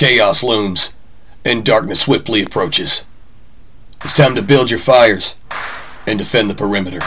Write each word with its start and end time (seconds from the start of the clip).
Chaos 0.00 0.42
looms, 0.42 0.96
and 1.44 1.62
darkness 1.62 2.00
swiftly 2.00 2.42
approaches. 2.42 3.06
It's 4.02 4.16
time 4.16 4.34
to 4.34 4.40
build 4.40 4.70
your 4.70 4.78
fires 4.78 5.38
and 6.06 6.18
defend 6.18 6.48
the 6.48 6.54
perimeter. 6.54 7.00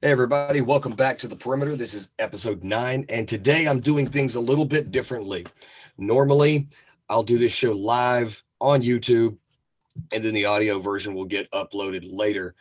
Hey, 0.00 0.10
everybody, 0.10 0.62
welcome 0.62 0.92
back 0.94 1.18
to 1.18 1.28
the 1.28 1.36
perimeter. 1.36 1.76
This 1.76 1.92
is 1.92 2.08
episode 2.18 2.64
nine, 2.64 3.04
and 3.10 3.28
today 3.28 3.66
I'm 3.66 3.80
doing 3.80 4.06
things 4.06 4.34
a 4.34 4.40
little 4.40 4.64
bit 4.64 4.90
differently. 4.90 5.44
Normally, 5.98 6.68
I'll 7.10 7.22
do 7.22 7.36
this 7.36 7.52
show 7.52 7.72
live 7.72 8.42
on 8.62 8.80
YouTube, 8.80 9.36
and 10.12 10.24
then 10.24 10.34
the 10.34 10.44
audio 10.44 10.78
version 10.78 11.14
will 11.14 11.24
get 11.24 11.50
uploaded 11.52 12.02
later. 12.04 12.54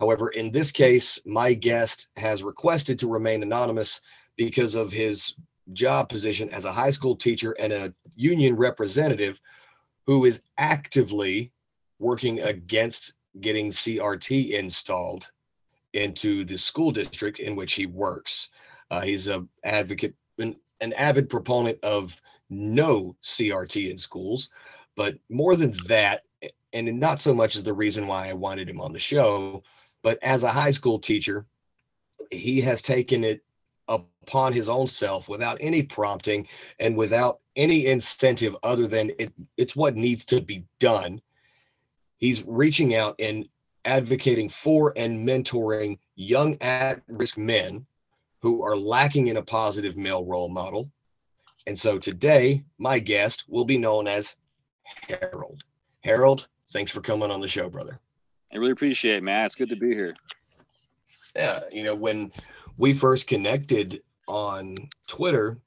However, 0.00 0.28
in 0.30 0.52
this 0.52 0.70
case, 0.70 1.18
my 1.26 1.54
guest 1.54 2.08
has 2.16 2.42
requested 2.42 2.98
to 3.00 3.08
remain 3.08 3.42
anonymous 3.42 4.00
because 4.36 4.74
of 4.74 4.92
his 4.92 5.34
job 5.72 6.08
position 6.08 6.48
as 6.50 6.64
a 6.64 6.72
high 6.72 6.90
school 6.90 7.16
teacher 7.16 7.52
and 7.52 7.72
a 7.72 7.92
union 8.14 8.56
representative 8.56 9.40
who 10.06 10.24
is 10.24 10.42
actively 10.56 11.52
working 11.98 12.40
against 12.40 13.14
getting 13.40 13.70
CRT 13.70 14.50
installed 14.50 15.26
into 15.92 16.44
the 16.44 16.56
school 16.56 16.90
district 16.90 17.38
in 17.38 17.56
which 17.56 17.74
he 17.74 17.86
works. 17.86 18.50
Uh, 18.90 19.00
he's 19.00 19.28
a 19.28 19.44
advocate, 19.64 20.14
an, 20.38 20.56
an 20.80 20.92
avid 20.94 21.28
proponent 21.28 21.78
of 21.82 22.20
no 22.50 23.16
CRT 23.22 23.90
in 23.90 23.98
schools, 23.98 24.50
but 24.96 25.18
more 25.28 25.56
than 25.56 25.76
that, 25.86 26.22
and 26.86 27.00
not 27.00 27.20
so 27.20 27.34
much 27.34 27.56
as 27.56 27.64
the 27.64 27.72
reason 27.72 28.06
why 28.06 28.28
I 28.28 28.34
wanted 28.34 28.68
him 28.68 28.80
on 28.80 28.92
the 28.92 28.98
show, 28.98 29.62
but 30.02 30.22
as 30.22 30.42
a 30.42 30.52
high 30.52 30.70
school 30.70 30.98
teacher, 30.98 31.46
he 32.30 32.60
has 32.60 32.82
taken 32.82 33.24
it 33.24 33.42
upon 33.88 34.52
his 34.52 34.68
own 34.68 34.86
self 34.86 35.28
without 35.28 35.56
any 35.60 35.82
prompting 35.82 36.46
and 36.78 36.96
without 36.96 37.40
any 37.56 37.86
incentive 37.86 38.54
other 38.62 38.86
than 38.86 39.10
it, 39.18 39.32
it's 39.56 39.74
what 39.74 39.96
needs 39.96 40.24
to 40.26 40.40
be 40.40 40.64
done. 40.78 41.20
He's 42.18 42.44
reaching 42.46 42.94
out 42.94 43.16
and 43.18 43.48
advocating 43.84 44.50
for 44.50 44.92
and 44.96 45.26
mentoring 45.26 45.98
young 46.16 46.58
at 46.60 47.02
risk 47.08 47.38
men 47.38 47.86
who 48.40 48.62
are 48.62 48.76
lacking 48.76 49.28
in 49.28 49.38
a 49.38 49.42
positive 49.42 49.96
male 49.96 50.24
role 50.24 50.48
model. 50.48 50.90
And 51.66 51.78
so 51.78 51.98
today, 51.98 52.64
my 52.78 52.98
guest 52.98 53.44
will 53.48 53.64
be 53.64 53.78
known 53.78 54.06
as 54.06 54.36
Harald. 55.08 55.64
Harald, 56.00 56.48
thanks 56.72 56.90
for 56.90 57.00
coming 57.00 57.30
on 57.30 57.40
the 57.40 57.48
show, 57.48 57.68
brother. 57.68 58.00
I 58.52 58.56
really 58.56 58.72
appreciate 58.72 59.16
it, 59.16 59.22
man. 59.22 59.46
It's 59.46 59.54
good 59.54 59.68
to 59.70 59.76
be 59.76 59.94
here. 59.94 60.14
Yeah, 61.36 61.60
you 61.70 61.84
know, 61.84 61.94
when 61.94 62.32
we 62.78 62.94
first 62.94 63.26
connected 63.26 64.02
on 64.26 64.76
Twitter 65.06 65.58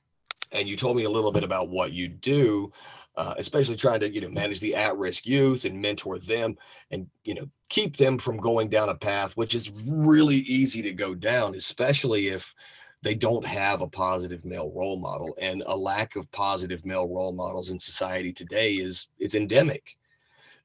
and 0.51 0.67
you 0.67 0.75
told 0.75 0.97
me 0.97 1.03
a 1.03 1.09
little 1.09 1.31
bit 1.31 1.43
about 1.43 1.69
what 1.69 1.93
you 1.93 2.07
do, 2.07 2.71
uh, 3.15 3.33
especially 3.37 3.75
trying 3.75 3.99
to, 3.99 4.09
you 4.09 4.21
know, 4.21 4.29
manage 4.29 4.59
the 4.59 4.75
at-risk 4.75 5.25
youth 5.25 5.65
and 5.65 5.79
mentor 5.79 6.17
them 6.19 6.57
and, 6.91 7.07
you 7.23 7.35
know, 7.35 7.47
keep 7.69 7.97
them 7.97 8.17
from 8.17 8.37
going 8.37 8.69
down 8.69 8.89
a 8.89 8.95
path 8.95 9.35
which 9.37 9.53
is 9.53 9.71
really 9.85 10.37
easy 10.37 10.81
to 10.81 10.93
go 10.93 11.13
down, 11.13 11.55
especially 11.55 12.27
if 12.27 12.53
they 13.01 13.15
don't 13.15 13.45
have 13.45 13.81
a 13.81 13.87
positive 13.87 14.45
male 14.45 14.71
role 14.75 14.97
model 14.97 15.35
and 15.39 15.63
a 15.65 15.75
lack 15.75 16.15
of 16.15 16.31
positive 16.31 16.85
male 16.85 17.07
role 17.07 17.31
models 17.31 17.71
in 17.71 17.79
society 17.79 18.31
today 18.31 18.73
is 18.73 19.07
is 19.19 19.35
endemic 19.35 19.95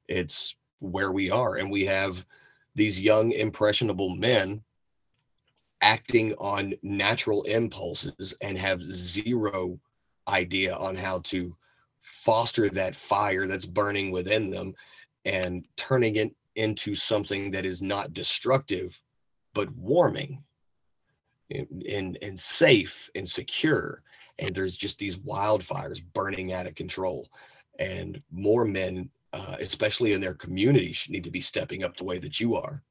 it's 0.07 0.55
where 0.79 1.11
we 1.11 1.29
are. 1.29 1.55
And 1.55 1.71
we 1.71 1.85
have 1.85 2.25
these 2.75 3.01
young 3.01 3.31
impressionable 3.31 4.09
men 4.09 4.61
acting 5.81 6.33
on 6.35 6.73
natural 6.81 7.43
impulses 7.43 8.33
and 8.41 8.57
have 8.57 8.81
zero 8.81 9.79
idea 10.27 10.75
on 10.75 10.95
how 10.95 11.19
to 11.19 11.55
foster 12.01 12.69
that 12.69 12.95
fire 12.95 13.47
that's 13.47 13.65
burning 13.65 14.11
within 14.11 14.49
them 14.49 14.73
and 15.25 15.65
turning 15.75 16.15
it 16.15 16.35
into 16.55 16.95
something 16.95 17.51
that 17.51 17.65
is 17.65 17.81
not 17.81 18.13
destructive 18.13 18.99
but 19.53 19.73
warming 19.75 20.43
and, 21.51 21.67
and, 21.83 22.17
and 22.21 22.39
safe 22.39 23.09
and 23.15 23.27
secure. 23.27 24.01
And 24.39 24.53
there's 24.53 24.77
just 24.77 24.99
these 24.99 25.17
wildfires 25.17 26.01
burning 26.13 26.53
out 26.53 26.67
of 26.67 26.75
control. 26.75 27.27
And 27.79 28.21
more 28.31 28.65
men 28.65 29.09
uh, 29.33 29.55
especially 29.59 30.13
in 30.13 30.21
their 30.21 30.33
community, 30.33 30.93
should 30.93 31.11
need 31.11 31.23
to 31.23 31.31
be 31.31 31.41
stepping 31.41 31.83
up 31.83 31.97
the 31.97 32.03
way 32.03 32.19
that 32.19 32.39
you 32.39 32.55
are. 32.55 32.83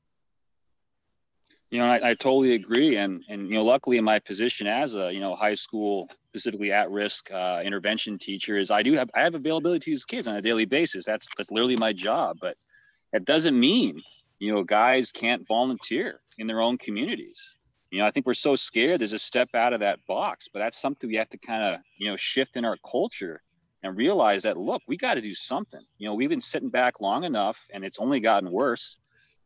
You 1.71 1.79
know, 1.79 1.87
I, 1.87 2.11
I 2.11 2.15
totally 2.15 2.55
agree, 2.55 2.97
and 2.97 3.25
and 3.29 3.49
you 3.49 3.55
know, 3.55 3.65
luckily 3.65 3.99
in 3.99 4.05
my 4.05 4.21
position 4.21 4.67
as 4.67 4.95
a 4.95 5.13
you 5.13 5.19
know 5.19 5.35
high 5.35 5.55
school 5.55 6.09
specifically 6.23 6.71
at 6.71 6.91
risk 6.91 7.31
uh, 7.33 7.63
intervention 7.65 8.19
teacher 8.19 8.57
is 8.57 8.71
I 8.71 8.83
do 8.83 8.93
have 8.93 9.11
I 9.15 9.23
have 9.23 9.35
availability 9.35 9.81
to 9.81 9.91
these 9.91 10.05
kids 10.05 10.29
on 10.29 10.37
a 10.37 10.43
daily 10.43 10.65
basis. 10.65 11.05
That's 11.05 11.27
that's 11.37 11.51
literally 11.51 11.77
my 11.77 11.93
job, 11.93 12.37
but 12.41 12.57
that 13.13 13.25
doesn't 13.25 13.59
mean 13.59 14.01
you 14.39 14.53
know 14.53 14.63
guys 14.63 15.11
can't 15.11 15.47
volunteer 15.47 16.21
in 16.39 16.47
their 16.47 16.61
own 16.61 16.79
communities. 16.79 17.57
You 17.91 17.99
know, 17.99 18.07
I 18.07 18.11
think 18.11 18.27
we're 18.27 18.35
so 18.35 18.55
scared 18.55 19.01
there's 19.01 19.13
a 19.13 19.19
step 19.19 19.49
out 19.55 19.73
of 19.73 19.81
that 19.81 19.99
box, 20.07 20.49
but 20.53 20.61
that's 20.61 20.81
something 20.81 21.09
we 21.09 21.17
have 21.17 21.31
to 21.31 21.39
kind 21.39 21.65
of 21.65 21.81
you 21.99 22.09
know 22.09 22.17
shift 22.17 22.57
in 22.57 22.65
our 22.65 22.77
culture 22.89 23.43
and 23.87 23.97
realize 23.97 24.43
that 24.43 24.57
look 24.57 24.83
we 24.87 24.97
got 24.97 25.15
to 25.15 25.21
do 25.21 25.35
something. 25.35 25.81
You 25.99 26.09
know 26.09 26.15
we've 26.15 26.29
been 26.29 26.41
sitting 26.41 26.69
back 26.69 27.01
long 27.01 27.25
enough 27.25 27.69
and 27.73 27.85
it's 27.85 27.99
only 27.99 28.21
gotten 28.21 28.51
worse. 28.51 28.99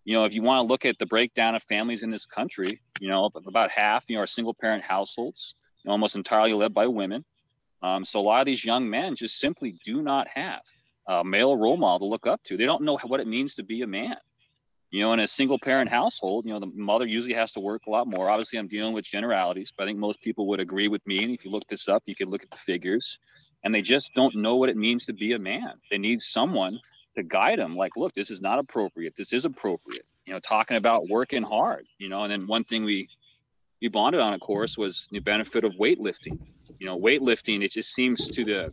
You 0.04 0.14
know 0.14 0.24
if 0.24 0.34
you 0.34 0.42
want 0.42 0.60
to 0.60 0.66
look 0.70 0.84
at 0.84 0.98
the 0.98 1.06
breakdown 1.06 1.54
of 1.54 1.62
families 1.62 2.02
in 2.02 2.10
this 2.10 2.26
country 2.26 2.80
you 3.00 3.08
know 3.08 3.30
about 3.46 3.70
half 3.70 4.04
you 4.08 4.16
know 4.16 4.22
are 4.22 4.26
single 4.26 4.54
parent 4.54 4.82
households 4.82 5.54
you 5.82 5.88
know, 5.88 5.92
almost 5.92 6.16
entirely 6.16 6.52
led 6.52 6.74
by 6.74 6.86
women. 6.86 7.24
Um, 7.82 8.04
so 8.04 8.20
a 8.20 8.22
lot 8.22 8.40
of 8.40 8.46
these 8.46 8.64
young 8.64 8.90
men 8.90 9.14
just 9.14 9.38
simply 9.38 9.78
do 9.84 10.02
not 10.02 10.28
have 10.28 10.62
a 11.06 11.24
male 11.24 11.56
role 11.56 11.76
model 11.76 12.00
to 12.00 12.10
look 12.10 12.26
up 12.26 12.42
to. 12.44 12.56
They 12.56 12.66
don't 12.66 12.82
know 12.82 12.98
what 12.98 13.20
it 13.20 13.26
means 13.26 13.54
to 13.54 13.62
be 13.62 13.82
a 13.82 13.86
man 13.86 14.16
you 14.90 15.00
know 15.00 15.12
in 15.12 15.20
a 15.20 15.26
single 15.26 15.58
parent 15.58 15.88
household 15.88 16.44
you 16.44 16.52
know 16.52 16.58
the 16.58 16.70
mother 16.74 17.06
usually 17.06 17.34
has 17.34 17.52
to 17.52 17.60
work 17.60 17.82
a 17.86 17.90
lot 17.90 18.06
more 18.06 18.28
obviously 18.28 18.58
i'm 18.58 18.68
dealing 18.68 18.92
with 18.92 19.04
generalities 19.04 19.72
but 19.76 19.84
i 19.84 19.86
think 19.86 19.98
most 19.98 20.20
people 20.20 20.46
would 20.46 20.60
agree 20.60 20.88
with 20.88 21.04
me 21.06 21.24
and 21.24 21.32
if 21.32 21.44
you 21.44 21.50
look 21.50 21.66
this 21.68 21.88
up 21.88 22.02
you 22.06 22.14
can 22.14 22.28
look 22.28 22.42
at 22.42 22.50
the 22.50 22.56
figures 22.56 23.18
and 23.62 23.74
they 23.74 23.82
just 23.82 24.14
don't 24.14 24.34
know 24.34 24.56
what 24.56 24.68
it 24.68 24.76
means 24.76 25.06
to 25.06 25.12
be 25.12 25.32
a 25.32 25.38
man. 25.38 25.72
They 25.90 25.98
need 25.98 26.20
someone 26.20 26.78
to 27.16 27.22
guide 27.22 27.58
them 27.58 27.76
like, 27.76 27.96
look, 27.96 28.14
this 28.14 28.30
is 28.30 28.40
not 28.40 28.58
appropriate. 28.58 29.14
This 29.16 29.32
is 29.32 29.44
appropriate. 29.44 30.06
You 30.26 30.32
know, 30.32 30.40
talking 30.40 30.76
about 30.76 31.08
working 31.08 31.42
hard, 31.42 31.86
you 31.98 32.08
know, 32.08 32.22
and 32.22 32.32
then 32.32 32.46
one 32.46 32.64
thing 32.64 32.84
we 32.84 33.08
we 33.82 33.88
bonded 33.88 34.20
on, 34.20 34.34
of 34.34 34.40
course, 34.40 34.76
was 34.76 35.08
the 35.10 35.20
benefit 35.20 35.64
of 35.64 35.72
weightlifting. 35.72 36.38
You 36.78 36.86
know, 36.86 36.98
weightlifting, 36.98 37.64
it 37.64 37.72
just 37.72 37.94
seems 37.94 38.28
to 38.28 38.44
the 38.44 38.72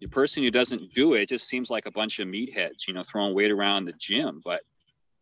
the 0.00 0.06
person 0.08 0.42
who 0.42 0.50
doesn't 0.50 0.92
do 0.92 1.14
it, 1.14 1.22
it 1.22 1.28
just 1.30 1.48
seems 1.48 1.70
like 1.70 1.86
a 1.86 1.90
bunch 1.90 2.18
of 2.18 2.28
meatheads, 2.28 2.86
you 2.86 2.92
know, 2.92 3.02
throwing 3.02 3.34
weight 3.34 3.50
around 3.50 3.86
the 3.86 3.94
gym. 3.94 4.42
But, 4.44 4.60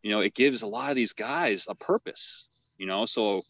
you 0.04 0.12
know, 0.12 0.20
it 0.20 0.34
gives 0.34 0.62
a 0.62 0.68
lot 0.68 0.90
of 0.90 0.96
these 0.96 1.14
guys 1.14 1.66
a 1.68 1.74
purpose, 1.74 2.48
you 2.78 2.86
know. 2.86 3.06
So 3.06 3.42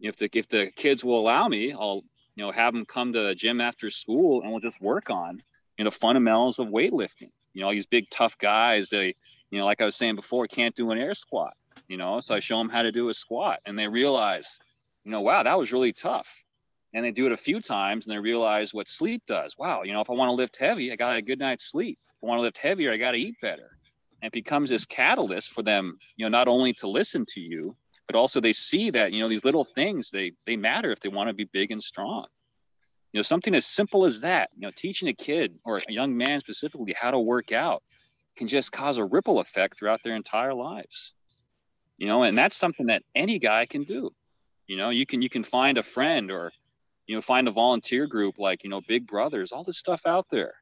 if 0.00 0.16
the 0.16 0.30
if 0.32 0.48
the 0.48 0.70
kids 0.74 1.04
will 1.04 1.20
allow 1.20 1.48
me, 1.48 1.72
I'll 1.72 2.02
you 2.36 2.44
know, 2.44 2.52
have 2.52 2.74
them 2.74 2.84
come 2.84 3.12
to 3.14 3.22
the 3.22 3.34
gym 3.34 3.60
after 3.60 3.90
school 3.90 4.42
and 4.42 4.50
we'll 4.50 4.60
just 4.60 4.80
work 4.80 5.10
on, 5.10 5.42
you 5.78 5.84
know, 5.84 5.90
fundamentals 5.90 6.58
of 6.58 6.68
weightlifting. 6.68 7.30
You 7.54 7.62
know, 7.62 7.70
these 7.70 7.86
big 7.86 8.08
tough 8.10 8.36
guys, 8.38 8.90
they, 8.90 9.14
you 9.50 9.58
know, 9.58 9.64
like 9.64 9.80
I 9.80 9.86
was 9.86 9.96
saying 9.96 10.16
before, 10.16 10.46
can't 10.46 10.76
do 10.76 10.90
an 10.90 10.98
air 10.98 11.14
squat, 11.14 11.54
you 11.88 11.96
know, 11.96 12.20
so 12.20 12.34
I 12.34 12.40
show 12.40 12.58
them 12.58 12.68
how 12.68 12.82
to 12.82 12.92
do 12.92 13.08
a 13.08 13.14
squat 13.14 13.60
and 13.64 13.78
they 13.78 13.88
realize, 13.88 14.58
you 15.04 15.10
know, 15.10 15.22
wow, 15.22 15.42
that 15.42 15.58
was 15.58 15.72
really 15.72 15.92
tough. 15.92 16.44
And 16.92 17.04
they 17.04 17.10
do 17.10 17.26
it 17.26 17.32
a 17.32 17.36
few 17.36 17.60
times 17.60 18.06
and 18.06 18.14
they 18.14 18.20
realize 18.20 18.72
what 18.72 18.88
sleep 18.88 19.22
does. 19.26 19.56
Wow, 19.58 19.82
you 19.82 19.92
know, 19.92 20.00
if 20.00 20.10
I 20.10 20.14
want 20.14 20.30
to 20.30 20.34
lift 20.34 20.56
heavy, 20.56 20.92
I 20.92 20.96
got 20.96 21.16
a 21.16 21.22
good 21.22 21.38
night's 21.38 21.70
sleep. 21.70 21.98
If 22.00 22.24
I 22.24 22.26
want 22.26 22.38
to 22.38 22.42
lift 22.42 22.58
heavier, 22.58 22.92
I 22.92 22.96
got 22.96 23.12
to 23.12 23.18
eat 23.18 23.36
better. 23.40 23.75
And 24.22 24.32
becomes 24.32 24.70
this 24.70 24.86
catalyst 24.86 25.52
for 25.52 25.62
them, 25.62 25.98
you 26.16 26.24
know, 26.24 26.30
not 26.30 26.48
only 26.48 26.72
to 26.74 26.88
listen 26.88 27.26
to 27.34 27.40
you, 27.40 27.76
but 28.06 28.16
also 28.16 28.40
they 28.40 28.52
see 28.52 28.90
that 28.90 29.12
you 29.12 29.20
know 29.20 29.28
these 29.28 29.44
little 29.44 29.64
things 29.64 30.10
they 30.10 30.32
they 30.46 30.56
matter 30.56 30.92
if 30.92 31.00
they 31.00 31.08
want 31.08 31.28
to 31.28 31.34
be 31.34 31.44
big 31.44 31.70
and 31.70 31.82
strong. 31.82 32.26
You 33.12 33.18
know 33.18 33.22
something 33.22 33.54
as 33.54 33.66
simple 33.66 34.04
as 34.04 34.20
that 34.20 34.50
you 34.54 34.62
know 34.62 34.72
teaching 34.74 35.08
a 35.08 35.12
kid 35.12 35.58
or 35.64 35.78
a 35.78 35.92
young 35.92 36.16
man 36.16 36.40
specifically 36.40 36.94
how 36.98 37.10
to 37.10 37.18
work 37.18 37.52
out 37.52 37.82
can 38.36 38.46
just 38.46 38.70
cause 38.72 38.98
a 38.98 39.04
ripple 39.04 39.38
effect 39.38 39.78
throughout 39.78 40.02
their 40.04 40.14
entire 40.14 40.54
lives. 40.54 41.12
You 41.98 42.06
know 42.06 42.22
and 42.22 42.36
that's 42.36 42.56
something 42.56 42.86
that 42.86 43.02
any 43.14 43.38
guy 43.38 43.66
can 43.66 43.84
do. 43.84 44.12
You 44.66 44.76
know 44.76 44.90
you 44.90 45.06
can 45.06 45.22
you 45.22 45.28
can 45.28 45.44
find 45.44 45.78
a 45.78 45.82
friend 45.82 46.30
or 46.30 46.52
you 47.06 47.14
know 47.14 47.22
find 47.22 47.48
a 47.48 47.52
volunteer 47.52 48.06
group 48.06 48.38
like 48.38 48.62
you 48.64 48.70
know 48.70 48.80
big 48.80 49.06
brothers 49.06 49.52
all 49.52 49.64
this 49.64 49.78
stuff 49.78 50.02
out 50.06 50.26
there. 50.30 50.54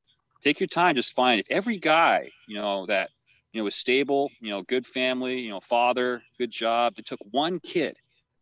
Take 0.42 0.60
your 0.60 0.66
time 0.66 0.94
just 0.94 1.14
find 1.14 1.40
if 1.40 1.50
every 1.50 1.78
guy 1.78 2.30
you 2.46 2.56
know 2.56 2.86
that 2.86 3.10
you 3.54 3.60
know, 3.60 3.64
was 3.64 3.76
stable, 3.76 4.30
you 4.40 4.50
know, 4.50 4.62
good 4.62 4.84
family, 4.84 5.38
you 5.38 5.48
know, 5.48 5.60
father, 5.60 6.22
good 6.38 6.50
job. 6.50 6.96
They 6.96 7.02
took 7.02 7.20
one 7.30 7.60
kid 7.60 7.96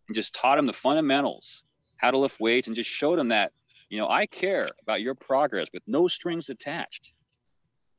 and 0.08 0.14
just 0.14 0.34
taught 0.34 0.58
him 0.58 0.66
the 0.66 0.72
fundamentals, 0.72 1.64
how 1.98 2.10
to 2.10 2.18
lift 2.18 2.40
weights, 2.40 2.66
and 2.66 2.74
just 2.74 2.88
showed 2.88 3.18
him 3.18 3.28
that, 3.28 3.52
you 3.90 4.00
know, 4.00 4.08
I 4.08 4.24
care 4.24 4.70
about 4.80 5.02
your 5.02 5.14
progress 5.14 5.68
with 5.72 5.82
no 5.86 6.08
strings 6.08 6.48
attached. 6.48 7.12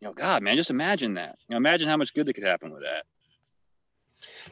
You 0.02 0.08
know, 0.08 0.14
God, 0.16 0.42
man, 0.42 0.56
just 0.56 0.72
imagine 0.72 1.14
that. 1.14 1.38
You 1.48 1.54
know, 1.54 1.58
imagine 1.58 1.88
how 1.88 1.98
much 1.98 2.16
good 2.16 2.26
that 2.26 2.34
could 2.34 2.44
happen 2.44 2.74
with 2.74 2.82
that. 2.82 3.06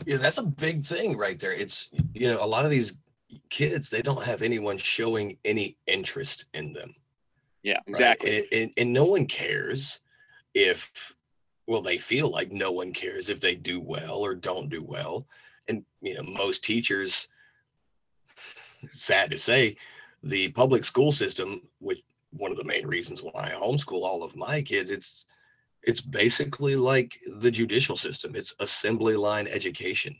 Yeah, 0.05 0.17
that's 0.17 0.37
a 0.37 0.43
big 0.43 0.85
thing 0.85 1.17
right 1.17 1.39
there. 1.39 1.53
It's 1.53 1.89
you 2.13 2.27
know, 2.27 2.43
a 2.43 2.45
lot 2.45 2.63
of 2.63 2.69
these 2.69 2.93
kids, 3.49 3.89
they 3.89 4.03
don't 4.03 4.23
have 4.23 4.43
anyone 4.43 4.77
showing 4.77 5.35
any 5.45 5.77
interest 5.87 6.45
in 6.53 6.73
them. 6.73 6.93
Yeah, 7.63 7.73
right? 7.73 7.83
exactly. 7.87 8.37
And, 8.37 8.47
and, 8.51 8.71
and 8.77 8.93
no 8.93 9.05
one 9.05 9.25
cares 9.25 9.99
if 10.53 10.91
well, 11.67 11.81
they 11.81 11.97
feel 11.97 12.29
like 12.29 12.51
no 12.51 12.71
one 12.71 12.93
cares 12.93 13.29
if 13.29 13.39
they 13.39 13.55
do 13.55 13.79
well 13.79 14.17
or 14.17 14.35
don't 14.35 14.69
do 14.69 14.83
well. 14.83 15.27
And 15.67 15.85
you 16.01 16.15
know, 16.15 16.23
most 16.23 16.63
teachers, 16.63 17.27
sad 18.91 19.31
to 19.31 19.37
say, 19.37 19.77
the 20.23 20.49
public 20.49 20.85
school 20.85 21.11
system, 21.11 21.61
which 21.79 22.01
one 22.31 22.51
of 22.51 22.57
the 22.57 22.63
main 22.63 22.87
reasons 22.87 23.21
why 23.21 23.31
I 23.35 23.51
homeschool 23.51 24.03
all 24.03 24.23
of 24.23 24.35
my 24.35 24.61
kids, 24.61 24.91
it's 24.91 25.25
it's 25.83 26.01
basically 26.01 26.75
like 26.75 27.19
the 27.37 27.51
judicial 27.51 27.97
system. 27.97 28.35
It's 28.35 28.53
assembly 28.59 29.15
line 29.15 29.47
education. 29.47 30.15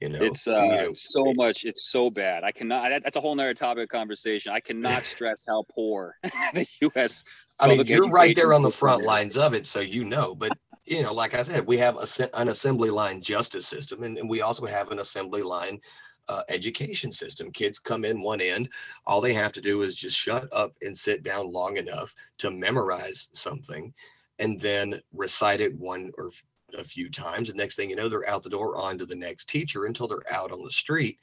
You 0.00 0.08
know, 0.08 0.20
it's 0.20 0.48
uh, 0.48 0.62
you 0.62 0.68
know, 0.68 0.92
so 0.94 1.32
much. 1.34 1.64
It's 1.64 1.90
so 1.90 2.10
bad. 2.10 2.44
I 2.44 2.50
cannot. 2.50 2.88
That, 2.88 3.04
that's 3.04 3.16
a 3.16 3.20
whole 3.20 3.34
nother 3.34 3.54
topic 3.54 3.84
of 3.84 3.88
conversation. 3.88 4.52
I 4.52 4.60
cannot 4.60 5.04
stress 5.04 5.44
how 5.46 5.64
poor 5.70 6.16
the 6.54 6.66
U.S. 6.82 7.24
I 7.60 7.68
mean, 7.68 7.86
you're 7.86 8.08
right 8.08 8.34
there 8.34 8.52
on 8.52 8.62
the 8.62 8.70
front 8.70 9.02
is. 9.02 9.06
lines 9.06 9.36
of 9.36 9.54
it, 9.54 9.66
so 9.66 9.80
you 9.80 10.04
know. 10.04 10.34
But 10.34 10.58
you 10.84 11.02
know, 11.02 11.12
like 11.12 11.34
I 11.34 11.42
said, 11.42 11.66
we 11.66 11.78
have 11.78 11.96
a, 11.96 12.38
an 12.38 12.48
assembly 12.48 12.90
line 12.90 13.22
justice 13.22 13.66
system, 13.66 14.02
and, 14.02 14.18
and 14.18 14.28
we 14.28 14.42
also 14.42 14.66
have 14.66 14.90
an 14.90 14.98
assembly 14.98 15.42
line 15.42 15.80
uh, 16.28 16.42
education 16.48 17.12
system. 17.12 17.50
Kids 17.50 17.78
come 17.78 18.04
in 18.04 18.20
one 18.20 18.40
end, 18.40 18.68
all 19.06 19.20
they 19.20 19.34
have 19.34 19.52
to 19.52 19.60
do 19.60 19.82
is 19.82 19.94
just 19.94 20.16
shut 20.16 20.48
up 20.52 20.72
and 20.82 20.96
sit 20.96 21.22
down 21.22 21.52
long 21.52 21.76
enough 21.76 22.14
to 22.38 22.50
memorize 22.50 23.28
something, 23.32 23.92
and 24.38 24.60
then 24.60 25.00
recite 25.12 25.60
it 25.60 25.74
one 25.78 26.10
or 26.18 26.30
a 26.78 26.84
few 26.84 27.10
times. 27.10 27.48
The 27.48 27.54
next 27.54 27.76
thing 27.76 27.90
you 27.90 27.96
know, 27.96 28.08
they're 28.08 28.28
out 28.28 28.42
the 28.42 28.50
door 28.50 28.76
onto 28.76 29.04
the 29.06 29.14
next 29.14 29.48
teacher 29.48 29.84
until 29.84 30.08
they're 30.08 30.32
out 30.32 30.52
on 30.52 30.64
the 30.64 30.70
street. 30.70 31.18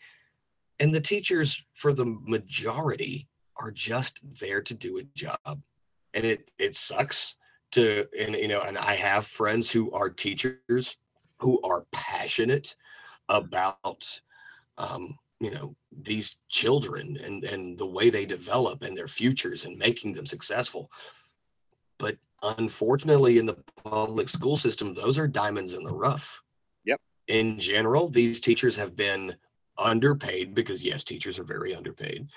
And 0.80 0.94
the 0.94 1.02
teachers, 1.02 1.62
for 1.74 1.92
the 1.92 2.06
majority, 2.06 3.28
are 3.58 3.72
just 3.72 4.20
there 4.40 4.62
to 4.62 4.74
do 4.74 5.00
a 5.00 5.04
job 5.16 5.62
and 6.14 6.26
it 6.26 6.52
it 6.58 6.76
sucks 6.76 7.36
to 7.71 8.07
and 8.18 8.36
you 8.36 8.48
know 8.48 8.62
and 8.62 8.77
i 8.77 8.95
have 8.95 9.27
friends 9.27 9.69
who 9.69 9.92
are 9.92 10.10
teachers 10.10 10.98
who 11.39 11.62
are 11.62 11.86
passionate 11.92 12.75
about 13.30 14.21
um 14.77 15.18
you 15.39 15.51
know 15.51 15.75
these 16.01 16.38
children 16.50 17.18
and 17.24 17.44
and 17.44 17.77
the 17.77 17.86
way 17.86 18.10
they 18.10 18.25
develop 18.25 18.81
and 18.81 18.98
their 18.98 19.07
futures 19.07 19.66
and 19.66 19.77
making 19.77 20.13
them 20.13 20.25
successful. 20.25 20.92
But 21.98 22.18
unfortunately 22.42 23.38
in 23.38 23.45
the 23.45 23.57
public 23.83 24.30
school 24.30 24.57
system 24.57 24.94
those 24.94 25.18
are 25.18 25.27
diamonds 25.27 25.74
in 25.74 25.83
the 25.83 25.94
rough. 25.94 26.42
Yep. 26.86 27.00
in 27.27 27.60
general 27.60 28.10
these 28.10 28.39
teachers 28.39 28.75
have 28.75 28.95
been 28.95 29.36
underpaid 29.77 30.54
because 30.54 30.83
yes 30.83 31.04
teachers 31.04 31.38
are 31.38 31.44
very 31.44 31.75
underpaid 31.75 32.27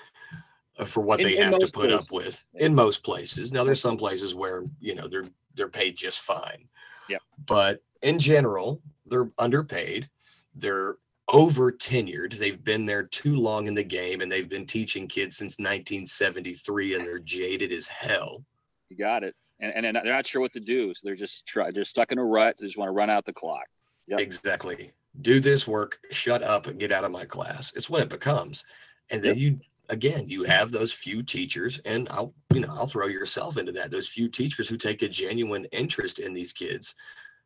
Uh, 0.79 0.85
for 0.85 1.03
what 1.03 1.21
In- 1.21 1.27
they 1.27 1.37
in 1.37 1.53
have 1.53 1.59
to 1.59 1.71
put 1.73 1.93
up 1.93 2.11
with 2.11 2.45
in 2.55 2.75
most 2.75 3.03
places. 3.05 3.53
Now 3.53 3.63
there's 3.63 3.81
some 3.81 3.97
places 3.97 4.35
where 4.35 4.65
you 4.81 4.95
know 4.95 5.07
they're 5.07 5.27
they're 5.55 5.69
paid 5.69 5.97
just 5.97 6.21
fine. 6.21 6.69
Yep. 7.09 7.23
But 7.47 7.83
in 8.03 8.19
general, 8.19 8.81
they're 9.07 9.31
underpaid. 9.39 10.09
They're 10.55 10.97
over 11.29 11.73
tenured. 11.73 12.37
They've 12.37 12.63
been 12.63 12.87
there 12.87 13.05
too 13.05 13.37
long 13.37 13.67
in 13.67 13.75
the 13.75 13.83
game 13.83 14.21
and 14.21 14.31
they've 14.31 14.49
been 14.49 14.67
teaching 14.67 15.07
kids 15.07 15.37
since 15.37 15.59
1973 15.59 16.95
and 16.95 17.07
they're 17.07 17.19
jaded 17.19 17.73
as 17.73 17.87
hell. 17.87 18.45
You 18.89 18.97
got 18.97 19.25
it. 19.25 19.35
And, 19.61 19.87
and 19.87 19.97
they're 19.97 20.13
not 20.13 20.27
sure 20.27 20.41
what 20.41 20.53
to 20.55 20.61
do, 20.61 20.93
so 20.93 21.01
they're 21.05 21.15
just 21.15 21.47
try, 21.47 21.71
they're 21.71 21.85
stuck 21.85 22.11
in 22.11 22.19
a 22.19 22.25
rut. 22.25 22.57
They 22.59 22.67
just 22.67 22.77
want 22.77 22.89
to 22.89 22.93
run 22.93 23.11
out 23.11 23.25
the 23.25 23.33
clock. 23.33 23.67
Yep. 24.09 24.21
Exactly. 24.21 24.93
Do 25.21 25.39
this 25.39 25.69
work, 25.69 26.01
shut 26.11 26.43
up 26.43 26.67
and 26.67 26.81
get 26.81 26.91
out 26.91 27.05
of 27.05 27.13
my 27.13 27.25
class. 27.25 27.73
It's 27.77 27.89
what 27.89 28.03
it 28.03 28.09
becomes. 28.09 28.65
And 29.11 29.23
then 29.23 29.39
you 29.39 29.61
again, 29.89 30.29
you 30.29 30.45
have 30.45 30.71
those 30.71 30.93
few 30.93 31.23
teachers, 31.23 31.81
and 31.85 32.09
I'll, 32.11 32.35
you 32.53 32.61
know, 32.61 32.73
I'll 32.75 32.87
throw 32.87 33.07
yourself 33.07 33.57
into 33.57 33.73
that. 33.73 33.91
Those 33.91 34.09
few 34.09 34.29
teachers 34.29 34.69
who 34.69 34.77
take 34.77 35.03
a 35.03 35.09
genuine 35.09 35.65
interest 35.67 36.19
in 36.19 36.33
these 36.33 36.53
kids 36.53 36.95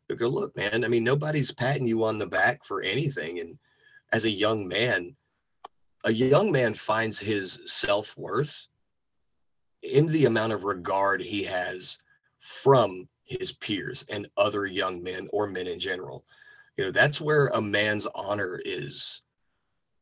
who 0.08 0.16
go, 0.16 0.28
look, 0.28 0.56
man, 0.56 0.84
I 0.84 0.88
mean, 0.88 1.04
nobody's 1.04 1.50
patting 1.50 1.86
you 1.86 2.04
on 2.04 2.18
the 2.18 2.26
back 2.26 2.64
for 2.64 2.82
anything. 2.82 3.40
And 3.40 3.58
as 4.12 4.24
a 4.24 4.30
young 4.30 4.68
man, 4.68 5.16
a 6.04 6.12
young 6.12 6.52
man 6.52 6.74
finds 6.74 7.18
his 7.18 7.60
self-worth 7.66 8.68
in 9.82 10.06
the 10.06 10.26
amount 10.26 10.52
of 10.52 10.64
regard 10.64 11.20
he 11.20 11.42
has 11.44 11.98
from 12.40 13.08
his 13.24 13.52
peers 13.52 14.04
and 14.08 14.28
other 14.36 14.66
young 14.66 15.02
men 15.02 15.28
or 15.32 15.48
men 15.48 15.66
in 15.66 15.80
general 15.80 16.24
you 16.76 16.84
know 16.84 16.90
that's 16.90 17.20
where 17.20 17.48
a 17.48 17.60
man's 17.60 18.06
honor 18.14 18.60
is 18.64 19.22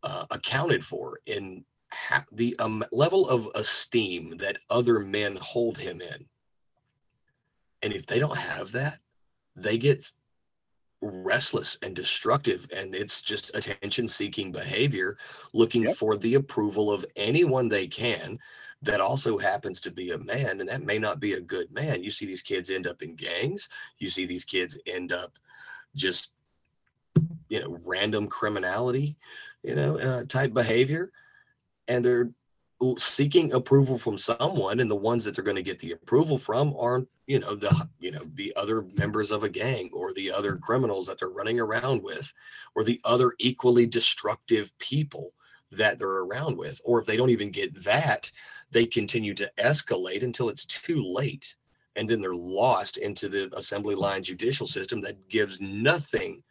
uh, 0.02 0.26
accounted 0.30 0.84
for 0.84 1.20
in 1.26 1.64
ha- 1.94 2.26
the 2.32 2.56
um, 2.58 2.84
level 2.92 3.28
of 3.28 3.48
esteem 3.54 4.36
that 4.38 4.58
other 4.70 4.98
men 4.98 5.38
hold 5.40 5.78
him 5.78 6.00
in. 6.00 6.26
And 7.82 7.92
if 7.92 8.06
they 8.06 8.18
don't 8.18 8.36
have 8.36 8.72
that 8.72 9.00
they 9.56 9.78
get 9.78 10.10
restless 11.02 11.76
and 11.82 11.94
destructive 11.94 12.66
and 12.74 12.94
it's 12.94 13.22
just 13.22 13.54
attention 13.54 14.08
seeking 14.08 14.50
behavior 14.50 15.18
looking 15.52 15.84
Yep. 15.84 15.96
for 15.96 16.16
the 16.16 16.34
approval 16.34 16.90
of 16.90 17.04
anyone 17.16 17.68
they 17.68 17.86
can. 17.86 18.38
That 18.82 19.00
also 19.00 19.38
happens 19.38 19.80
to 19.82 19.90
be 19.90 20.10
a 20.10 20.18
man 20.18 20.60
and 20.60 20.68
that 20.68 20.82
may 20.82 20.98
not 20.98 21.20
be 21.20 21.34
a 21.34 21.40
good 21.40 21.70
man. 21.72 22.02
You 22.02 22.10
see 22.10 22.26
these 22.26 22.42
kids 22.42 22.70
end 22.70 22.86
up 22.86 23.02
in 23.02 23.16
gangs. 23.16 23.68
You 23.98 24.10
see 24.10 24.26
these 24.26 24.44
kids 24.44 24.78
end 24.86 25.12
up 25.12 25.38
just 25.94 26.32
you 27.48 27.60
know 27.60 27.78
random 27.84 28.26
criminality 28.26 29.16
you 29.62 29.74
know 29.74 29.98
uh, 29.98 30.24
type 30.24 30.52
behavior 30.52 31.12
and 31.88 32.04
they're 32.04 32.30
seeking 32.98 33.52
approval 33.52 33.96
from 33.96 34.18
someone 34.18 34.80
and 34.80 34.90
the 34.90 34.96
ones 34.96 35.24
that 35.24 35.34
they're 35.34 35.44
going 35.44 35.56
to 35.56 35.62
get 35.62 35.78
the 35.78 35.92
approval 35.92 36.38
from 36.38 36.74
aren't 36.78 37.08
you 37.26 37.38
know 37.38 37.54
the 37.54 37.88
you 37.98 38.10
know 38.10 38.22
the 38.34 38.52
other 38.56 38.82
members 38.96 39.30
of 39.30 39.44
a 39.44 39.48
gang 39.48 39.88
or 39.92 40.12
the 40.12 40.30
other 40.30 40.56
criminals 40.56 41.06
that 41.06 41.18
they're 41.18 41.28
running 41.28 41.60
around 41.60 42.02
with 42.02 42.32
or 42.74 42.84
the 42.84 43.00
other 43.04 43.32
equally 43.38 43.86
destructive 43.86 44.70
people 44.78 45.32
that 45.70 45.98
they're 45.98 46.08
around 46.08 46.56
with. 46.56 46.80
Or 46.84 47.00
if 47.00 47.06
they 47.06 47.16
don't 47.16 47.30
even 47.30 47.50
get 47.50 47.82
that 47.84 48.30
they 48.70 48.86
continue 48.86 49.34
to 49.34 49.50
escalate 49.58 50.22
until 50.22 50.48
it's 50.48 50.66
too 50.66 51.02
late 51.02 51.54
and 51.96 52.10
then 52.10 52.20
they're 52.20 52.34
lost 52.34 52.96
into 52.96 53.28
the 53.28 53.48
assembly 53.56 53.94
line 53.94 54.22
judicial 54.22 54.66
system 54.66 55.00
that 55.02 55.28
gives 55.28 55.60
nothing 55.60 56.42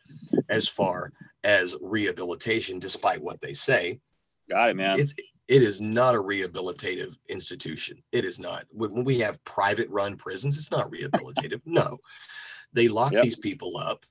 as 0.50 0.68
far 0.68 1.12
as 1.44 1.76
rehabilitation 1.82 2.80
despite 2.80 3.22
what 3.22 3.42
they 3.42 3.54
say 3.54 4.00
Got 4.50 4.70
it, 4.70 4.76
man. 4.76 5.00
it's 5.00 5.14
it 5.48 5.62
is 5.62 5.82
not 5.82 6.16
a 6.16 6.20
rehabilitative 6.20 7.16
institution. 7.28 8.02
It 8.12 8.24
is 8.26 8.40
not. 8.40 8.66
When, 8.72 9.04
we 9.04 9.20
have 9.20 9.44
private 9.44 9.90
run 9.90 10.16
prisons 10.16 10.58
it's 10.58 10.72
not 10.72 10.90
rehabilitative. 10.90 11.62
No. 11.66 12.00
They 12.72 12.88
lock 12.88 13.12
Yep. 13.14 13.24
these 13.24 13.36
people 13.36 13.78
up 13.78 14.06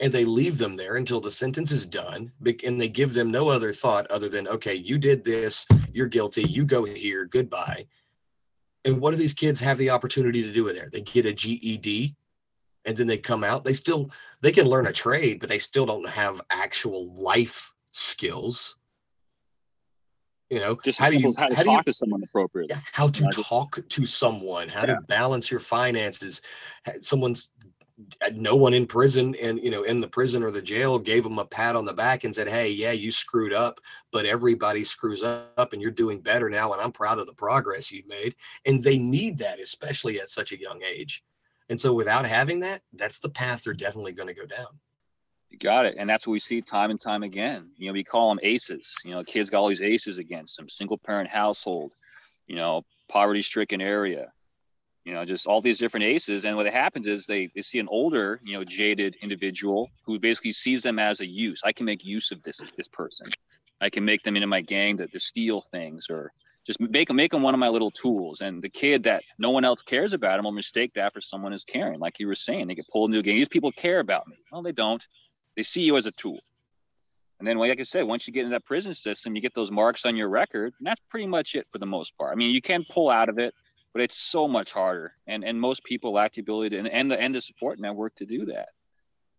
and 0.00 0.12
they 0.12 0.24
leave 0.24 0.58
them 0.58 0.76
there 0.76 0.96
until 0.96 1.20
the 1.20 1.30
sentence 1.30 1.72
is 1.72 1.86
done 1.86 2.30
and 2.64 2.80
they 2.80 2.88
give 2.88 3.14
them 3.14 3.30
no 3.30 3.48
other 3.48 3.72
thought 3.72 4.10
other 4.10 4.28
than 4.28 4.48
okay 4.48 4.74
you 4.74 4.98
did 4.98 5.24
this. 5.24 5.66
You're 5.92 6.08
guilty. 6.08 6.42
You 6.42 6.64
go 6.64 6.84
here. 6.84 7.24
Goodbye. 7.24 7.86
And 8.84 9.00
what 9.00 9.12
do 9.12 9.16
these 9.16 9.34
kids 9.34 9.60
have 9.60 9.78
the 9.78 9.90
opportunity 9.90 10.42
to 10.42 10.52
do 10.52 10.68
in 10.68 10.76
there? 10.76 10.90
They 10.92 11.00
get 11.00 11.26
a 11.26 11.32
GED 11.32 12.14
and 12.84 12.96
then 12.96 13.06
they 13.06 13.16
come 13.16 13.44
out. 13.44 13.64
They 13.64 13.72
still 13.72 14.10
they 14.42 14.52
can 14.52 14.66
learn 14.66 14.88
a 14.88 14.92
trade 14.92 15.40
but 15.40 15.48
they 15.48 15.60
still 15.60 15.86
don't 15.86 16.08
have 16.08 16.42
actual 16.50 17.14
life 17.14 17.72
skills 17.92 18.76
you 20.54 20.60
know 20.60 20.76
Just 20.84 21.00
how 21.00 21.10
do 21.10 21.18
you 21.18 21.34
how 21.36 21.48
to 21.48 21.56
how 21.56 21.62
do 21.64 21.70
talk 21.70 21.78
you 21.84 21.92
to 21.92 21.92
someone 21.92 22.22
appropriately. 22.22 22.76
how 22.92 23.08
to 23.08 23.26
talk 23.30 23.80
to 23.88 24.06
someone, 24.06 24.68
how 24.68 24.86
Yeah. 24.86 24.94
to 24.94 25.00
balance 25.08 25.50
your 25.50 25.60
finances. 25.60 26.40
Someone's 27.02 27.48
uh, 28.24 28.30
no 28.34 28.54
one 28.56 28.74
in 28.74 28.86
prison 28.86 29.34
and 29.36 29.58
you 29.62 29.70
know 29.70 29.82
in 29.82 30.00
the 30.00 30.08
prison 30.08 30.42
or 30.44 30.50
the 30.52 30.62
jail 30.62 30.98
gave 30.98 31.24
them 31.24 31.38
a 31.40 31.44
pat 31.44 31.74
on 31.74 31.84
the 31.84 31.92
back 31.92 32.22
and 32.24 32.32
said, 32.34 32.48
"Hey, 32.48 32.70
yeah, 32.70 32.92
you 32.92 33.10
screwed 33.10 33.52
up, 33.52 33.80
but 34.12 34.26
everybody 34.26 34.84
screws 34.84 35.22
up 35.24 35.72
and 35.72 35.82
you're 35.82 35.90
doing 36.02 36.20
better 36.20 36.48
now 36.48 36.72
and 36.72 36.80
I'm 36.80 36.92
proud 36.92 37.18
of 37.18 37.26
the 37.26 37.34
progress 37.34 37.90
you've 37.90 38.06
made." 38.06 38.36
And 38.64 38.82
they 38.82 38.98
need 38.98 39.38
that 39.38 39.58
especially 39.60 40.20
at 40.20 40.30
such 40.30 40.52
a 40.52 40.60
young 40.60 40.80
age. 40.82 41.24
And 41.68 41.80
so 41.80 41.92
without 41.94 42.26
having 42.26 42.60
that, 42.60 42.82
that's 42.92 43.18
the 43.18 43.30
path 43.30 43.62
they're 43.64 43.74
definitely 43.74 44.12
going 44.12 44.28
to 44.28 44.40
go 44.42 44.46
down. 44.46 44.78
You 45.54 45.58
got 45.58 45.86
it. 45.86 45.94
And 45.96 46.10
that's 46.10 46.26
what 46.26 46.32
we 46.32 46.40
see 46.40 46.60
time 46.62 46.90
and 46.90 47.00
time 47.00 47.22
again. 47.22 47.70
You 47.76 47.86
know, 47.86 47.92
we 47.92 48.02
call 48.02 48.28
them 48.28 48.40
ACEs. 48.42 48.96
You 49.04 49.12
know, 49.12 49.22
kids 49.22 49.50
got 49.50 49.60
all 49.60 49.68
these 49.68 49.82
ACEs 49.82 50.18
against 50.18 50.56
them, 50.56 50.68
single 50.68 50.98
parent 50.98 51.30
household, 51.30 51.92
you 52.48 52.56
know, 52.56 52.82
poverty 53.08 53.40
stricken 53.40 53.80
area, 53.80 54.32
you 55.04 55.14
know, 55.14 55.24
just 55.24 55.46
all 55.46 55.60
these 55.60 55.78
different 55.78 56.06
ACEs. 56.06 56.44
And 56.44 56.56
what 56.56 56.66
happens 56.66 57.06
is 57.06 57.26
they, 57.26 57.50
they 57.54 57.62
see 57.62 57.78
an 57.78 57.86
older, 57.86 58.40
you 58.42 58.54
know, 58.54 58.64
jaded 58.64 59.16
individual 59.22 59.92
who 60.04 60.18
basically 60.18 60.50
sees 60.50 60.82
them 60.82 60.98
as 60.98 61.20
a 61.20 61.26
use. 61.26 61.60
I 61.64 61.70
can 61.70 61.86
make 61.86 62.04
use 62.04 62.32
of 62.32 62.42
this, 62.42 62.58
this 62.76 62.88
person. 62.88 63.28
I 63.80 63.90
can 63.90 64.04
make 64.04 64.24
them 64.24 64.34
into 64.34 64.48
my 64.48 64.60
gang 64.60 64.96
to, 64.96 65.06
to 65.06 65.20
steal 65.20 65.60
things 65.60 66.08
or 66.10 66.32
just 66.66 66.80
make 66.80 67.06
them, 67.06 67.16
make 67.16 67.30
them 67.30 67.42
one 67.42 67.54
of 67.54 67.60
my 67.60 67.68
little 67.68 67.92
tools. 67.92 68.40
And 68.40 68.60
the 68.60 68.70
kid 68.70 69.04
that 69.04 69.22
no 69.38 69.50
one 69.50 69.64
else 69.64 69.82
cares 69.82 70.14
about 70.14 70.40
him 70.40 70.46
will 70.46 70.52
mistake 70.52 70.94
that 70.94 71.12
for 71.12 71.20
someone 71.20 71.52
who's 71.52 71.62
caring. 71.62 72.00
Like 72.00 72.18
you 72.18 72.26
were 72.26 72.34
saying, 72.34 72.66
they 72.66 72.74
get 72.74 72.88
pulled 72.88 73.10
into 73.10 73.20
a 73.20 73.22
gang. 73.22 73.36
These 73.36 73.48
people 73.48 73.70
care 73.70 74.00
about 74.00 74.26
me. 74.26 74.36
Well, 74.50 74.62
they 74.62 74.72
don't 74.72 75.06
They 75.56 75.62
see 75.62 75.82
you 75.82 75.96
as 75.96 76.06
a 76.06 76.12
tool. 76.12 76.40
And 77.38 77.48
then, 77.48 77.58
like 77.58 77.78
I 77.78 77.82
said, 77.82 78.04
once 78.04 78.26
you 78.26 78.32
get 78.32 78.44
in 78.44 78.50
that 78.50 78.64
prison 78.64 78.94
system, 78.94 79.34
you 79.34 79.42
get 79.42 79.54
those 79.54 79.70
marks 79.70 80.06
on 80.06 80.16
your 80.16 80.28
record, 80.28 80.72
and 80.78 80.86
that's 80.86 81.00
pretty 81.10 81.26
much 81.26 81.54
it 81.54 81.66
for 81.70 81.78
the 81.78 81.86
most 81.86 82.16
part. 82.16 82.32
I 82.32 82.36
mean, 82.36 82.54
you 82.54 82.60
can 82.60 82.84
pull 82.88 83.10
out 83.10 83.28
of 83.28 83.38
it, 83.38 83.52
but 83.92 84.02
it's 84.02 84.16
so 84.16 84.48
much 84.48 84.72
harder, 84.72 85.14
and 85.26 85.44
and 85.44 85.60
most 85.60 85.84
people 85.84 86.12
lack 86.12 86.32
the 86.32 86.40
ability 86.40 86.70
to, 86.70 86.78
and, 86.78 86.88
and 86.88 87.10
the 87.10 87.20
and 87.20 87.34
the 87.34 87.40
support 87.40 87.78
network 87.80 88.14
to 88.16 88.26
do 88.26 88.46
that. 88.46 88.68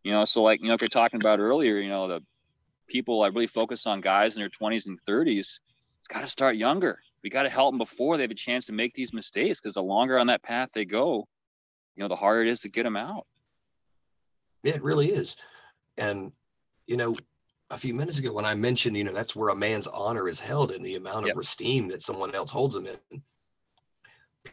You 0.03 0.11
know, 0.11 0.25
so 0.25 0.43
like 0.43 0.61
you 0.61 0.67
know, 0.67 0.73
if 0.73 0.81
you're 0.81 0.87
talking 0.89 1.19
about 1.21 1.39
earlier, 1.39 1.77
you 1.77 1.89
know, 1.89 2.07
the 2.07 2.21
people 2.87 3.23
I 3.23 3.27
really 3.27 3.47
focus 3.47 3.85
on 3.87 4.01
guys 4.01 4.35
in 4.35 4.41
their 4.41 4.49
20s 4.49 4.87
and 4.87 4.99
30s. 5.07 5.59
It's 5.99 6.07
got 6.07 6.21
to 6.21 6.27
start 6.27 6.55
younger. 6.55 6.99
We 7.23 7.31
got 7.31 7.43
to 7.43 7.49
help 7.49 7.71
them 7.71 7.79
before 7.79 8.17
they 8.17 8.23
have 8.23 8.31
a 8.31 8.35
chance 8.35 8.67
to 8.67 8.73
make 8.73 8.93
these 8.93 9.13
mistakes, 9.13 9.59
because 9.59 9.73
the 9.73 9.83
longer 9.83 10.19
on 10.19 10.27
that 10.27 10.43
path 10.43 10.69
they 10.73 10.85
go, 10.85 11.27
you 11.95 12.03
know, 12.03 12.07
the 12.07 12.15
harder 12.15 12.41
it 12.41 12.47
is 12.47 12.59
to 12.61 12.69
get 12.69 12.83
them 12.83 12.95
out. 12.95 13.25
It 14.63 14.83
really 14.83 15.11
is, 15.11 15.35
and 15.97 16.31
you 16.87 16.97
know, 16.97 17.15
a 17.71 17.77
few 17.77 17.93
minutes 17.93 18.19
ago 18.19 18.31
when 18.31 18.45
I 18.45 18.55
mentioned, 18.55 18.95
you 18.95 19.03
know, 19.03 19.13
that's 19.13 19.35
where 19.35 19.49
a 19.49 19.55
man's 19.55 19.87
honor 19.87 20.27
is 20.27 20.39
held 20.39 20.71
in 20.71 20.83
the 20.83 20.95
amount 20.95 21.29
of 21.29 21.37
esteem 21.37 21.87
that 21.89 22.03
someone 22.03 22.35
else 22.35 22.51
holds 22.51 22.75
him 22.75 22.87
in. 22.87 23.21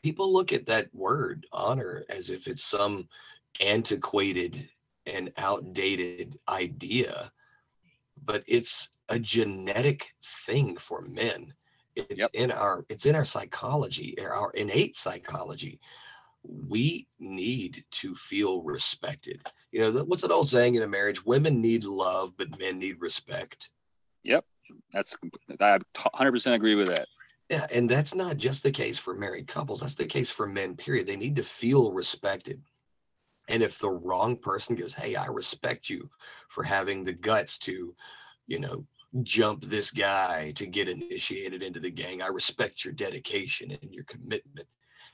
People 0.02 0.32
look 0.32 0.52
at 0.52 0.66
that 0.66 0.92
word 0.94 1.46
honor 1.52 2.04
as 2.08 2.30
if 2.30 2.48
it's 2.48 2.64
some 2.64 3.08
antiquated 3.60 4.68
and 5.06 5.32
outdated 5.36 6.38
idea, 6.48 7.30
but 8.24 8.42
it's 8.48 8.88
a 9.10 9.18
genetic 9.18 10.14
thing 10.46 10.76
for 10.78 11.02
men. 11.02 11.52
It's 11.94 12.20
yep. 12.20 12.30
in 12.32 12.50
our 12.50 12.86
it's 12.88 13.04
in 13.04 13.14
our 13.14 13.24
psychology, 13.24 14.18
our 14.18 14.50
innate 14.52 14.96
psychology. 14.96 15.78
We 16.42 17.06
need 17.20 17.84
to 17.90 18.14
feel 18.14 18.62
respected 18.62 19.42
you 19.72 19.80
know, 19.80 19.90
what's 20.04 20.22
an 20.22 20.30
old 20.30 20.48
saying 20.48 20.74
in 20.74 20.82
a 20.82 20.86
marriage? 20.86 21.24
Women 21.24 21.60
need 21.60 21.84
love, 21.84 22.34
but 22.36 22.58
men 22.58 22.78
need 22.78 23.00
respect. 23.00 23.70
Yep. 24.22 24.44
That's, 24.92 25.16
I 25.60 25.78
100% 25.96 26.52
agree 26.52 26.74
with 26.74 26.88
that. 26.88 27.08
Yeah. 27.50 27.66
And 27.72 27.88
that's 27.88 28.14
not 28.14 28.36
just 28.36 28.62
the 28.62 28.70
case 28.70 28.98
for 28.98 29.14
married 29.14 29.48
couples. 29.48 29.80
That's 29.80 29.94
the 29.94 30.06
case 30.06 30.30
for 30.30 30.46
men, 30.46 30.76
period. 30.76 31.06
They 31.06 31.16
need 31.16 31.36
to 31.36 31.42
feel 31.42 31.90
respected. 31.90 32.62
And 33.48 33.62
if 33.62 33.78
the 33.78 33.90
wrong 33.90 34.36
person 34.36 34.76
goes, 34.76 34.94
Hey, 34.94 35.16
I 35.16 35.26
respect 35.26 35.88
you 35.90 36.08
for 36.48 36.62
having 36.62 37.02
the 37.02 37.12
guts 37.12 37.58
to, 37.58 37.94
you 38.46 38.58
know, 38.58 38.86
jump 39.22 39.64
this 39.64 39.90
guy 39.90 40.52
to 40.52 40.66
get 40.66 40.88
initiated 40.88 41.62
into 41.62 41.80
the 41.80 41.90
gang. 41.90 42.22
I 42.22 42.28
respect 42.28 42.84
your 42.84 42.94
dedication 42.94 43.70
and 43.70 43.92
your 43.92 44.04
commitment. 44.04 44.66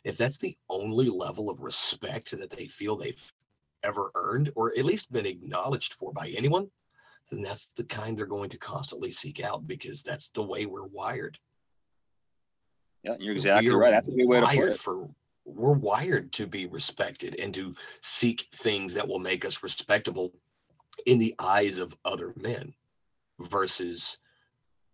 If 0.05 0.17
that's 0.17 0.39
the 0.39 0.57
only 0.69 1.09
level 1.09 1.51
of 1.51 1.61
respect 1.61 2.31
that 2.31 2.51
they 2.51 2.67
feel 2.67 2.97
they've 2.97 3.33
ever 3.83 4.11
earned 4.15 4.53
or 4.55 4.73
at 4.77 4.85
least 4.85 5.13
been 5.13 5.27
acknowledged 5.27 5.95
for 5.95 6.13
by 6.13 6.33
anyone, 6.37 6.69
then 7.31 7.43
that's 7.43 7.71
the 7.77 7.85
kind 7.85 8.17
they're 8.17 8.27
going 8.27 8.51
to 8.51 8.59
constantly 8.59 9.11
seek 9.11 9.43
out 9.43 9.67
because 9.67 10.03
that's 10.03 10.31
the 10.31 10.43
way 10.43 10.67
we're 10.67 10.87
wired. 10.87 11.39
Yeah, 13.03 13.15
you're 13.19 13.35
exactly 13.35 13.75
right. 13.75 13.91
That's 13.91 14.09
a 14.09 14.13
good 14.13 14.27
way 14.27 14.41
to 14.41 14.47
put 14.47 14.69
it. 14.71 14.79
For, 14.79 15.09
we're 15.45 15.73
wired 15.73 16.33
to 16.33 16.47
be 16.47 16.67
respected 16.67 17.37
and 17.39 17.55
to 17.55 17.75
seek 18.03 18.49
things 18.55 18.95
that 18.95 19.07
will 19.07 19.19
make 19.19 19.45
us 19.45 19.63
respectable 19.63 20.33
in 21.07 21.19
the 21.19 21.35
eyes 21.39 21.79
of 21.79 21.97
other 22.05 22.35
men 22.37 22.75
versus 23.41 24.19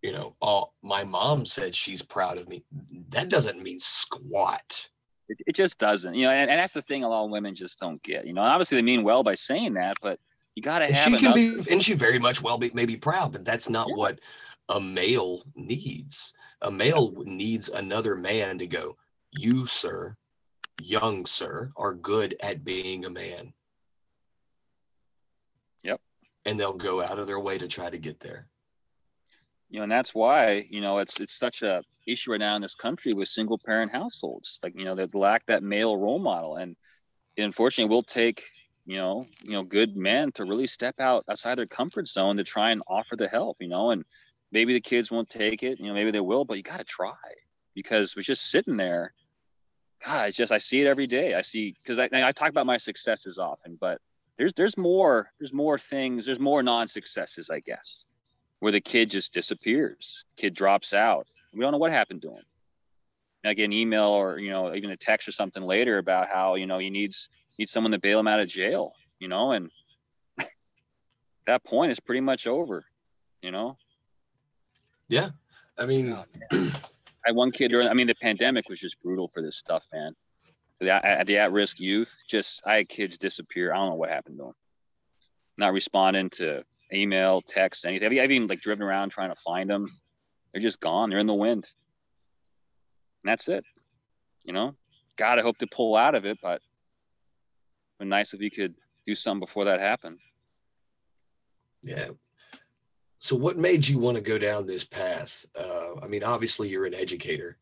you 0.01 0.11
know 0.11 0.35
oh 0.41 0.71
my 0.83 1.03
mom 1.03 1.45
said 1.45 1.75
she's 1.75 2.01
proud 2.01 2.37
of 2.37 2.47
me 2.47 2.63
that 3.09 3.29
doesn't 3.29 3.61
mean 3.61 3.79
squat 3.79 4.87
it, 5.29 5.37
it 5.47 5.55
just 5.55 5.79
doesn't, 5.79 6.15
you 6.15 6.25
know, 6.25 6.31
and, 6.31 6.49
and, 6.49 6.59
that's 6.59 6.73
the 6.73 6.81
thing 6.81 7.03
a 7.03 7.09
lot 7.09 7.25
of 7.25 7.31
women 7.31 7.55
just 7.55 7.79
don't 7.79 8.01
get. 8.03 8.27
You 8.27 8.33
know, 8.33 8.41
obviously 8.41 8.77
they 8.77 8.81
mean 8.81 9.03
well 9.03 9.23
by 9.23 9.33
saying 9.33 9.73
that, 9.73 9.97
but 10.01 10.19
you 10.55 10.61
got 10.61 10.79
to 10.79 10.93
have. 10.93 11.11
She 11.11 11.17
can 11.17 11.33
be, 11.33 11.71
and 11.71 11.83
she 11.83 11.93
very 11.93 12.19
much 12.19 12.41
well 12.41 12.57
be, 12.57 12.71
may 12.73 12.85
be 12.85 12.95
proud, 12.95 13.31
but 13.31 13.45
that's 13.45 13.69
not 13.69 13.87
yeah. 13.89 13.95
what 13.95 14.19
a 14.69 14.79
male 14.79 15.43
needs. 15.55 16.33
A 16.61 16.71
male 16.71 17.13
needs 17.25 17.69
another 17.69 18.15
man 18.15 18.57
to 18.59 18.67
go, 18.67 18.95
you, 19.37 19.65
sir, 19.65 20.15
young 20.81 21.25
sir, 21.25 21.71
are 21.75 21.93
good 21.93 22.35
at 22.39 22.63
being 22.63 23.05
a 23.05 23.09
man. 23.09 23.53
Yep. 25.83 25.99
And 26.45 26.59
they'll 26.59 26.73
go 26.73 27.03
out 27.03 27.19
of 27.19 27.27
their 27.27 27.39
way 27.39 27.57
to 27.57 27.67
try 27.67 27.89
to 27.89 27.97
get 27.97 28.19
there. 28.19 28.47
You 29.69 29.79
know, 29.79 29.83
and 29.83 29.91
that's 29.91 30.13
why, 30.13 30.67
you 30.69 30.81
know, 30.81 30.99
it's 30.99 31.19
it's 31.19 31.37
such 31.37 31.61
a 31.61 31.81
issue 32.07 32.31
right 32.31 32.39
now 32.39 32.55
in 32.55 32.61
this 32.61 32.75
country 32.75 33.13
with 33.13 33.27
single 33.27 33.57
parent 33.57 33.91
households. 33.91 34.59
Like, 34.63 34.73
you 34.77 34.85
know, 34.85 34.95
they 34.95 35.07
lack 35.13 35.45
that 35.47 35.63
male 35.63 35.97
role 35.97 36.19
model. 36.19 36.55
And 36.55 36.75
unfortunately, 37.37 37.89
we'll 37.89 38.03
take, 38.03 38.43
you 38.85 38.97
know, 38.97 39.25
you 39.43 39.53
know, 39.53 39.63
good 39.63 39.97
men 39.97 40.31
to 40.33 40.45
really 40.45 40.67
step 40.67 40.99
out 40.99 41.25
outside 41.29 41.57
their 41.57 41.65
comfort 41.65 42.07
zone 42.07 42.37
to 42.37 42.43
try 42.43 42.71
and 42.71 42.83
offer 42.87 43.15
the 43.15 43.27
help, 43.27 43.57
you 43.59 43.67
know, 43.67 43.91
and 43.91 44.05
maybe 44.51 44.73
the 44.73 44.81
kids 44.81 45.11
won't 45.11 45.29
take 45.29 45.63
it, 45.63 45.79
you 45.79 45.87
know, 45.87 45.93
maybe 45.93 46.11
they 46.11 46.19
will, 46.19 46.45
but 46.45 46.57
you 46.57 46.63
got 46.63 46.77
to 46.77 46.83
try 46.83 47.13
because 47.73 48.15
we're 48.15 48.21
just 48.21 48.49
sitting 48.51 48.77
there. 48.77 49.13
God, 50.05 50.29
it's 50.29 50.37
just, 50.37 50.51
I 50.51 50.59
see 50.59 50.81
it 50.81 50.87
every 50.87 51.07
day. 51.07 51.33
I 51.33 51.41
see, 51.41 51.75
cause 51.85 51.97
I, 51.99 52.07
I 52.13 52.31
talk 52.31 52.49
about 52.49 52.65
my 52.65 52.77
successes 52.77 53.37
often, 53.37 53.77
but 53.81 53.99
there's, 54.37 54.53
there's 54.53 54.77
more, 54.77 55.31
there's 55.39 55.53
more 55.53 55.77
things, 55.77 56.25
there's 56.25 56.39
more 56.39 56.61
non-successes, 56.61 57.49
I 57.49 57.59
guess, 57.61 58.05
where 58.59 58.71
the 58.71 58.81
kid 58.81 59.09
just 59.09 59.33
disappears, 59.33 60.25
kid 60.37 60.53
drops 60.53 60.93
out, 60.93 61.27
we 61.53 61.61
don't 61.61 61.71
know 61.71 61.77
what 61.77 61.91
happened 61.91 62.21
to 62.23 62.31
him. 62.31 62.43
I 63.45 63.53
get 63.53 63.65
an 63.65 63.73
email 63.73 64.09
or 64.09 64.39
you 64.39 64.49
know 64.49 64.73
even 64.73 64.89
a 64.89 64.97
text 64.97 65.27
or 65.27 65.31
something 65.31 65.63
later 65.63 65.97
about 65.97 66.29
how 66.29 66.55
you 66.55 66.65
know 66.65 66.79
he 66.79 66.89
needs 66.89 67.29
needs 67.59 67.71
someone 67.71 67.91
to 67.91 67.99
bail 67.99 68.19
him 68.19 68.27
out 68.27 68.39
of 68.39 68.47
jail. 68.47 68.93
You 69.19 69.27
know, 69.27 69.51
and 69.51 69.69
that 71.45 71.63
point 71.63 71.91
is 71.91 71.99
pretty 71.99 72.21
much 72.21 72.47
over. 72.47 72.83
You 73.41 73.51
know. 73.51 73.77
Yeah, 75.07 75.29
I 75.77 75.85
mean, 75.85 76.11
oh, 76.11 76.25
I 76.51 76.71
had 77.27 77.35
one 77.35 77.51
kid 77.51 77.69
during. 77.69 77.87
I 77.87 77.93
mean, 77.93 78.07
the 78.07 78.15
pandemic 78.15 78.67
was 78.67 78.79
just 78.79 79.01
brutal 79.01 79.27
for 79.27 79.43
this 79.43 79.57
stuff, 79.57 79.85
man. 79.93 80.15
The, 80.79 81.05
at 81.05 81.27
the 81.27 81.37
at-risk 81.37 81.79
youth, 81.79 82.23
just 82.27 82.63
I 82.65 82.77
had 82.77 82.89
kids 82.89 83.17
disappear. 83.17 83.71
I 83.71 83.77
don't 83.77 83.89
know 83.89 83.95
what 83.95 84.09
happened 84.09 84.39
to 84.39 84.45
them. 84.45 84.53
Not 85.57 85.71
responding 85.71 86.29
to 86.31 86.65
email, 86.93 87.41
text, 87.41 87.85
anything. 87.85 88.19
I've 88.19 88.31
even 88.31 88.47
like 88.47 88.61
driven 88.61 88.85
around 88.85 89.09
trying 89.09 89.29
to 89.29 89.41
find 89.41 89.69
them. 89.69 89.85
They're 90.53 90.61
just 90.61 90.79
gone. 90.79 91.09
They're 91.09 91.19
in 91.19 91.27
the 91.27 91.33
wind. 91.33 91.67
And 93.23 93.31
that's 93.31 93.47
it. 93.47 93.65
You 94.45 94.53
know, 94.53 94.75
God, 95.17 95.39
I 95.39 95.41
hope 95.41 95.57
to 95.57 95.67
pull 95.67 95.95
out 95.95 96.15
of 96.15 96.25
it, 96.25 96.37
but 96.41 96.61
be 97.99 98.05
nice 98.05 98.33
if 98.33 98.41
you 98.41 98.51
could 98.51 98.75
do 99.05 99.15
something 99.15 99.39
before 99.39 99.65
that 99.65 99.79
happened. 99.79 100.19
Yeah. 101.81 102.09
So, 103.19 103.35
what 103.35 103.57
made 103.57 103.87
you 103.87 103.97
want 103.97 104.15
to 104.15 104.21
go 104.21 104.37
down 104.37 104.67
this 104.67 104.83
path? 104.83 105.45
Uh, 105.55 105.95
I 106.01 106.07
mean, 106.07 106.23
obviously, 106.23 106.69
you're 106.69 106.85
an 106.85 106.93
educator, 106.93 107.57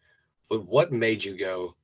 but 0.50 0.66
what 0.68 0.92
made 0.92 1.24
you 1.24 1.38
go, 1.38 1.76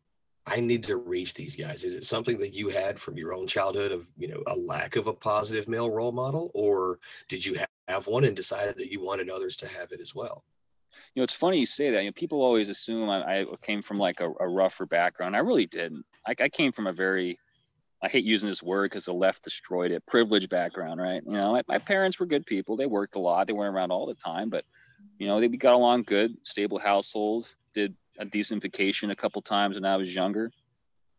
I 0.49 0.59
need 0.59 0.83
to 0.85 0.97
reach 0.97 1.33
these 1.33 1.55
guys? 1.55 1.83
Is 1.83 1.93
it 1.93 2.03
something 2.03 2.37
that 2.39 2.53
you 2.53 2.69
had 2.69 2.99
from 2.99 3.17
your 3.17 3.33
own 3.33 3.47
childhood 3.47 3.91
of, 3.91 4.07
you 4.17 4.27
know, 4.27 4.41
a 4.47 4.55
lack 4.55 4.95
of 4.95 5.07
a 5.07 5.13
positive 5.13 5.67
male 5.67 5.89
role 5.89 6.11
model, 6.11 6.51
or 6.53 6.99
did 7.27 7.45
you 7.45 7.57
have 7.87 8.07
one 8.07 8.23
and 8.23 8.35
decided 8.35 8.77
that 8.77 8.91
you 8.91 9.01
wanted 9.01 9.29
others 9.29 9.55
to 9.57 9.67
have 9.67 9.91
it 9.91 10.01
as 10.01 10.15
well? 10.15 10.43
you 11.13 11.19
know, 11.19 11.23
it's 11.23 11.33
funny 11.33 11.59
you 11.59 11.65
say 11.65 11.91
that. 11.91 12.03
You 12.03 12.09
know, 12.09 12.13
people 12.13 12.41
always 12.41 12.69
assume 12.69 13.09
I, 13.09 13.41
I 13.41 13.45
came 13.61 13.81
from 13.81 13.97
like 13.97 14.21
a, 14.21 14.31
a, 14.39 14.47
rougher 14.47 14.85
background. 14.85 15.35
I 15.35 15.39
really 15.39 15.65
didn't. 15.65 16.05
I, 16.25 16.35
I 16.39 16.49
came 16.49 16.71
from 16.71 16.87
a 16.87 16.93
very, 16.93 17.39
I 18.01 18.07
hate 18.07 18.23
using 18.23 18.49
this 18.49 18.63
word 18.63 18.85
because 18.85 19.05
the 19.05 19.13
left 19.13 19.43
destroyed 19.43 19.91
it, 19.91 20.05
privileged 20.05 20.49
background, 20.49 21.01
right? 21.01 21.21
You 21.25 21.33
know, 21.33 21.53
my, 21.53 21.63
my, 21.67 21.77
parents 21.77 22.19
were 22.19 22.25
good 22.25 22.45
people. 22.45 22.75
They 22.75 22.85
worked 22.85 23.15
a 23.15 23.19
lot. 23.19 23.47
They 23.47 23.53
weren't 23.53 23.75
around 23.75 23.91
all 23.91 24.05
the 24.05 24.15
time, 24.15 24.49
but 24.49 24.65
you 25.17 25.27
know, 25.27 25.39
they 25.39 25.47
we 25.47 25.57
got 25.57 25.73
along 25.73 26.03
good, 26.03 26.35
stable 26.43 26.79
household. 26.79 27.53
Did 27.73 27.95
a 28.19 28.25
decent 28.25 28.61
vacation 28.61 29.09
a 29.09 29.15
couple 29.15 29.41
times 29.41 29.75
when 29.75 29.85
I 29.85 29.97
was 29.97 30.13
younger. 30.13 30.51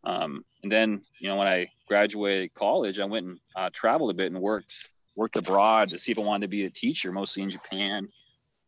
Um, 0.05 0.45
and 0.63 0.71
then, 0.71 1.03
you 1.19 1.29
know, 1.29 1.37
when 1.37 1.49
I 1.49 1.69
graduated 1.89 2.55
college, 2.55 2.99
I 2.99 3.05
went 3.05 3.27
and 3.27 3.39
uh, 3.57 3.71
traveled 3.73 4.11
a 4.11 4.15
bit 4.15 4.33
and 4.33 4.41
worked 4.41 4.91
worked 5.17 5.37
abroad 5.37 5.89
to 5.91 5.99
see 5.99 6.13
if 6.13 6.19
I 6.19 6.23
wanted 6.23 6.47
to 6.47 6.49
be 6.49 6.65
a 6.65 6.71
teacher, 6.71 7.11
mostly 7.13 7.43
in 7.43 7.51
Japan 7.51 8.09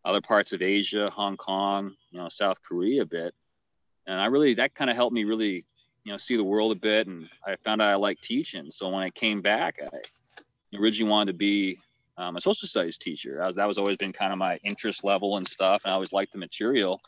other 0.04 0.20
parts 0.20 0.52
of 0.52 0.62
Asia, 0.62 1.10
Hong 1.10 1.36
Kong, 1.36 1.94
you 2.10 2.18
know, 2.18 2.28
South 2.28 2.62
Korea 2.62 3.02
a 3.02 3.06
bit. 3.06 3.34
And 4.06 4.20
I 4.20 4.26
really, 4.26 4.54
that 4.54 4.74
kind 4.74 4.90
of 4.90 4.96
helped 4.96 5.14
me 5.14 5.24
really, 5.24 5.64
you 6.04 6.12
know, 6.12 6.16
see 6.16 6.36
the 6.36 6.44
world 6.44 6.72
a 6.72 6.80
bit. 6.80 7.06
And 7.06 7.28
I 7.46 7.56
found 7.56 7.80
out 7.80 7.90
I 7.90 7.94
like 7.94 8.20
teaching. 8.20 8.70
So 8.70 8.88
when 8.88 9.02
I 9.02 9.10
came 9.10 9.42
back, 9.42 9.78
I 9.80 10.76
originally 10.76 11.10
wanted 11.10 11.32
to 11.32 11.38
be 11.38 11.78
um, 12.16 12.36
a 12.36 12.40
social 12.40 12.66
studies 12.66 12.98
teacher. 12.98 13.40
Was, 13.44 13.54
that 13.54 13.68
was 13.68 13.78
always 13.78 13.96
been 13.96 14.12
kind 14.12 14.32
of 14.32 14.38
my 14.38 14.58
interest 14.64 15.04
level 15.04 15.36
and 15.36 15.46
stuff. 15.46 15.82
And 15.84 15.92
I 15.92 15.94
always 15.94 16.12
liked 16.12 16.32
the 16.32 16.38
material. 16.38 17.00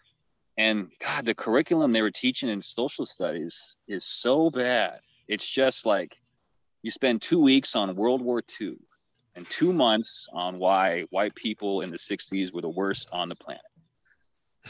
And 0.57 0.91
God, 1.01 1.25
the 1.25 1.35
curriculum 1.35 1.93
they 1.93 2.03
were 2.03 2.11
teaching 2.11 2.49
in 2.49 2.63
social 2.63 3.07
studies 3.07 3.77
is 3.89 4.05
so 4.05 4.51
bad. 4.51 5.01
It's 5.27 5.49
just 5.49 5.85
like 5.85 6.17
you 6.83 6.91
spend 6.91 7.23
two 7.23 7.43
weeks 7.43 7.75
on 7.75 7.95
World 7.97 8.23
War 8.23 8.43
II 8.61 8.77
and 9.35 9.49
two 9.49 9.73
months 9.73 10.29
on 10.33 10.59
why 10.59 11.03
white 11.11 11.35
people 11.35 11.81
in 11.81 11.91
the 11.91 11.97
60s 11.97 12.53
were 12.53 12.61
the 12.61 12.69
worst 12.69 13.09
on 13.13 13.29
the 13.29 13.35
planet. 13.35 13.63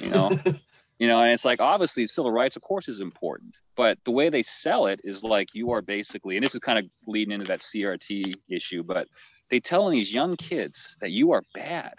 You 0.01 0.11
know? 0.11 0.31
you 0.99 1.09
know, 1.09 1.23
and 1.23 1.33
it's 1.33 1.45
like 1.45 1.61
obviously 1.61 2.07
civil 2.07 2.33
rights, 2.33 2.57
of 2.57 2.63
course, 2.63 2.89
is 2.89 3.01
important, 3.01 3.55
but 3.77 3.99
the 4.05 4.11
way 4.11 4.29
they 4.31 4.43
sell 4.43 4.87
it 4.87 5.01
is 5.05 5.23
like 5.23 5.55
you 5.55 5.73
are 5.73 5.83
basically, 5.83 6.37
and 6.37 6.45
this 6.45 6.55
is 6.55 6.61
kind 6.61 6.79
of 6.79 6.87
leading 7.07 7.33
into 7.33 7.47
that 7.47 7.61
CRT 7.61 8.35
issue, 8.49 8.83
but 8.83 9.09
they 9.51 9.61
tell 9.61 9.89
these 9.91 10.15
young 10.15 10.37
kids 10.37 10.97
that 11.01 11.11
you 11.11 11.33
are 11.33 11.43
bad 11.53 11.95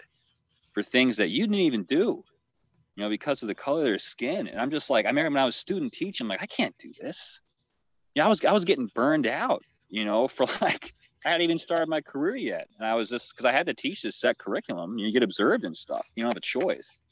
for 0.72 0.82
things 0.82 1.18
that 1.18 1.28
you 1.28 1.42
didn't 1.42 1.56
even 1.56 1.84
do, 1.84 2.24
you 2.96 3.02
know, 3.02 3.10
because 3.10 3.42
of 3.42 3.48
the 3.48 3.54
color 3.54 3.80
of 3.80 3.84
their 3.84 3.98
skin. 3.98 4.48
And 4.48 4.58
I'm 4.58 4.70
just 4.70 4.90
like, 4.90 5.04
I 5.04 5.10
remember 5.10 5.36
when 5.36 5.42
I 5.42 5.44
was 5.44 5.54
student 5.54 5.92
teaching, 5.92 6.24
I'm 6.24 6.28
like, 6.28 6.42
I 6.42 6.46
can't 6.46 6.76
do 6.78 6.92
this. 7.00 7.40
Yeah, 8.14 8.24
I 8.24 8.28
was 8.28 8.44
I 8.44 8.52
was 8.52 8.64
getting 8.64 8.90
burned 8.94 9.26
out, 9.26 9.62
you 9.88 10.04
know, 10.04 10.26
for 10.28 10.46
like 10.60 10.94
I 11.24 11.30
hadn't 11.30 11.42
even 11.42 11.58
started 11.58 11.88
my 11.88 12.00
career 12.00 12.36
yet. 12.36 12.68
And 12.78 12.88
I 12.88 12.94
was 12.94 13.10
just 13.10 13.34
because 13.34 13.44
I 13.44 13.52
had 13.52 13.66
to 13.66 13.74
teach 13.74 14.02
this 14.02 14.16
set 14.16 14.38
curriculum, 14.38 14.98
you 14.98 15.12
get 15.12 15.22
observed 15.22 15.64
and 15.64 15.76
stuff. 15.76 16.10
You 16.16 16.22
don't 16.22 16.30
have 16.30 16.36
a 16.36 16.40
choice. 16.40 17.02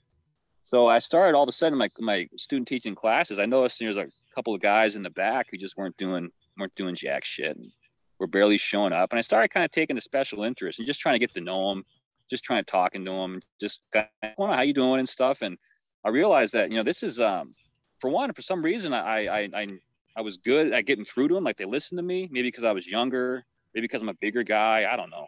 So 0.63 0.89
I 0.89 0.99
started 0.99 1.37
all 1.37 1.43
of 1.43 1.49
a 1.49 1.53
sudden 1.53 1.79
my 1.79 1.91
my 1.99 2.27
student 2.37 2.67
teaching 2.67 2.95
classes. 2.95 3.39
I 3.39 3.45
noticed 3.45 3.79
there's 3.79 3.99
a 3.99 4.09
couple 4.35 4.55
of 4.55 4.63
guys 4.63 4.97
in 4.97 5.03
the 5.03 5.11
back 5.11 5.49
who 5.51 5.59
just 5.59 5.77
weren't 5.77 5.97
doing 5.99 6.31
weren't 6.59 6.75
doing 6.75 6.95
jack 6.95 7.25
shit 7.27 7.57
and 7.57 7.71
were 8.19 8.27
barely 8.27 8.57
showing 8.57 8.95
up. 8.95 9.13
And 9.13 9.19
I 9.19 9.23
started 9.23 9.49
kind 9.49 9.65
of 9.65 9.71
taking 9.71 9.99
a 9.99 10.01
special 10.01 10.45
interest 10.45 10.79
and 10.79 10.87
just 10.87 11.01
trying 11.01 11.17
to 11.17 11.19
get 11.19 11.35
to 11.35 11.43
know 11.43 11.69
them, 11.69 11.85
just 12.31 12.45
trying 12.45 12.65
to 12.65 12.71
talking 12.71 13.05
to 13.05 13.11
them, 13.11 13.41
just 13.61 13.83
kind 13.93 14.07
of, 14.23 14.33
how 14.39 14.63
you 14.63 14.73
doing 14.73 15.01
and 15.01 15.09
stuff. 15.09 15.43
And 15.43 15.59
I 16.05 16.11
realized 16.11 16.53
that 16.55 16.71
you 16.71 16.77
know 16.77 16.83
this 16.83 17.03
is 17.03 17.21
um 17.21 17.55
for 17.97 18.11
one 18.11 18.33
for 18.33 18.43
some 18.43 18.63
reason 18.63 18.93
I 18.93 19.27
I 19.27 19.49
I, 19.55 19.69
I 20.17 20.21
was 20.21 20.37
good 20.37 20.73
at 20.73 20.87
getting 20.87 21.05
through 21.05 21.29
to 21.29 21.35
them. 21.35 21.45
Like 21.45 21.57
they 21.57 21.65
listened 21.65 21.99
to 21.99 22.03
me, 22.03 22.29
maybe 22.31 22.49
because 22.49 22.65
I 22.65 22.73
was 22.73 22.87
younger, 22.87 23.45
maybe 23.75 23.85
because 23.85 24.03
I'm 24.03 24.09
a 24.09 24.15
bigger 24.15 24.43
guy. 24.43 24.87
I 24.91 24.97
don't 24.97 25.11
know. 25.11 25.27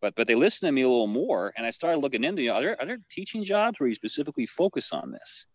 But 0.00 0.14
but 0.14 0.26
they 0.26 0.34
listened 0.34 0.68
to 0.68 0.72
me 0.72 0.82
a 0.82 0.88
little 0.88 1.06
more, 1.06 1.52
and 1.56 1.66
I 1.66 1.70
started 1.70 1.98
looking 1.98 2.24
into 2.24 2.42
you 2.42 2.50
know, 2.50 2.56
are 2.56 2.60
there 2.60 2.80
are 2.80 2.86
there 2.86 2.98
teaching 3.10 3.44
jobs 3.44 3.80
where 3.80 3.88
you 3.88 3.94
specifically 3.94 4.46
focus 4.46 4.92
on 4.92 5.10
this? 5.10 5.46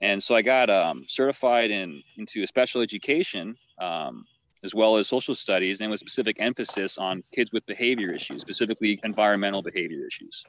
And 0.00 0.20
so 0.20 0.34
I 0.34 0.42
got 0.42 0.68
um, 0.68 1.04
certified 1.06 1.70
in 1.70 2.02
into 2.16 2.46
special 2.46 2.82
education 2.82 3.54
um, 3.80 4.24
as 4.64 4.74
well 4.74 4.96
as 4.96 5.08
social 5.08 5.34
studies, 5.34 5.80
and 5.80 5.90
with 5.90 6.00
specific 6.00 6.36
emphasis 6.38 6.98
on 6.98 7.22
kids 7.32 7.52
with 7.52 7.64
behavior 7.66 8.12
issues, 8.12 8.40
specifically 8.40 9.00
environmental 9.04 9.62
behavior 9.62 10.06
issues. 10.06 10.44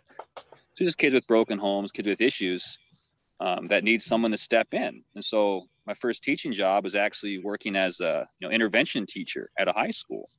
So 0.75 0.86
just 0.86 0.98
kids 0.98 1.13
with 1.13 1.27
broken 1.27 1.60
homes, 1.60 1.91
kids 1.91 2.08
with 2.08 2.22
issues 2.22 2.77
um, 3.43 3.67
that 3.67 3.83
needs 3.83 4.05
someone 4.05 4.31
to 4.31 4.38
step 4.38 4.73
in. 4.73 5.03
And 5.15 5.23
so 5.23 5.67
my 5.85 5.93
first 5.93 6.23
teaching 6.23 6.53
job 6.53 6.85
was 6.85 6.95
actually 6.95 7.39
working 7.39 7.75
as 7.75 8.00
a 8.00 8.25
you 8.39 8.47
know 8.47 8.53
intervention 8.53 9.05
teacher 9.05 9.50
at 9.59 9.67
a 9.67 9.73
high 9.73 9.91
school. 9.91 10.29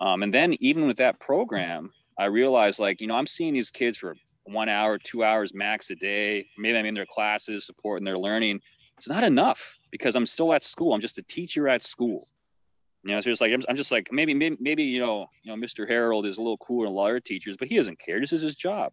Um, 0.00 0.22
and 0.22 0.32
then 0.32 0.56
even 0.60 0.86
with 0.86 0.96
that 0.96 1.20
program, 1.20 1.92
I 2.18 2.24
realized 2.26 2.80
like, 2.80 3.00
you 3.00 3.06
know, 3.06 3.14
I'm 3.14 3.26
seeing 3.26 3.52
these 3.52 3.70
kids 3.70 3.98
for 3.98 4.16
one 4.44 4.68
hour, 4.68 4.98
two 4.98 5.22
hours 5.22 5.54
max 5.54 5.90
a 5.90 5.94
day. 5.94 6.46
Maybe 6.58 6.78
I'm 6.78 6.86
in 6.86 6.94
their 6.94 7.06
classes, 7.06 7.66
supporting 7.66 8.04
their 8.04 8.18
learning. 8.18 8.60
It's 8.96 9.08
not 9.08 9.22
enough 9.22 9.76
because 9.90 10.16
I'm 10.16 10.26
still 10.26 10.52
at 10.54 10.64
school. 10.64 10.94
I'm 10.94 11.00
just 11.02 11.18
a 11.18 11.22
teacher 11.22 11.68
at 11.68 11.82
school. 11.82 12.26
You 13.02 13.14
know, 13.14 13.20
so 13.20 13.30
it's 13.30 13.42
like 13.42 13.52
I'm, 13.52 13.60
I'm 13.68 13.76
just 13.76 13.92
like 13.92 14.08
maybe, 14.10 14.32
maybe 14.32 14.56
maybe 14.60 14.84
you 14.84 15.00
know 15.00 15.26
you 15.42 15.54
know 15.54 15.62
Mr. 15.62 15.86
Harald 15.86 16.24
is 16.24 16.38
a 16.38 16.40
little 16.40 16.56
cooler 16.56 16.86
than 16.86 16.94
a 16.94 16.96
lot 16.96 17.14
of 17.14 17.22
teachers, 17.22 17.58
but 17.58 17.68
he 17.68 17.76
doesn't 17.76 17.98
care. 17.98 18.18
This 18.18 18.32
is 18.32 18.40
his 18.40 18.54
job. 18.54 18.92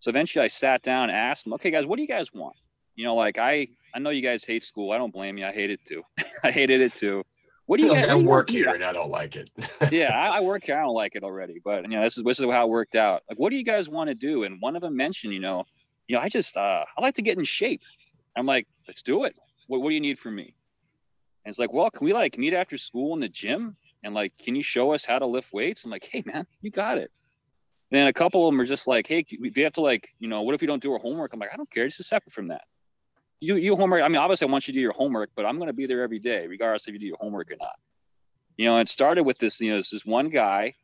So 0.00 0.08
eventually, 0.08 0.44
I 0.44 0.48
sat 0.48 0.82
down 0.82 1.10
and 1.10 1.16
asked 1.16 1.44
them, 1.44 1.52
"Okay, 1.54 1.70
guys, 1.70 1.86
what 1.86 1.96
do 1.96 2.02
you 2.02 2.08
guys 2.08 2.32
want?" 2.32 2.56
You 2.96 3.04
know, 3.04 3.14
like 3.14 3.38
I 3.38 3.68
I 3.94 3.98
know 3.98 4.10
you 4.10 4.22
guys 4.22 4.44
hate 4.44 4.64
school. 4.64 4.92
I 4.92 4.98
don't 4.98 5.12
blame 5.12 5.38
you. 5.38 5.46
I 5.46 5.52
hated 5.52 5.80
it 5.80 5.86
too. 5.86 6.02
I 6.44 6.50
hated 6.50 6.80
it 6.80 6.94
too. 6.94 7.22
What 7.66 7.78
do 7.78 7.84
you? 7.84 7.92
Like 7.92 8.08
I 8.08 8.14
work 8.16 8.50
here 8.50 8.74
and 8.74 8.82
I 8.82 8.92
don't 8.92 9.10
like 9.10 9.36
it. 9.36 9.48
yeah, 9.92 10.08
I, 10.08 10.38
I, 10.38 10.40
work 10.40 10.64
here. 10.64 10.76
I 10.76 10.82
don't 10.82 10.94
like 10.94 11.14
it 11.14 11.22
already. 11.22 11.60
But 11.64 11.84
you 11.84 11.90
know, 11.90 12.02
this 12.02 12.18
is 12.18 12.24
this 12.24 12.40
is 12.40 12.50
how 12.50 12.66
it 12.66 12.68
worked 12.68 12.96
out. 12.96 13.22
Like, 13.28 13.38
what 13.38 13.50
do 13.50 13.56
you 13.56 13.64
guys 13.64 13.88
want 13.88 14.08
to 14.08 14.14
do? 14.14 14.42
And 14.42 14.60
one 14.60 14.74
of 14.74 14.82
them 14.82 14.96
mentioned, 14.96 15.32
you 15.32 15.38
know, 15.38 15.64
you 16.08 16.16
know, 16.16 16.22
I 16.22 16.28
just 16.28 16.56
uh, 16.56 16.84
I 16.96 17.00
like 17.00 17.14
to 17.14 17.22
get 17.22 17.38
in 17.38 17.44
shape. 17.44 17.82
I'm 18.36 18.46
like, 18.46 18.66
let's 18.88 19.02
do 19.02 19.24
it. 19.24 19.36
What 19.68 19.82
What 19.82 19.90
do 19.90 19.94
you 19.94 20.00
need 20.00 20.18
from 20.18 20.34
me? 20.34 20.54
And 21.44 21.50
it's 21.52 21.58
like, 21.58 21.72
well, 21.72 21.90
can 21.90 22.04
we 22.04 22.12
like 22.12 22.36
meet 22.38 22.54
after 22.54 22.76
school 22.76 23.14
in 23.14 23.20
the 23.20 23.28
gym? 23.28 23.76
And 24.02 24.14
like, 24.14 24.36
can 24.36 24.56
you 24.56 24.62
show 24.62 24.92
us 24.92 25.04
how 25.04 25.18
to 25.18 25.26
lift 25.26 25.52
weights? 25.52 25.84
I'm 25.84 25.90
like, 25.90 26.08
hey 26.10 26.22
man, 26.26 26.46
you 26.60 26.70
got 26.70 26.98
it. 26.98 27.12
Then 27.90 28.06
a 28.06 28.12
couple 28.12 28.46
of 28.46 28.52
them 28.52 28.60
are 28.60 28.66
just 28.66 28.86
like, 28.86 29.06
hey, 29.06 29.24
we 29.40 29.52
have 29.62 29.72
to 29.74 29.80
like, 29.80 30.08
you 30.18 30.28
know, 30.28 30.42
what 30.42 30.54
if 30.54 30.60
we 30.60 30.66
don't 30.66 30.82
do 30.82 30.92
our 30.92 30.98
homework? 30.98 31.32
I'm 31.32 31.40
like, 31.40 31.52
I 31.52 31.56
don't 31.56 31.70
care. 31.70 31.84
This 31.84 31.98
is 31.98 32.06
separate 32.06 32.32
from 32.32 32.48
that 32.48 32.62
you 33.40 33.56
you 33.56 33.76
homework. 33.76 34.02
I 34.02 34.08
mean, 34.08 34.18
obviously, 34.18 34.46
I 34.46 34.50
want 34.50 34.68
you 34.68 34.74
to 34.74 34.78
do 34.78 34.82
your 34.82 34.92
homework, 34.92 35.30
but 35.34 35.46
I'm 35.46 35.56
going 35.56 35.68
to 35.68 35.74
be 35.74 35.86
there 35.86 36.02
every 36.02 36.18
day, 36.18 36.46
regardless 36.46 36.86
if 36.86 36.92
you 36.92 37.00
do 37.00 37.06
your 37.06 37.16
homework 37.18 37.50
or 37.50 37.56
not. 37.58 37.76
You 38.56 38.66
know, 38.66 38.76
it 38.76 38.88
started 38.88 39.24
with 39.24 39.38
this. 39.38 39.60
You 39.60 39.72
know, 39.72 39.76
this, 39.78 39.90
this 39.90 40.04
one 40.04 40.28
guy, 40.28 40.74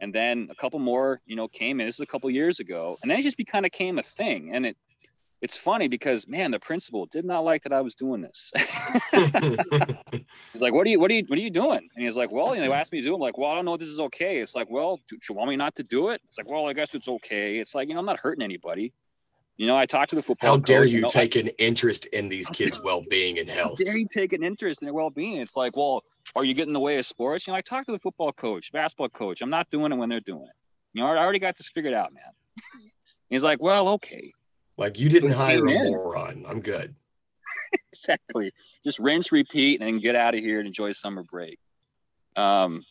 and 0.00 0.12
then 0.12 0.48
a 0.50 0.54
couple 0.54 0.80
more. 0.80 1.20
You 1.26 1.36
know, 1.36 1.48
came 1.48 1.80
in. 1.80 1.86
This 1.86 1.96
is 1.96 2.00
a 2.00 2.06
couple 2.06 2.28
years 2.30 2.60
ago, 2.60 2.98
and 3.00 3.10
then 3.10 3.18
it 3.18 3.22
just 3.22 3.36
be, 3.36 3.44
kind 3.44 3.64
of 3.64 3.72
came 3.72 3.98
a 3.98 4.02
thing. 4.02 4.54
And 4.54 4.66
it 4.66 4.76
it's 5.42 5.56
funny 5.56 5.88
because 5.88 6.28
man, 6.28 6.50
the 6.50 6.58
principal 6.58 7.06
did 7.06 7.24
not 7.24 7.44
like 7.44 7.62
that 7.62 7.72
I 7.72 7.80
was 7.80 7.94
doing 7.94 8.20
this. 8.20 8.52
he's 10.52 10.60
like, 10.60 10.74
"What 10.74 10.86
are 10.86 10.90
you? 10.90 11.00
What 11.00 11.10
are 11.10 11.14
you? 11.14 11.24
What 11.26 11.38
are 11.38 11.42
you 11.42 11.50
doing?" 11.50 11.88
And 11.94 12.04
he's 12.04 12.16
like, 12.16 12.30
"Well, 12.30 12.54
you 12.54 12.60
know, 12.60 12.68
they 12.68 12.74
asked 12.74 12.92
me 12.92 13.00
to 13.00 13.06
do." 13.06 13.12
It. 13.12 13.14
I'm 13.16 13.20
like, 13.20 13.38
"Well, 13.38 13.50
I 13.50 13.54
don't 13.54 13.64
know 13.64 13.74
if 13.74 13.80
this 13.80 13.88
is 13.88 14.00
okay." 14.00 14.38
It's 14.38 14.54
like, 14.54 14.70
"Well, 14.70 15.00
do 15.08 15.16
you 15.28 15.34
want 15.34 15.50
me 15.50 15.56
not 15.56 15.74
to 15.76 15.82
do 15.82 16.10
it?" 16.10 16.20
It's 16.28 16.36
like, 16.36 16.48
"Well, 16.48 16.66
I 16.66 16.72
guess 16.72 16.94
it's 16.94 17.08
okay." 17.08 17.58
It's 17.58 17.74
like, 17.74 17.88
you 17.88 17.94
know, 17.94 18.00
I'm 18.00 18.06
not 18.06 18.20
hurting 18.20 18.42
anybody. 18.42 18.92
You 19.56 19.66
know, 19.66 19.76
I 19.76 19.84
talked 19.84 20.10
to 20.10 20.16
the 20.16 20.22
football. 20.22 20.52
How 20.52 20.56
dare 20.56 20.80
coach, 20.80 20.90
you, 20.90 20.96
you 20.96 21.02
know, 21.02 21.10
take 21.10 21.36
an 21.36 21.48
interest 21.58 22.06
in 22.06 22.30
these 22.30 22.48
kids' 22.48 22.82
well-being 22.82 23.38
and 23.38 23.48
health? 23.48 23.78
How 23.78 23.84
dare 23.84 23.98
you 23.98 24.06
take 24.10 24.32
an 24.32 24.42
interest 24.42 24.80
in 24.80 24.86
their 24.86 24.94
well-being? 24.94 25.38
It's 25.38 25.54
like, 25.54 25.76
well, 25.76 26.02
are 26.34 26.44
you 26.44 26.54
getting 26.54 26.70
in 26.70 26.74
the 26.74 26.80
way 26.80 26.98
of 26.98 27.04
sports? 27.04 27.46
You 27.46 27.52
know, 27.52 27.58
I 27.58 27.60
talked 27.60 27.84
to 27.86 27.92
the 27.92 27.98
football 27.98 28.32
coach, 28.32 28.72
basketball 28.72 29.10
coach. 29.10 29.42
I'm 29.42 29.50
not 29.50 29.68
doing 29.68 29.92
it 29.92 29.96
when 29.96 30.08
they're 30.08 30.20
doing 30.20 30.44
it. 30.44 30.56
You 30.94 31.02
know, 31.02 31.08
I 31.08 31.18
already 31.18 31.40
got 31.40 31.58
this 31.58 31.68
figured 31.68 31.92
out, 31.92 32.10
man. 32.14 32.22
He's 33.28 33.44
like, 33.44 33.60
well, 33.60 33.88
okay. 33.88 34.32
Like 34.80 34.98
you 34.98 35.10
didn't 35.10 35.32
so 35.32 35.36
hire 35.36 35.66
a 35.66 35.74
moron. 35.74 36.46
I'm 36.48 36.62
good. 36.62 36.94
exactly. 37.92 38.50
Just 38.82 38.98
rinse, 38.98 39.30
repeat, 39.30 39.82
and 39.82 40.00
get 40.00 40.16
out 40.16 40.34
of 40.34 40.40
here 40.40 40.58
and 40.58 40.66
enjoy 40.66 40.92
summer 40.92 41.22
break. 41.22 41.58
Um, 42.34 42.82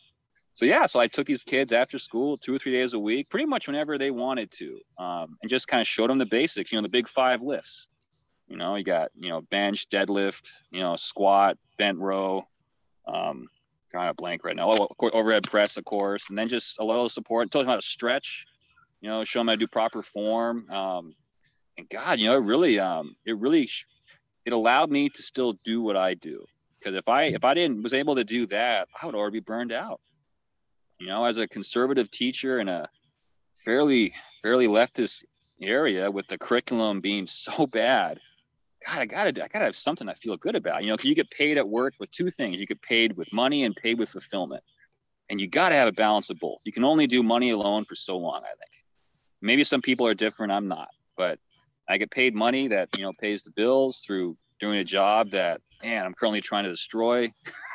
so 0.54 0.66
yeah, 0.66 0.86
so 0.86 1.00
I 1.00 1.08
took 1.08 1.26
these 1.26 1.42
kids 1.42 1.72
after 1.72 1.98
school 1.98 2.38
two 2.38 2.54
or 2.54 2.58
three 2.58 2.70
days 2.70 2.94
a 2.94 2.98
week, 2.98 3.28
pretty 3.28 3.46
much 3.46 3.66
whenever 3.66 3.98
they 3.98 4.12
wanted 4.12 4.52
to, 4.52 4.78
um, 4.98 5.36
and 5.42 5.50
just 5.50 5.66
kind 5.66 5.80
of 5.80 5.86
showed 5.88 6.10
them 6.10 6.18
the 6.18 6.26
basics. 6.26 6.70
You 6.70 6.78
know, 6.78 6.82
the 6.82 6.88
big 6.88 7.08
five 7.08 7.42
lifts. 7.42 7.88
You 8.46 8.56
know, 8.56 8.76
you 8.76 8.84
got 8.84 9.10
you 9.18 9.28
know 9.28 9.40
bench, 9.40 9.88
deadlift, 9.88 10.48
you 10.70 10.80
know, 10.82 10.94
squat, 10.94 11.58
bent 11.76 11.98
row. 11.98 12.44
Um, 13.08 13.48
kind 13.92 14.08
of 14.08 14.14
blank 14.14 14.44
right 14.44 14.54
now. 14.54 14.70
Oh, 14.70 15.08
overhead 15.12 15.42
press, 15.50 15.76
of 15.76 15.84
course, 15.84 16.26
and 16.28 16.38
then 16.38 16.48
just 16.48 16.78
a 16.78 16.84
little 16.84 17.08
support. 17.08 17.50
Told 17.50 17.64
them 17.64 17.70
how 17.70 17.76
to 17.76 17.82
stretch. 17.82 18.46
You 19.00 19.08
know, 19.08 19.24
show 19.24 19.40
them 19.40 19.48
how 19.48 19.54
to 19.54 19.58
do 19.58 19.66
proper 19.66 20.02
form. 20.02 20.70
Um, 20.70 21.14
and 21.80 21.88
God, 21.88 22.18
you 22.18 22.26
know, 22.26 22.36
it 22.36 22.44
really, 22.44 22.78
um, 22.78 23.14
it 23.26 23.38
really, 23.38 23.68
it 24.44 24.52
allowed 24.52 24.90
me 24.90 25.08
to 25.08 25.22
still 25.22 25.54
do 25.64 25.82
what 25.82 25.96
I 25.96 26.14
do. 26.14 26.44
Because 26.78 26.94
if 26.94 27.08
I 27.08 27.24
if 27.24 27.44
I 27.44 27.52
didn't 27.54 27.82
was 27.82 27.92
able 27.92 28.14
to 28.16 28.24
do 28.24 28.46
that, 28.46 28.88
I 29.00 29.06
would 29.06 29.14
already 29.14 29.40
be 29.40 29.44
burned 29.44 29.72
out 29.72 30.00
you 31.00 31.06
know, 31.06 31.24
as 31.24 31.38
a 31.38 31.48
conservative 31.48 32.10
teacher 32.10 32.60
in 32.60 32.68
a 32.68 32.88
fairly 33.54 34.12
fairly 34.42 34.68
leftist 34.68 35.24
area 35.60 36.10
with 36.10 36.26
the 36.28 36.38
curriculum 36.38 37.00
being 37.00 37.26
so 37.26 37.66
bad, 37.66 38.20
God, 38.86 39.00
I 39.00 39.06
gotta 39.06 39.44
I 39.44 39.48
gotta 39.48 39.64
have 39.64 39.76
something 39.76 40.08
I 40.08 40.14
feel 40.14 40.36
good 40.36 40.54
about. 40.54 40.82
You 40.84 40.90
know, 40.90 40.96
you 41.02 41.14
get 41.14 41.30
paid 41.30 41.58
at 41.58 41.68
work 41.68 41.94
with 41.98 42.10
two 42.10 42.30
things: 42.30 42.56
you 42.58 42.66
get 42.66 42.80
paid 42.82 43.16
with 43.16 43.32
money 43.32 43.64
and 43.64 43.74
paid 43.74 43.98
with 43.98 44.10
fulfillment, 44.10 44.62
and 45.30 45.40
you 45.40 45.48
got 45.48 45.70
to 45.70 45.74
have 45.74 45.88
a 45.88 45.92
balance 45.92 46.30
of 46.30 46.38
both. 46.38 46.60
You 46.64 46.72
can 46.72 46.84
only 46.84 47.06
do 47.06 47.22
money 47.22 47.50
alone 47.50 47.84
for 47.84 47.94
so 47.94 48.16
long. 48.16 48.42
I 48.44 48.48
think. 48.48 48.70
Maybe 49.42 49.64
some 49.64 49.80
people 49.80 50.06
are 50.06 50.14
different. 50.14 50.52
I'm 50.52 50.68
not, 50.68 50.88
but 51.16 51.38
I 51.90 51.98
get 51.98 52.10
paid 52.10 52.34
money 52.34 52.68
that 52.68 52.88
you 52.96 53.04
know 53.04 53.12
pays 53.18 53.42
the 53.42 53.50
bills 53.50 54.00
through 54.00 54.36
doing 54.60 54.78
a 54.78 54.84
job 54.84 55.30
that 55.32 55.60
man 55.82 56.06
I'm 56.06 56.14
currently 56.14 56.40
trying 56.40 56.64
to 56.64 56.70
destroy. 56.70 57.32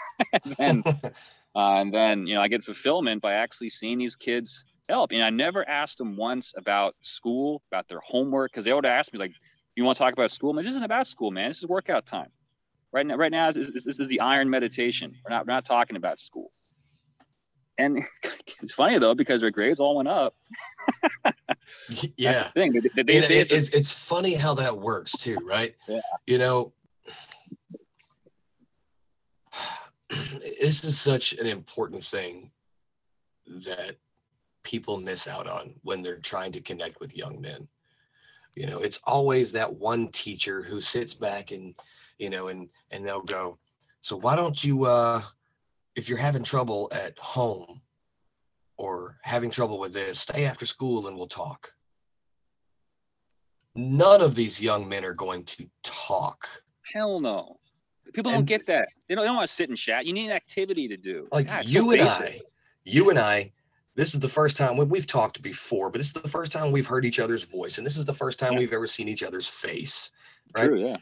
and 0.59 0.83
Uh, 1.55 1.75
and 1.79 1.93
then, 1.93 2.27
you 2.27 2.35
know, 2.35 2.41
I 2.41 2.49
get 2.49 2.63
fulfillment 2.63 3.21
by 3.21 3.33
actually 3.33 3.69
seeing 3.69 3.97
these 3.97 4.17
kids 4.17 4.65
help. 4.89 5.13
And 5.13 5.23
I 5.23 5.29
never 5.29 5.67
asked 5.67 5.97
them 5.97 6.17
once 6.17 6.53
about 6.57 6.95
school, 7.01 7.61
about 7.71 7.87
their 7.87 8.01
homework, 8.01 8.51
because 8.51 8.65
they 8.65 8.73
would 8.73 8.85
ask 8.85 9.13
me, 9.13 9.19
like, 9.19 9.31
you 9.75 9.85
want 9.85 9.97
to 9.97 10.03
talk 10.03 10.13
about 10.13 10.31
school? 10.31 10.53
Man, 10.53 10.65
this 10.65 10.71
isn't 10.71 10.83
about 10.83 11.07
school, 11.07 11.31
man. 11.31 11.49
This 11.49 11.59
is 11.59 11.67
workout 11.67 12.05
time. 12.05 12.29
Right 12.91 13.05
now, 13.05 13.15
right 13.15 13.31
now, 13.31 13.51
this, 13.51 13.71
this 13.85 13.99
is 13.99 14.07
the 14.09 14.19
iron 14.19 14.49
meditation. 14.49 15.13
We're 15.23 15.35
not, 15.35 15.47
we're 15.47 15.53
not 15.53 15.65
talking 15.65 15.95
about 15.95 16.19
school. 16.19 16.51
And 17.77 18.03
it's 18.61 18.73
funny 18.73 18.97
though 18.97 19.15
because 19.15 19.41
their 19.41 19.51
grades 19.51 19.79
all 19.79 19.97
went 19.97 20.07
up. 20.07 20.35
yeah, 22.17 22.49
thing. 22.51 22.73
They, 22.73 23.03
they, 23.03 23.19
they, 23.19 23.37
it's, 23.39 23.51
it's 23.51 23.91
funny 23.91 24.33
how 24.33 24.53
that 24.55 24.77
works 24.77 25.11
too, 25.13 25.37
right? 25.43 25.75
Yeah. 25.87 25.99
You 26.27 26.37
know, 26.37 26.73
this 30.61 30.83
is 30.83 30.99
such 30.99 31.33
an 31.33 31.47
important 31.47 32.03
thing 32.03 32.51
that 33.65 33.97
people 34.63 34.97
miss 34.97 35.27
out 35.27 35.47
on 35.47 35.75
when 35.83 36.01
they're 36.01 36.17
trying 36.17 36.51
to 36.51 36.61
connect 36.61 36.99
with 36.99 37.15
young 37.15 37.39
men. 37.39 37.67
You 38.55 38.67
know, 38.67 38.79
it's 38.79 38.99
always 39.03 39.51
that 39.51 39.73
one 39.73 40.07
teacher 40.09 40.61
who 40.63 40.79
sits 40.81 41.13
back 41.13 41.51
and, 41.51 41.75
you 42.17 42.29
know, 42.29 42.47
and 42.47 42.69
and 42.91 43.05
they'll 43.05 43.21
go, 43.21 43.57
so 44.01 44.15
why 44.15 44.35
don't 44.35 44.63
you 44.63 44.85
uh 44.85 45.21
if 45.95 46.09
you're 46.09 46.17
having 46.17 46.43
trouble 46.43 46.89
at 46.91 47.17
home 47.19 47.81
or 48.77 49.17
having 49.23 49.49
trouble 49.49 49.79
with 49.79 49.93
this, 49.93 50.19
stay 50.19 50.45
after 50.45 50.65
school 50.65 51.07
and 51.07 51.17
we'll 51.17 51.27
talk. 51.27 51.71
none 53.75 54.21
of 54.21 54.35
these 54.35 54.61
young 54.61 54.87
men 54.87 55.03
are 55.03 55.13
going 55.13 55.43
to 55.43 55.69
talk. 55.83 56.47
Hell 56.93 57.19
no. 57.19 57.57
People 58.13 58.31
don't 58.31 58.45
get 58.45 58.65
that. 58.67 58.87
They 59.09 59.15
don't, 59.15 59.23
they 59.23 59.27
don't 59.27 59.35
want 59.35 59.49
to 59.49 59.53
sit 59.53 59.67
and 59.69 59.77
chat. 59.77 60.05
You 60.05 60.13
need 60.13 60.27
an 60.27 60.31
activity 60.35 60.87
to 60.87 60.95
do. 60.97 61.27
Like 61.31 61.47
God, 61.47 61.63
it's 61.63 61.73
so 61.73 61.79
you 61.79 61.91
and. 61.91 62.01
I, 62.01 62.39
you 62.85 63.09
and 63.09 63.19
I, 63.19 63.51
this 63.95 64.13
is 64.13 64.19
the 64.21 64.29
first 64.29 64.55
time 64.55 64.77
we- 64.77 64.85
we've 64.85 65.07
talked 65.07 65.41
before, 65.41 65.89
but 65.89 65.99
it's 65.99 66.13
the 66.13 66.27
first 66.29 66.51
time 66.53 66.71
we've 66.71 66.87
heard 66.87 67.03
each 67.03 67.19
other's 67.19 67.43
voice, 67.43 67.77
and 67.77 67.85
this 67.85 67.97
is 67.97 68.05
the 68.05 68.13
first 68.13 68.39
time 68.39 68.53
Yeah. 68.53 68.59
we've 68.59 68.73
ever 68.73 68.87
seen 68.87 69.09
each 69.09 69.23
other's 69.23 69.47
face. 69.47 70.11
right? 70.55 70.65
True, 70.65 70.79
yeah. 70.79 70.97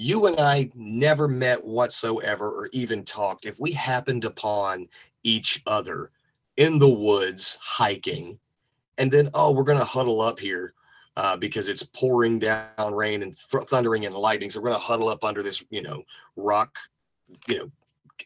You 0.00 0.24
and 0.26 0.40
I 0.40 0.70
never 0.74 1.28
met 1.28 1.62
whatsoever 1.62 2.48
or 2.48 2.70
even 2.72 3.04
talked 3.04 3.44
if 3.44 3.60
we 3.60 3.70
happened 3.70 4.24
upon 4.24 4.88
each 5.24 5.62
other 5.66 6.10
in 6.56 6.78
the 6.78 6.88
woods 6.88 7.58
hiking. 7.60 8.38
And 8.96 9.12
then 9.12 9.28
oh 9.34 9.50
we're 9.50 9.64
going 9.64 9.78
to 9.78 9.84
huddle 9.84 10.22
up 10.22 10.40
here 10.40 10.72
uh, 11.18 11.36
because 11.36 11.68
it's 11.68 11.82
pouring 11.82 12.38
down 12.38 12.94
rain 12.94 13.22
and 13.22 13.36
th- 13.36 13.64
thundering 13.64 14.06
and 14.06 14.14
lightning. 14.14 14.50
So 14.50 14.60
we're 14.60 14.70
going 14.70 14.80
to 14.80 14.86
huddle 14.86 15.10
up 15.10 15.22
under 15.22 15.42
this 15.42 15.62
you 15.68 15.82
know 15.82 16.02
rock 16.34 16.78
you 17.46 17.58
know 17.58 17.70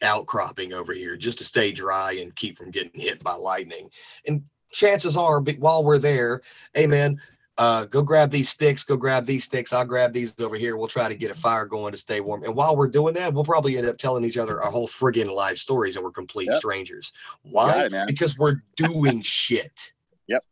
outcropping 0.01 0.71
over 0.71 0.93
here 0.93 1.17
just 1.17 1.39
to 1.39 1.43
stay 1.43 1.73
dry 1.73 2.13
and 2.13 2.33
keep 2.37 2.57
from 2.57 2.71
getting 2.71 3.01
hit 3.01 3.21
by 3.21 3.33
lightning. 3.33 3.89
And 4.25 4.45
chances 4.71 5.17
are 5.17 5.41
while 5.41 5.83
we're 5.83 5.97
there 5.97 6.41
hey 6.73 6.85
man 6.85 7.19
uh, 7.57 7.85
go 7.85 8.01
grab 8.01 8.31
these 8.31 8.49
sticks, 8.49 8.83
go 8.83 8.97
grab 8.97 9.25
these 9.25 9.45
sticks. 9.45 9.71
I'll 9.71 9.85
grab 9.85 10.11
these 10.11 10.37
over 10.41 10.55
here. 10.55 10.75
We'll 10.75 10.87
try 10.87 11.07
to 11.07 11.15
get 11.15 11.31
a 11.31 11.35
fire 11.35 11.65
going 11.65 11.93
to 11.93 11.97
stay 11.97 12.19
warm. 12.19 12.43
And 12.43 12.53
while 12.53 12.75
we're 12.75 12.87
doing 12.87 13.13
that, 13.13 13.33
we'll 13.33 13.45
probably 13.45 13.77
end 13.77 13.87
up 13.87 13.97
telling 13.97 14.25
each 14.25 14.37
other 14.37 14.61
our 14.61 14.71
whole 14.71 14.87
friggin' 14.87 15.33
life 15.33 15.57
stories 15.57 15.95
and 15.95 16.03
we're 16.03 16.11
complete 16.11 16.49
Yep. 16.49 16.57
strangers. 16.57 17.13
Why? 17.43 17.85
it. 17.85 18.07
Because 18.07 18.37
we're 18.37 18.61
doing 18.75 19.21
shit. 19.23 19.93
Yep. 20.27 20.43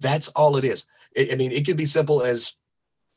That's 0.00 0.28
all 0.28 0.56
it 0.56 0.64
is. 0.64 0.86
I 1.16 1.30
I 1.32 1.34
mean, 1.36 1.52
it 1.52 1.64
could 1.64 1.78
be 1.78 1.86
simple 1.86 2.22
as 2.22 2.54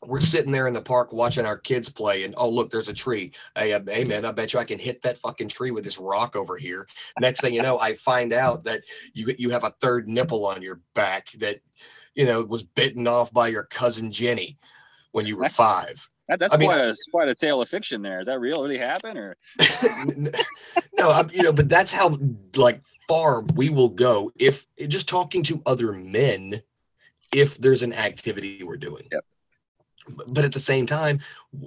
we're 0.06 0.22
sitting 0.22 0.52
there 0.52 0.68
in 0.68 0.74
the 0.74 0.82
park 0.82 1.12
watching 1.12 1.46
our 1.46 1.58
kids 1.58 1.90
play, 1.90 2.24
and 2.24 2.34
oh 2.38 2.48
look, 2.48 2.72
there's 2.72 2.88
a 2.88 2.94
tree. 2.94 3.34
Hey, 3.58 3.74
uh, 3.74 3.82
hey 3.86 4.06
man, 4.06 4.24
I 4.24 4.32
bet 4.32 4.54
you 4.54 4.60
I 4.60 4.64
can 4.64 4.80
hit 4.80 5.02
that 5.02 5.18
fucking 5.18 5.50
tree 5.50 5.72
with 5.72 5.84
this 5.84 5.98
rock 5.98 6.38
over 6.38 6.56
here. 6.56 6.88
Next 7.20 7.42
thing 7.42 7.54
you 7.54 7.62
know, 7.62 7.80
I 7.80 7.96
find 7.96 8.32
out 8.32 8.64
that 8.64 8.82
you 9.14 9.36
you 9.38 9.50
have 9.50 9.66
a 9.66 9.76
third 9.82 10.08
nipple 10.08 10.46
on 10.46 10.62
your 10.62 10.80
back 10.94 11.32
that 11.40 11.60
you 12.20 12.26
know 12.26 12.42
was 12.44 12.64
bitten 12.64 13.08
off 13.08 13.32
by 13.32 13.48
your 13.48 13.64
cousin 13.64 14.12
Jenny 14.12 14.58
when 15.14 15.26
you 15.26 15.38
were 15.38 15.44
That's- 15.44 15.56
five. 15.56 16.10
That, 16.28 16.38
that's 16.38 16.54
I 16.54 16.58
mean- 16.58 16.68
quite 16.70 16.82
a 16.82 16.96
quite 17.12 17.30
a 17.30 17.34
tale 17.34 17.62
of 17.62 17.70
fiction. 17.70 18.02
There 18.02 18.20
is 18.20 18.28
that 18.28 18.40
real? 18.40 18.62
Really 18.62 18.78
happened 18.78 19.18
or 19.18 19.38
no, 20.98 21.10
I'm, 21.10 21.32
you 21.32 21.42
know, 21.44 21.54
but 21.54 21.70
that's 21.70 21.92
how 21.94 22.20
like 22.56 22.82
far 23.08 23.42
we 23.56 23.70
will 23.70 23.90
go 23.90 24.32
if 24.36 24.68
just 24.90 25.08
talking 25.08 25.42
to 25.44 25.62
other 25.66 25.94
men 25.94 26.62
if 27.32 27.58
there's 27.58 27.82
an 27.84 27.94
activity 27.94 28.64
we're 28.64 28.78
doing. 28.78 29.08
Yep. 29.12 29.26
But, 30.28 30.44
at 30.44 30.52
the 30.52 30.60
same 30.60 30.88
time, 30.88 31.20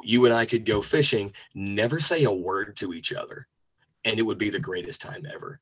you 0.02 0.24
and 0.24 0.34
I 0.34 0.44
could 0.44 0.66
go 0.66 0.82
fishing, 0.82 1.32
never 1.54 2.00
say 2.00 2.24
a 2.24 2.30
word 2.30 2.76
to 2.78 2.92
each 2.92 3.12
other, 3.12 3.46
and 4.04 4.18
it 4.18 4.22
would 4.22 4.38
be 4.38 4.50
the 4.50 4.58
greatest 4.58 5.00
time 5.00 5.24
ever 5.32 5.60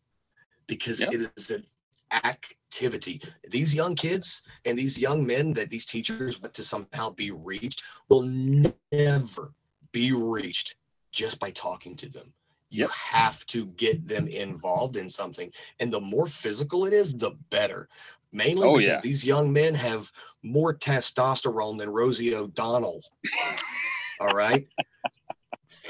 because 0.67 1.01
Yep. 1.01 1.13
it 1.13 1.31
is 1.37 1.51
an 1.51 1.67
activity. 2.13 3.21
These 3.49 3.75
young 3.75 3.95
kids 3.95 4.43
and 4.65 4.79
these 4.79 4.99
young 4.99 5.27
men 5.27 5.53
that 5.55 5.71
these 5.71 5.87
teachers 5.87 6.41
want 6.41 6.55
to 6.55 6.65
somehow 6.65 7.11
be 7.11 7.31
reached 7.31 7.83
will 8.09 8.23
never 8.23 9.53
be 9.93 10.13
reached 10.13 10.77
just 11.13 11.39
by 11.41 11.51
talking 11.51 11.97
to 11.97 12.09
them. 12.09 12.33
You 12.73 12.83
Yep. 12.85 12.91
have 12.93 13.47
to 13.47 13.67
get 13.67 14.07
them 14.07 14.29
involved 14.29 14.97
in 14.97 15.09
something. 15.09 15.53
And 15.81 15.93
the 15.93 16.01
more 16.01 16.29
physical 16.29 16.87
it 16.87 16.93
is, 16.93 17.13
the 17.15 17.33
better. 17.51 17.89
Mainly 18.33 18.69
Oh, 18.69 18.79
because 18.79 18.97
yeah. 18.97 19.01
these 19.01 19.25
young 19.25 19.53
men 19.53 19.75
have 19.75 20.13
more 20.45 20.73
testosterone 20.73 21.77
than 21.79 21.89
Rosie 21.91 22.33
O'Donnell. 22.37 23.03
All 24.21 24.29
right. 24.35 24.69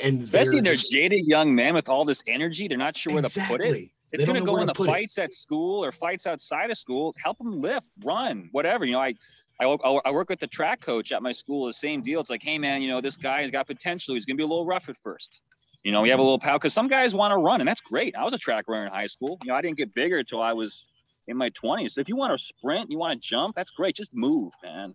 And 0.03 0.23
especially 0.23 0.55
they're 0.63 0.63
they're 0.63 0.75
just- 0.77 0.91
jaded 0.93 1.27
young 1.27 1.55
men 1.55 1.75
with 1.75 1.91
all 1.91 2.07
this 2.07 2.23
energy, 2.27 2.67
they're 2.67 2.79
not 2.79 2.97
sure 2.97 3.13
where 3.13 3.23
to 3.23 3.41
put 3.47 3.61
it. 3.61 3.91
It's 4.13 4.25
going 4.25 4.39
to 4.39 4.45
go 4.45 4.59
in 4.59 4.67
the 4.67 4.73
put 4.75 4.89
it. 4.89 4.93
fights 4.93 5.19
at 5.19 5.33
school 5.33 5.85
or 5.85 5.93
fights 5.93 6.27
outside 6.27 6.71
of 6.71 6.77
school. 6.77 7.15
Help 7.23 7.39
them 7.39 7.61
lift, 7.61 7.89
run, 8.05 8.49
whatever. 8.53 8.85
You 8.85 8.93
know, 8.93 9.01
I, 9.01 9.15
I, 9.61 9.67
I 10.05 10.11
work 10.11 10.31
with 10.31 10.41
the 10.41 10.47
track 10.47 10.81
coach 10.81 11.13
at 11.13 11.23
my 11.23 11.33
school. 11.33 11.67
The 11.67 11.73
same 11.73 12.03
deal. 12.03 12.21
It's 12.21 12.31
like, 12.31 12.43
hey 12.43 12.59
man, 12.59 12.83
you 12.83 12.89
know, 12.89 13.01
this 13.01 13.17
guy 13.17 13.43
has 13.43 13.51
got 13.51 13.67
potential. 13.67 14.15
He's 14.15 14.27
going 14.27 14.37
to 14.37 14.41
be 14.41 14.45
a 14.45 14.49
little 14.49 14.67
rough 14.67 14.89
at 14.89 14.97
first. 14.97 15.43
You 15.85 15.93
know, 15.93 16.03
we 16.03 16.09
have 16.11 16.19
a 16.19 16.23
little 16.23 16.39
power 16.39 16.59
because 16.59 16.75
some 16.75 16.89
guys 16.89 17.15
want 17.15 17.33
to 17.33 17.39
run, 17.39 17.61
and 17.61 17.69
that's 17.69 17.81
great. 17.81 18.15
I 18.17 18.23
was 18.25 18.35
a 18.35 18.39
track 18.39 18.67
runner 18.69 18.87
in 18.87 18.93
high 18.93 19.07
school. 19.07 19.39
You 19.43 19.49
know, 19.51 19.55
I 19.57 19.63
didn't 19.63 19.79
get 19.79 19.95
bigger 19.95 20.19
until 20.19 20.43
I 20.43 20.53
was 20.53 20.85
in 21.27 21.37
my 21.39 21.49
20s. 21.51 21.93
So 21.93 22.01
if 22.03 22.09
you 22.09 22.17
want 22.17 22.39
to 22.39 22.45
sprint, 22.45 22.91
you 22.91 22.99
want 22.99 23.23
to 23.23 23.27
jump, 23.29 23.55
that's 23.57 23.71
great. 23.71 23.95
Just 23.95 24.11
move, 24.15 24.53
man. 24.63 24.95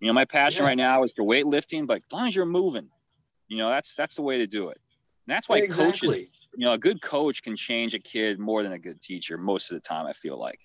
You 0.00 0.08
know, 0.08 0.12
my 0.12 0.26
passion 0.26 0.62
Yeah. 0.62 0.68
right 0.68 0.76
now 0.76 1.02
is 1.02 1.12
for 1.14 1.24
weightlifting, 1.24 1.86
but 1.86 1.98
as 1.98 2.12
long 2.12 2.26
as 2.26 2.36
you're 2.36 2.44
moving, 2.46 2.88
you 3.48 3.56
know, 3.56 3.68
that's 3.70 3.94
that's 3.94 4.16
the 4.16 4.22
way 4.22 4.38
to 4.38 4.46
do 4.46 4.68
it. 4.68 4.78
And 5.28 5.36
that's 5.36 5.46
why 5.46 5.58
Exactly. 5.58 6.08
coaches, 6.08 6.40
you 6.56 6.64
know, 6.64 6.72
a 6.72 6.78
good 6.78 7.02
coach 7.02 7.42
can 7.42 7.54
change 7.54 7.94
a 7.94 7.98
kid 7.98 8.38
more 8.38 8.62
than 8.62 8.72
a 8.72 8.78
good 8.78 9.02
teacher 9.02 9.36
most 9.36 9.70
of 9.70 9.74
the 9.74 9.80
time. 9.82 10.06
I 10.06 10.14
feel 10.14 10.38
like. 10.38 10.58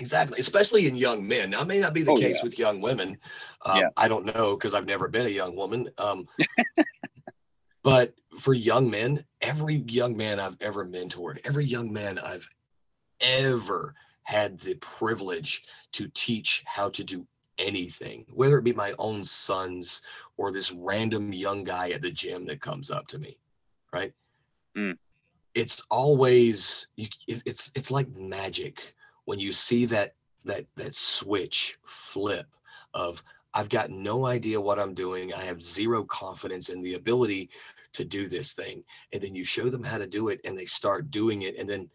Exactly, 0.00 0.40
especially 0.40 0.88
in 0.88 0.96
young 0.96 1.26
men. 1.26 1.50
Now, 1.50 1.62
may 1.62 1.78
not 1.78 1.94
be 1.94 2.02
the 2.02 2.10
Oh, 2.10 2.18
case 2.18 2.38
yeah. 2.38 2.42
with 2.42 2.58
young 2.58 2.80
women. 2.80 3.16
Um, 3.64 3.78
Yeah. 3.78 3.88
I 3.96 4.08
don't 4.08 4.26
know 4.26 4.56
because 4.56 4.74
I've 4.74 4.86
never 4.86 5.06
been 5.06 5.26
a 5.26 5.30
young 5.30 5.54
woman. 5.54 5.88
Um, 5.98 6.26
but 7.84 8.12
for 8.40 8.54
young 8.54 8.90
men, 8.90 9.24
every 9.40 9.84
young 9.86 10.16
man 10.16 10.40
I've 10.40 10.56
ever 10.60 10.84
mentored, 10.84 11.38
every 11.44 11.64
young 11.64 11.92
man 11.92 12.18
I've 12.18 12.48
ever 13.20 13.94
had 14.24 14.58
the 14.58 14.74
privilege 14.76 15.62
to 15.92 16.08
teach 16.14 16.64
how 16.66 16.88
to 16.88 17.04
do 17.04 17.24
anything, 17.58 18.26
whether 18.32 18.58
it 18.58 18.64
be 18.64 18.72
my 18.72 18.94
own 18.98 19.24
sons 19.24 20.02
or 20.38 20.50
this 20.50 20.72
random 20.72 21.32
young 21.32 21.62
guy 21.62 21.90
at 21.90 22.02
the 22.02 22.10
gym 22.10 22.46
that 22.46 22.60
comes 22.60 22.90
up 22.90 23.06
to 23.08 23.18
me, 23.18 23.38
right? 23.92 24.12
Mm. 24.76 24.96
It's 25.54 25.82
always 25.90 26.86
you, 26.96 27.08
it's 27.26 27.70
it's 27.74 27.90
like 27.90 28.08
magic 28.16 28.94
when 29.24 29.38
you 29.38 29.52
see 29.52 29.84
that 29.86 30.14
that 30.44 30.66
that 30.76 30.94
switch 30.94 31.78
flip 31.84 32.46
of 32.94 33.22
I've 33.52 33.68
got 33.68 33.90
no 33.90 34.26
idea 34.26 34.60
what 34.60 34.78
I'm 34.78 34.94
doing. 34.94 35.34
I 35.34 35.42
have 35.42 35.62
zero 35.62 36.04
confidence 36.04 36.68
in 36.68 36.82
the 36.82 36.94
ability 36.94 37.50
to 37.92 38.04
do 38.04 38.28
this 38.28 38.52
thing. 38.52 38.84
And 39.12 39.20
then 39.20 39.34
you 39.34 39.44
show 39.44 39.68
them 39.68 39.82
how 39.82 39.98
to 39.98 40.06
do 40.06 40.28
it 40.28 40.40
and 40.44 40.56
they 40.56 40.66
start 40.66 41.10
doing 41.10 41.42
it. 41.42 41.56
And 41.58 41.68
then 41.68 41.90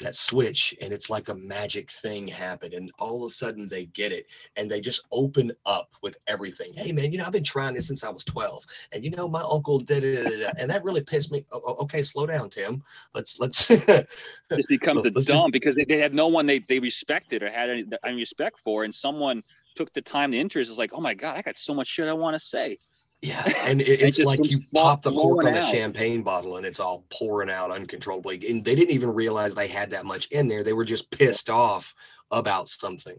that 0.00 0.14
switch 0.14 0.74
and 0.80 0.92
it's 0.92 1.08
like 1.08 1.28
a 1.28 1.34
magic 1.34 1.90
thing 1.90 2.26
happened 2.26 2.74
and 2.74 2.90
all 2.98 3.24
of 3.24 3.30
a 3.30 3.34
sudden 3.34 3.68
they 3.68 3.86
get 3.86 4.10
it 4.10 4.26
and 4.56 4.70
they 4.70 4.80
just 4.80 5.02
open 5.12 5.52
up 5.66 5.90
with 6.02 6.16
everything 6.26 6.72
hey 6.74 6.90
man 6.90 7.12
you 7.12 7.18
know 7.18 7.24
i've 7.24 7.32
been 7.32 7.44
trying 7.44 7.74
this 7.74 7.86
since 7.86 8.02
i 8.02 8.08
was 8.08 8.24
12 8.24 8.64
and 8.92 9.04
you 9.04 9.10
know 9.10 9.28
my 9.28 9.42
uncle 9.48 9.78
did 9.78 10.02
it 10.02 10.52
and 10.58 10.68
that 10.68 10.82
really 10.82 11.00
pissed 11.00 11.30
me 11.30 11.44
oh, 11.52 11.76
okay 11.80 12.02
slow 12.02 12.26
down 12.26 12.50
tim 12.50 12.82
let's 13.14 13.38
let's 13.38 13.70
This 14.50 14.66
becomes 14.66 15.04
a 15.04 15.10
dumb 15.10 15.50
because 15.50 15.74
they, 15.74 15.84
they 15.84 15.98
had 15.98 16.14
no 16.14 16.28
one 16.28 16.46
they, 16.46 16.58
they 16.60 16.78
respected 16.78 17.42
or 17.42 17.50
had 17.50 17.70
any, 17.70 17.84
any 18.04 18.16
respect 18.16 18.58
for, 18.58 18.84
and 18.84 18.94
someone 18.94 19.42
took 19.74 19.92
the 19.92 20.02
time 20.02 20.32
to 20.32 20.38
interest. 20.38 20.70
Is 20.70 20.78
like, 20.78 20.92
oh 20.94 21.00
my 21.00 21.14
god, 21.14 21.36
I 21.36 21.42
got 21.42 21.58
so 21.58 21.74
much 21.74 21.88
shit 21.88 22.08
I 22.08 22.12
want 22.12 22.34
to 22.34 22.40
say. 22.40 22.78
Yeah, 23.24 23.42
and 23.66 23.80
it, 23.80 24.02
it's 24.02 24.22
like 24.22 24.40
you 24.44 24.60
pop 24.72 25.00
the 25.00 25.10
cork 25.10 25.46
on 25.46 25.54
a 25.54 25.62
champagne 25.62 26.22
bottle 26.22 26.58
and 26.58 26.66
it's 26.66 26.78
all 26.78 27.04
pouring 27.10 27.50
out 27.50 27.70
uncontrollably. 27.70 28.46
And 28.48 28.62
they 28.62 28.74
didn't 28.74 28.90
even 28.90 29.14
realize 29.14 29.54
they 29.54 29.66
had 29.66 29.90
that 29.90 30.04
much 30.04 30.26
in 30.26 30.46
there. 30.46 30.62
They 30.62 30.74
were 30.74 30.84
just 30.84 31.10
pissed 31.10 31.48
off 31.48 31.94
about 32.30 32.68
something. 32.68 33.16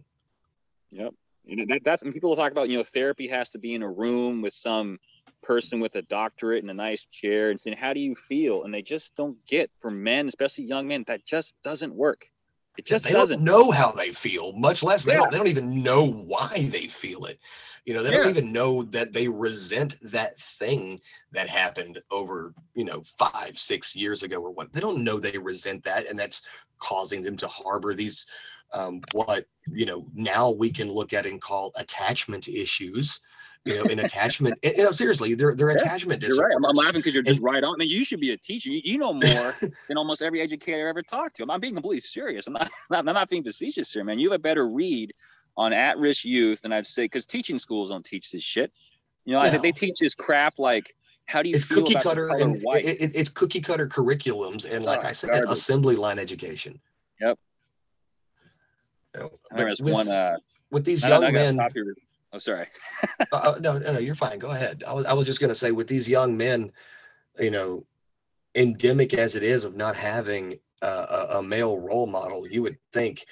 Yep. 0.91 1.13
And 1.49 1.69
that, 1.69 1.83
that's 1.83 2.03
when 2.03 2.13
people 2.13 2.35
talk 2.35 2.51
about, 2.51 2.69
you 2.69 2.77
know, 2.77 2.83
therapy 2.83 3.27
has 3.29 3.49
to 3.51 3.57
be 3.57 3.73
in 3.73 3.81
a 3.81 3.91
room 3.91 4.43
with 4.43 4.53
some 4.53 4.99
person 5.41 5.79
with 5.79 5.95
a 5.95 6.03
doctorate 6.03 6.63
in 6.63 6.69
a 6.69 6.73
nice 6.73 7.05
chair 7.05 7.49
and 7.49 7.59
saying, 7.59 7.77
how 7.77 7.93
do 7.93 7.99
you 7.99 8.13
feel? 8.13 8.63
And 8.63 8.73
they 8.73 8.83
just 8.83 9.15
don't 9.15 9.43
get 9.47 9.71
for 9.79 9.89
men, 9.89 10.27
especially 10.27 10.65
young 10.65 10.87
men, 10.87 11.03
that 11.07 11.25
just 11.25 11.55
doesn't 11.63 11.95
work. 11.95 12.29
It 12.77 12.85
just 12.85 13.05
they 13.05 13.11
doesn't. 13.11 13.43
don't 13.43 13.45
know 13.45 13.71
how 13.71 13.91
they 13.91 14.11
feel, 14.11 14.53
much 14.53 14.83
less 14.83 15.05
they, 15.05 15.13
Yeah. 15.13 15.19
don't, 15.19 15.31
they 15.31 15.37
don't 15.37 15.47
even 15.47 15.81
know 15.83 16.05
why 16.05 16.67
they 16.71 16.87
feel 16.87 17.25
it. 17.25 17.39
You 17.85 17.93
know, 17.93 18.01
they 18.01 18.11
don't 18.11 18.29
even 18.29 18.51
know 18.51 18.83
that 18.83 19.13
they 19.13 19.27
resent 19.27 19.95
that 20.01 20.39
thing 20.39 20.99
that 21.31 21.47
happened 21.47 22.01
over, 22.09 22.53
you 22.73 22.83
know, 22.83 23.03
five, 23.17 23.59
six 23.59 23.95
years 23.95 24.23
ago 24.23 24.37
or 24.41 24.49
what. 24.51 24.73
They 24.73 24.79
don't 24.81 25.03
know 25.03 25.19
they 25.19 25.37
resent 25.37 25.83
that, 25.83 26.09
and 26.09 26.17
that's 26.17 26.41
causing 26.79 27.21
them 27.21 27.37
to 27.37 27.47
harbor 27.47 27.93
these 27.93 28.25
um, 28.73 29.05
what 29.11 29.45
you 29.67 29.85
know 29.85 30.07
now 30.13 30.49
we 30.51 30.71
can 30.71 30.91
look 30.91 31.13
at 31.13 31.25
and 31.25 31.41
call 31.41 31.71
attachment 31.75 32.47
issues. 32.47 33.19
You 33.65 33.77
know, 33.77 33.83
in 33.85 33.97
attachment, 33.99 34.59
you 34.63 34.77
know, 34.83 34.91
seriously, 34.91 35.33
they're 35.33 35.55
they're 35.55 35.71
Yeah, 35.71 35.77
attachment 35.77 36.21
You're 36.21 36.37
right. 36.37 36.53
I'm, 36.55 36.63
I'm 36.65 36.75
laughing 36.75 36.97
because 36.99 37.15
you're 37.15 37.23
just 37.23 37.39
And- 37.39 37.45
right 37.45 37.63
on. 37.63 37.73
I 37.73 37.77
mean, 37.77 37.89
you 37.89 38.05
should 38.05 38.19
be 38.19 38.29
a 38.31 38.37
teacher. 38.37 38.69
You, 38.69 38.79
you 38.83 38.97
know 38.99 39.11
more 39.13 39.55
than 39.87 39.97
almost 39.97 40.21
every 40.21 40.39
educator 40.39 40.85
I 40.85 40.89
ever 40.89 41.01
talked 41.01 41.35
to. 41.37 41.43
I'm, 41.43 41.49
I'm 41.49 41.59
being 41.59 41.73
completely 41.73 42.01
serious. 42.01 42.45
I'm 42.47 42.53
not, 42.53 42.69
I'm 42.91 43.05
not 43.05 43.27
being 43.27 43.43
facetious 43.43 43.91
here, 43.91 44.03
man. 44.03 44.19
You 44.19 44.29
have 44.31 44.35
a 44.39 44.41
better 44.41 44.69
read 44.69 45.13
on 45.57 45.73
at-risk 45.73 46.25
youth 46.25 46.61
than 46.61 46.73
I'd 46.73 46.85
say 46.85 47.05
because 47.05 47.25
teaching 47.25 47.57
schools 47.57 47.89
don't 47.89 48.05
teach 48.05 48.31
this 48.31 48.43
shit. 48.43 48.71
You 49.25 49.33
know, 49.33 49.39
I, 49.39 49.49
No. 49.49 49.57
they 49.57 49.71
teach 49.71 49.97
this 49.99 50.13
crap 50.13 50.59
like, 50.59 50.93
how 51.25 51.41
do 51.41 51.49
you 51.49 51.55
It's 51.55 51.65
feel 51.65 51.77
cookie 51.85 51.95
cutter 51.95 52.27
and 52.37 52.61
white? 52.61 52.85
it, 52.85 53.01
it- 53.01 53.15
it's 53.15 53.29
cookie 53.31 53.61
cutter 53.61 53.87
curriculums 53.87 54.71
and 54.71 54.85
like 54.85 54.99
Oh, 55.03 55.07
I 55.07 55.11
said, 55.11 55.31
garbage. 55.31 55.49
assembly 55.49 55.95
line 55.95 56.19
education. 56.19 56.79
Yep. 57.19 57.39
You 59.15 59.19
know, 59.21 59.31
I 59.51 59.55
remember 59.55 59.75
but 59.83 59.91
one. 59.91 60.05
with- 60.05 60.15
Uh, 60.15 60.37
with 60.69 60.85
these 60.85 61.03
young 61.03 61.23
I 61.23 61.31
men, 61.31 61.57
copy- 61.57 61.81
Oh, 62.35 62.37
sorry. 62.37 62.67
uh, 63.19 63.23
uh, 63.31 63.59
no, 63.61 63.77
no, 63.77 63.93
no, 63.93 63.99
you're 63.99 64.13
fine. 64.13 64.39
Go 64.39 64.49
ahead. 64.49 64.83
I 64.85 64.91
was, 64.91 65.05
I 65.05 65.13
was 65.13 65.25
just 65.25 65.39
going 65.39 65.49
to 65.49 65.55
say 65.55 65.71
with 65.71 65.87
these 65.87 66.09
young 66.09 66.35
men, 66.35 66.69
you 67.39 67.49
know, 67.49 67.85
endemic 68.55 69.13
as 69.13 69.35
it 69.35 69.43
is 69.43 69.63
of 69.63 69.77
not 69.77 69.95
having 69.95 70.59
a, 70.81 71.27
a 71.31 71.43
male 71.43 71.79
role 71.79 72.07
model, 72.07 72.45
you 72.45 72.61
would 72.61 72.77
think 72.91 73.25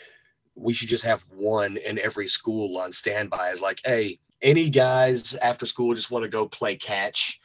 we 0.56 0.72
should 0.72 0.88
just 0.88 1.04
have 1.04 1.26
one 1.36 1.76
in 1.76 2.00
every 2.00 2.30
school 2.30 2.78
on 2.78 2.94
standby. 2.94 3.50
Is 3.50 3.60
like, 3.60 3.82
hey, 3.84 4.20
any 4.42 4.70
guys 4.70 5.36
after 5.36 5.66
school 5.66 5.94
just 5.94 6.12
want 6.12 6.24
to 6.24 6.30
go 6.30 6.48
play 6.48 6.78
catch, 6.78 7.42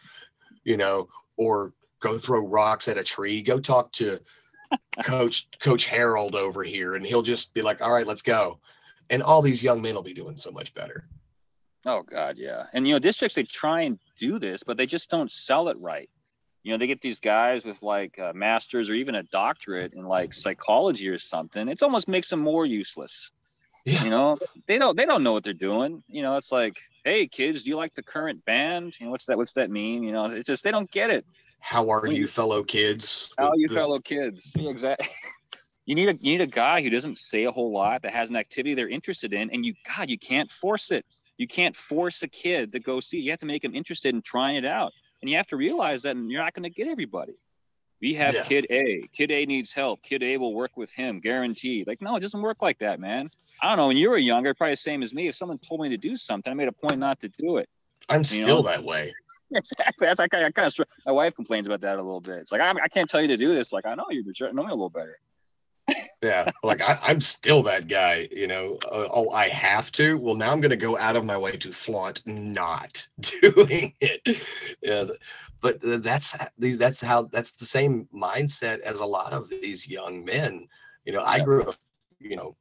you 0.62 0.76
know, 0.76 1.08
or 1.36 1.72
go 1.98 2.18
throw 2.18 2.46
rocks 2.46 2.86
at 2.86 2.98
a 2.98 3.02
tree. 3.02 3.42
Go 3.42 3.58
talk 3.58 3.90
to 3.94 4.20
Coach 5.02 5.48
Coach 5.58 5.86
Harald 5.86 6.36
over 6.36 6.62
here, 6.62 6.94
and 6.94 7.04
he'll 7.04 7.22
just 7.22 7.52
be 7.52 7.62
like, 7.62 7.82
all 7.82 7.92
right, 7.92 8.06
let's 8.06 8.22
go. 8.22 8.60
And 9.10 9.24
all 9.24 9.42
these 9.42 9.62
young 9.62 9.82
men 9.82 9.96
will 9.96 10.02
be 10.02 10.14
doing 10.14 10.36
so 10.36 10.52
much 10.52 10.72
better. 10.72 11.08
Oh 11.86 12.02
God, 12.02 12.38
yeah. 12.38 12.66
And 12.72 12.86
you 12.86 12.94
know, 12.94 12.98
districts 12.98 13.36
they 13.36 13.44
try 13.44 13.82
and 13.82 13.98
do 14.16 14.38
this, 14.38 14.62
but 14.62 14.76
they 14.76 14.86
just 14.86 15.10
don't 15.10 15.30
sell 15.30 15.68
it 15.68 15.76
right. 15.80 16.10
You 16.62 16.72
know, 16.72 16.78
they 16.78 16.86
get 16.86 17.00
these 17.00 17.20
guys 17.20 17.64
with 17.64 17.82
like 17.82 18.18
a 18.18 18.32
masters 18.34 18.90
or 18.90 18.94
even 18.94 19.14
a 19.14 19.22
doctorate 19.22 19.94
in 19.94 20.04
like 20.04 20.32
psychology 20.32 21.08
or 21.08 21.18
something. 21.18 21.68
It 21.68 21.82
almost 21.82 22.08
makes 22.08 22.28
them 22.28 22.40
more 22.40 22.66
useless. 22.66 23.30
Yeah. 23.84 24.04
You 24.04 24.10
know, 24.10 24.38
they 24.66 24.78
don't 24.78 24.96
they 24.96 25.06
don't 25.06 25.22
know 25.22 25.32
what 25.32 25.44
they're 25.44 25.54
doing. 25.54 26.02
You 26.08 26.22
know, 26.22 26.36
it's 26.36 26.52
like, 26.52 26.78
hey 27.04 27.26
kids, 27.26 27.62
do 27.62 27.70
you 27.70 27.76
like 27.76 27.94
the 27.94 28.02
current 28.02 28.44
band? 28.44 28.94
You 28.98 29.06
know, 29.06 29.12
what's 29.12 29.26
that? 29.26 29.38
What's 29.38 29.54
that 29.54 29.70
mean? 29.70 30.02
You 30.02 30.12
know, 30.12 30.26
it's 30.26 30.46
just 30.46 30.64
they 30.64 30.70
don't 30.70 30.90
get 30.90 31.10
it. 31.10 31.24
How 31.60 31.90
are 31.90 32.06
you, 32.06 32.28
fellow 32.28 32.62
kids? 32.62 33.30
How 33.38 33.48
are 33.48 33.56
you, 33.56 33.68
fellow 33.68 33.98
kids? 33.98 34.54
Exactly. 34.58 35.06
you 35.86 35.94
need 35.94 36.08
a 36.08 36.14
you 36.20 36.32
need 36.32 36.40
a 36.40 36.46
guy 36.46 36.82
who 36.82 36.90
doesn't 36.90 37.16
say 37.16 37.44
a 37.44 37.50
whole 37.50 37.72
lot 37.72 38.02
that 38.02 38.12
has 38.12 38.30
an 38.30 38.36
activity 38.36 38.74
they're 38.74 38.88
interested 38.88 39.32
in, 39.32 39.50
and 39.50 39.64
you 39.64 39.74
God, 39.96 40.10
you 40.10 40.18
can't 40.18 40.50
force 40.50 40.90
it. 40.90 41.06
You 41.38 41.46
can't 41.46 41.74
force 41.74 42.22
a 42.22 42.28
kid 42.28 42.72
to 42.72 42.80
go 42.80 43.00
see. 43.00 43.20
You 43.20 43.30
have 43.30 43.38
to 43.40 43.46
make 43.46 43.62
them 43.62 43.74
interested 43.74 44.14
in 44.14 44.22
trying 44.22 44.56
it 44.56 44.64
out. 44.64 44.92
And 45.22 45.30
you 45.30 45.36
have 45.36 45.46
to 45.48 45.56
realize 45.56 46.02
that 46.02 46.16
you're 46.16 46.42
not 46.42 46.52
going 46.52 46.64
to 46.64 46.70
get 46.70 46.88
everybody. 46.88 47.34
We 48.00 48.14
have 48.14 48.34
yeah. 48.34 48.42
kid 48.42 48.66
A. 48.70 49.08
Kid 49.12 49.30
A 49.30 49.46
needs 49.46 49.72
help. 49.72 50.02
Kid 50.02 50.22
A 50.22 50.36
will 50.36 50.54
work 50.54 50.76
with 50.76 50.92
him, 50.92 51.20
guaranteed. 51.20 51.86
Like, 51.86 52.02
no, 52.02 52.16
it 52.16 52.20
doesn't 52.20 52.42
work 52.42 52.60
like 52.60 52.78
that, 52.78 53.00
man. 53.00 53.30
I 53.60 53.68
don't 53.68 53.78
know. 53.78 53.88
When 53.88 53.96
you 53.96 54.10
were 54.10 54.18
younger, 54.18 54.54
probably 54.54 54.74
the 54.74 54.76
same 54.76 55.02
as 55.02 55.14
me. 55.14 55.28
If 55.28 55.34
someone 55.34 55.58
told 55.58 55.80
me 55.80 55.88
to 55.88 55.96
do 55.96 56.16
something, 56.16 56.50
I 56.50 56.54
made 56.54 56.68
a 56.68 56.72
point 56.72 56.98
not 56.98 57.20
to 57.20 57.28
do 57.28 57.56
it. 57.56 57.68
I'm 58.08 58.22
still 58.22 58.62
know? 58.62 58.68
that 58.68 58.84
way. 58.84 59.12
Exactly. 59.50 60.06
That's 60.06 60.20
like 60.20 60.34
I, 60.34 60.50
kind 60.50 60.66
of. 60.66 60.86
My 61.06 61.12
wife 61.12 61.34
complains 61.34 61.66
about 61.66 61.80
that 61.80 61.94
a 61.94 62.02
little 62.02 62.20
bit. 62.20 62.36
It's 62.36 62.52
like 62.52 62.60
I, 62.60 62.70
I 62.70 62.88
can't 62.88 63.08
tell 63.08 63.22
you 63.22 63.28
to 63.28 63.36
do 63.38 63.54
this. 63.54 63.72
Like 63.72 63.86
I 63.86 63.94
know 63.94 64.04
you, 64.10 64.22
but 64.22 64.38
you 64.38 64.52
know 64.52 64.62
me 64.62 64.68
a 64.68 64.74
little 64.74 64.90
better 64.90 65.18
yeah 66.22 66.50
like 66.62 66.80
I, 66.80 66.98
am 67.08 67.20
still 67.20 67.62
that 67.64 67.88
guy 67.88 68.28
you 68.30 68.46
know 68.46 68.78
uh, 68.90 69.08
oh 69.12 69.30
i 69.30 69.48
have 69.48 69.90
to? 69.92 70.18
Well 70.18 70.34
now 70.34 70.52
i'm 70.52 70.60
going 70.60 70.70
to 70.70 70.76
go 70.76 70.96
out 70.98 71.16
of 71.16 71.24
my 71.24 71.36
way 71.36 71.56
to 71.56 71.72
flaunt 71.72 72.22
not 72.26 73.06
doing 73.42 73.94
it. 74.00 74.38
Yeah 74.82 75.06
but 75.60 75.78
that's 75.82 76.36
these 76.58 76.78
that's 76.78 77.00
how 77.00 77.22
that's 77.32 77.52
the 77.52 77.64
same 77.64 78.08
mindset 78.14 78.80
as 78.80 79.00
a 79.00 79.06
lot 79.06 79.32
of 79.32 79.48
these 79.48 79.88
young 79.88 80.24
men. 80.24 80.68
You 81.04 81.12
know 81.12 81.22
i 81.22 81.40
grew 81.40 81.62
up 81.62 81.76
you 82.20 82.36
know 82.36 82.56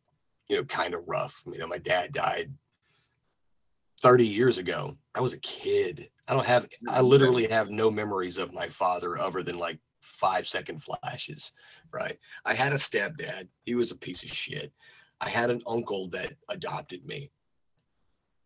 you 0.48 0.58
know 0.58 0.64
kind 0.66 0.94
of 0.94 1.08
rough. 1.08 1.44
You 1.46 1.60
know 1.60 1.68
my 1.68 1.78
dad 1.78 2.14
died 2.14 2.52
30 4.02 4.28
years 4.28 4.58
ago. 4.58 4.96
I 5.16 5.22
was 5.22 5.34
a 5.34 5.40
kid. 5.40 6.10
I 6.28 6.34
don't 6.34 6.46
have 6.46 6.68
i 6.90 7.02
literally 7.02 7.48
have 7.48 7.70
no 7.70 7.90
memories 7.90 8.38
of 8.38 8.54
my 8.54 8.68
father 8.68 9.18
other 9.18 9.44
than 9.44 9.58
like 9.58 9.80
five 10.02 10.48
second 10.48 10.84
flashes 10.84 11.52
right? 11.92 12.18
I 12.46 12.54
had 12.54 12.74
a 12.74 12.78
stepdad. 12.78 13.48
He 13.66 13.76
was 13.76 13.92
a 13.92 13.98
piece 13.98 14.24
of 14.24 14.30
shit. 14.30 14.72
I 15.20 15.30
had 15.30 15.50
an 15.50 15.62
uncle 15.68 16.10
that 16.10 16.34
adopted 16.50 17.06
me. 17.06 17.32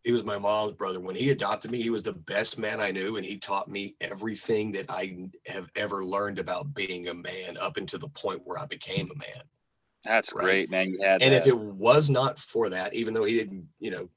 He 0.03 0.11
was 0.11 0.23
my 0.23 0.37
mom's 0.37 0.73
brother. 0.73 0.99
When 0.99 1.15
he 1.15 1.29
adopted 1.29 1.69
me, 1.69 1.81
he 1.81 1.91
was 1.91 2.01
the 2.01 2.13
best 2.13 2.57
man 2.57 2.79
I 2.79 2.91
knew, 2.91 3.17
and 3.17 3.25
he 3.25 3.37
taught 3.37 3.69
me 3.69 3.95
everything 4.01 4.71
that 4.71 4.85
I 4.89 5.29
have 5.45 5.69
ever 5.75 6.03
learned 6.03 6.39
about 6.39 6.73
being 6.73 7.09
a 7.09 7.13
man 7.13 7.57
up 7.59 7.77
until 7.77 7.99
the 7.99 8.07
point 8.07 8.41
where 8.43 8.57
I 8.57 8.65
became 8.65 9.11
a 9.11 9.17
man. 9.17 9.43
That's 10.03 10.33
right? 10.33 10.43
great, 10.43 10.71
man. 10.71 10.89
You 10.89 10.99
had 11.01 11.21
and 11.21 11.33
that. 11.33 11.41
if 11.41 11.47
it 11.47 11.57
was 11.57 12.09
not 12.09 12.39
for 12.39 12.69
that, 12.69 12.95
even 12.95 13.13
though 13.13 13.25
he 13.25 13.35
didn't, 13.35 13.67
you 13.79 13.91
know, 13.91 14.09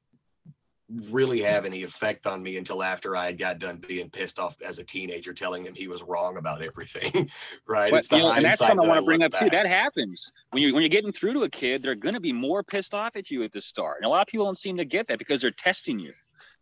really 0.90 1.40
have 1.40 1.64
any 1.64 1.82
effect 1.82 2.26
on 2.26 2.42
me 2.42 2.56
until 2.56 2.82
after 2.82 3.16
I 3.16 3.26
had 3.26 3.38
got 3.38 3.58
done 3.58 3.82
being 3.86 4.10
pissed 4.10 4.38
off 4.38 4.56
as 4.62 4.78
a 4.78 4.84
teenager, 4.84 5.32
telling 5.32 5.64
him 5.64 5.74
he 5.74 5.88
was 5.88 6.02
wrong 6.02 6.36
about 6.36 6.62
everything. 6.62 7.30
right? 7.66 7.90
But, 7.90 8.10
you 8.12 8.18
know, 8.18 8.32
and 8.32 8.44
that's 8.44 8.58
something 8.58 8.76
that 8.76 8.84
I 8.84 8.88
want 8.88 9.00
to 9.00 9.04
bring 9.04 9.22
up 9.22 9.32
back. 9.32 9.40
too. 9.40 9.50
That 9.50 9.66
happens 9.66 10.30
when 10.50 10.62
you 10.62 10.74
when 10.74 10.82
you're 10.82 10.90
getting 10.90 11.12
through 11.12 11.34
to 11.34 11.42
a 11.42 11.48
kid. 11.48 11.82
They're 11.82 11.94
going 11.94 12.14
to 12.14 12.20
be 12.20 12.32
more 12.32 12.62
pissed 12.62 12.94
off 12.94 13.16
at 13.16 13.30
you 13.30 13.42
at 13.42 13.52
the 13.52 13.60
start, 13.60 13.98
and 13.98 14.06
a 14.06 14.08
lot 14.08 14.22
of 14.22 14.28
people 14.28 14.46
don't 14.46 14.58
seem 14.58 14.76
to 14.76 14.84
get 14.84 15.08
that 15.08 15.18
because 15.18 15.40
they're 15.40 15.50
testing 15.50 15.98
you. 15.98 16.12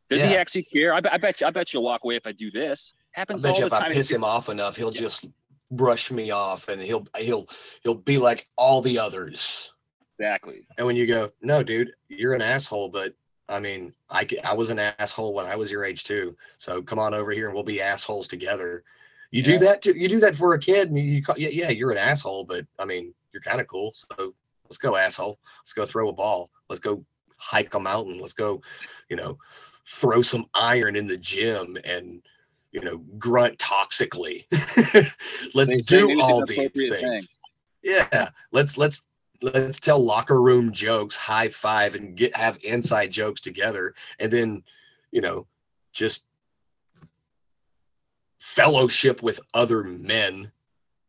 Does 0.08 0.22
yeah. 0.22 0.30
he 0.30 0.36
actually 0.36 0.64
care? 0.64 0.92
I, 0.94 1.00
I, 1.10 1.18
bet 1.18 1.40
you. 1.40 1.46
I 1.46 1.50
bet 1.50 1.72
you'll 1.72 1.84
walk 1.84 2.04
away 2.04 2.16
if 2.16 2.26
I 2.26 2.32
do 2.32 2.50
this. 2.50 2.94
Happens 3.12 3.44
I 3.44 3.48
bet 3.48 3.54
all 3.54 3.64
you 3.64 3.68
the 3.70 3.74
if 3.74 3.80
time. 3.80 3.90
I 3.90 3.94
piss 3.94 4.10
him 4.10 4.24
off 4.24 4.48
enough, 4.48 4.76
he'll 4.76 4.92
yeah. 4.92 5.00
just 5.00 5.26
brush 5.70 6.10
me 6.10 6.30
off, 6.30 6.68
and 6.68 6.80
he'll 6.80 7.06
he'll 7.18 7.48
he'll 7.82 7.94
be 7.94 8.18
like 8.18 8.48
all 8.56 8.80
the 8.80 8.98
others. 8.98 9.72
Exactly. 10.18 10.66
And 10.78 10.86
when 10.86 10.94
you 10.94 11.06
go, 11.06 11.32
no, 11.40 11.62
dude, 11.62 11.90
you're 12.08 12.34
an 12.34 12.42
asshole, 12.42 12.90
but 12.90 13.14
I 13.52 13.60
mean, 13.60 13.92
I, 14.10 14.26
I 14.44 14.54
was 14.54 14.70
an 14.70 14.78
asshole 14.78 15.34
when 15.34 15.46
I 15.46 15.56
was 15.56 15.70
your 15.70 15.84
age 15.84 16.04
too. 16.04 16.36
So 16.58 16.82
come 16.82 16.98
on 16.98 17.14
over 17.14 17.32
here 17.32 17.46
and 17.46 17.54
we'll 17.54 17.62
be 17.62 17.82
assholes 17.82 18.26
together. 18.26 18.82
You 19.30 19.42
yeah. 19.42 19.52
do 19.52 19.58
that 19.60 19.82
to, 19.82 19.96
you 19.96 20.08
do 20.08 20.20
that 20.20 20.34
for 20.34 20.54
a 20.54 20.58
kid 20.58 20.88
and 20.88 20.98
you, 20.98 21.22
call, 21.22 21.38
yeah, 21.38 21.48
yeah, 21.48 21.70
you're 21.70 21.92
an 21.92 21.98
asshole, 21.98 22.44
but 22.44 22.66
I 22.78 22.84
mean, 22.84 23.14
you're 23.32 23.42
kind 23.42 23.60
of 23.60 23.66
cool. 23.66 23.92
So 23.94 24.34
let's 24.64 24.78
go 24.78 24.96
asshole. 24.96 25.38
Let's 25.60 25.74
go 25.74 25.86
throw 25.86 26.08
a 26.08 26.12
ball. 26.12 26.50
Let's 26.68 26.80
go 26.80 27.04
hike 27.36 27.74
a 27.74 27.80
mountain. 27.80 28.18
Let's 28.18 28.32
go, 28.32 28.62
you 29.08 29.16
know, 29.16 29.38
throw 29.86 30.22
some 30.22 30.46
iron 30.54 30.96
in 30.96 31.06
the 31.06 31.18
gym 31.18 31.76
and, 31.84 32.22
you 32.72 32.80
know, 32.80 32.98
grunt 33.18 33.58
toxically. 33.58 34.46
let's 35.54 35.76
do 35.86 36.20
all 36.20 36.44
these 36.46 36.70
things. 36.70 36.88
things. 36.90 37.28
Yeah. 37.82 38.30
Let's, 38.50 38.78
let's, 38.78 39.06
let's 39.42 39.80
tell 39.80 40.04
locker 40.04 40.40
room 40.40 40.72
jokes, 40.72 41.16
high 41.16 41.48
five, 41.48 41.94
and 41.94 42.16
get 42.16 42.36
have 42.36 42.58
inside 42.62 43.10
jokes 43.10 43.40
together, 43.40 43.94
and 44.18 44.30
then 44.32 44.62
you 45.10 45.20
know 45.20 45.46
just 45.92 46.24
fellowship 48.38 49.22
with 49.22 49.40
other 49.54 49.84
men 49.84 50.50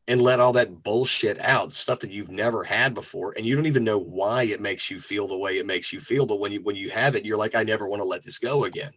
and 0.08 0.22
let 0.22 0.40
all 0.40 0.54
that 0.54 0.84
bullshit 0.84 1.40
out 1.40 1.72
stuff 1.72 2.00
that 2.00 2.12
you've 2.12 2.30
never 2.30 2.64
had 2.64 2.94
before 2.94 3.34
and 3.36 3.46
you 3.46 3.56
don't 3.56 3.66
even 3.66 3.84
know 3.84 3.98
why 3.98 4.44
it 4.44 4.62
makes 4.62 4.92
you 4.92 5.00
feel 5.00 5.28
the 5.28 5.38
way 5.38 5.58
it 5.58 5.66
makes 5.66 5.92
you 5.92 6.00
feel 6.00 6.26
but 6.26 6.40
when 6.40 6.52
you 6.52 6.62
when 6.62 6.76
you 6.76 6.90
have 6.90 7.16
it 7.16 7.26
you're 7.26 7.38
like 7.38 7.56
i 7.56 7.64
never 7.64 7.88
want 7.88 8.00
to 8.00 8.06
let 8.06 8.24
this 8.24 8.38
go 8.38 8.66
again. 8.66 8.92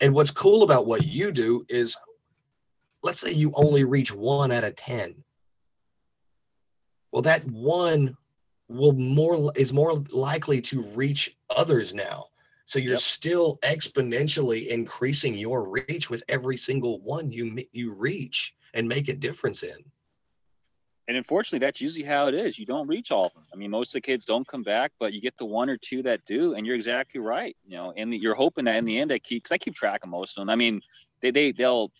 And 0.00 0.14
what's 0.14 0.30
cool 0.30 0.62
about 0.62 0.86
what 0.86 1.04
you 1.04 1.32
do 1.32 1.64
is 1.68 1.96
let's 3.02 3.20
say 3.20 3.32
you 3.32 3.52
only 3.54 3.84
reach 3.84 4.12
one 4.12 4.52
out 4.52 4.64
of 4.64 4.76
ten. 4.76 5.24
Well 7.10 7.22
that 7.22 7.44
one 7.46 8.16
will 8.68 8.92
more 8.92 9.52
is 9.56 9.72
more 9.72 9.94
likely 10.10 10.60
to 10.60 10.82
reach 10.94 11.36
others 11.50 11.94
now. 11.94 12.26
So 12.64 12.78
you're 12.78 12.92
yep. 12.92 13.00
still 13.00 13.58
exponentially 13.62 14.68
increasing 14.68 15.34
your 15.34 15.66
reach 15.68 16.10
with 16.10 16.22
every 16.28 16.58
single 16.58 17.00
one 17.00 17.32
you 17.32 17.64
you 17.72 17.92
reach 17.92 18.54
and 18.74 18.86
make 18.86 19.08
a 19.08 19.14
difference 19.14 19.62
in. 19.62 19.76
And 21.08 21.16
unfortunately, 21.16 21.64
that's 21.64 21.80
usually 21.80 22.04
how 22.04 22.26
it 22.26 22.34
is. 22.34 22.58
You 22.58 22.66
don't 22.66 22.86
reach 22.86 23.10
all 23.10 23.24
of 23.26 23.32
them. 23.32 23.44
I 23.50 23.56
mean, 23.56 23.70
most 23.70 23.88
of 23.88 23.92
the 23.94 24.00
kids 24.02 24.26
don't 24.26 24.46
come 24.46 24.62
back, 24.62 24.92
but 25.00 25.14
you 25.14 25.22
get 25.22 25.38
the 25.38 25.46
one 25.46 25.70
or 25.70 25.78
two 25.78 26.02
that 26.02 26.22
do, 26.26 26.54
and 26.54 26.66
you're 26.66 26.76
exactly 26.76 27.18
right. 27.18 27.56
You 27.66 27.78
know, 27.78 27.94
and 27.96 28.12
you're 28.12 28.34
hoping 28.34 28.66
that 28.66 28.76
in 28.76 28.84
the 28.84 28.98
end, 28.98 29.10
I 29.10 29.18
keep 29.18 29.44
because 29.44 29.54
I 29.54 29.58
keep 29.58 29.74
track 29.74 30.04
of 30.04 30.10
most 30.10 30.36
of 30.36 30.42
them. 30.42 30.50
I 30.50 30.56
mean, 30.56 30.82
they 31.22 31.30
they 31.30 31.52
they'll 31.52 31.90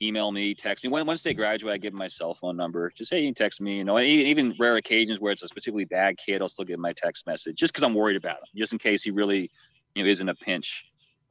email 0.00 0.30
me, 0.30 0.54
text 0.54 0.84
me. 0.84 0.90
When, 0.90 1.06
once 1.06 1.22
they 1.22 1.34
graduate, 1.34 1.74
I 1.74 1.78
give 1.78 1.92
them 1.92 1.98
my 1.98 2.08
cell 2.08 2.34
phone 2.34 2.56
number. 2.56 2.90
Just 2.94 3.10
say 3.10 3.20
you 3.20 3.28
can 3.28 3.34
text 3.34 3.60
me. 3.60 3.78
You 3.78 3.84
know, 3.84 3.98
even, 3.98 4.26
even 4.26 4.54
rare 4.58 4.76
occasions 4.76 5.20
where 5.20 5.32
it's 5.32 5.42
a 5.42 5.48
particularly 5.48 5.84
bad 5.84 6.16
kid, 6.18 6.40
I'll 6.40 6.48
still 6.48 6.64
give 6.64 6.78
my 6.78 6.92
text 6.92 7.26
message 7.26 7.56
just 7.56 7.72
because 7.72 7.84
I'm 7.84 7.94
worried 7.94 8.16
about 8.16 8.38
him, 8.38 8.46
just 8.56 8.72
in 8.72 8.78
case 8.78 9.02
he 9.02 9.10
really, 9.10 9.50
you 9.94 10.04
know, 10.04 10.10
is 10.10 10.20
in 10.20 10.28
a 10.28 10.34
pinch. 10.34 10.84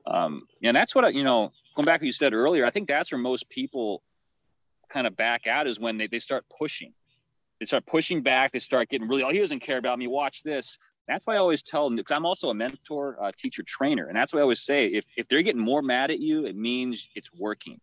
Um, 0.05 0.47
and 0.63 0.75
that's 0.75 0.95
what 0.95 1.05
I, 1.05 1.09
you 1.09 1.23
know, 1.23 1.51
going 1.75 1.85
back 1.85 1.99
to 1.99 2.03
what 2.03 2.07
you 2.07 2.13
said 2.13 2.33
earlier. 2.33 2.65
I 2.65 2.69
think 2.69 2.87
that's 2.87 3.11
where 3.11 3.19
most 3.19 3.49
people 3.49 4.03
kind 4.89 5.07
of 5.07 5.15
back 5.15 5.47
out 5.47 5.67
is 5.67 5.79
when 5.79 5.97
they, 5.97 6.07
they 6.07 6.19
start 6.19 6.45
pushing. 6.57 6.93
They 7.59 7.65
start 7.65 7.85
pushing 7.85 8.21
back. 8.21 8.51
They 8.51 8.59
start 8.59 8.89
getting 8.89 9.07
really, 9.07 9.23
oh, 9.23 9.29
he 9.29 9.39
doesn't 9.39 9.59
care 9.59 9.77
about 9.77 9.97
me. 9.99 10.07
Watch 10.07 10.43
this. 10.43 10.77
That's 11.07 11.25
why 11.25 11.35
I 11.35 11.37
always 11.37 11.63
tell 11.63 11.85
them 11.85 11.95
because 11.95 12.15
I'm 12.15 12.25
also 12.25 12.49
a 12.49 12.53
mentor, 12.53 13.17
uh, 13.21 13.31
teacher, 13.37 13.63
trainer, 13.63 14.07
and 14.07 14.15
that's 14.15 14.33
why 14.33 14.39
I 14.39 14.41
always 14.41 14.59
say 14.59 14.87
if 14.87 15.05
if 15.15 15.29
they're 15.29 15.41
getting 15.41 15.61
more 15.61 15.81
mad 15.81 16.11
at 16.11 16.19
you, 16.19 16.45
it 16.45 16.57
means 16.57 17.09
it's 17.15 17.29
working 17.33 17.79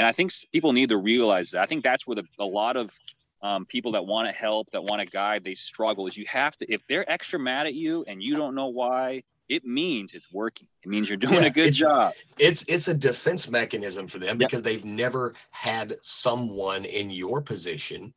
and 0.00 0.06
I 0.06 0.12
think 0.12 0.32
people 0.50 0.72
need 0.72 0.88
to 0.88 0.96
realize 0.96 1.50
that. 1.50 1.60
I 1.60 1.66
think 1.66 1.84
that's 1.84 2.06
where 2.06 2.14
the, 2.14 2.24
a 2.38 2.44
lot 2.44 2.78
of 2.78 2.98
um, 3.42 3.66
people 3.66 3.92
that 3.92 4.06
want 4.06 4.30
to 4.30 4.34
help, 4.34 4.70
that 4.70 4.82
want 4.82 5.02
to 5.02 5.06
guide, 5.06 5.44
they 5.44 5.54
struggle. 5.54 6.06
Is 6.06 6.16
you 6.16 6.24
have 6.26 6.56
to, 6.56 6.72
if 6.72 6.80
they're 6.86 7.08
extra 7.12 7.38
mad 7.38 7.66
at 7.66 7.74
you 7.74 8.02
and 8.08 8.22
you 8.22 8.34
don't 8.34 8.54
know 8.54 8.68
why, 8.68 9.24
it 9.50 9.66
means 9.66 10.14
it's 10.14 10.32
working. 10.32 10.66
It 10.82 10.88
means 10.88 11.10
you're 11.10 11.18
doing 11.18 11.42
yeah, 11.42 11.48
a 11.48 11.50
good 11.50 11.68
it's, 11.68 11.76
job. 11.76 12.14
It's 12.38 12.64
it's 12.66 12.88
a 12.88 12.94
defense 12.94 13.50
mechanism 13.50 14.08
for 14.08 14.18
them 14.18 14.40
yep. 14.40 14.48
because 14.48 14.62
they've 14.62 14.86
never 14.86 15.34
had 15.50 15.96
someone 16.00 16.86
in 16.86 17.10
your 17.10 17.42
position 17.42 18.14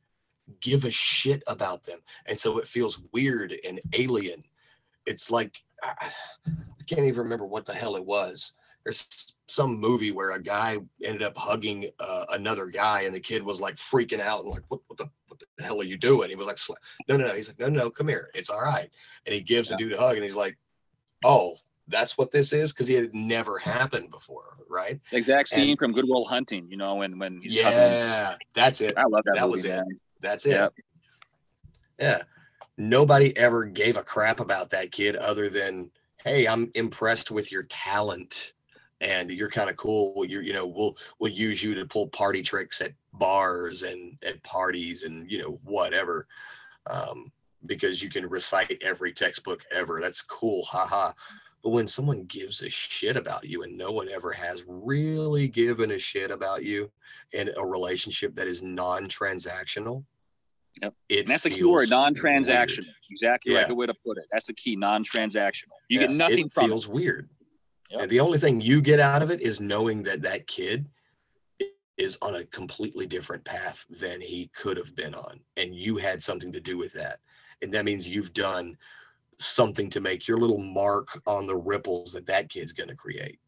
give 0.62 0.86
a 0.86 0.92
shit 0.92 1.44
about 1.48 1.84
them, 1.84 2.00
and 2.28 2.40
so 2.40 2.60
it 2.60 2.66
feels 2.66 3.02
weird 3.12 3.58
and 3.68 3.82
alien. 3.92 4.42
It's 5.06 5.30
like 5.30 5.62
I 5.84 6.12
can't 6.88 7.02
even 7.02 7.24
remember 7.24 7.46
what 7.46 7.66
the 7.66 7.74
hell 7.74 7.98
it 7.98 8.06
was. 8.06 8.54
There's 8.86 9.33
some 9.48 9.80
movie 9.80 10.12
where 10.12 10.32
a 10.32 10.42
guy 10.42 10.78
ended 11.04 11.24
up 11.24 11.38
hugging 11.38 11.90
uh, 12.00 12.26
another 12.32 12.68
guy, 12.68 13.02
and 13.02 13.14
the 13.14 13.20
kid 13.20 13.44
was 13.44 13.60
like 13.60 13.76
freaking 13.76 14.20
out 14.22 14.42
and 14.44 14.50
like, 14.50 14.64
"What, 14.70 14.82
what 14.88 14.98
the 14.98 15.10
what 15.28 15.40
the 15.58 15.64
hell 15.64 15.82
are 15.82 15.86
you 15.86 15.98
doing?" 15.98 16.30
He 16.30 16.36
was 16.36 16.48
like, 16.48 16.60
"No, 17.08 17.18
no, 17.18 17.28
no." 17.28 17.34
He's 17.34 17.48
like, 17.50 17.60
"No, 17.60 17.68
no, 17.68 17.90
come 17.90 18.08
here. 18.08 18.30
It's 18.34 18.50
all 18.50 18.62
right." 18.62 18.90
And 19.26 19.36
he 19.36 19.42
gives 19.42 19.70
Yeah. 19.70 19.76
the 19.78 19.84
dude 19.84 19.94
a 19.94 19.98
hug, 19.98 20.16
and 20.16 20.24
he's 20.24 20.36
like, 20.36 20.58
"Oh, 21.26 21.58
that's 21.90 22.18
what 22.18 22.32
this 22.32 22.54
is," 22.54 22.72
because 22.72 22.88
he 22.88 22.94
had 22.94 23.14
never 23.14 23.58
happened 23.58 24.12
before, 24.12 24.58
right? 24.70 25.00
The 25.12 25.18
exact 25.18 25.50
scene 25.50 25.72
And- 25.72 25.80
from 25.80 25.92
Good 25.92 26.06
Will 26.08 26.26
Hunting, 26.26 26.68
you 26.70 26.78
know, 26.78 26.96
when 26.96 27.20
when 27.20 27.42
he's 27.42 27.62
hugging- 27.62 27.78
Yeah, 27.80 28.36
that's 28.54 28.80
it. 28.82 28.98
I 28.98 29.04
love 29.04 29.24
that, 29.26 29.36
that 29.36 29.42
movie, 29.48 29.52
was 29.52 29.66
it. 29.66 29.84
That's 30.22 30.46
it. 30.46 30.52
Yep. 30.52 30.74
Yeah. 32.00 32.22
Nobody 32.78 33.36
ever 33.38 33.66
gave 33.66 33.98
a 33.98 34.04
crap 34.04 34.40
about 34.40 34.70
that 34.72 34.92
kid 34.92 35.16
other 35.16 35.50
than, 35.50 35.92
hey, 36.26 36.48
I'm 36.48 36.72
impressed 36.74 37.30
with 37.30 37.52
your 37.52 37.64
talent 37.64 38.54
and 39.02 39.30
you're 39.32 39.50
kind 39.50 39.70
of 39.70 39.76
cool. 39.78 40.26
You're, 40.26 40.42
you 40.42 40.54
know, 40.54 40.66
we'll 40.66 40.98
we'll 41.20 41.32
use 41.32 41.62
you 41.64 41.76
to 41.76 41.86
pull 41.86 42.08
party 42.08 42.42
tricks 42.42 42.82
at 42.82 42.92
bars 43.14 43.84
and 43.84 44.18
at 44.24 44.42
parties 44.44 45.04
and 45.04 45.30
you 45.30 45.42
know, 45.42 45.60
whatever. 45.64 46.28
Um, 46.88 47.32
because 47.66 48.04
you 48.04 48.10
can 48.10 48.28
recite 48.28 48.78
every 48.82 49.14
textbook 49.14 49.64
ever. 49.72 50.02
That's 50.02 50.22
cool. 50.22 50.64
Haha. 50.64 51.14
But 51.64 51.70
when 51.70 51.88
someone 51.88 52.26
gives 52.26 52.62
a 52.62 52.70
shit 52.70 53.16
about 53.16 53.46
you 53.46 53.64
and 53.64 53.78
no 53.78 53.90
one 53.94 54.10
ever 54.10 54.34
has 54.34 54.64
really 54.68 55.48
given 55.48 55.92
a 55.92 55.98
shit 55.98 56.30
about 56.30 56.66
you 56.66 56.92
in 57.32 57.50
a 57.56 57.66
relationship 57.66 58.36
that 58.36 58.48
is 58.48 58.62
non-transactional, 58.62 60.04
Yep. 60.82 60.94
it 61.08 61.20
And 61.20 61.28
that's 61.30 61.44
the 61.44 61.52
key 61.52 61.58
feels 61.58 61.70
word, 61.72 61.90
non-transactional. 61.90 62.80
weird. 62.86 62.96
Exactly 63.12 63.54
right. 63.54 63.68
the 63.68 63.76
way 63.76 63.86
to 63.86 63.94
put 64.06 64.18
it. 64.18 64.26
That's 64.32 64.48
the 64.48 64.54
key, 64.54 64.76
non-transactional. 64.76 65.70
You 65.88 66.02
Yeah, 66.02 66.08
get 66.08 66.16
nothing 66.16 66.38
from 66.38 66.46
it 66.48 66.52
from 66.54 66.70
feels 66.70 66.88
weird. 66.88 67.30
Yep. 67.92 68.02
And 68.02 68.10
the 68.10 68.20
only 68.20 68.40
thing 68.40 68.62
you 68.62 68.82
get 68.82 69.00
out 69.00 69.22
of 69.22 69.30
it 69.30 69.42
is 69.42 69.60
knowing 69.60 70.04
that 70.04 70.22
that 70.24 70.48
kid 70.48 70.88
is 71.98 72.18
on 72.22 72.36
a 72.36 72.46
completely 72.46 73.06
different 73.06 73.44
path 73.44 73.86
than 73.90 74.20
he 74.20 74.50
could 74.56 74.78
have 74.78 74.96
been 74.96 75.14
on, 75.14 75.40
and 75.58 75.76
you 75.76 75.98
had 75.98 76.22
something 76.22 76.52
to 76.52 76.60
do 76.60 76.78
with 76.78 76.94
that. 76.94 77.20
And 77.62 77.72
that 77.74 77.86
means 77.86 78.08
you've 78.08 78.34
done 78.34 78.78
something 79.38 79.90
to 79.92 80.02
make 80.02 80.28
your 80.28 80.38
little 80.38 80.60
mark 80.60 81.22
on 81.26 81.48
the 81.48 81.56
ripples 81.56 82.14
that 82.14 82.26
that 82.26 82.50
kid's 82.50 82.74
going 82.74 82.90
to 82.90 82.96
create. 82.96 83.40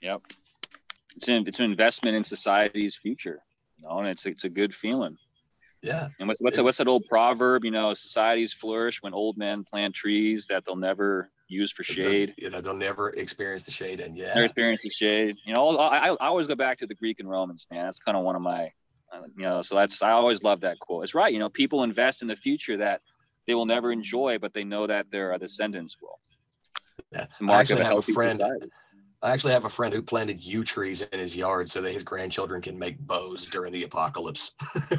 Yep. 0.00 0.22
It's 1.16 1.28
an 1.28 1.44
it's 1.46 1.60
an 1.60 1.66
investment 1.66 2.16
in 2.16 2.24
society's 2.24 2.96
future. 2.96 3.42
You 3.78 3.84
know, 3.84 3.98
and 3.98 4.08
it's 4.08 4.26
it's 4.26 4.44
a 4.44 4.48
good 4.48 4.74
feeling. 4.74 5.16
Yeah. 5.82 6.08
And 6.18 6.28
what's 6.28 6.42
what's, 6.42 6.60
what's 6.60 6.78
that 6.78 6.88
old 6.88 7.04
proverb? 7.08 7.64
You 7.64 7.70
know, 7.70 7.94
societies 7.94 8.52
flourish 8.52 9.02
when 9.02 9.12
old 9.12 9.36
men 9.36 9.64
plant 9.64 9.94
trees 9.94 10.46
that 10.48 10.64
they'll 10.64 10.76
never 10.76 11.30
use 11.48 11.72
for 11.72 11.82
shade. 11.82 12.34
You 12.38 12.50
know, 12.50 12.60
they'll 12.60 12.74
never 12.74 13.10
experience 13.10 13.64
the 13.64 13.70
shade. 13.70 14.00
And 14.00 14.16
yeah. 14.16 14.28
Never 14.28 14.44
experience 14.44 14.82
the 14.82 14.90
shade. 14.90 15.36
You 15.44 15.54
know, 15.54 15.76
I, 15.78 16.08
I 16.08 16.28
always 16.28 16.46
go 16.46 16.54
back 16.54 16.78
to 16.78 16.86
the 16.86 16.94
Greek 16.94 17.20
and 17.20 17.28
Romans, 17.28 17.66
man. 17.70 17.84
That's 17.84 17.98
kind 17.98 18.16
of 18.16 18.24
one 18.24 18.36
of 18.36 18.42
my, 18.42 18.70
uh, 19.12 19.22
you 19.36 19.42
know, 19.42 19.62
so 19.62 19.76
that's 19.76 20.02
I 20.02 20.12
always 20.12 20.42
love 20.42 20.60
that 20.60 20.78
quote. 20.78 21.04
It's 21.04 21.14
right. 21.14 21.32
You 21.32 21.38
know, 21.38 21.48
people 21.48 21.82
invest 21.82 22.22
in 22.22 22.28
the 22.28 22.36
future 22.36 22.76
that 22.78 23.00
they 23.46 23.54
will 23.54 23.66
never 23.66 23.92
enjoy, 23.92 24.38
but 24.38 24.52
they 24.52 24.64
know 24.64 24.86
that 24.86 25.10
their 25.10 25.36
descendants 25.38 25.96
will. 26.00 26.18
Yeah. 27.12 27.24
It's 27.24 27.38
the 27.38 27.44
I 27.44 27.48
mark 27.48 27.70
of 27.70 27.78
actually 27.78 27.80
a 27.80 27.84
have 27.84 27.98
a 27.98 28.12
friend. 28.12 28.36
society. 28.36 28.70
I 29.24 29.32
actually 29.32 29.52
have 29.52 29.64
a 29.64 29.70
friend 29.70 29.94
who 29.94 30.02
planted 30.02 30.40
yew 30.40 30.64
trees 30.64 31.00
in 31.00 31.18
his 31.20 31.36
yard 31.36 31.70
so 31.70 31.80
that 31.80 31.92
his 31.92 32.02
grandchildren 32.02 32.60
can 32.60 32.76
make 32.76 32.98
bows 32.98 33.46
during 33.46 33.72
the 33.72 33.84
apocalypse. 33.84 34.52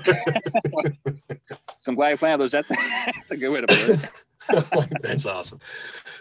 So 1.83 1.91
I'm 1.91 1.95
glad 1.95 2.11
you 2.11 2.17
planted 2.17 2.37
those. 2.37 2.53
That's 2.53 2.69
that's 3.05 3.31
a 3.31 3.37
good 3.37 3.49
way 3.49 3.59
to 3.59 3.67
put 3.67 3.89
it. 3.89 4.09
Like, 4.73 5.01
That's 5.01 5.25
awesome. 5.25 5.59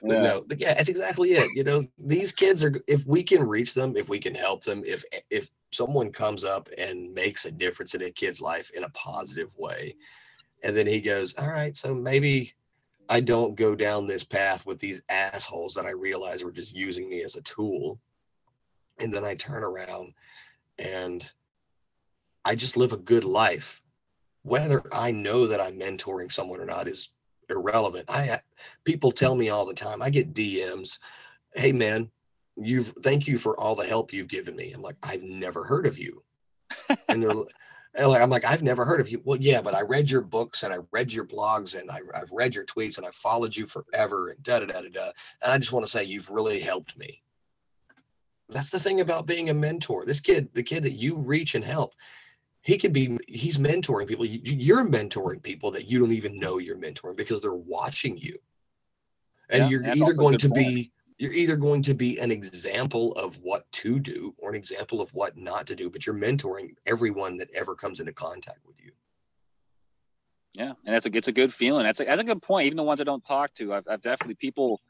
But 0.03 0.15
Yeah. 0.15 0.23
no, 0.23 0.45
but 0.47 0.61
yeah, 0.61 0.75
that's 0.75 0.89
exactly 0.89 1.33
it. 1.33 1.55
You 1.55 1.65
know, 1.65 1.87
these 1.99 2.33
kids 2.33 2.63
are 2.65 2.73
if 2.87 3.07
we 3.07 3.23
can 3.23 3.47
reach 3.47 3.75
them, 3.75 3.97
if 3.97 4.09
we 4.09 4.19
can 4.19 4.35
help 4.35 4.65
them, 4.65 4.83
if 4.85 5.05
if 5.31 5.51
someone 5.73 6.13
comes 6.13 6.45
up 6.45 6.69
and 6.77 7.13
makes 7.15 7.45
a 7.45 7.51
difference 7.51 7.95
in 7.95 8.03
a 8.03 8.11
kid's 8.11 8.41
life 8.41 8.71
in 8.75 8.85
a 8.85 8.91
positive 8.91 9.51
way, 9.57 9.97
and 10.63 10.77
then 10.77 10.87
he 10.87 11.01
goes, 11.01 11.35
All 11.37 11.49
right, 11.49 11.77
so 11.77 11.95
maybe 11.95 12.55
I 13.09 13.21
don't 13.21 13.55
go 13.55 13.75
down 13.75 14.07
this 14.07 14.25
path 14.25 14.65
with 14.65 14.79
these 14.79 15.03
assholes 15.09 15.75
that 15.75 15.87
I 15.87 15.91
realize 15.91 16.45
were 16.45 16.53
just 16.53 16.75
using 16.75 17.09
me 17.09 17.23
as 17.23 17.37
a 17.37 17.43
tool. 17.43 17.99
And 18.99 19.13
then 19.13 19.25
I 19.25 19.35
turn 19.35 19.65
around 19.65 20.15
and 20.79 21.29
I 22.45 22.55
just 22.55 22.77
live 22.77 22.93
a 22.93 22.99
good 22.99 23.25
life. 23.25 23.83
Whether 24.43 24.83
I 24.93 25.13
know 25.13 25.47
that 25.47 25.61
I'm 25.61 25.79
mentoring 25.79 26.33
someone 26.33 26.61
or 26.61 26.67
not 26.67 26.89
is 26.89 27.11
irrelevant. 27.53 28.07
I 28.09 28.41
people 28.85 29.13
tell 29.13 29.35
me 29.35 29.49
all 29.49 29.67
the 29.67 29.75
time. 29.75 30.03
I 30.03 30.11
get 30.11 30.35
DMs, 30.35 30.99
"Hey 31.55 31.73
man, 31.73 32.11
you've 32.57 32.95
thank 33.03 33.27
you 33.27 33.39
for 33.39 33.59
all 33.59 33.75
the 33.75 33.87
help 33.87 34.13
you've 34.13 34.29
given 34.29 34.57
me." 34.57 34.73
I'm 34.73 34.83
like, 34.83 34.97
"I've 35.03 35.23
never 35.23 35.65
heard 35.65 35.87
of 35.87 35.99
you." 35.99 36.23
and 37.09 37.23
they're 37.23 37.31
and 37.95 38.11
like, 38.11 38.23
I'm 38.23 38.31
like, 38.31 38.45
"I've 38.45 38.63
never 38.63 38.85
heard 38.85 39.01
of 39.01 39.09
you." 39.09 39.21
Well, 39.25 39.39
yeah, 39.41 39.61
but 39.61 39.75
I 39.75 39.83
read 39.83 40.11
your 40.11 40.23
books 40.23 40.63
and 40.63 40.73
I 40.73 40.79
read 40.93 41.13
your 41.13 41.27
blogs 41.27 41.79
and 41.79 41.91
I, 41.91 42.01
I've 42.15 42.31
read 42.31 42.55
your 42.55 42.65
tweets 42.65 42.99
and 42.99 43.07
I 43.07 43.11
followed 43.13 43.55
you 43.55 43.67
forever 43.67 44.31
and 44.31 44.43
da 44.43 44.61
da 44.61 44.67
da 44.67 44.81
da 44.81 44.89
da. 44.89 45.11
And 45.43 45.53
I 45.53 45.59
just 45.59 45.73
want 45.73 45.85
to 45.85 45.93
say 45.93 46.05
you've 46.05 46.31
really 46.31 46.61
helped 46.61 46.97
me. 46.97 47.23
That's 48.49 48.71
the 48.71 48.81
thing 48.81 49.01
about 49.01 49.27
being 49.27 49.51
a 49.51 49.55
mentor. 49.55 50.05
This 50.05 50.21
kid, 50.21 50.49
the 50.53 50.63
kid 50.63 50.83
that 50.85 50.93
you 50.93 51.19
reach 51.19 51.55
and 51.55 51.65
help, 51.65 51.95
he 52.63 52.79
can 52.79 52.93
be 52.93 53.19
he's 53.29 53.59
mentoring 53.59 54.07
people 54.07 54.25
You- 54.25 54.41
you're 54.45 54.85
mentoring 54.85 55.43
people 55.43 55.71
that 55.73 55.87
you 55.87 55.99
don't 55.99 56.13
even 56.13 56.39
know 56.39 56.59
you're 56.59 56.79
mentoring 56.79 57.17
because 57.17 57.41
they're 57.41 57.55
watching 57.55 58.17
you 58.17 58.39
and 59.51 59.65
Yeah, 59.65 59.69
you're 59.71 59.85
either 59.85 60.15
going 60.15 60.39
to 60.39 60.49
point. 60.49 60.65
be 60.65 60.93
you're 61.19 61.33
either 61.33 61.57
going 61.57 61.83
to 61.83 61.95
be 61.95 62.19
an 62.19 62.33
example 62.33 63.13
of 63.13 63.39
what 63.39 63.71
to 63.73 64.01
do 64.01 64.35
or 64.39 64.51
an 64.51 64.57
example 64.57 65.01
of 65.01 65.13
what 65.15 65.37
not 65.37 65.67
to 65.67 65.77
do 65.77 65.91
but 65.91 66.07
you're 66.07 66.15
mentoring 66.15 66.75
everyone 66.87 67.37
that 67.37 67.51
ever 67.55 67.75
comes 67.75 68.01
into 68.01 68.13
contact 68.13 68.65
with 68.67 68.81
you 68.81 68.93
Yeah, 70.55 70.73
and 70.85 70.95
that's 70.95 71.07
a 71.07 71.17
it's 71.17 71.29
a 71.29 71.33
good 71.33 71.53
feeling. 71.53 71.85
That's 71.85 72.01
a 72.01 72.05
that's 72.05 72.21
a 72.21 72.25
good 72.25 72.43
point. 72.43 72.67
Even 72.67 72.77
the 72.77 72.83
ones 72.83 73.01
I 73.01 73.05
don't 73.05 73.25
talk 73.25 73.55
to, 73.55 73.73
I've, 73.73 73.89
I've 73.89 74.03
definitely 74.03 74.35
people 74.35 74.81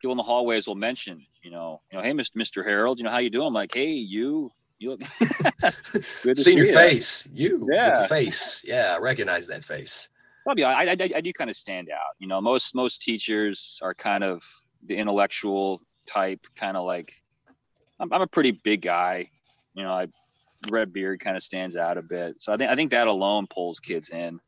people 0.00 0.12
in 0.12 0.16
the 0.16 0.22
hallways 0.22 0.66
will 0.66 0.74
mention, 0.74 1.24
you 1.42 1.50
know, 1.50 1.80
you 1.90 1.98
know, 1.98 2.02
hey, 2.02 2.12
Mr. 2.12 2.36
Mr. 2.36 2.64
Harald, 2.64 2.98
you 2.98 3.04
know 3.04 3.10
how 3.10 3.18
you 3.18 3.30
doing? 3.30 3.48
I'm 3.48 3.54
like, 3.54 3.74
hey, 3.74 3.92
you, 3.92 4.50
you 4.84 4.90
look 4.90 5.00
good 6.22 6.36
to 6.36 6.44
see 6.44 6.50
see 6.50 6.56
your 6.56 6.66
you. 6.66 6.74
face 6.74 7.26
you 7.32 7.58
with 7.60 7.74
Yeah. 7.74 8.02
the 8.02 8.08
face 8.08 8.62
yeah 8.66 8.94
I 8.96 8.98
recognize 9.00 9.46
that 9.48 9.64
face 9.64 10.08
Probably, 10.44 10.64
I, 10.64 10.84
I, 10.84 10.90
I 10.90 11.10
I 11.16 11.20
do 11.22 11.32
kind 11.32 11.48
of 11.48 11.56
stand 11.56 11.88
out. 11.90 12.12
You 12.18 12.28
know, 12.28 12.38
most 12.38 12.74
most 12.74 13.00
teachers 13.00 13.80
are 13.82 13.94
kind 13.94 14.22
of 14.22 14.44
the 14.84 14.94
intellectual 14.94 15.80
type, 16.06 16.40
kind 16.54 16.76
of 16.76 16.84
like 16.84 17.14
I'm, 17.98 18.12
I'm 18.12 18.20
a 18.20 18.26
pretty 18.26 18.50
big 18.50 18.82
guy. 18.82 19.30
You 19.72 19.84
know, 19.84 19.92
I 19.94 20.06
red 20.70 20.92
beard 20.92 21.20
kind 21.20 21.34
of 21.34 21.42
stands 21.42 21.76
out 21.76 21.96
a 21.96 22.02
bit. 22.02 22.42
So 22.42 22.52
I 22.52 22.58
think 22.58 22.70
I 22.70 22.76
think 22.76 22.90
that 22.90 23.08
alone 23.08 23.46
pulls 23.48 23.80
kids 23.80 24.10
in. 24.10 24.38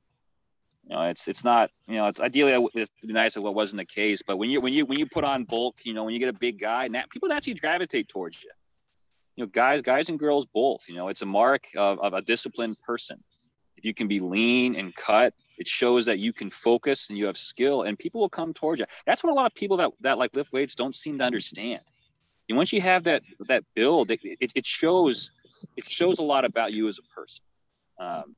You 0.87 0.97
know, 0.97 1.03
it's 1.09 1.29
it's 1.29 1.45
not 1.45 1.71
you 1.89 1.95
know 1.95 2.09
it's 2.09 2.21
ideally 2.21 2.53
it 2.53 2.61
would 2.63 2.73
be 2.75 3.13
nice 3.15 3.39
if 3.39 3.45
it 3.45 3.55
wasn't 3.55 3.79
the 3.81 3.87
case, 3.87 4.21
but 4.21 4.37
when 4.37 4.51
you 4.51 4.61
when 4.61 4.75
you 4.75 4.85
when 4.85 4.99
you 4.99 5.07
put 5.07 5.25
on 5.25 5.45
bulk, 5.45 5.79
you 5.85 5.95
know, 5.95 6.05
when 6.05 6.13
you 6.13 6.21
get 6.21 6.29
a 6.29 6.39
big 6.39 6.61
guy, 6.61 6.91
people 7.11 7.33
actually 7.33 7.55
gravitate 7.55 8.09
towards 8.09 8.45
you. 8.45 8.51
You 9.37 9.45
know, 9.45 9.49
guys 9.49 9.83
guys 9.83 10.09
and 10.09 10.19
girls 10.19 10.47
both. 10.47 10.89
You 10.89 10.95
know, 10.97 11.09
it's 11.09 11.23
a 11.23 11.27
mark 11.27 11.65
of, 11.77 12.01
of 12.01 12.15
a 12.15 12.23
disciplined 12.23 12.77
person. 12.87 13.23
If 13.77 13.85
you 13.85 13.93
can 13.93 14.09
be 14.09 14.21
lean 14.21 14.75
and 14.75 14.95
cut, 14.95 15.35
it 15.59 15.69
shows 15.69 16.07
that 16.07 16.19
you 16.19 16.33
can 16.33 16.51
focus 16.51 17.11
and 17.11 17.19
you 17.19 17.27
have 17.27 17.37
skill, 17.37 17.83
and 17.83 17.99
people 17.99 18.21
will 18.21 18.29
come 18.29 18.55
towards 18.55 18.81
you. 18.81 18.87
That's 19.07 19.23
what 19.23 19.31
a 19.31 19.35
lot 19.35 19.47
of 19.47 19.55
people 19.55 19.77
that 19.79 19.91
that 20.01 20.19
like 20.19 20.35
lift 20.35 20.53
weights 20.53 20.75
don't 20.75 20.95
seem 20.95 21.19
to 21.19 21.25
understand. 21.25 21.83
And 22.49 22.57
once 22.57 22.73
you 22.73 22.81
have 22.81 23.05
that 23.05 23.23
that 23.49 23.65
build, 23.75 24.11
it, 24.11 24.21
it, 24.23 24.53
it 24.55 24.67
shows 24.67 25.31
it 25.77 25.87
shows 25.87 26.19
a 26.19 26.23
lot 26.23 26.45
about 26.45 26.73
you 26.73 26.89
as 26.89 26.99
a 26.99 27.15
person. 27.15 27.45
Um, 27.99 28.37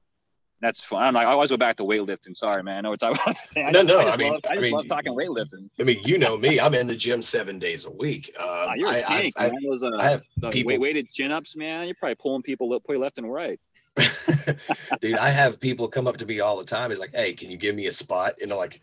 that's 0.61 0.83
fun. 0.83 1.01
I 1.03 1.05
don't 1.07 1.14
know. 1.14 1.21
I 1.21 1.25
always 1.33 1.51
go 1.51 1.57
back 1.57 1.77
to 1.77 1.85
weightlifting. 1.85 2.37
Sorry, 2.37 2.62
man. 2.62 2.79
I 2.79 2.81
know 2.83 2.90
we're 2.90 2.97
talking 2.97 3.18
about. 3.25 3.37
I 3.57 3.71
No, 3.71 3.85
just, 3.85 3.87
no, 3.87 3.99
I 3.99 4.03
just, 4.05 4.14
I 4.14 4.16
mean- 4.18 4.33
love, 4.33 4.40
I 4.49 4.55
I 4.55 4.61
mean- 4.61 4.73
love 4.73 4.87
talking 4.88 5.12
weightlifting. 5.16 5.71
I 5.79 5.83
mean 5.85 6.01
you 6.05 6.18
know 6.18 6.37
me 6.37 6.59
I'm 6.61 6.75
in 6.75 6.87
the 6.87 6.97
gym 6.97 7.23
seven 7.23 7.59
days 7.59 7.85
a 7.85 7.90
week 7.90 8.35
uh, 8.38 8.66
Ah, 8.68 8.75
you're 8.75 8.88
a 8.88 8.92
I, 8.92 8.97
I- 8.99 9.03
tank, 9.03 9.35
I- 9.37 9.49
man. 9.49 9.57
Those 9.68 9.83
uh, 9.85 9.90
I 9.99 10.11
have 10.11 10.23
people- 10.51 10.68
weight, 10.71 10.81
weighted 10.81 11.09
chin 11.09 11.31
ups, 11.31 11.57
man. 11.57 11.87
You're 11.87 11.94
probably 11.94 12.16
pulling 12.16 12.42
people 12.42 12.68
li- 12.68 12.81
probably 12.81 12.99
left 12.99 13.18
and 13.18 13.33
right. 13.33 13.59
dude 15.01 15.16
i 15.16 15.29
have 15.29 15.59
people 15.59 15.89
come 15.89 16.07
up 16.07 16.16
to 16.16 16.24
me 16.26 16.39
all 16.39 16.57
the 16.57 16.64
time 16.64 16.93
it's 16.93 17.01
like 17.01 17.14
hey 17.16 17.32
can 17.32 17.51
you 17.51 17.57
give 17.57 17.74
me 17.74 17.87
a 17.87 17.93
spot 17.93 18.35
and 18.41 18.51
they're 18.51 18.57
like 18.59 18.80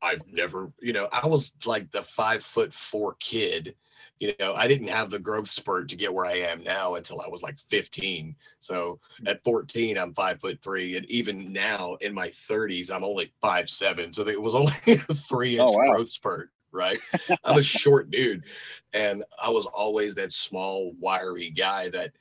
i've 0.00 0.22
never 0.32 0.72
you 0.80 0.94
know 0.94 1.06
i 1.12 1.26
was 1.26 1.52
like 1.66 1.90
the 1.90 2.02
five 2.02 2.42
foot 2.42 2.72
four 2.72 3.14
kid 3.20 3.74
you 4.18 4.32
know 4.40 4.54
i 4.54 4.66
didn't 4.66 4.88
have 4.88 5.10
the 5.10 5.18
growth 5.18 5.48
spurt 5.48 5.88
to 5.88 5.96
get 5.96 6.12
where 6.12 6.26
i 6.26 6.32
am 6.32 6.62
now 6.62 6.94
until 6.94 7.20
i 7.20 7.28
was 7.28 7.42
like 7.42 7.58
15 7.68 8.34
so 8.60 8.98
mm. 9.22 9.30
at 9.30 9.42
14 9.44 9.98
i'm 9.98 10.14
five 10.14 10.40
foot 10.40 10.58
three 10.62 10.96
and 10.96 11.06
even 11.06 11.52
now 11.52 11.96
in 12.00 12.14
my 12.14 12.28
30s 12.28 12.90
i'm 12.90 13.04
only 13.04 13.32
five 13.40 13.68
seven 13.68 14.12
so 14.12 14.26
it 14.26 14.40
was 14.40 14.54
only 14.54 14.72
a 14.86 15.14
three 15.14 15.58
inch 15.58 15.68
Oh, 15.68 15.76
wow. 15.76 15.92
growth 15.92 16.08
spurt 16.08 16.50
right 16.72 16.98
i'm 17.44 17.58
a 17.58 17.62
short 17.62 18.10
dude 18.10 18.42
and 18.92 19.24
i 19.42 19.50
was 19.50 19.66
always 19.66 20.14
that 20.14 20.32
small 20.32 20.92
wiry 21.00 21.50
guy 21.50 21.88
that 21.90 22.12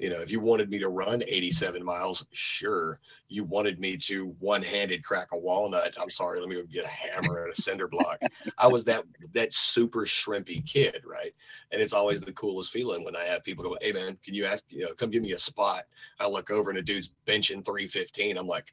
You 0.00 0.10
know, 0.10 0.20
if 0.20 0.30
you 0.30 0.38
wanted 0.38 0.70
me 0.70 0.78
to 0.78 0.88
run 0.88 1.24
87 1.26 1.84
miles, 1.84 2.24
sure. 2.30 3.00
You 3.28 3.44
wanted 3.44 3.78
me 3.78 3.96
to 3.98 4.34
one-handed 4.38 5.04
crack 5.04 5.28
a 5.32 5.38
walnut. 5.38 5.94
I'm 6.00 6.08
sorry, 6.10 6.40
let 6.40 6.48
me 6.48 6.56
go 6.56 6.62
get 6.62 6.84
a 6.84 6.88
hammer 6.88 7.44
and 7.44 7.52
a 7.52 7.56
cinder 7.56 7.86
block. 7.86 8.20
I 8.56 8.66
was 8.66 8.84
that 8.84 9.04
that 9.32 9.52
super 9.52 10.06
shrimpy 10.06 10.64
kid, 10.66 11.02
right? 11.04 11.34
And 11.70 11.82
it's 11.82 11.92
always 11.92 12.22
the 12.22 12.32
coolest 12.32 12.70
feeling 12.70 13.04
when 13.04 13.14
I 13.16 13.24
have 13.24 13.44
people 13.44 13.64
go, 13.64 13.76
"Hey 13.82 13.92
man, 13.92 14.18
can 14.24 14.34
you 14.34 14.46
ask, 14.46 14.64
you 14.70 14.84
know, 14.84 14.94
come 14.94 15.10
give 15.10 15.22
me 15.22 15.32
a 15.32 15.38
spot?" 15.38 15.84
I 16.18 16.26
look 16.26 16.50
over 16.50 16.70
and 16.70 16.78
a 16.78 16.82
dude's 16.82 17.10
benching 17.26 17.64
315. 17.64 18.38
I'm 18.38 18.46
like, 18.46 18.72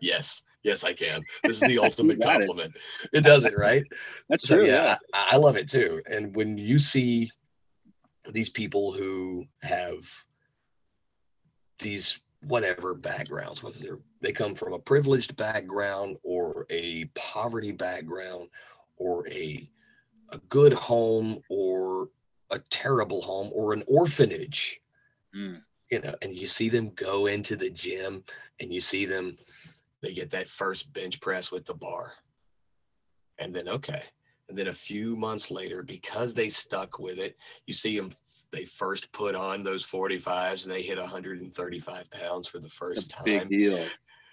"Yes, 0.00 0.42
yes, 0.62 0.84
I 0.84 0.92
can." 0.92 1.24
This 1.44 1.56
is 1.56 1.62
the 1.62 1.78
ultimate 1.82 2.20
it. 2.20 2.22
compliment. 2.22 2.76
It. 3.12 3.22
does 3.22 3.44
it, 3.44 3.56
right? 3.56 3.84
That's 4.28 4.46
So 4.46 4.56
true. 4.56 4.66
yeah, 4.66 4.84
Yeah. 4.84 4.96
I, 5.14 5.28
I 5.32 5.36
love 5.36 5.56
it 5.56 5.68
too. 5.68 6.02
And 6.10 6.36
when 6.36 6.58
you 6.58 6.78
see 6.78 7.30
these 8.30 8.50
people 8.50 8.92
who 8.92 9.46
have 9.62 10.06
these 11.78 12.20
whatever 12.42 12.94
backgrounds, 12.94 13.62
whether 13.62 13.78
they're 13.78 13.98
they 14.20 14.32
come 14.32 14.54
from 14.54 14.72
a 14.72 14.78
privileged 14.78 15.36
background 15.36 16.16
or 16.22 16.66
a 16.70 17.04
poverty 17.14 17.72
background 17.72 18.48
or 18.96 19.28
a 19.28 19.68
a 20.30 20.38
good 20.48 20.72
home 20.72 21.40
or 21.48 22.10
a 22.50 22.58
terrible 22.70 23.22
home 23.22 23.50
or 23.52 23.72
an 23.72 23.82
orphanage, 23.86 24.80
Mm. 25.34 25.62
you 25.90 26.00
know, 26.00 26.14
and 26.22 26.34
you 26.34 26.46
see 26.46 26.68
them 26.68 26.90
go 26.94 27.26
into 27.26 27.56
the 27.56 27.70
gym 27.70 28.24
and 28.60 28.72
you 28.72 28.80
see 28.80 29.04
them, 29.04 29.36
they 30.00 30.14
get 30.14 30.30
that 30.30 30.48
first 30.48 30.92
bench 30.92 31.20
press 31.20 31.50
with 31.50 31.66
the 31.66 31.74
bar. 31.74 32.12
And 33.38 33.54
then, 33.54 33.68
okay. 33.68 34.02
And 34.48 34.56
then 34.56 34.68
a 34.68 34.74
few 34.74 35.16
months 35.16 35.50
later, 35.50 35.82
because 35.82 36.32
they 36.32 36.48
stuck 36.48 36.98
with 36.98 37.18
it, 37.18 37.36
you 37.66 37.74
see 37.74 37.98
them, 37.98 38.14
they 38.50 38.64
first 38.64 39.10
put 39.12 39.34
on 39.34 39.62
those 39.62 39.84
45s 39.84 40.64
and 40.64 40.72
they 40.72 40.82
hit 40.82 40.98
135 40.98 42.10
pounds 42.10 42.48
for 42.48 42.58
the 42.58 42.68
first 42.68 43.10
time. 43.10 43.24
big 43.24 43.48
deal. 43.48 43.84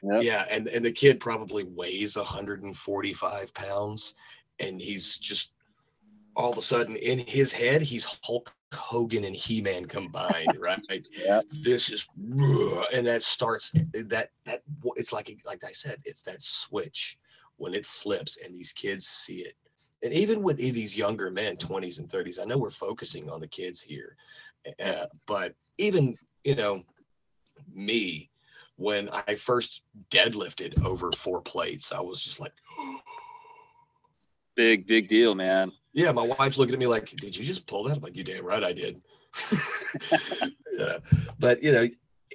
Yep. 0.03 0.23
Yeah, 0.23 0.45
and 0.51 0.67
and 0.67 0.85
the 0.85 0.91
kid 0.91 1.19
probably 1.19 1.63
weighs 1.63 2.15
145 2.15 3.53
pounds, 3.53 4.13
and 4.59 4.79
he's 4.79 5.17
just 5.17 5.53
all 6.35 6.51
of 6.51 6.57
a 6.57 6.61
sudden 6.61 6.95
in 6.97 7.17
his 7.19 7.51
head 7.51 7.81
he's 7.81 8.19
Hulk 8.23 8.53
Hogan 8.73 9.23
and 9.23 9.35
He-Man 9.35 9.85
combined, 9.85 10.55
right? 10.59 10.85
Yeah. 11.11 11.41
This 11.63 11.89
is 11.89 12.07
and 12.93 13.07
that 13.07 13.23
starts 13.23 13.71
that 13.93 14.29
that 14.45 14.61
it's 14.95 15.13
like 15.13 15.35
like 15.45 15.63
I 15.63 15.71
said, 15.71 16.01
it's 16.05 16.21
that 16.23 16.41
switch 16.41 17.17
when 17.57 17.73
it 17.73 17.85
flips 17.85 18.37
and 18.43 18.53
these 18.53 18.73
kids 18.73 19.07
see 19.07 19.37
it. 19.39 19.55
And 20.05 20.13
even 20.13 20.43
with 20.43 20.57
these 20.57 20.95
younger 20.95 21.31
men, 21.31 21.57
20s 21.57 21.97
and 21.97 22.07
30s, 22.07 22.39
I 22.39 22.45
know 22.45 22.59
we're 22.59 22.69
focusing 22.69 23.27
on 23.27 23.41
the 23.41 23.47
kids 23.47 23.81
here, 23.81 24.15
uh, 24.83 25.07
but 25.25 25.55
even 25.79 26.15
you 26.43 26.53
know 26.53 26.83
me 27.73 28.29
when 28.77 29.09
I 29.09 29.33
first 29.33 29.81
deadlifted 30.11 30.85
over 30.85 31.11
four 31.13 31.41
plates, 31.41 31.91
I 31.91 32.01
was 32.01 32.21
just 32.21 32.39
like, 32.39 32.53
Big, 34.55 34.87
big 34.87 35.09
deal, 35.09 35.35
man. 35.35 35.69
yeah, 35.91 36.13
my 36.13 36.21
wife's 36.21 36.57
looking 36.57 36.75
at 36.75 36.79
me 36.79 36.87
like, 36.87 37.13
did 37.17 37.35
you 37.35 37.43
just 37.43 37.67
pull 37.67 37.83
that? 37.83 37.97
I'm 37.97 38.01
like, 38.01 38.15
you 38.15 38.23
damn 38.23 38.45
right 38.45 38.63
I 38.63 38.71
did. 38.71 39.01
yeah. 40.77 40.99
But 41.39 41.61
you 41.61 41.73
know, 41.73 41.89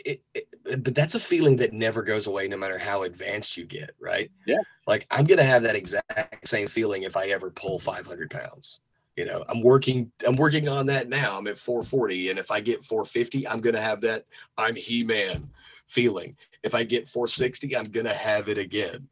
it, 0.05 0.23
it, 0.35 0.85
but 0.85 0.95
that's 0.95 1.15
a 1.15 1.21
feeling 1.21 1.57
that 1.57 1.73
never 1.73 2.03
goes 2.03 2.27
away 2.27 2.49
no 2.49 2.57
matter 2.57 2.79
how 2.79 3.03
advanced 3.03 3.57
you 3.57 3.65
get, 3.65 3.91
right? 3.99 4.31
Yeah. 4.47 4.61
Like 4.87 5.07
I'm 5.11 5.25
gonna 5.25 5.45
have 5.45 5.63
that 5.63 5.77
exact 5.77 6.47
same 6.47 6.69
feeling 6.69 7.03
if 7.03 7.17
I 7.17 7.29
ever 7.29 7.51
pull 7.51 7.79
500 7.79 8.31
pounds. 8.31 8.81
You 9.17 9.25
know, 9.27 9.45
I'm 9.49 9.61
working, 9.61 10.11
I'm 10.27 10.37
working 10.37 10.69
on 10.69 10.87
that 10.87 11.09
now. 11.09 11.37
I'm 11.37 11.47
at 11.47 11.59
440. 11.59 12.31
And 12.31 12.39
if 12.39 12.51
I 12.51 12.61
get 12.61 12.85
450, 12.85 13.47
I'm 13.47 13.61
gonna 13.61 13.81
have 13.81 14.01
that 14.03 14.25
I'm 14.57 14.75
He-Man 14.75 15.51
feeling. 15.89 16.37
If 16.63 16.75
I 16.75 16.85
get 16.85 17.09
460, 17.09 17.77
I'm 17.77 17.91
gonna 17.91 18.15
have 18.15 18.49
it 18.49 18.59
again. 18.59 19.09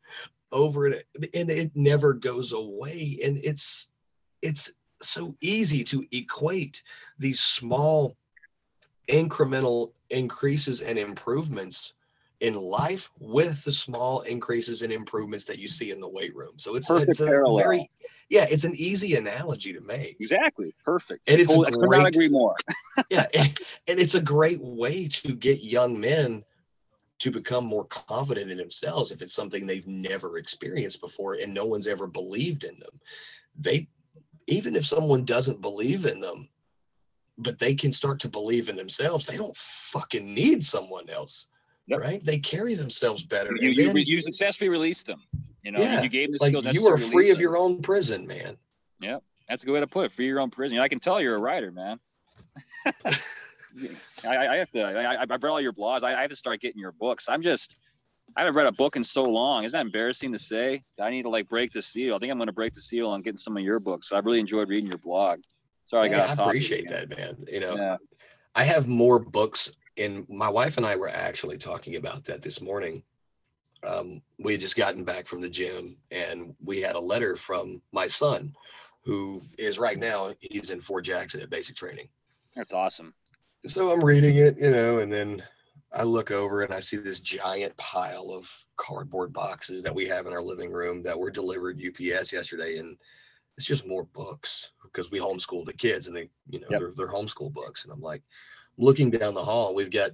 Over 0.50 0.86
it, 0.86 1.06
and 1.34 1.50
it 1.50 1.72
never 1.74 2.14
goes 2.14 2.52
away. 2.52 3.18
And 3.22 3.38
it's 3.44 3.90
it's 4.40 4.72
so 5.02 5.36
easy 5.40 5.84
to 5.84 6.06
equate 6.10 6.82
these 7.18 7.40
small 7.40 8.16
incremental 9.08 9.92
increases 10.10 10.80
and 10.82 10.98
improvements 10.98 11.92
in 12.40 12.54
life 12.54 13.10
with 13.18 13.64
the 13.64 13.72
small 13.72 14.20
increases 14.20 14.82
and 14.82 14.92
improvements 14.92 15.44
that 15.44 15.58
you 15.58 15.66
see 15.66 15.90
in 15.90 16.00
the 16.00 16.08
weight 16.08 16.34
room. 16.36 16.52
So 16.56 16.76
it's, 16.76 16.86
Perfect 16.88 17.10
it's 17.10 17.20
a 17.20 17.26
parallel. 17.26 17.56
very 17.58 17.90
yeah, 18.30 18.46
it's 18.50 18.64
an 18.64 18.74
easy 18.76 19.16
analogy 19.16 19.72
to 19.72 19.80
make. 19.80 20.16
Exactly. 20.20 20.74
Perfect. 20.84 21.28
And 21.28 21.40
it's 21.40 21.50
a 21.52 21.56
Totally- 21.56 21.66
I 21.78 21.80
could 21.80 21.90
not 21.98 22.06
agree 22.08 22.28
more. 22.28 22.54
Yeah, 23.10 23.26
and, 23.34 23.58
and 23.86 23.98
it's 24.00 24.14
a 24.16 24.20
great 24.20 24.60
way 24.60 25.06
to 25.08 25.34
get 25.34 25.62
young 25.62 25.98
men 25.98 26.44
to 27.20 27.30
become 27.30 27.64
more 27.64 27.84
confident 27.86 28.50
in 28.50 28.58
themselves 28.58 29.10
if 29.12 29.22
it's 29.22 29.34
something 29.34 29.66
they've 29.66 29.86
never 29.86 30.38
experienced 30.38 31.00
before 31.00 31.34
and 31.34 31.52
no 31.54 31.64
one's 31.64 31.86
ever 31.86 32.06
believed 32.06 32.64
in 32.64 32.78
them. 32.78 33.00
They 33.58 33.88
even 34.46 34.76
if 34.76 34.86
someone 34.86 35.24
doesn't 35.24 35.60
believe 35.60 36.06
in 36.06 36.20
them, 36.20 36.48
but 37.38 37.58
they 37.58 37.74
can 37.74 37.92
start 37.92 38.18
to 38.20 38.28
believe 38.28 38.68
in 38.68 38.76
themselves, 38.76 39.24
they 39.26 39.36
don't 39.36 39.56
fucking 39.56 40.34
need 40.34 40.64
someone 40.64 41.08
else. 41.08 41.46
Yep. 41.86 42.00
Right? 42.00 42.24
They 42.24 42.38
carry 42.38 42.74
themselves 42.74 43.22
better. 43.22 43.50
You, 43.58 43.70
you, 43.70 43.92
then, 43.92 43.96
you 43.96 44.20
successfully 44.20 44.68
released 44.68 45.06
them. 45.06 45.22
You 45.62 45.72
know, 45.72 45.80
Yeah, 45.80 46.02
you 46.02 46.08
gave 46.10 46.28
them 46.28 46.36
the 46.38 46.44
like 46.44 46.50
skills 46.64 46.74
you 46.74 46.86
are 46.86 46.98
free 46.98 47.30
of 47.30 47.36
them. 47.36 47.42
your 47.42 47.56
own 47.56 47.80
prison, 47.80 48.26
man. 48.26 48.56
That's 49.48 49.62
a 49.62 49.66
good 49.66 49.72
way 49.72 49.80
to 49.80 49.86
put 49.86 50.04
it. 50.04 50.12
Free 50.12 50.26
your 50.26 50.40
own 50.40 50.50
prison. 50.50 50.78
I 50.78 50.88
can 50.88 51.00
tell 51.00 51.22
you're 51.22 51.36
a 51.36 51.40
writer, 51.40 51.72
man. 51.72 51.98
I, 52.84 53.16
I 54.24 54.52
I 54.52 54.56
have 54.56 54.70
to. 54.72 54.80
I, 54.82 55.14
I- 55.14 55.22
I've 55.22 55.30
read 55.30 55.44
all 55.44 55.60
your 55.60 55.72
blogs. 55.72 56.02
I, 56.02 56.14
I 56.14 56.20
have 56.20 56.30
to 56.30 56.36
start 56.36 56.60
getting 56.60 56.78
your 56.80 56.92
books. 56.92 57.28
I'm 57.28 57.40
just. 57.42 57.76
I 58.36 58.40
haven't 58.40 58.56
read 58.56 58.66
a 58.66 58.72
book 58.72 58.96
in 58.96 59.04
so 59.04 59.24
long. 59.24 59.64
Isn't 59.64 59.76
that 59.78 59.86
embarrassing 59.86 60.32
to 60.32 60.38
say? 60.38 60.82
I 61.00 61.08
need 61.08 61.22
to 61.22 61.30
like 61.30 61.48
break 61.48 61.72
the 61.72 61.80
seal. 61.80 62.14
I 62.14 62.18
think 62.18 62.30
I'm 62.30 62.36
going 62.36 62.48
to 62.48 62.52
break 62.52 62.74
the 62.74 62.80
seal 62.82 63.08
on 63.08 63.20
getting 63.22 63.38
some 63.38 63.56
of 63.56 63.62
your 63.62 63.80
books. 63.80 64.10
So 64.10 64.16
I 64.16 64.20
really 64.20 64.38
enjoyed 64.38 64.68
reading 64.68 64.86
your 64.90 64.98
blog. 64.98 65.40
Sorry, 65.88 66.08
I 66.08 66.10
Yeah, 66.10 66.26
got 66.26 66.30
off 66.32 66.40
I 66.40 66.50
appreciate 66.50 66.88
that, 66.90 67.08
man. 67.16 67.46
You 67.50 67.60
know, 67.60 67.74
Yeah. 67.74 67.96
I 68.54 68.64
have 68.64 68.86
more 68.86 69.18
books 69.18 69.72
and 69.96 70.28
my 70.28 70.50
wife 70.50 70.76
and 70.76 70.84
I 70.84 70.96
were 70.96 71.08
actually 71.08 71.56
talking 71.56 71.96
about 71.96 72.24
that 72.26 72.42
this 72.42 72.60
morning. 72.60 73.02
Um, 73.82 74.20
we 74.38 74.52
had 74.52 74.60
just 74.60 74.76
gotten 74.76 75.02
back 75.02 75.26
from 75.26 75.40
the 75.40 75.48
gym 75.48 75.96
and 76.10 76.54
we 76.62 76.82
had 76.82 76.94
a 76.94 77.00
letter 77.00 77.36
from 77.36 77.80
my 77.90 78.06
son 78.06 78.54
who 79.02 79.40
is 79.56 79.78
right 79.78 79.98
now 79.98 80.34
he's 80.40 80.70
in 80.70 80.82
Fort 80.82 81.06
Jackson 81.06 81.40
at 81.40 81.48
basic 81.48 81.74
training. 81.74 82.10
That's 82.54 82.74
awesome. 82.74 83.14
So 83.66 83.90
I'm 83.90 84.04
reading 84.04 84.36
it, 84.36 84.58
you 84.58 84.70
know, 84.70 84.98
and 84.98 85.10
then 85.10 85.42
I 85.90 86.02
look 86.02 86.30
over 86.30 86.64
and 86.64 86.74
I 86.74 86.80
see 86.80 86.98
this 86.98 87.20
giant 87.20 87.74
pile 87.78 88.30
of 88.30 88.54
cardboard 88.76 89.32
boxes 89.32 89.82
that 89.84 89.94
we 89.94 90.04
have 90.08 90.26
in 90.26 90.34
our 90.34 90.42
living 90.42 90.70
room 90.70 91.02
that 91.04 91.18
were 91.18 91.30
delivered 91.30 91.80
UPS 91.80 92.30
yesterday. 92.30 92.76
And 92.76 92.98
it's 93.58 93.66
just 93.66 93.84
more 93.88 94.04
books 94.04 94.70
because 94.84 95.10
we 95.10 95.18
homeschool 95.18 95.66
the 95.66 95.72
kids 95.72 96.06
and 96.06 96.14
they, 96.14 96.30
you 96.48 96.60
know, 96.60 96.68
Yep. 96.70 96.78
they're, 96.78 96.92
they're 96.94 97.08
homeschool 97.12 97.52
books. 97.52 97.82
And 97.82 97.92
I'm 97.92 98.00
like, 98.00 98.22
looking 98.76 99.10
down 99.10 99.34
the 99.34 99.44
hall, 99.44 99.74
we've 99.74 99.90
got 99.90 100.12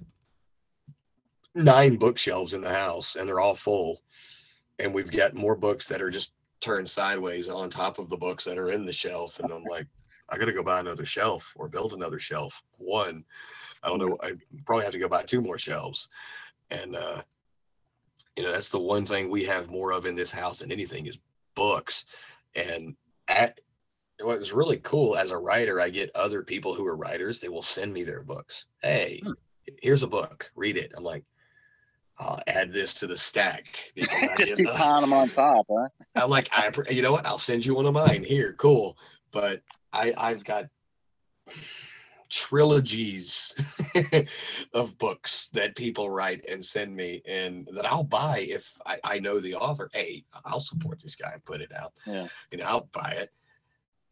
nine 1.53 1.95
bookshelves 1.97 2.55
in 2.55 2.61
the 2.61 2.73
house 2.73 3.15
and 3.15 3.29
they're 3.29 3.39
all 3.39 3.53
full. 3.53 4.01
And 4.79 4.91
we've 4.91 5.11
got 5.11 5.35
more 5.35 5.55
books 5.55 5.87
that 5.89 6.01
are 6.01 6.09
just 6.09 6.33
turned 6.59 6.89
sideways 6.89 7.47
on 7.47 7.69
top 7.69 7.99
of 7.99 8.09
the 8.09 8.17
books 8.17 8.43
that 8.45 8.57
are 8.57 8.71
in 8.71 8.83
the 8.83 8.91
shelf. 8.91 9.39
And 9.39 9.51
I'm 9.51 9.63
like, 9.63 9.85
I 10.29 10.39
got 10.39 10.45
to 10.45 10.51
go 10.51 10.63
buy 10.63 10.79
another 10.79 11.05
shelf 11.05 11.53
or 11.55 11.67
build 11.67 11.93
another 11.93 12.17
shelf. 12.17 12.63
One, 12.79 13.23
I 13.83 13.89
don't 13.89 13.99
know. 13.99 14.17
I 14.23 14.31
probably 14.65 14.85
have 14.85 14.93
to 14.93 14.99
go 14.99 15.07
buy 15.07 15.21
two 15.21 15.39
more 15.39 15.59
shelves. 15.59 16.09
And, 16.71 16.95
uh, 16.95 17.21
you 18.35 18.41
know, 18.41 18.51
that's 18.51 18.69
the 18.69 18.79
one 18.79 19.05
thing 19.05 19.29
we 19.29 19.43
have 19.43 19.69
more 19.69 19.93
of 19.93 20.07
in 20.07 20.15
this 20.15 20.31
house 20.31 20.59
than 20.59 20.71
anything 20.71 21.05
is 21.05 21.19
books. 21.53 22.05
And 22.55 22.95
at 23.35 23.59
what 24.21 24.39
was 24.39 24.53
really 24.53 24.77
cool 24.77 25.17
as 25.17 25.31
a 25.31 25.37
writer, 25.37 25.81
I 25.81 25.89
get 25.89 26.09
other 26.15 26.41
people 26.41 26.73
who 26.73 26.87
are 26.87 26.95
writers, 26.95 27.39
they 27.39 27.49
will 27.49 27.61
send 27.61 27.93
me 27.93 28.03
their 28.03 28.23
books. 28.23 28.65
Hey, 28.81 29.21
Hmm. 29.23 29.33
here's 29.81 30.03
a 30.03 30.07
book, 30.07 30.49
read 30.55 30.77
it. 30.77 30.93
I'm 30.95 31.03
like, 31.03 31.25
I'll 32.17 32.41
add 32.47 32.71
this 32.71 32.93
to 32.95 33.07
the 33.07 33.17
stack. 33.17 33.65
Just 34.37 34.55
keep 34.55 34.69
piling 34.69 35.01
them 35.01 35.13
on 35.13 35.29
top, 35.29 35.65
huh? 35.69 35.87
I'm 36.23 36.29
like, 36.29 36.49
I, 36.53 36.71
you 36.89 37.01
know 37.01 37.11
what? 37.11 37.25
I'll 37.25 37.37
send 37.37 37.65
you 37.65 37.75
one 37.75 37.85
of 37.85 37.93
mine. 37.93 38.23
Here, 38.23 38.53
cool. 38.53 38.97
But 39.31 39.61
I, 39.91 40.13
I've 40.15 40.45
got 40.45 40.67
trilogies 42.29 43.53
of 44.73 44.97
books 44.97 45.49
that 45.49 45.75
people 45.75 46.09
write 46.09 46.45
and 46.49 46.63
send 46.63 46.95
me, 46.95 47.21
and 47.27 47.67
that 47.73 47.85
I'll 47.85 48.03
buy 48.03 48.45
if 48.49 48.71
I, 48.85 48.97
I 49.03 49.19
know 49.19 49.39
the 49.39 49.55
author. 49.55 49.89
Hey, 49.93 50.23
I'll 50.43 50.59
support 50.59 51.01
this 51.01 51.15
guy 51.15 51.31
and 51.33 51.45
put 51.45 51.61
it 51.61 51.71
out. 51.75 51.93
Yeah. 52.05 52.27
You 52.51 52.59
know, 52.59 52.65
I'll 52.65 52.89
buy 52.93 53.15
it, 53.17 53.31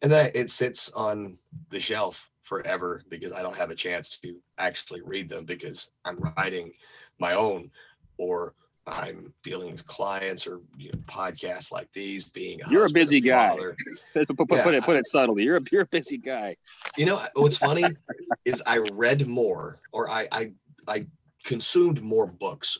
and 0.02 0.10
then 0.10 0.30
it 0.34 0.50
sits 0.50 0.90
on 0.90 1.38
the 1.70 1.80
shelf 1.80 2.30
forever 2.42 3.02
because 3.08 3.32
I 3.32 3.42
don't 3.42 3.56
have 3.56 3.70
a 3.70 3.74
chance 3.74 4.18
to 4.18 4.36
actually 4.58 5.00
read 5.00 5.28
them 5.28 5.44
because 5.44 5.90
I'm 6.04 6.18
writing 6.18 6.72
my 7.18 7.34
own 7.34 7.70
or 8.18 8.54
I'm 8.86 9.32
dealing 9.42 9.72
with 9.72 9.86
clients 9.86 10.46
or 10.46 10.60
you 10.76 10.92
know, 10.92 10.98
podcasts 11.06 11.72
like 11.72 11.90
these, 11.92 12.24
being 12.24 12.60
a 12.62 12.70
You're 12.70 12.84
a 12.84 12.90
busy 12.90 13.20
guy. 13.20 13.56
put, 14.14 14.36
put, 14.36 14.50
Yeah, 14.50 14.62
put 14.62 14.74
it 14.74 14.84
put 14.84 14.96
it 14.96 15.06
subtly. 15.06 15.44
You're 15.44 15.56
a 15.56 15.62
you're 15.72 15.82
a 15.82 15.86
busy 15.86 16.18
guy. 16.18 16.56
You 16.96 17.06
know 17.06 17.22
what's 17.34 17.56
funny 17.56 17.96
is 18.44 18.62
I 18.66 18.78
read 18.92 19.26
more 19.26 19.80
or 19.92 20.10
I 20.10 20.28
I 20.30 20.52
I 20.86 21.06
consumed 21.44 22.02
more 22.02 22.26
books 22.26 22.78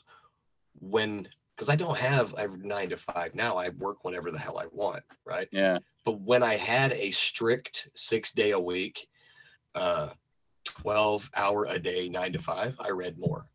when 0.81 1.27
because 1.57 1.69
I 1.69 1.77
don't 1.77 1.97
have 1.97 2.35
a 2.35 2.49
nine 2.49 2.91
to 2.91 2.97
five 2.99 3.35
now. 3.35 3.57
I 3.57 3.71
work 3.71 4.05
whenever 4.05 4.31
the 4.31 4.39
hell 4.39 4.59
I 4.59 4.67
want, 4.73 5.03
right? 5.25 5.49
Yeah. 5.53 5.79
But 6.05 6.21
when 6.21 6.43
I 6.43 6.57
had 6.57 6.93
a 6.93 7.13
strict 7.13 7.89
six 7.95 8.33
day 8.33 8.51
a 8.51 8.61
week, 8.61 9.07
uh, 9.75 10.11
twelve 10.65 11.31
hour 11.35 11.65
a 11.67 11.79
day, 11.79 12.11
nine 12.11 12.33
to 12.35 12.43
five, 12.43 12.77
I 12.79 12.91
read 12.91 13.19
more. 13.19 13.47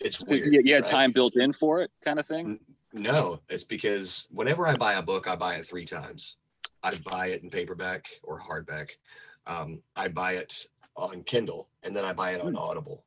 It's 0.00 0.22
weird. 0.22 0.52
had 0.54 0.64
right? 0.82 0.86
time 0.86 1.12
built 1.12 1.36
in 1.36 1.52
for 1.52 1.80
it, 1.82 1.90
kind 2.04 2.18
of 2.18 2.26
thing. 2.26 2.58
No, 2.92 3.40
it's 3.48 3.64
because 3.64 4.26
whenever 4.30 4.66
I 4.66 4.74
buy 4.76 4.94
a 4.94 5.02
book, 5.02 5.26
I 5.26 5.36
buy 5.36 5.56
it 5.56 5.66
three 5.66 5.84
times. 5.84 6.36
I 6.82 6.96
buy 7.10 7.28
it 7.28 7.42
in 7.42 7.50
paperback 7.50 8.04
or 8.22 8.40
hardback. 8.40 8.90
Um, 9.46 9.80
I 9.96 10.08
buy 10.08 10.34
it 10.34 10.66
on 10.96 11.22
Kindle 11.24 11.68
and 11.82 11.94
then 11.94 12.04
I 12.04 12.12
buy 12.12 12.32
it 12.32 12.40
on 12.40 12.52
Hmm. 12.52 12.58
Audible. 12.58 13.04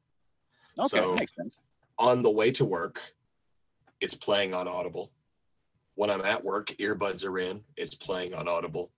Okay, 0.78 0.88
So- 0.98 1.16
makes 1.16 1.36
sense. 1.36 1.62
On 2.00 2.22
the 2.22 2.30
way 2.30 2.52
to 2.52 2.66
work, 2.66 3.02
it's 4.02 4.14
playing 4.14 4.54
on 4.54 4.68
Audible. 4.68 5.12
When 5.96 6.12
I'm 6.12 6.22
at 6.22 6.44
work, 6.44 6.68
earbuds 6.80 7.26
are 7.26 7.40
in, 7.40 7.64
it's 7.76 7.96
playing 7.96 8.36
on 8.36 8.48
Audible. 8.48 8.92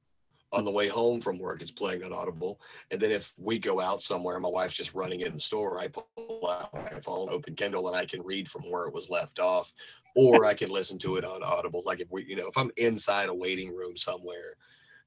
On 0.51 0.65
the 0.65 0.71
way 0.71 0.87
home 0.87 1.21
from 1.21 1.37
work, 1.37 1.61
it's 1.61 1.69
playing 1.69 2.03
on 2.03 2.11
Audible. 2.11 2.59
And 2.89 2.99
then 2.99 3.11
if 3.11 3.33
we 3.37 3.59
go 3.59 3.79
out 3.79 4.01
somewhere, 4.01 4.39
my 4.39 4.49
wife's 4.49 4.73
just 4.73 4.95
running 4.95 5.21
in 5.21 5.35
the 5.35 5.39
store, 5.39 5.79
I 5.79 5.89
pull 5.89 6.49
out 6.49 6.73
my 6.73 6.99
phone, 7.01 7.29
open 7.29 7.53
Kindle, 7.53 7.87
and 7.87 7.95
I 7.95 8.05
can 8.05 8.23
read 8.23 8.49
from 8.49 8.63
where 8.63 8.85
it 8.85 8.93
was 8.93 9.11
left 9.11 9.39
off, 9.39 9.71
or 10.15 10.45
I 10.45 10.55
can 10.55 10.69
listen 10.69 10.97
to 10.99 11.17
it 11.17 11.23
on 11.23 11.43
Audible. 11.43 11.83
Like 11.85 11.99
if 11.99 12.11
we, 12.11 12.25
you 12.25 12.35
know, 12.35 12.47
if 12.47 12.57
I'm 12.57 12.71
inside 12.77 13.29
a 13.29 13.33
waiting 13.33 13.75
room 13.75 13.95
somewhere, 13.95 14.55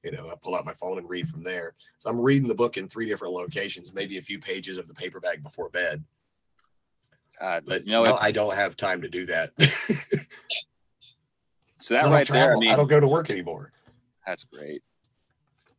you 0.03 0.11
know, 0.11 0.29
I 0.29 0.35
pull 0.35 0.55
out 0.55 0.65
my 0.65 0.73
phone 0.73 0.97
and 0.97 1.09
read 1.09 1.29
from 1.29 1.43
there. 1.43 1.73
So 1.97 2.09
I'm 2.09 2.19
reading 2.19 2.47
the 2.47 2.55
book 2.55 2.77
in 2.77 2.87
three 2.87 3.05
different 3.05 3.33
locations, 3.33 3.93
maybe 3.93 4.17
a 4.17 4.21
few 4.21 4.39
pages 4.39 4.77
of 4.77 4.87
the 4.87 4.93
paperback 4.93 5.41
before 5.41 5.69
bed. 5.69 6.03
God, 7.39 7.63
But 7.65 7.85
you 7.85 7.93
know, 7.93 8.03
no, 8.03 8.15
if, 8.15 8.21
I 8.21 8.31
don't 8.31 8.53
have 8.55 8.77
time 8.77 9.01
to 9.01 9.09
do 9.09 9.25
that. 9.27 9.51
so 11.75 11.95
that 11.95 12.09
right 12.09 12.27
there. 12.27 12.55
I 12.55 12.59
mean, 12.59 12.69
I 12.69 12.75
don't 12.75 12.87
go 12.87 12.99
to 12.99 13.07
work 13.07 13.29
anymore. 13.29 13.71
That's 14.25 14.43
great. 14.43 14.83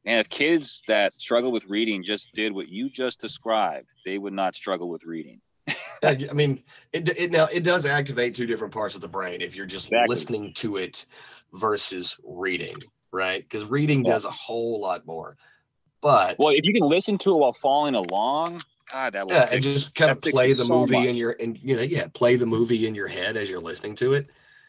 And 0.07 0.20
if 0.20 0.28
kids 0.28 0.82
that 0.86 1.12
struggle 1.14 1.50
with 1.50 1.64
reading 1.66 2.02
just 2.02 2.28
did 2.34 2.52
what 2.52 2.68
you 2.68 2.90
just 2.90 3.20
described, 3.20 3.88
they 4.05 4.18
would 4.18 4.34
not 4.34 4.55
struggle 4.55 4.90
with 4.90 5.05
reading. 5.05 5.40
I 6.02 6.32
mean, 6.34 6.62
it, 6.92 7.09
it 7.18 7.30
now 7.30 7.46
it 7.46 7.64
does 7.64 7.86
activate 7.86 8.34
two 8.34 8.46
different 8.46 8.74
parts 8.74 8.94
of 8.94 9.00
the 9.00 9.09
brain 9.09 9.40
if 9.40 9.55
you're 9.55 9.66
just 9.66 9.88
Exactly. 9.88 10.09
listening 10.09 10.52
to 10.55 10.76
it 10.76 11.07
versus 11.55 12.16
reading, 12.22 12.76
right? 13.12 13.42
Because 13.42 13.64
reading 13.64 14.02
Yeah. 14.05 14.12
does 14.12 14.24
a 14.26 14.30
whole 14.30 14.80
lot 14.80 15.07
more. 15.07 15.36
But 16.02 16.38
Well, 16.38 16.50
if 16.50 16.66
you 16.66 16.74
can 16.74 16.86
listen 16.86 17.16
to 17.18 17.30
it 17.30 17.38
while 17.38 17.52
following 17.55 17.94
along, 17.94 18.62
God, 18.92 19.14
that 19.14 19.26
will 19.26 19.32
yeah, 19.32 19.42
fix, 19.42 19.55
and 19.55 19.62
just 19.62 19.94
kind 19.94 20.11
of 20.11 20.20
play 20.20 20.52
the 20.52 20.64
so 20.64 20.80
movie 20.80 21.09
in 21.09 21.16
your 21.16 21.36
and 21.40 21.59
you 21.62 21.76
know, 21.76 21.82
yeah, 21.82 22.09
play 22.12 22.36
the 22.36 22.44
movie 22.44 22.86
in 22.86 22.94
your 22.94 23.09
head 23.09 23.38
as 23.38 23.48
you're 23.48 23.61
listening 23.61 23.94
to 23.96 24.12
it. 24.12 24.28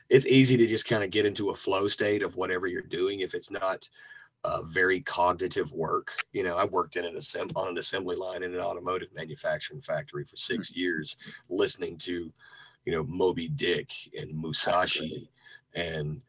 It's 0.09 0.27
easy 0.27 0.55
to 0.55 0.67
just 0.67 0.87
kind 0.87 1.03
of 1.03 1.09
get 1.09 1.25
into 1.25 1.49
a 1.49 1.55
flow 1.55 1.87
state 1.89 2.23
of 2.23 2.35
whatever 2.37 2.67
you're 2.67 2.81
doing 2.81 3.19
if 3.19 3.33
it's 3.33 3.51
not 3.51 3.89
uh, 4.45 4.61
very 4.63 5.01
cognitive 5.01 5.71
work. 5.71 6.11
You 6.33 6.43
know, 6.43 6.55
I 6.55 6.65
worked 6.65 6.95
in 6.95 7.05
an 7.05 7.15
assemb- 7.15 7.55
on 7.55 7.69
an 7.69 7.77
assembly 7.77 8.15
line 8.15 8.43
in 8.43 8.53
an 8.53 8.61
automotive 8.61 9.09
manufacturing 9.13 9.81
factory 9.81 10.23
for 10.23 10.37
six 10.37 10.69
Hmm. 10.69 10.79
years, 10.79 11.17
listening 11.49 11.97
to, 11.99 12.31
you 12.85 12.91
know, 12.93 13.03
Moby 13.03 13.47
Dick 13.49 13.89
and. 14.17 14.31
Musashi 14.33 15.29
and 15.73 16.21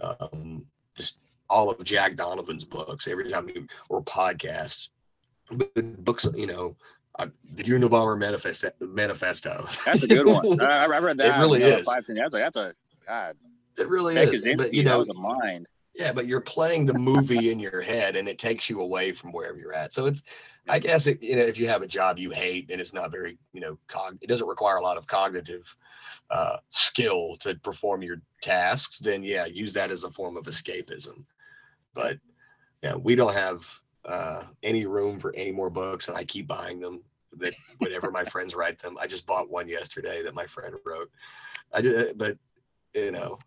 um, 0.00 0.64
just 0.96 1.16
all 1.50 1.70
of 1.70 1.82
Jack 1.84 2.14
Donovan's 2.16 2.64
books 2.64 3.08
every 3.08 3.30
time 3.30 3.48
you 3.48 3.66
or 3.88 4.02
podcasts, 4.02 4.88
but 5.52 5.72
books, 6.04 6.26
you 6.34 6.46
know, 6.46 6.76
uh, 7.18 7.26
the 7.54 7.64
Unabomber 7.64 8.18
Manifesto. 8.18 8.70
Manifesto. 8.80 9.66
That's 9.84 10.02
a 10.02 10.08
good 10.08 10.26
one. 10.26 10.60
I, 10.60 10.84
I 10.84 10.98
read 10.98 11.16
that. 11.18 11.36
It 11.36 11.40
really 11.40 11.62
is. 11.62 11.84
Five, 11.86 12.06
ten, 12.06 12.16
that's 12.16 12.34
a, 12.34 12.38
that's 12.38 12.56
a 12.56 12.74
God. 13.06 13.36
it 13.78 13.88
really 13.88 14.14
Beck 14.14 14.32
is. 14.32 14.46
But 14.56 14.72
you 14.72 14.82
that 14.84 14.90
know, 14.90 14.98
was 14.98 15.08
a 15.10 15.14
mind. 15.14 15.66
Yeah, 15.94 16.12
but 16.12 16.26
you're 16.26 16.40
playing 16.40 16.86
the 16.86 16.98
movie 16.98 17.50
in 17.50 17.60
your 17.60 17.80
head, 17.80 18.16
and 18.16 18.28
it 18.28 18.38
takes 18.38 18.68
you 18.68 18.80
away 18.80 19.12
from 19.12 19.32
wherever 19.32 19.56
you're 19.56 19.72
at. 19.72 19.92
So 19.92 20.06
it's, 20.06 20.22
I 20.68 20.78
guess, 20.78 21.06
it, 21.06 21.22
you 21.22 21.36
know, 21.36 21.42
if 21.42 21.56
you 21.56 21.68
have 21.68 21.82
a 21.82 21.86
job 21.86 22.18
you 22.18 22.30
hate 22.30 22.70
and 22.70 22.80
it's 22.80 22.92
not 22.92 23.12
very, 23.12 23.38
you 23.52 23.60
know, 23.60 23.78
cog, 23.86 24.18
it 24.20 24.28
doesn't 24.28 24.48
require 24.48 24.76
a 24.76 24.82
lot 24.82 24.96
of 24.96 25.06
cognitive 25.06 25.76
uh, 26.30 26.56
skill 26.70 27.36
to 27.40 27.54
perform 27.56 28.02
your 28.02 28.16
tasks, 28.42 28.98
then 28.98 29.22
yeah, 29.22 29.46
use 29.46 29.72
that 29.74 29.90
as 29.90 30.04
a 30.04 30.10
form 30.10 30.36
of 30.36 30.44
escapism. 30.44 31.24
But 31.94 32.18
yeah, 32.82 32.96
we 32.96 33.14
don't 33.14 33.34
have 33.34 33.64
uh, 34.04 34.44
any 34.62 34.86
room 34.86 35.20
for 35.20 35.34
any 35.36 35.52
more 35.52 35.70
books, 35.70 36.08
and 36.08 36.16
I 36.16 36.24
keep 36.24 36.48
buying 36.48 36.80
them. 36.80 37.02
That 37.38 37.54
whenever 37.78 38.10
my 38.10 38.24
friends 38.24 38.54
write 38.54 38.78
them, 38.78 38.96
I 39.00 39.06
just 39.06 39.26
bought 39.26 39.50
one 39.50 39.68
yesterday 39.68 40.22
that 40.22 40.34
my 40.34 40.46
friend 40.46 40.74
wrote. 40.84 41.10
I 41.72 41.80
did, 41.80 42.18
but 42.18 42.36
you 42.94 43.10
know, 43.10 43.38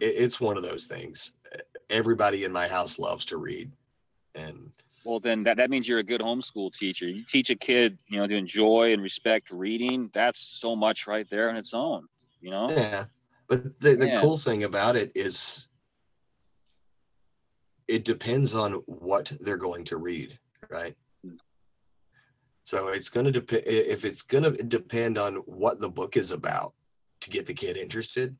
it, 0.00 0.14
it's 0.16 0.40
one 0.40 0.56
of 0.56 0.62
those 0.62 0.86
things. 0.86 1.32
Everybody 1.92 2.44
in 2.44 2.52
my 2.52 2.66
house 2.66 2.98
loves 2.98 3.24
to 3.26 3.36
read, 3.36 3.70
and 4.34 4.70
Well, 5.04 5.20
then 5.20 5.42
that, 5.44 5.58
that 5.58 5.68
means 5.68 5.86
you're 5.86 5.98
a 5.98 6.02
good 6.02 6.22
homeschool 6.22 6.72
teacher. 6.72 7.06
You 7.06 7.22
teach 7.22 7.50
a 7.50 7.54
kid, 7.54 7.98
you 8.08 8.16
know, 8.16 8.26
to 8.26 8.34
enjoy 8.34 8.94
and 8.94 9.02
respect 9.02 9.50
reading. 9.50 10.08
That's 10.14 10.40
so 10.40 10.74
much 10.74 11.06
right 11.06 11.28
there 11.30 11.50
on 11.50 11.56
its 11.56 11.74
own. 11.74 12.06
You 12.40 12.50
know. 12.50 12.70
yeah. 12.70 13.04
But 13.46 13.78
the, 13.80 13.94
the 13.94 14.06
Yeah. 14.06 14.20
cool 14.22 14.38
thing 14.38 14.64
about 14.64 14.96
it 14.96 15.12
is, 15.14 15.68
it 17.88 18.04
depends 18.04 18.54
on 18.54 18.74
what 18.86 19.30
they're 19.40 19.58
going 19.58 19.84
to 19.84 19.98
read, 19.98 20.38
right? 20.70 20.96
So 22.64 22.88
it's 22.88 23.10
going 23.10 23.26
to 23.26 23.32
depend 23.32 23.64
if 23.66 24.06
it's 24.06 24.22
going 24.22 24.44
to 24.44 24.50
depend 24.62 25.18
on 25.18 25.34
what 25.44 25.78
the 25.80 25.90
book 25.90 26.16
is 26.16 26.30
about 26.30 26.72
to 27.20 27.28
get 27.28 27.44
the 27.44 27.52
kid 27.52 27.76
interested. 27.76 28.34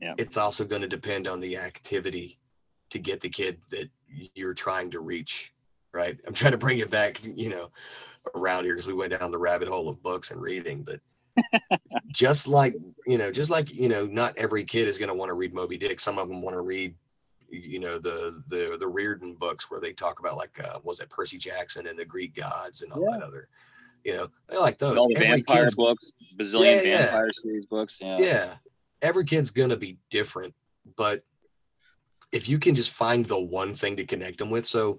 Yeah. 0.00 0.14
It's 0.18 0.36
also 0.36 0.64
going 0.64 0.82
to 0.82 0.88
depend 0.88 1.28
on 1.28 1.38
the 1.38 1.56
activity 1.56 2.38
to 2.90 2.98
get 2.98 3.20
the 3.20 3.28
kid 3.28 3.58
that 3.70 3.88
you're 4.34 4.54
trying 4.54 4.90
to 4.92 5.00
reach, 5.00 5.52
right? 5.92 6.18
I'm 6.26 6.34
trying 6.34 6.52
to 6.52 6.58
bring 6.58 6.78
it 6.78 6.90
back, 6.90 7.20
you 7.22 7.48
know, 7.50 7.70
around 8.34 8.64
here 8.64 8.74
because 8.74 8.86
we 8.86 8.94
went 8.94 9.18
down 9.18 9.30
the 9.30 9.38
rabbit 9.38 9.68
hole 9.68 9.88
of 9.88 10.02
books 10.02 10.30
and 10.30 10.40
reading, 10.40 10.82
but 10.84 11.00
just 12.08 12.46
like, 12.48 12.74
you 13.06 13.18
know, 13.18 13.30
just 13.30 13.50
like, 13.50 13.72
you 13.72 13.88
know, 13.88 14.06
not 14.06 14.36
every 14.36 14.64
kid 14.64 14.88
is 14.88 14.98
going 14.98 15.08
to 15.08 15.14
want 15.14 15.28
to 15.28 15.34
read 15.34 15.54
Moby 15.54 15.78
Dick. 15.78 16.00
Some 16.00 16.18
of 16.18 16.28
them 16.28 16.42
want 16.42 16.54
to 16.54 16.60
read 16.62 16.94
you 17.50 17.78
know 17.80 17.98
the 17.98 18.42
the 18.48 18.76
the 18.78 18.86
Riordan 18.86 19.32
books 19.32 19.70
where 19.70 19.80
they 19.80 19.94
talk 19.94 20.20
about 20.20 20.36
like 20.36 20.50
uh, 20.62 20.80
was 20.82 21.00
it 21.00 21.08
Percy 21.08 21.38
Jackson 21.38 21.86
and 21.86 21.98
the 21.98 22.04
Greek 22.04 22.34
gods 22.34 22.82
and 22.82 22.92
all 22.92 23.10
that 23.10 23.22
other, 23.22 23.48
you 24.04 24.14
know, 24.14 24.28
they 24.50 24.58
like 24.58 24.76
those. 24.76 24.90
And 24.90 24.98
all 24.98 25.08
the 25.08 25.16
Every 25.16 25.28
vampire 25.28 25.62
kid's- 25.64 25.74
books, 25.74 26.12
bazillion 26.38 26.82
Yeah, 26.84 26.90
yeah. 26.90 26.98
vampire 27.06 27.30
series 27.32 27.64
books. 27.64 28.00
Yeah. 28.02 28.18
yeah, 28.18 28.54
every 29.00 29.24
kid's 29.24 29.48
gonna 29.50 29.78
be 29.78 29.96
different, 30.10 30.52
but 30.96 31.24
if 32.32 32.48
you 32.48 32.58
can 32.58 32.74
just 32.74 32.90
find 32.90 33.26
the 33.26 33.38
one 33.38 33.74
thing 33.74 33.96
to 33.96 34.04
connect 34.04 34.38
them 34.38 34.50
with, 34.50 34.66
so 34.66 34.98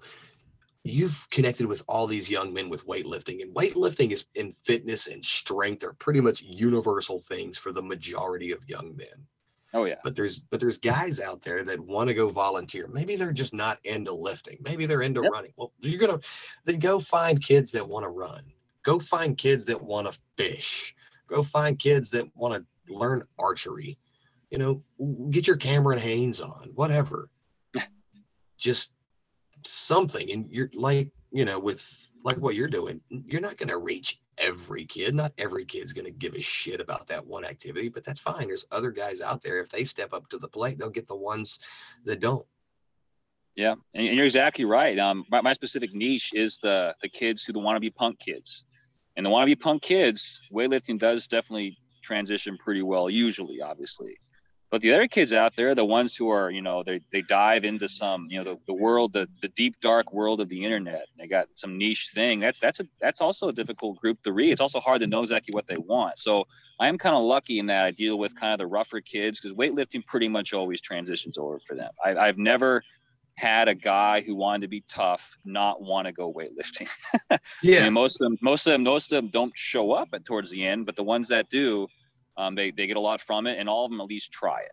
you've 0.82 1.28
connected 1.30 1.66
with 1.66 1.82
all 1.88 2.06
these 2.06 2.30
young 2.30 2.52
men 2.52 2.68
with 2.68 2.86
weightlifting, 2.86 3.42
and 3.42 3.54
weightlifting 3.54 4.10
is 4.10 4.26
in 4.34 4.52
fitness 4.52 5.06
and 5.08 5.24
strength 5.24 5.84
are 5.84 5.92
pretty 5.94 6.20
much 6.20 6.42
universal 6.42 7.20
things 7.20 7.58
for 7.58 7.70
the 7.72 7.82
majority 7.82 8.50
of 8.50 8.68
young 8.68 8.96
men. 8.96 9.26
Oh 9.72 9.84
yeah. 9.84 9.98
but 10.02 10.16
there's 10.16 10.40
but 10.40 10.58
there's 10.58 10.78
guys 10.78 11.20
out 11.20 11.42
there 11.42 11.62
that 11.62 11.78
want 11.78 12.08
to 12.08 12.14
go 12.14 12.28
volunteer 12.28 12.88
maybe 12.88 13.14
they're 13.14 13.30
just 13.30 13.54
not 13.54 13.78
into 13.84 14.12
lifting 14.12 14.58
maybe 14.62 14.84
they're 14.84 15.02
into 15.02 15.22
Yep. 15.22 15.30
running 15.30 15.52
well 15.56 15.72
you're 15.78 16.00
gonna 16.00 16.18
then 16.64 16.80
go 16.80 16.98
find 16.98 17.40
kids 17.40 17.70
that 17.70 17.86
want 17.86 18.02
to 18.02 18.08
run 18.08 18.42
go 18.82 18.98
find 18.98 19.38
kids 19.38 19.64
that 19.66 19.80
want 19.80 20.10
to 20.10 20.18
fish 20.36 20.92
go 21.28 21.40
find 21.44 21.78
kids 21.78 22.10
that 22.10 22.26
want 22.36 22.66
to 22.88 22.92
learn 22.92 23.22
archery 23.38 23.96
you 24.50 24.58
know 24.58 24.82
get 25.30 25.46
your 25.46 25.56
Cameron 25.56 25.98
Hanes 25.98 26.40
on 26.40 26.70
whatever. 26.74 27.30
Just 28.58 28.92
something. 29.64 30.30
And 30.30 30.50
you're 30.50 30.70
like 30.74 31.10
you 31.30 31.44
know 31.44 31.58
with 31.58 32.08
like 32.24 32.36
what 32.36 32.54
you're 32.54 32.68
doing 32.68 33.00
you're 33.08 33.40
not 33.40 33.56
going 33.56 33.68
to 33.68 33.78
reach 33.78 34.20
every 34.36 34.84
kid. 34.84 35.14
Not 35.14 35.32
every 35.38 35.64
kid's 35.64 35.92
going 35.92 36.04
to 36.04 36.10
give 36.10 36.34
a 36.34 36.40
shit 36.40 36.80
about 36.80 37.06
that 37.08 37.26
one 37.26 37.44
activity 37.44 37.88
but 37.88 38.04
that's 38.04 38.20
fine. 38.20 38.48
There's 38.48 38.66
other 38.70 38.90
guys 38.90 39.20
out 39.20 39.42
there. 39.42 39.60
If 39.60 39.70
they 39.70 39.84
step 39.84 40.12
up 40.12 40.28
to 40.30 40.38
the 40.38 40.48
plate 40.48 40.78
they'll 40.78 40.90
get 40.90 41.06
the 41.06 41.16
ones 41.16 41.60
that 42.04 42.20
don't. 42.20 42.46
Yeah, 43.56 43.74
and, 43.94 44.06
you're 44.06 44.24
exactly 44.24 44.64
right. 44.64 44.98
Um, 44.98 45.24
my, 45.30 45.40
my 45.40 45.52
specific 45.52 45.92
niche 45.92 46.30
is 46.34 46.58
the 46.58 46.94
the 47.02 47.08
kids 47.08 47.44
who 47.44 47.52
the 47.52 47.58
want 47.58 47.76
to 47.76 47.80
be 47.80 47.90
punk 47.90 48.18
kids, 48.18 48.64
and 49.16 49.26
the 49.26 49.30
want 49.30 49.42
to 49.42 49.54
be 49.54 49.56
punk 49.56 49.82
kids. 49.82 50.40
Weightlifting 50.52 50.98
does 50.98 51.26
definitely 51.26 51.76
transition 52.02 52.56
pretty 52.56 52.82
well, 52.82 53.10
usually, 53.10 53.60
obviously. 53.60 54.16
But 54.70 54.82
the 54.82 54.92
other 54.92 55.08
kids 55.08 55.32
out 55.32 55.56
there, 55.56 55.74
the 55.74 55.84
ones 55.84 56.14
who 56.14 56.30
are, 56.30 56.48
you 56.48 56.62
know, 56.62 56.84
they, 56.84 57.00
they 57.10 57.22
dive 57.22 57.64
into 57.64 57.88
some, 57.88 58.26
you 58.30 58.38
know, 58.38 58.44
the, 58.44 58.58
the 58.68 58.74
world, 58.74 59.12
the, 59.12 59.28
the 59.42 59.48
deep 59.48 59.80
dark 59.80 60.12
world 60.12 60.40
of 60.40 60.48
the 60.48 60.64
internet. 60.64 61.06
They 61.18 61.26
got 61.26 61.48
some 61.56 61.76
niche 61.76 62.10
thing. 62.14 62.38
That's 62.38 62.60
that's 62.60 62.78
a 62.78 62.84
that's 63.00 63.20
also 63.20 63.48
a 63.48 63.52
difficult 63.52 63.98
group 63.98 64.22
to 64.22 64.32
read. 64.32 64.52
It's 64.52 64.60
also 64.60 64.78
hard 64.78 65.00
to 65.00 65.08
know 65.08 65.22
exactly 65.22 65.52
what 65.52 65.66
they 65.66 65.76
want. 65.76 66.18
So 66.18 66.46
I 66.78 66.88
am 66.88 66.98
kind 66.98 67.16
of 67.16 67.22
lucky 67.22 67.58
in 67.58 67.66
that 67.66 67.84
I 67.84 67.90
deal 67.90 68.16
with 68.16 68.36
kind 68.36 68.52
of 68.52 68.58
the 68.58 68.66
rougher 68.68 69.00
kids 69.00 69.40
because 69.40 69.56
weightlifting 69.56 70.06
pretty 70.06 70.28
much 70.28 70.52
always 70.52 70.80
transitions 70.80 71.36
over 71.36 71.58
for 71.58 71.74
them. 71.74 71.90
I, 72.04 72.14
I've 72.14 72.38
never 72.38 72.84
had 73.40 73.68
a 73.68 73.74
guy 73.74 74.20
who 74.20 74.36
wanted 74.36 74.60
to 74.60 74.68
be 74.68 74.84
tough 74.86 75.36
not 75.44 75.82
want 75.82 76.06
to 76.06 76.12
go 76.12 76.32
weightlifting. 76.32 76.88
Yeah. 77.62 77.84
and 77.84 77.94
most 77.94 78.20
of 78.20 78.28
them, 78.28 78.38
most 78.42 78.66
of 78.66 78.72
them, 78.72 78.84
most 78.84 79.12
of 79.12 79.16
them 79.16 79.28
don't 79.28 79.52
show 79.56 79.92
up 79.92 80.08
at 80.12 80.24
towards 80.24 80.50
the 80.50 80.66
end, 80.66 80.86
but 80.86 80.96
the 80.96 81.02
ones 81.02 81.28
that 81.28 81.48
do, 81.48 81.86
um, 82.40 82.54
they 82.54 82.70
they 82.70 82.86
get 82.86 82.96
a 82.96 83.00
lot 83.00 83.20
from 83.20 83.46
it, 83.46 83.58
and 83.58 83.68
all 83.68 83.84
of 83.84 83.90
them 83.90 84.00
at 84.00 84.06
least 84.06 84.32
try 84.32 84.60
it. 84.60 84.72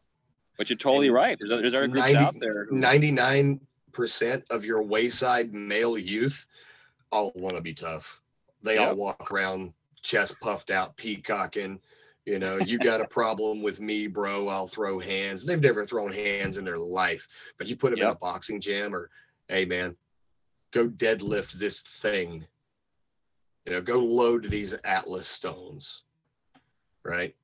But 0.58 0.70
you're 0.70 0.78
totally 0.78 1.08
And 1.08 1.16
right. 1.16 1.38
There's 1.40 1.50
there's 1.50 1.74
other 1.74 1.88
groups 1.88 2.14
90 2.14 2.26
out 2.26 2.36
there. 2.40 2.66
who- 2.66 2.78
99% 2.78 4.44
of 4.50 4.64
your 4.66 4.84
wayside 4.84 5.54
male 5.54 5.98
youth 5.98 6.48
all 7.12 7.32
want 7.36 7.56
to 7.56 7.62
be 7.62 7.74
tough. 7.74 8.22
They 8.64 8.78
all 8.78 8.96
walk 8.96 9.32
around 9.32 9.74
chest 10.02 10.40
puffed 10.40 10.72
out, 10.72 10.96
peacocking. 10.98 11.80
You 12.26 12.40
know, 12.40 12.58
you 12.58 12.78
got 12.80 13.02
a 13.02 13.08
problem 13.20 13.62
with 13.62 13.80
me, 13.80 14.08
bro. 14.08 14.48
I'll 14.48 14.68
throw 14.68 15.00
hands. 15.00 15.46
They've 15.46 15.62
never 15.62 15.86
thrown 15.86 16.12
hands 16.12 16.58
in 16.58 16.66
their 16.66 16.78
life, 16.78 17.28
but 17.58 17.68
you 17.68 17.76
put 17.76 17.92
them 17.92 18.00
in 18.00 18.06
a 18.12 18.16
boxing 18.16 18.60
gym 18.60 18.96
or, 18.96 19.10
hey, 19.48 19.66
man, 19.66 19.96
go 20.72 20.88
deadlift 20.88 21.54
this 21.54 21.82
thing. 21.82 22.46
You 23.66 23.74
know, 23.74 23.82
go 23.82 24.00
load 24.00 24.46
these 24.46 24.74
Atlas 24.84 25.28
stones. 25.28 26.04
Right. 27.04 27.36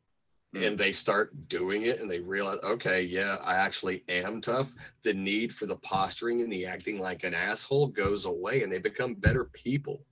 And 0.56 0.78
they 0.78 0.92
start 0.92 1.32
doing 1.50 1.84
it 1.84 2.00
and 2.00 2.10
they 2.10 2.20
realize 2.20 2.60
okay 2.64 3.02
yeah 3.02 3.38
i 3.44 3.56
actually 3.56 4.04
am 4.08 4.40
tough 4.40 4.68
the 5.04 5.14
need 5.14 5.54
for 5.54 5.66
the 5.66 5.76
posturing 5.78 6.42
and 6.42 6.52
the 6.52 6.66
acting 6.66 7.00
like 7.00 7.24
an 7.24 7.34
asshole 7.34 7.88
goes 7.88 8.26
away 8.26 8.64
and 8.64 8.72
they 8.72 8.80
become 8.80 9.14
better 9.14 9.46
people 9.46 10.06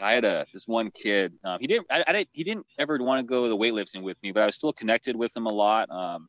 I 0.00 0.12
had 0.12 0.24
a 0.24 0.46
this 0.52 0.66
one 0.66 0.90
kid. 0.90 1.34
Um, 1.44 1.58
he 1.60 1.66
didn't. 1.66 1.86
I, 1.90 2.02
I 2.06 2.12
didn't. 2.12 2.28
He 2.32 2.44
didn't 2.44 2.64
ever 2.78 2.96
want 2.98 3.20
to 3.20 3.24
go 3.24 3.44
to 3.44 3.48
the 3.50 3.56
weightlifting 3.56 4.02
with 4.02 4.16
me, 4.22 4.32
but 4.32 4.42
I 4.42 4.46
was 4.46 4.54
still 4.54 4.72
connected 4.72 5.16
with 5.16 5.36
him 5.36 5.46
a 5.46 5.52
lot. 5.52 5.90
Um, 5.90 6.28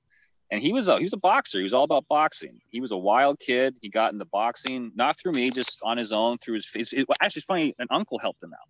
and 0.51 0.61
he 0.61 0.73
was 0.73 0.89
a 0.89 0.97
he 0.97 1.03
was 1.03 1.13
a 1.13 1.17
boxer. 1.17 1.59
He 1.59 1.63
was 1.63 1.73
all 1.73 1.83
about 1.83 2.05
boxing. 2.07 2.59
He 2.69 2.79
was 2.79 2.91
a 2.91 2.97
wild 2.97 3.39
kid. 3.39 3.75
He 3.81 3.89
got 3.89 4.13
into 4.13 4.25
boxing 4.25 4.91
not 4.95 5.17
through 5.17 5.31
me, 5.31 5.49
just 5.51 5.79
on 5.83 5.97
his 5.97 6.11
own 6.11 6.37
through 6.37 6.55
his. 6.55 6.69
It's, 6.75 6.93
it, 6.93 7.07
actually, 7.21 7.39
it's 7.39 7.45
funny. 7.45 7.75
An 7.79 7.87
uncle 7.89 8.19
helped 8.19 8.43
him 8.43 8.53
out, 8.53 8.69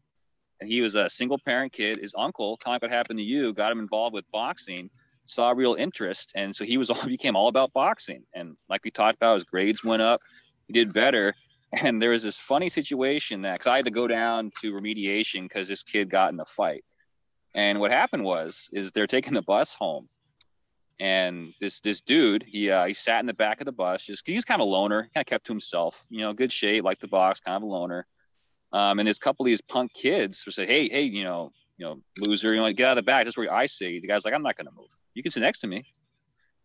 he 0.64 0.82
was 0.82 0.96
a 0.96 1.10
single 1.10 1.40
parent 1.40 1.74
kid. 1.74 2.00
His 2.00 2.16
uncle, 2.18 2.58
kind 2.58 2.76
of 2.76 2.82
what 2.82 2.92
happened 2.92 3.20
to 3.20 3.26
you, 3.26 3.54
got 3.54 3.72
him 3.72 3.80
involved 3.80 4.14
with 4.14 4.30
boxing. 4.32 4.90
Saw 5.26 5.52
real 5.52 5.76
interest, 5.76 6.34
and 6.36 6.54
so 6.56 6.66
he 6.66 6.78
was 6.78 6.90
all 6.90 7.04
became 7.08 7.36
all 7.36 7.48
about 7.48 7.74
boxing. 7.74 8.24
And 8.34 8.58
like 8.70 8.84
we 8.84 8.92
talked 8.92 9.18
about, 9.18 9.36
his 9.36 9.46
grades 9.46 9.84
went 9.84 10.02
up. 10.02 10.22
He 10.68 10.74
did 10.74 10.94
better 10.94 11.34
and 11.82 12.02
there 12.02 12.12
was 12.12 12.24
this 12.24 12.40
funny 12.40 12.70
situation 12.70 13.42
that 13.42 13.54
because 13.54 13.68
I 13.68 13.78
had 13.78 13.86
to 13.86 13.92
go 13.92 14.08
down 14.08 14.52
to 14.62 14.74
remediation 14.74 15.44
because 15.44 15.68
this 15.68 15.84
kid 15.84 16.10
got 16.10 16.32
in 16.32 16.40
a 16.40 16.46
fight. 16.46 16.84
And 17.56 17.80
what 17.80 17.92
happened 17.92 18.24
was 18.24 18.70
is 18.74 18.92
they're 18.92 19.08
taking 19.08 19.34
the 19.34 19.42
bus 19.42 19.76
home, 19.76 20.08
and 21.00 21.54
this 21.60 21.80
this 21.82 22.02
dude 22.02 22.44
he 22.48 22.70
uh, 22.70 22.86
he 22.86 22.94
sat 22.94 23.20
in 23.20 23.26
the 23.26 23.34
back 23.34 23.62
of 23.62 23.66
the 23.66 23.72
bus 23.72 24.06
just 24.06 24.28
he 24.28 24.36
was 24.36 24.46
kind 24.46 24.62
of 24.62 24.68
a 24.68 24.70
loner, 24.70 25.10
kind 25.14 25.22
of 25.22 25.26
kept 25.26 25.46
to 25.48 25.54
himself, 25.54 26.06
you 26.10 26.22
know, 26.22 26.34
good 26.34 26.52
shape, 26.52 26.84
like 26.84 27.00
the 27.00 27.08
box, 27.08 27.42
kind 27.42 27.58
of 27.58 27.64
a 27.64 27.66
loner. 27.66 28.06
Um, 28.74 29.00
and 29.00 29.08
this 29.08 29.20
couple 29.20 29.46
of 29.46 29.48
these 29.48 29.62
punk 29.62 29.94
kids 29.94 30.44
were 30.46 30.52
said, 30.52 30.68
hey 30.68 30.90
hey, 30.90 31.04
you 31.04 31.24
know, 31.24 31.52
you 31.78 31.86
know, 31.86 32.02
loser, 32.18 32.54
you 32.54 32.60
know, 32.60 32.72
get 32.74 32.88
out 32.88 32.92
of 32.92 32.96
the 32.98 33.04
back. 33.04 33.24
That's 33.26 33.38
where 33.38 33.54
I 33.54 33.68
see 33.68 34.00
The 34.00 34.08
guy's 34.08 34.26
like, 34.26 34.34
I'm 34.34 34.44
not 34.44 34.58
gonna 34.58 34.72
move. 34.76 34.90
You 35.14 35.24
can 35.24 35.32
sit 35.32 35.42
next 35.42 35.60
to 35.60 35.68
me. 35.68 35.84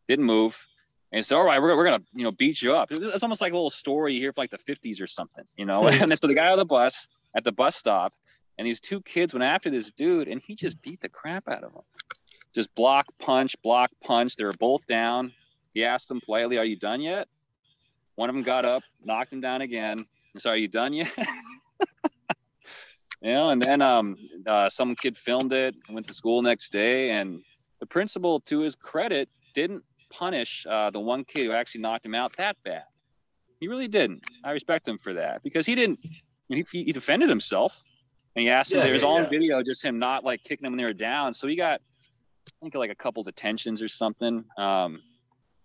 Didn't 0.09 0.25
move. 0.25 0.67
And 1.13 1.25
so, 1.25 1.39
all 1.39 1.45
right, 1.45 1.61
we're, 1.61 1.75
we're 1.77 1.85
gonna, 1.85 2.03
you 2.15 2.25
know, 2.25 2.33
beat 2.33 2.61
you 2.61 2.75
up. 2.75 2.91
It's 2.91 3.23
almost 3.23 3.41
like 3.41 3.53
a 3.53 3.57
little 3.57 3.71
story 3.71 4.15
you 4.15 4.21
hear 4.21 4.33
from 4.33 4.43
like 4.43 4.51
the 4.51 4.59
50s 4.59 5.01
or 5.01 5.07
something, 5.07 5.45
you 5.57 5.65
know. 5.65 5.87
and 5.87 6.19
so 6.19 6.27
the 6.27 6.35
guy 6.35 6.51
on 6.51 6.59
the 6.59 6.67
bus 6.67 7.07
at 7.35 7.45
the 7.45 7.53
bus 7.53 7.77
stop, 7.77 8.13
and 8.59 8.67
these 8.67 8.81
two 8.81 9.01
kids 9.03 9.35
went 9.35 9.45
after 9.45 9.71
this 9.71 9.91
dude, 9.93 10.29
and 10.29 10.43
he 10.45 10.55
just 10.55 10.81
beat 10.83 11.01
the 11.01 11.09
crap 11.09 11.49
out 11.49 11.65
of 11.65 11.73
them. 11.73 11.83
Just 12.55 12.75
block, 12.75 13.07
punch, 13.19 13.55
block, 13.63 13.91
punch. 14.03 14.37
They 14.37 14.45
were 14.45 14.55
both 14.55 14.87
down. 14.87 15.33
He 15.75 15.85
asked 15.85 16.09
them 16.09 16.21
politely, 16.21 16.59
"Are 16.59 16.65
you 16.65 16.77
done 16.77 17.01
yet?" 17.01 17.29
One 18.17 18.29
of 18.29 18.35
them 18.35 18.43
got 18.43 18.65
up, 18.65 18.83
knocked 19.03 19.33
him 19.33 19.41
down 19.41 19.61
again. 19.63 20.05
And 20.35 20.43
so, 20.43 20.51
are 20.51 20.57
you 20.57 20.69
done 20.69 20.93
yet? 20.93 21.15
you 23.23 23.33
know, 23.33 23.51
and 23.51 23.63
then 23.63 23.83
um, 23.83 24.17
uh, 24.47 24.69
some 24.69 24.95
kid 24.95 25.17
filmed 25.17 25.53
it, 25.53 25.75
went 25.89 26.07
to 26.07 26.15
school 26.15 26.43
next 26.43 26.71
day, 26.71 27.11
and 27.11 27.43
the 27.81 27.87
principal, 27.87 28.41
to 28.41 28.61
his 28.61 28.77
credit, 28.77 29.29
didn't 29.55 29.85
punish 30.11 30.67
uh, 30.69 30.91
the 30.91 31.01
one 31.01 31.25
kid 31.25 31.47
who 31.47 31.53
actually 31.53 31.81
knocked 31.81 32.07
him 32.07 32.15
out 32.15 32.37
that 32.37 32.57
bad. 32.65 32.85
He 33.61 33.69
really 33.69 33.89
didn't. 33.89 34.23
I 34.45 34.53
respect 34.53 34.87
him 34.87 34.99
for 34.99 35.15
that 35.15 35.43
because 35.43 35.67
he 35.67 35.75
didn't. 35.75 35.99
He, 36.49 36.65
he 36.71 36.93
defended 36.93 37.29
himself, 37.29 37.83
and 38.37 38.43
he 38.43 38.51
asked 38.51 38.73
him. 38.73 38.79
Yeah, 38.79 38.85
There 38.85 38.93
was 38.93 39.03
yeah, 39.03 39.09
all 39.09 39.23
yeah. 39.23 39.29
video, 39.29 39.63
just 39.63 39.85
him 39.85 39.99
not 39.99 40.25
like 40.25 40.43
kicking 40.45 40.65
him 40.65 40.73
when 40.73 40.79
they 40.79 40.85
were 40.85 40.93
down. 40.93 41.35
So 41.35 41.49
he 41.49 41.57
got, 41.57 41.81
I 42.01 42.51
think, 42.63 42.75
like 42.75 42.91
a 42.91 42.95
couple 42.95 43.23
detentions 43.25 43.83
or 43.83 43.89
something. 43.89 44.45
Um, 44.57 45.03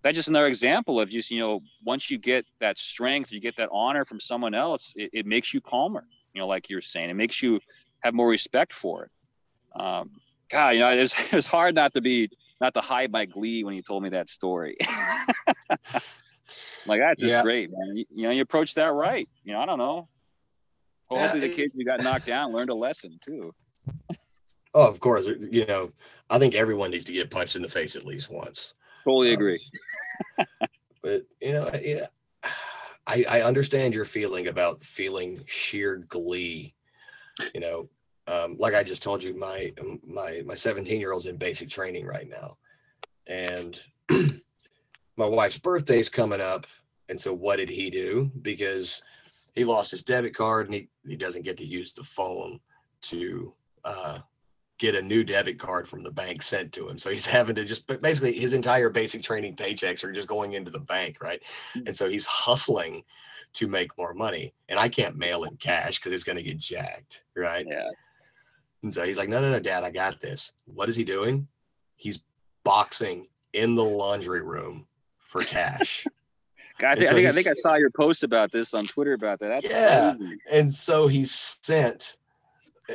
that's 0.03 0.15
just 0.15 0.29
another 0.29 0.47
example 0.47 0.99
of 0.99 1.09
just 1.09 1.31
you 1.31 1.39
know 1.39 1.61
once 1.83 2.09
you 2.11 2.17
get 2.17 2.45
that 2.59 2.77
strength, 2.77 3.31
you 3.31 3.39
get 3.39 3.55
that 3.57 3.69
honor 3.71 4.05
from 4.05 4.19
someone 4.19 4.53
else, 4.53 4.93
it, 4.95 5.09
it 5.13 5.25
makes 5.25 5.53
you 5.53 5.61
calmer. 5.61 6.05
You 6.33 6.41
know, 6.41 6.47
like 6.47 6.69
you're 6.69 6.81
saying, 6.81 7.09
it 7.09 7.13
makes 7.15 7.41
you 7.41 7.59
have 8.01 8.13
more 8.13 8.27
respect 8.27 8.73
for 8.73 9.05
it. 9.05 9.11
Um, 9.79 10.11
God, 10.51 10.69
you 10.71 10.79
know, 10.79 10.89
it's, 10.91 11.17
was, 11.17 11.27
it 11.33 11.35
was 11.35 11.47
hard 11.47 11.75
not 11.75 11.93
to 11.93 12.01
be 12.01 12.29
not 12.59 12.73
to 12.75 12.81
hide 12.81 13.11
my 13.11 13.25
glee 13.25 13.63
when 13.63 13.75
you 13.75 13.81
told 13.81 14.03
me 14.03 14.09
that 14.09 14.29
story. 14.29 14.77
like 16.85 16.99
that's 16.99 17.21
just 17.21 17.33
Yeah. 17.35 17.41
great, 17.41 17.69
man. 17.71 17.95
You, 17.97 18.05
you 18.13 18.23
know, 18.23 18.31
you 18.31 18.41
approach 18.41 18.75
that 18.75 18.91
right. 18.91 19.27
You 19.43 19.53
know, 19.53 19.59
I 19.59 19.65
don't 19.65 19.79
know. 19.79 20.07
Hopefully, 21.09 21.41
Yeah, 21.41 21.47
the 21.47 21.53
it- 21.53 21.55
kids 21.55 21.73
who 21.75 21.83
got 21.85 22.01
knocked 22.01 22.25
down 22.25 22.51
learned 22.51 22.69
a 22.69 22.75
lesson 22.75 23.17
too. 23.23 23.53
oh 24.75 24.87
of 24.87 24.99
course 24.99 25.27
you 25.27 25.65
know 25.67 25.91
i 26.31 26.39
think 26.39 26.55
everyone 26.55 26.89
needs 26.89 27.05
to 27.05 27.13
get 27.13 27.29
punched 27.29 27.55
in 27.55 27.61
the 27.61 27.69
face 27.69 27.95
at 27.95 28.05
least 28.05 28.29
once 28.31 28.73
Totally 29.05 29.29
Um, 29.29 29.33
agree. 29.35 29.71
but 31.01 31.23
you 31.41 31.53
know, 31.53 31.69
I- 31.73 31.79
you 31.79 31.95
know 31.95 32.07
I, 33.05 33.25
I 33.27 33.41
understand 33.41 33.93
your 33.93 34.05
feeling 34.05 34.47
about 34.47 34.83
feeling 34.83 35.43
sheer 35.45 35.97
glee. 36.07 36.73
You 37.53 37.59
know, 37.59 37.89
um, 38.27 38.55
like 38.57 38.73
I 38.73 38.83
just 38.83 39.03
told 39.03 39.23
you, 39.23 39.33
my 39.35 39.73
my 40.05 40.41
my 40.45 40.55
17 40.55 40.99
year 40.99 41.11
old's 41.11 41.25
in 41.25 41.37
basic 41.37 41.69
training 41.69 42.05
right 42.05 42.29
now, 42.29 42.57
and 43.27 43.79
my 44.09 45.25
wife's 45.25 45.59
birthday's 45.59 46.09
coming 46.09 46.41
up. 46.41 46.65
And 47.09 47.19
so, 47.19 47.33
what 47.33 47.57
did 47.57 47.69
he 47.69 47.89
do? 47.89 48.31
Because 48.41 49.03
he 49.53 49.65
lost 49.65 49.91
his 49.91 50.03
debit 50.03 50.33
card 50.35 50.67
and 50.67 50.75
he, 50.75 50.89
he 51.05 51.15
doesn't 51.17 51.43
get 51.43 51.57
to 51.57 51.65
use 51.65 51.93
the 51.93 52.03
phone 52.03 52.59
to 53.03 53.53
uh, 53.83 54.19
get 54.79 54.95
a 54.95 55.01
new 55.01 55.23
debit 55.23 55.59
card 55.59 55.87
from 55.87 56.03
the 56.03 56.11
bank 56.11 56.41
sent 56.41 56.71
to 56.73 56.89
him. 56.89 56.97
So 56.97 57.09
he's 57.09 57.25
having 57.37 57.55
to 57.55 57.65
just, 57.65 57.87
basically 58.01 58.33
his 58.33 58.53
entire 58.53 58.89
basic 58.89 59.23
training 59.23 59.55
paychecks 59.55 60.03
are 60.03 60.11
just 60.11 60.27
going 60.27 60.53
into 60.53 60.71
the 60.71 60.79
bank, 60.79 61.17
right? 61.21 61.41
Mm-hmm. 61.75 61.87
And 61.87 61.95
so 61.95 62.09
he's 62.09 62.25
hustling 62.25 63.03
to 63.53 63.67
make 63.67 63.95
more 63.97 64.13
money. 64.13 64.53
And 64.69 64.79
I 64.79 64.89
can't 64.89 65.15
mail 65.15 65.43
him 65.43 65.57
cash 65.57 65.99
because 65.99 66.11
it's 66.11 66.23
going 66.23 66.37
to 66.37 66.43
get 66.43 66.57
jacked, 66.57 67.23
right? 67.35 67.65
Yeah. 67.69 67.89
And 68.81 68.93
so 68.93 69.03
he's 69.03 69.17
like, 69.17 69.29
no, 69.29 69.39
no, 69.39 69.51
no, 69.51 69.59
dad, 69.59 69.83
I 69.83 69.91
got 69.91 70.19
this. 70.19 70.53
What 70.65 70.89
is 70.89 70.95
he 70.95 71.03
doing? 71.03 71.47
He's 71.95 72.19
boxing 72.63 73.27
in 73.53 73.75
the 73.75 73.83
laundry 73.83 74.41
room 74.41 74.87
for 75.19 75.41
cash. 75.41 76.05
God, 76.79 76.93
I 76.93 76.95
think, 76.95 77.07
so 77.07 77.11
I, 77.13 77.15
think 77.17 77.27
I 77.27 77.31
think 77.31 77.47
I 77.47 77.53
saw 77.53 77.75
your 77.75 77.91
post 77.91 78.23
about 78.23 78.51
this 78.51 78.73
on 78.73 78.85
Twitter 78.85 79.13
about 79.13 79.39
that. 79.39 79.47
That's 79.47 79.69
Yeah. 79.69 80.15
crazy. 80.17 80.37
and 80.51 80.73
so 80.73 81.07
he 81.07 81.23
sent 81.23 82.17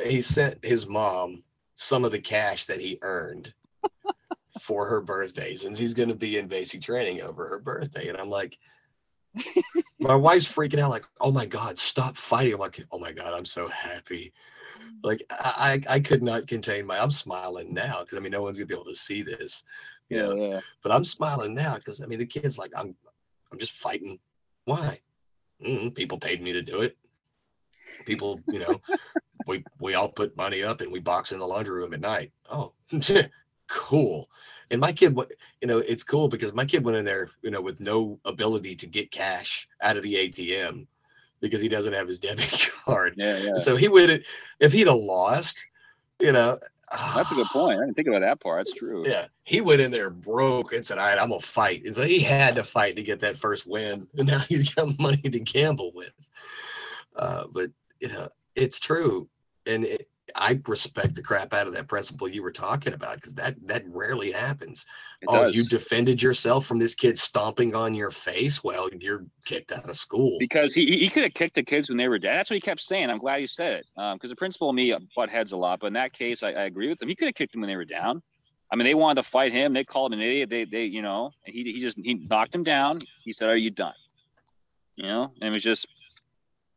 he 0.05 0.21
sent 0.21 0.63
his 0.63 0.85
mom 0.85 1.41
some 1.81 2.03
of 2.03 2.11
the 2.11 2.19
cash 2.19 2.65
that 2.65 2.81
he 2.81 2.99
earned 3.03 3.53
for 4.59 4.85
her 4.85 4.99
birthday 4.99 5.55
since 5.55 5.79
he's 5.79 5.93
going 5.93 6.09
to 6.09 6.15
be 6.15 6.35
in 6.37 6.45
basic 6.45 6.81
training 6.81 7.21
over 7.21 7.47
her 7.47 7.59
birthday. 7.59 8.09
And 8.09 8.17
i'm 8.17 8.29
like 8.29 8.57
my 9.99 10.13
wife's 10.13 10.45
freaking 10.45 10.79
out 10.79 10.89
like 10.89 11.05
oh 11.21 11.31
my 11.31 11.45
god 11.45 11.79
stop 11.79 12.17
fighting. 12.17 12.55
I'm 12.55 12.59
like 12.59 12.83
oh 12.91 12.99
my 12.99 13.13
god 13.13 13.33
i'm 13.33 13.45
so 13.45 13.69
happy. 13.69 14.33
Like 15.03 15.23
i 15.29 15.79
i, 15.89 15.95
I 15.95 15.99
could 16.01 16.21
not 16.21 16.47
contain 16.47 16.85
my 16.85 16.99
i'm 17.01 17.09
smiling 17.09 17.73
now 17.73 18.01
because 18.01 18.17
i 18.17 18.21
mean 18.21 18.33
no 18.33 18.41
one's 18.41 18.57
gonna 18.57 18.67
be 18.67 18.73
able 18.73 18.83
to 18.85 18.95
see 18.95 19.21
this 19.21 19.63
you 20.09 20.17
Yeah, 20.17 20.27
know 20.27 20.35
yeah. 20.35 20.59
but 20.83 20.91
i'm 20.91 21.05
smiling 21.05 21.53
now 21.53 21.75
because 21.75 22.01
i 22.01 22.05
mean 22.07 22.19
the 22.19 22.25
kid's 22.25 22.57
like 22.57 22.73
i'm 22.75 22.93
i'm 23.53 23.57
just 23.59 23.71
fighting. 23.71 24.19
Why? 24.65 24.99
Mm, 25.65 25.95
people 25.95 26.19
paid 26.19 26.41
me 26.41 26.51
to 26.51 26.61
do 26.61 26.81
it. 26.81 26.97
People 28.05 28.43
you 28.49 28.59
know 28.59 28.81
we 29.47 29.63
we 29.79 29.93
all 29.95 30.09
put 30.09 30.35
money 30.37 30.63
up 30.63 30.81
and 30.81 30.91
we 30.91 30.99
box 30.99 31.31
in 31.31 31.39
the 31.39 31.45
laundry 31.45 31.73
room 31.73 31.93
at 31.93 32.01
night 32.01 32.31
oh 32.49 32.73
cool 33.67 34.29
and 34.71 34.81
my 34.81 34.91
kid 34.91 35.15
what 35.15 35.31
you 35.61 35.67
know 35.67 35.77
it's 35.79 36.03
cool 36.03 36.27
because 36.27 36.53
my 36.53 36.65
kid 36.65 36.83
went 36.83 36.97
in 36.97 37.05
there 37.05 37.29
you 37.41 37.51
know 37.51 37.61
with 37.61 37.79
no 37.79 38.19
ability 38.25 38.75
to 38.75 38.87
get 38.87 39.11
cash 39.11 39.67
out 39.81 39.97
of 39.97 40.03
the 40.03 40.15
atm 40.15 40.85
because 41.39 41.61
he 41.61 41.69
doesn't 41.69 41.93
have 41.93 42.07
his 42.07 42.19
debit 42.25 42.69
card 42.83 43.13
Yeah, 43.17 43.37
yeah. 43.37 43.57
so 43.57 43.75
he 43.75 43.87
would 43.87 44.23
if 44.59 44.73
he'd 44.73 44.87
have 44.87 44.97
lost 44.97 45.63
you 46.19 46.31
know 46.31 46.59
That's 47.15 47.31
a 47.31 47.35
good 47.35 47.47
point. 47.47 47.77
I 47.79 47.85
didn't 47.85 47.93
think 47.95 48.07
about 48.07 48.21
that 48.21 48.39
part. 48.39 48.65
That's 48.65 48.73
true. 48.73 49.03
Yeah, 49.05 49.27
he 49.43 49.61
went 49.61 49.79
in 49.79 49.91
there 49.91 50.09
broke 50.09 50.73
and 50.73 50.83
said, 50.83 50.97
"All 50.97 51.05
right, 51.05 51.19
I'm 51.19 51.29
gonna 51.29 51.39
fight." 51.39 51.85
And 51.85 51.93
so 51.95 52.01
he 52.01 52.19
had 52.19 52.55
to 52.55 52.63
fight 52.63 52.95
to 52.95 53.03
get 53.03 53.19
that 53.19 53.37
first 53.37 53.67
win, 53.67 54.07
and 54.17 54.27
now 54.27 54.39
he's 54.39 54.73
got 54.73 54.97
money 54.99 55.21
to 55.21 55.39
gamble 55.39 55.91
with. 55.93 56.13
Uh, 57.15 57.45
but 57.51 57.69
you 57.99 58.07
know, 58.07 58.27
it's 58.59 58.79
true, 58.79 59.29
and 59.65 59.85
it, 59.85 60.09
I 60.35 60.59
respect 60.67 61.15
the 61.15 61.21
crap 61.21 61.53
out 61.53 61.67
of 61.67 61.73
that 61.73 61.87
principle 61.87 62.27
you 62.27 62.43
were 62.43 62.51
talking 62.51 62.93
about 62.93 63.15
because 63.15 63.33
that 63.35 63.55
that 63.67 63.83
rarely 63.87 64.31
happens. 64.31 64.85
It 65.21 65.27
oh, 65.29 65.45
does. 65.45 65.55
you 65.55 65.63
defended 65.65 66.21
yourself 66.21 66.65
from 66.65 66.79
this 66.79 66.95
kid 66.95 67.17
stomping 67.17 67.75
on 67.75 67.93
your 67.93 68.11
face. 68.11 68.63
Well, 68.63 68.89
you're 68.99 69.25
kicked 69.45 69.71
out 69.71 69.89
of 69.89 69.97
school. 69.97 70.37
because 70.39 70.73
he 70.73 70.97
he 70.97 71.09
could 71.09 71.23
have 71.23 71.33
kicked 71.33 71.55
the 71.55 71.63
kids 71.63 71.89
when 71.89 71.97
they 71.97 72.07
were 72.07 72.19
dead. 72.19 72.37
That's 72.37 72.49
what 72.49 72.55
he 72.55 72.61
kept 72.61 72.81
saying. 72.81 73.09
I'm 73.09 73.17
glad 73.17 73.37
you 73.37 73.47
said 73.47 73.73
it. 73.73 73.85
Um, 73.97 74.17
because 74.17 74.29
the 74.29 74.35
principal 74.35 74.69
and 74.69 74.75
me 74.75 74.95
butt 75.15 75.29
heads 75.29 75.51
a 75.51 75.57
lot, 75.57 75.79
but 75.79 75.87
in 75.87 75.93
that 75.93 76.13
case, 76.13 76.43
I, 76.43 76.49
I 76.49 76.63
agree 76.63 76.89
with 76.89 77.01
him. 77.01 77.07
He 77.09 77.15
could 77.15 77.27
have 77.27 77.35
kicked 77.35 77.53
them 77.53 77.61
when 77.61 77.69
they 77.69 77.75
were 77.75 77.85
down. 77.85 78.21
I 78.71 78.75
mean, 78.75 78.85
they 78.85 78.93
wanted 78.93 79.23
to 79.23 79.27
fight 79.27 79.51
him. 79.51 79.73
They 79.73 79.83
called 79.83 80.13
him 80.13 80.19
an 80.19 80.25
idiot. 80.25 80.49
They 80.49 80.65
they 80.65 80.85
you 80.85 81.01
know, 81.01 81.31
and 81.45 81.53
he 81.53 81.63
he 81.63 81.79
just 81.79 81.97
he 81.97 82.15
knocked 82.15 82.53
him 82.53 82.63
down. 82.63 82.99
He 83.23 83.33
said, 83.33 83.49
"Are 83.49 83.57
you 83.57 83.71
done?" 83.71 83.93
You 84.95 85.05
know, 85.05 85.31
and 85.41 85.49
it 85.49 85.53
was 85.53 85.63
just, 85.63 85.87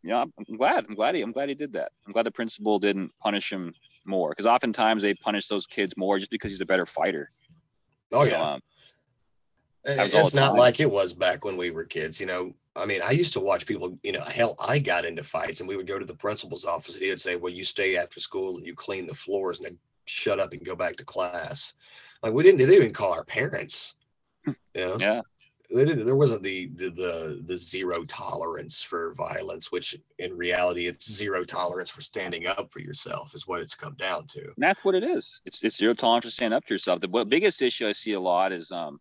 yeah. 0.03 0.22
I'm 0.22 0.57
glad. 0.57 0.84
I'm 0.88 0.94
glad 0.94 1.14
he. 1.14 1.22
I'm 1.22 1.32
glad 1.32 1.48
he 1.48 1.55
did 1.55 1.72
that. 1.74 1.92
I'm 2.07 2.12
glad 2.12 2.26
the 2.26 2.30
principal 2.30 2.78
didn't 2.78 3.12
punish 3.20 3.53
him 3.53 3.74
more 4.05 4.30
because 4.30 4.46
oftentimes 4.46 5.03
they 5.03 5.14
punish 5.14 5.46
those 5.46 5.66
kids 5.66 5.96
more 5.96 6.18
just 6.18 6.30
because 6.30 6.50
he's 6.50 6.61
a 6.61 6.66
better 6.66 6.86
fighter. 6.86 7.30
oh 8.12 8.24
You 8.24 8.30
know, 8.30 8.36
yeah, 8.36 8.53
um, 8.53 8.61
And 9.84 9.98
happens 9.98 10.14
all 10.14 10.26
it's 10.26 10.34
not 10.34 10.57
like 10.57 10.80
it 10.80 10.90
was 10.90 11.12
back 11.12 11.44
when 11.44 11.57
we 11.57 11.70
were 11.70 11.84
kids. 11.84 12.20
You 12.20 12.26
know, 12.26 12.53
I 12.74 12.86
mean, 12.86 13.00
I 13.03 13.12
used 13.12 13.32
to 13.34 13.40
watch 13.40 13.66
people. 13.66 13.98
You 14.03 14.12
know, 14.12 14.22
hell, 14.22 14.57
I 14.59 14.78
got 14.78 15.05
into 15.05 15.22
fights, 15.22 15.61
and 15.61 15.68
we 15.68 15.76
would 15.76 15.86
go 15.86 15.98
to 15.98 16.07
the 16.07 16.14
principal's 16.14 16.64
office, 16.64 16.94
and 16.94 17.03
he 17.03 17.11
would 17.11 17.20
say, 17.20 17.36
"Well, 17.36 17.53
you 17.53 17.64
stay 17.64 17.96
after 17.96 18.20
school 18.20 18.57
and 18.57 18.66
you 18.66 18.74
clean 18.74 19.07
the 19.07 19.14
floors, 19.14 19.59
and 19.59 19.66
then 19.66 19.78
shut 20.05 20.40
up 20.40 20.53
and 20.53 20.64
go 20.64 20.74
back 20.74 20.96
to 20.96 21.05
class." 21.05 21.74
Like 22.22 22.32
we 22.32 22.42
didn't. 22.42 22.59
They 22.59 22.66
didn't 22.66 22.82
even 22.82 22.94
call 22.94 23.12
our 23.12 23.24
parents. 23.24 23.94
You 24.46 24.55
know. 24.74 24.96
yeah. 24.98 25.20
There 25.73 26.16
wasn't 26.16 26.43
the, 26.43 26.66
the 26.75 26.91
the 26.91 27.43
the 27.47 27.57
zero 27.57 27.99
tolerance 28.09 28.83
for 28.83 29.14
violence, 29.14 29.73
which 29.73 29.97
in 30.18 30.37
reality 30.37 30.87
it's 30.87 31.11
zero 31.11 31.45
tolerance 31.45 31.91
for 31.91 32.01
standing 32.01 32.47
up 32.47 32.70
for 32.70 32.81
yourself 32.81 33.35
is 33.35 33.47
what 33.47 33.61
it's 33.61 33.75
come 33.75 33.95
down 33.95 34.27
to. 34.29 34.41
And 34.41 34.55
that's 34.59 34.85
what 34.85 34.95
it 34.95 35.05
is. 35.05 35.41
It's 35.45 35.64
it's 35.64 35.77
zero 35.77 35.95
tolerance 35.95 36.25
for 36.27 36.31
standing 36.31 36.57
up 36.57 36.66
to 36.66 36.75
yourself. 36.75 37.01
The 37.01 37.25
biggest 37.25 37.62
issue 37.62 37.87
I 37.87 37.93
see 37.93 38.12
a 38.12 38.20
lot 38.20 38.53
is 38.53 38.70
um, 38.70 39.01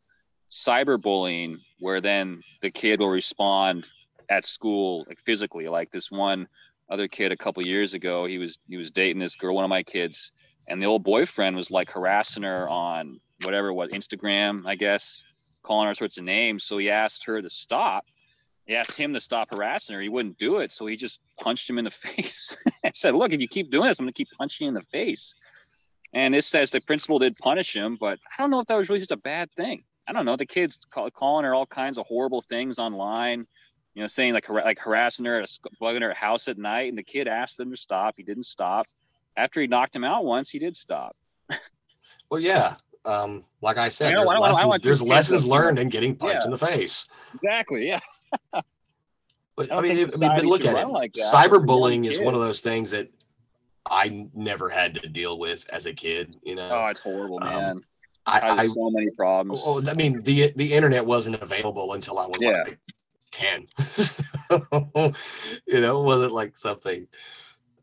cyberbullying, 0.50 1.58
where 1.80 2.02
then 2.02 2.42
the 2.62 2.72
kid 2.72 3.00
will 3.00 3.10
respond 3.10 3.88
at 4.30 4.46
school 4.46 5.06
like 5.08 5.20
physically. 5.26 5.68
Like 5.68 5.92
this 5.92 6.10
one 6.10 6.48
other 6.90 7.08
kid 7.08 7.32
a 7.32 7.38
couple 7.38 7.64
years 7.64 7.94
ago, 7.94 8.26
he 8.26 8.38
was 8.38 8.60
he 8.68 8.78
was 8.78 8.92
dating 8.92 9.20
this 9.20 9.36
girl, 9.36 9.56
one 9.56 9.66
of 9.66 9.70
my 9.70 9.84
kids, 9.84 10.32
and 10.68 10.82
the 10.82 10.88
old 10.88 11.04
boyfriend 11.04 11.56
was 11.56 11.72
like 11.72 11.92
harassing 11.92 12.44
her 12.44 12.68
on 12.70 13.20
whatever 13.44 13.74
what 13.74 13.92
Instagram, 13.92 14.64
I 14.66 14.76
guess, 14.76 15.24
calling 15.64 15.88
her 15.88 15.95
sorts 15.95 16.18
of 16.18 16.24
names. 16.24 16.64
So 16.64 16.78
he 16.78 16.89
asked 16.89 17.26
her 17.26 17.41
to 17.41 17.49
stop. 17.49 18.05
He 18.66 18.76
asked 18.76 18.95
him 18.95 19.14
to 19.14 19.20
stop 19.20 19.49
harassing 19.51 19.95
her. 19.95 20.01
He 20.01 20.09
wouldn't 20.09 20.38
do 20.38 20.59
it, 20.59 20.72
so 20.72 20.86
he 20.86 20.95
just 20.95 21.20
punched 21.39 21.70
him 21.70 21.78
in 21.78 21.86
the 21.86 21.91
face. 22.07 22.55
and 22.84 22.95
said, 22.95 23.16
"Look, 23.16 23.34
if 23.34 23.41
you 23.41 23.47
keep 23.47 23.72
doing 23.72 23.88
this, 23.88 23.99
I'm 23.99 24.05
going 24.05 24.14
to 24.14 24.18
keep 24.18 24.30
punching 24.38 24.66
you 24.66 24.70
in 24.70 24.76
the 24.76 24.82
face." 24.82 25.36
And 26.14 26.34
this 26.34 26.45
says 26.45 26.72
the 26.72 26.82
principal 26.82 27.20
did 27.20 27.38
punish 27.38 27.76
him, 27.76 27.97
but 27.99 28.20
I 28.38 28.41
don't 28.41 28.51
know 28.51 28.59
if 28.59 28.68
that 28.68 28.78
was 28.78 28.89
really 28.89 28.99
just 28.99 29.12
a 29.12 29.18
bad 29.18 29.49
thing. 29.53 29.84
I 30.07 30.14
don't 30.14 30.26
know. 30.26 30.36
The 30.36 30.45
kids 30.45 30.80
call, 30.89 31.09
calling 31.09 31.45
her 31.45 31.55
all 31.55 31.66
kinds 31.66 31.97
of 31.97 32.05
horrible 32.05 32.41
things 32.41 32.80
online, 32.80 33.47
you 33.93 34.01
know, 34.01 34.07
saying 34.07 34.34
like 34.34 34.49
like 34.49 34.80
harassing 34.80 35.26
her, 35.26 35.43
bugging 35.82 36.01
her 36.01 36.14
house 36.14 36.47
at 36.47 36.57
night, 36.57 36.89
and 36.89 36.97
the 36.97 37.03
kid 37.03 37.28
asked 37.28 37.59
him 37.59 37.72
to 37.72 37.78
stop. 37.78 38.16
He 38.18 38.24
didn't 38.24 38.43
stop. 38.43 38.88
After 39.38 39.62
he 39.62 39.68
knocked 39.68 39.95
him 39.95 40.03
out 40.03 40.26
once, 40.26 40.49
he 40.49 40.59
did 40.59 40.76
stop. 40.76 41.16
Well, 42.30 42.39
yeah. 42.39 42.76
Um, 43.06 43.43
like 43.62 43.78
I 43.78 43.89
said, 43.89 44.14
I 44.14 44.16
there's 44.18 44.30
I 44.30 44.34
I 44.36 44.39
lessons, 44.39 44.82
there's 44.82 45.02
lessons 45.02 45.45
learned 45.45 45.80
in 45.80 45.89
getting 45.89 46.16
punched 46.16 46.41
Yeah. 46.41 46.45
in 46.45 46.52
the 46.52 46.58
face. 46.58 47.08
Exactly. 47.36 47.88
Yeah. 47.88 47.99
But 49.58 49.70
I 49.72 49.78
I, 49.78 49.82
mean, 49.82 49.97
it- 49.97 50.14
I 50.16 50.18
mean, 50.18 50.32
but 50.38 50.45
look 50.45 50.64
at 50.66 50.78
it. 50.78 50.88
like 50.88 51.12
that 51.14 51.30
for 51.30 51.38
young 51.38 51.49
Cyberbullying 51.68 52.08
is 52.08 52.20
one 52.22 52.34
of 52.34 52.39
those 52.39 52.62
things 52.62 52.89
that 52.91 53.10
I 53.86 54.28
never 54.34 54.70
had 54.70 54.95
to 54.95 55.10
deal 55.10 55.38
with 55.38 55.66
as 55.74 55.88
a 55.88 55.93
kid. 55.93 56.38
You 56.41 56.56
know, 56.56 56.70
Oh, 56.72 56.88
it's 56.88 57.02
horrible, 57.02 57.43
Um, 57.43 57.49
man. 57.49 57.82
I, 58.26 58.39
Causes 58.39 58.60
I 58.60 58.68
so 58.68 58.89
many 58.91 59.10
problems. 59.12 59.62
Oh, 59.66 59.84
I 59.86 59.93
mean, 59.93 60.24
the 60.24 60.54
the 60.56 60.72
internet 60.72 61.06
wasn't 61.06 61.41
available 61.41 61.93
until 61.93 62.18
I 62.18 62.28
was 62.28 62.38
Yeah. 62.39 62.64
like 62.64 62.80
ten. 63.32 63.68
you 65.68 65.82
know, 65.82 66.02
it 66.02 66.06
wasn't 66.06 66.32
like 66.32 66.58
something 66.58 67.08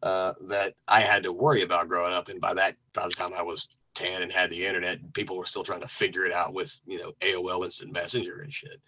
uh, 0.03 0.33
that 0.43 0.75
I 0.89 1.01
had 1.01 1.23
to 1.25 1.33
worry 1.33 1.63
about 1.63 1.89
growing 1.89 2.15
up. 2.15 2.29
And 2.29 2.41
by 2.41 2.55
that, 2.55 2.77
by 2.95 3.05
the 3.05 3.15
time 3.15 3.33
I 3.37 3.43
was 3.43 3.69
and 4.01 4.33
had 4.33 4.51
the 4.51 4.67
internet, 4.67 5.13
people 5.13 5.37
were 5.37 5.47
still 5.47 5.65
trying 5.65 5.81
to 5.81 5.89
figure 5.89 6.25
it 6.25 6.33
out 6.33 6.55
with 6.55 6.79
you 6.87 6.99
know 6.99 7.13
AOL 7.21 7.65
Instant 7.65 7.93
Messenger 7.93 8.41
and 8.41 8.53
shit. 8.53 8.81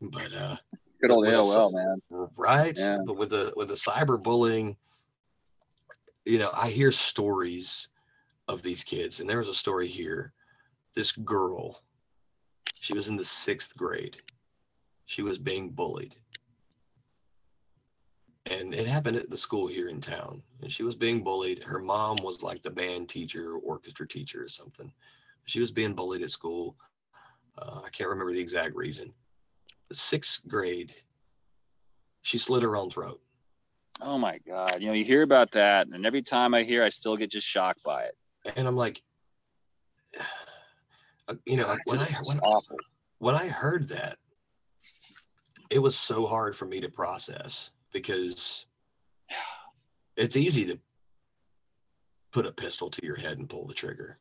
But 0.00 0.32
uh, 0.34 0.56
Good 1.00 1.10
old 1.10 1.26
AOL, 1.26 1.72
man. 1.72 2.28
right, 2.36 2.76
Yeah. 2.76 2.98
but 3.06 3.16
with 3.16 3.30
the 3.30 3.52
with 3.56 3.68
the 3.68 3.74
cyberbullying, 3.74 4.76
you 6.24 6.38
know, 6.38 6.50
I 6.54 6.70
hear 6.70 6.90
stories 6.92 7.88
of 8.48 8.62
these 8.62 8.84
kids, 8.84 9.20
and 9.20 9.28
there 9.28 9.38
was 9.38 9.48
a 9.48 9.54
story 9.54 9.88
here. 9.88 10.32
This 10.94 11.12
girl, 11.12 11.82
she 12.80 12.94
was 12.94 13.08
in 13.08 13.16
the 13.16 13.24
sixth 13.24 13.76
grade. 13.76 14.16
She 15.04 15.22
was 15.22 15.38
being 15.38 15.70
bullied. 15.70 16.16
And 18.48 18.74
it 18.74 18.86
happened 18.86 19.16
at 19.16 19.28
the 19.28 19.36
school 19.36 19.66
here 19.66 19.88
in 19.88 20.00
town. 20.00 20.42
And 20.62 20.70
she 20.70 20.84
was 20.84 20.94
being 20.94 21.24
bullied. 21.24 21.62
Her 21.62 21.80
mom 21.80 22.16
was 22.22 22.42
like 22.42 22.62
the 22.62 22.70
band 22.70 23.08
teacher, 23.08 23.54
or 23.54 23.58
orchestra 23.58 24.06
teacher, 24.06 24.44
or 24.44 24.48
something. 24.48 24.92
She 25.46 25.60
was 25.60 25.72
being 25.72 25.94
bullied 25.94 26.22
at 26.22 26.30
school. 26.30 26.76
Uh, 27.58 27.80
I 27.84 27.88
can't 27.90 28.08
remember 28.08 28.32
the 28.32 28.40
exact 28.40 28.74
reason. 28.74 29.12
The 29.88 29.94
sixth 29.94 30.46
grade, 30.46 30.94
she 32.22 32.38
slit 32.38 32.62
her 32.62 32.76
own 32.76 32.90
throat. 32.90 33.20
Oh 34.00 34.18
my 34.18 34.38
God. 34.46 34.80
You 34.80 34.88
know, 34.88 34.92
you 34.92 35.04
hear 35.04 35.22
about 35.22 35.52
that, 35.52 35.88
and 35.88 36.04
every 36.04 36.22
time 36.22 36.54
I 36.54 36.62
hear, 36.62 36.82
I 36.82 36.88
still 36.88 37.16
get 37.16 37.30
just 37.30 37.46
shocked 37.46 37.82
by 37.82 38.04
it. 38.04 38.16
And 38.56 38.68
I'm 38.68 38.76
like, 38.76 39.02
uh, 41.28 41.34
you 41.46 41.56
know, 41.56 41.76
when 41.86 41.98
just, 41.98 42.10
I, 42.10 42.18
when, 42.24 42.38
awful. 42.40 42.78
when 43.18 43.34
I 43.34 43.48
heard 43.48 43.88
that, 43.88 44.18
it 45.70 45.78
was 45.80 45.96
so 45.96 46.26
hard 46.26 46.54
for 46.54 46.66
me 46.66 46.80
to 46.80 46.88
process 46.88 47.70
because 47.96 48.66
it's 50.18 50.36
easy 50.36 50.66
to 50.66 50.78
put 52.30 52.44
a 52.44 52.52
pistol 52.52 52.90
to 52.90 53.00
your 53.02 53.16
head 53.16 53.38
and 53.38 53.48
pull 53.48 53.66
the 53.66 53.72
trigger. 53.72 54.18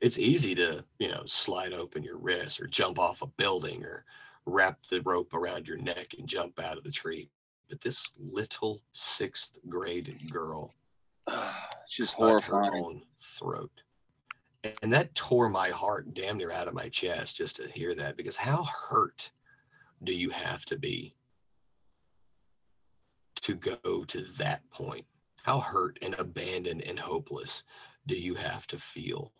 It's 0.00 0.18
easy 0.18 0.52
to, 0.56 0.84
you 0.98 1.08
know, 1.08 1.22
slide 1.24 1.72
open 1.72 2.02
your 2.02 2.18
wrist 2.18 2.60
or 2.60 2.66
jump 2.66 2.98
off 2.98 3.22
a 3.22 3.26
building 3.26 3.84
or 3.84 4.04
wrap 4.44 4.78
the 4.90 5.00
rope 5.02 5.34
around 5.34 5.68
your 5.68 5.76
neck 5.76 6.14
and 6.18 6.26
jump 6.26 6.58
out 6.58 6.76
of 6.76 6.82
the 6.82 6.90
tree. 6.90 7.30
But 7.68 7.80
this 7.80 8.10
little 8.18 8.82
sixth 8.90 9.60
grade 9.68 10.12
girl 10.32 10.74
It's 11.28 11.96
just 11.96 12.16
cut 12.16 12.42
her 12.44 12.74
own 12.74 13.02
throat. 13.38 13.70
And 14.82 14.92
that 14.92 15.14
tore 15.14 15.48
my 15.48 15.68
heart 15.68 16.14
damn 16.14 16.38
near 16.38 16.50
out 16.50 16.66
of 16.66 16.74
my 16.74 16.88
chest 16.88 17.36
just 17.36 17.56
to 17.56 17.68
hear 17.68 17.94
that 17.94 18.16
because 18.16 18.36
how 18.36 18.64
hurt 18.64 19.30
do 20.04 20.12
you 20.12 20.30
have 20.30 20.64
to 20.66 20.78
be 20.78 21.14
to 23.42 23.54
go 23.54 24.04
to 24.04 24.22
that 24.38 24.68
point? 24.70 25.04
How 25.42 25.60
hurt 25.60 25.98
and 26.02 26.14
abandoned 26.18 26.82
and 26.82 26.98
hopeless 26.98 27.64
do 28.06 28.14
you 28.14 28.34
have 28.34 28.66
to 28.68 28.78
feel 28.78 29.32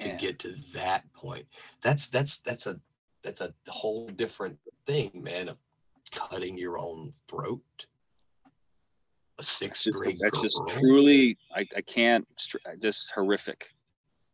to 0.00 0.08
get 0.10 0.38
to 0.40 0.54
that 0.74 1.10
point? 1.14 1.46
That's 1.82 2.06
that's 2.06 2.38
that's 2.38 2.66
a 2.66 2.78
that's 3.22 3.40
a 3.40 3.52
whole 3.68 4.08
different 4.08 4.58
thing, 4.86 5.10
man, 5.14 5.48
of 5.48 5.56
cutting 6.12 6.56
your 6.56 6.78
own 6.78 7.12
throat. 7.28 7.62
A 9.38 9.38
That's 9.38 9.48
sixth 9.48 9.84
just, 9.84 9.96
grade 9.96 10.18
that's 10.20 10.40
just 10.40 10.60
truly, 10.68 11.36
I, 11.54 11.66
I 11.76 11.80
can't, 11.82 12.26
just 12.80 13.12
horrific. 13.12 13.74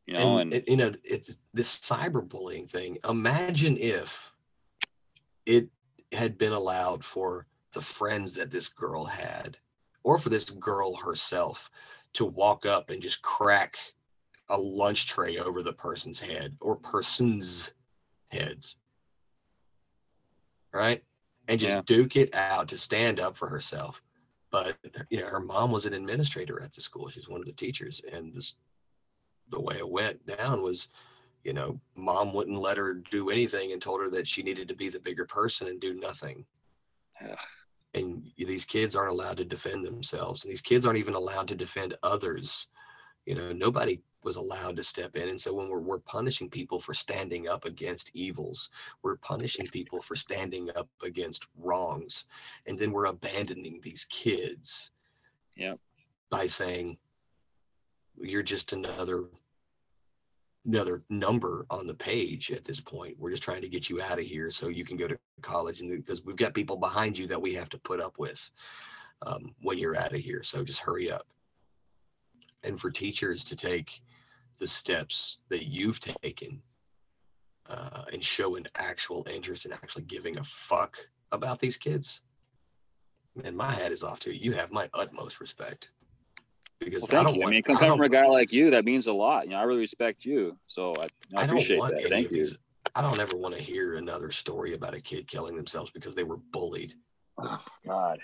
You 0.07 0.15
know, 0.15 0.39
and, 0.39 0.53
and, 0.53 0.65
you 0.67 0.77
know 0.77 0.93
it's 1.05 1.39
this 1.55 1.79
cyberbullying 1.81 2.71
thing 2.71 2.99
imagine 3.09 3.77
if 3.79 4.33
it 5.47 5.69
had 6.13 6.37
been 6.39 6.53
allowed 6.53 7.05
for 7.05 7.47
the 7.73 7.83
friends 7.83 8.35
that 8.35 8.51
this 8.51 8.69
girl 8.69 9.05
had 9.05 9.59
or 10.03 10.19
for 10.19 10.29
this 10.29 10.51
girl 10.51 10.95
herself 10.95 11.71
to 12.15 12.25
walk 12.25 12.67
up 12.67 12.91
and 12.91 13.03
just 13.03 13.23
crack 13.23 13.77
a 14.49 14.59
lunch 14.59 15.07
tray 15.07 15.39
over 15.39 15.63
the 15.63 15.73
person's 15.73 16.21
head 16.21 16.57
or 16.61 16.77
persons 16.77 17.73
heads. 18.31 18.77
Right? 20.73 21.03
And 21.49 21.59
just 21.61 21.77
Yeah. 21.77 21.83
duke 21.83 22.17
it 22.17 22.35
out 22.35 22.69
to 22.69 22.79
stand 22.79 23.21
up 23.21 23.37
for 23.37 23.49
herself. 23.49 24.03
But 24.51 24.79
you 25.09 25.21
know 25.21 25.27
her 25.27 25.41
mom 25.41 25.73
was 25.73 25.87
an 25.87 25.95
administrator 25.95 26.61
at 26.63 26.73
the 26.75 26.81
school. 26.81 27.09
She's 27.09 27.29
one 27.29 27.41
of 27.41 27.47
the 27.47 27.53
teachers. 27.53 28.01
And 28.13 28.35
this 28.35 28.55
the 29.49 29.61
way 29.61 29.79
it 29.79 29.89
went 29.89 30.25
down 30.27 30.63
was 30.63 30.89
you 31.45 31.53
know 31.53 31.81
mom 31.95 32.33
wouldn't 32.33 32.59
let 32.61 32.77
her 32.77 32.95
do 32.95 33.31
anything 33.31 33.73
and 33.73 33.81
told 33.81 34.01
her 34.01 34.11
that 34.11 34.29
she 34.29 34.43
needed 34.43 34.69
to 34.69 34.75
be 34.77 34.89
the 34.89 35.01
bigger 35.01 35.25
person 35.25 35.69
and 35.69 35.81
do 35.81 35.95
nothing. 35.95 36.45
Ugh. 37.21 37.39
And 37.95 38.31
these 38.39 38.65
kids 38.65 38.97
aren't 38.97 39.13
allowed 39.13 39.37
to 39.39 39.45
defend 39.45 39.85
themselves 39.85 40.45
and 40.45 40.53
these 40.53 40.63
kids 40.63 40.87
aren't 40.87 40.99
even 40.99 41.15
allowed 41.15 41.49
to 41.49 41.55
defend 41.55 41.95
others 42.03 42.69
You 43.27 43.37
know, 43.37 43.53
nobody 43.53 44.03
was 44.25 44.37
allowed 44.37 44.77
to 44.77 44.83
step 44.83 45.17
in. 45.17 45.29
And 45.29 45.41
so 45.41 45.55
when 45.55 45.69
we're, 45.69 45.81
we're 45.81 45.99
punishing 46.01 46.51
people 46.51 46.81
for 46.81 46.95
standing 46.95 47.49
up 47.49 47.65
against 47.65 48.11
evils, 48.15 48.71
we're 49.03 49.17
punishing 49.17 49.67
people 49.69 50.03
for 50.03 50.17
standing 50.17 50.71
up 50.77 50.89
against 51.05 51.47
wrongs. 51.57 52.27
And 52.67 52.79
then 52.79 52.93
we're 52.93 53.07
abandoning 53.07 53.81
these 53.83 54.07
kids 54.11 54.91
Yep. 55.57 55.79
by 56.31 56.47
saying, 56.49 56.99
you're 58.21 58.43
just 58.43 58.73
another 58.73 59.25
another 60.65 61.03
number 61.11 61.67
on 61.71 61.87
the 61.87 61.95
page 61.95 62.51
at 62.53 62.65
this 62.65 62.81
point. 62.81 63.17
We're 63.19 63.31
just 63.31 63.43
trying 63.43 63.63
to 63.63 63.69
get 63.69 63.91
you 63.91 64.01
out 64.01 64.19
of 64.19 64.25
here 64.25 64.51
so 64.51 64.69
you 64.69 64.85
can 64.85 64.97
go 64.97 65.09
to 65.09 65.19
college, 65.41 65.81
and 65.81 65.91
because 65.91 66.25
we've 66.25 66.37
got 66.37 66.55
people 66.55 66.77
behind 66.77 67.19
you 67.19 67.27
that 67.29 67.41
we 67.41 67.55
have 67.55 67.69
to 67.71 67.79
put 67.79 68.01
up 68.01 68.19
with 68.19 68.51
um, 69.27 69.55
when 69.61 69.79
you're 69.79 69.97
out 69.97 70.13
of 70.13 70.21
here. 70.21 70.43
So 70.43 70.65
just 70.65 70.81
hurry 70.81 71.11
up. 71.11 71.27
And 72.65 72.81
for 72.81 72.91
teachers 72.91 73.43
to 73.45 73.57
take 73.57 74.03
the 74.59 74.67
steps 74.69 75.39
that 75.49 75.67
you've 75.67 75.99
taken 75.99 76.63
uh, 77.69 78.05
and 78.13 78.23
show 78.23 78.55
an 78.57 78.67
actual 78.77 79.27
interest 79.29 79.67
in 79.67 79.73
actually 79.73 80.05
giving 80.05 80.39
a 80.39 80.45
fuck 80.45 80.97
about 81.33 81.59
these 81.59 81.77
kids, 81.77 82.23
man, 83.35 83.57
my 83.57 83.73
hat 83.73 83.91
is 83.91 84.05
off 84.05 84.21
to 84.21 84.33
you. 84.33 84.51
You 84.51 84.53
have 84.53 84.71
my 84.71 84.89
utmost 84.95 85.41
respect. 85.41 85.91
Because 86.85 87.03
Well, 87.03 87.21
I 87.21 87.25
thank 87.25 87.29
don't 87.29 87.37
you. 87.37 87.43
I 87.43 87.45
want, 87.45 87.51
mean, 87.55 87.63
come 87.63 87.77
I 87.77 87.81
come 87.81 87.89
don't- 87.91 87.99
from 87.99 88.07
a 88.07 88.09
guy 88.09 88.27
like 88.27 88.53
you, 88.53 88.71
that 88.71 88.85
means 88.85 89.07
a 89.07 89.13
lot. 89.13 89.45
You 89.45 89.51
know, 89.51 89.59
I 89.59 89.63
really 89.63 89.81
respect 89.81 90.25
you. 90.25 90.59
So 90.67 90.95
I, 90.99 91.05
I 91.37 91.43
I 91.43 91.45
appreciate 91.45 91.81
that. 91.81 92.09
Thank 92.09 92.31
you. 92.31 92.39
these. 92.39 92.57
I 92.95 93.01
don't 93.01 93.19
ever 93.21 93.37
want 93.37 93.55
to 93.55 93.61
hear 93.63 93.95
another 93.95 94.31
story 94.31 94.75
about 94.75 94.95
a 94.95 95.01
kid 95.01 95.27
killing 95.27 95.57
themselves 95.57 95.91
because 95.91 96.15
they 96.15 96.25
were 96.25 96.37
bullied. 96.37 96.95
Oh, 97.39 97.65
God. 97.87 98.19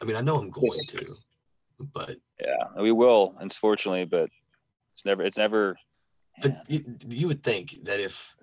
I 0.00 0.04
mean, 0.04 0.16
I 0.16 0.22
know 0.22 0.36
I'm 0.36 0.50
going 0.50 0.70
Yes. 0.72 0.86
to, 0.86 1.16
but 1.92 2.16
Yeah, 2.40 2.80
we 2.80 2.92
will, 2.92 3.34
unfortunately, 3.40 4.04
but 4.06 4.30
it's 4.94 5.04
never, 5.04 5.22
it's 5.22 5.36
never. 5.36 5.76
but 6.40 6.64
you, 6.68 6.84
you 7.08 7.28
would 7.28 7.42
think 7.42 7.76
that 7.84 8.00
if, 8.00 8.34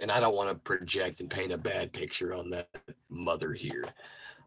and 0.00 0.10
I 0.10 0.20
don't 0.20 0.36
want 0.36 0.50
to 0.50 0.54
project 0.56 1.20
and 1.20 1.30
paint 1.30 1.52
a 1.52 1.58
bad 1.58 1.92
picture 1.92 2.34
on 2.34 2.50
that 2.50 2.68
mother 3.08 3.52
here, 3.54 3.84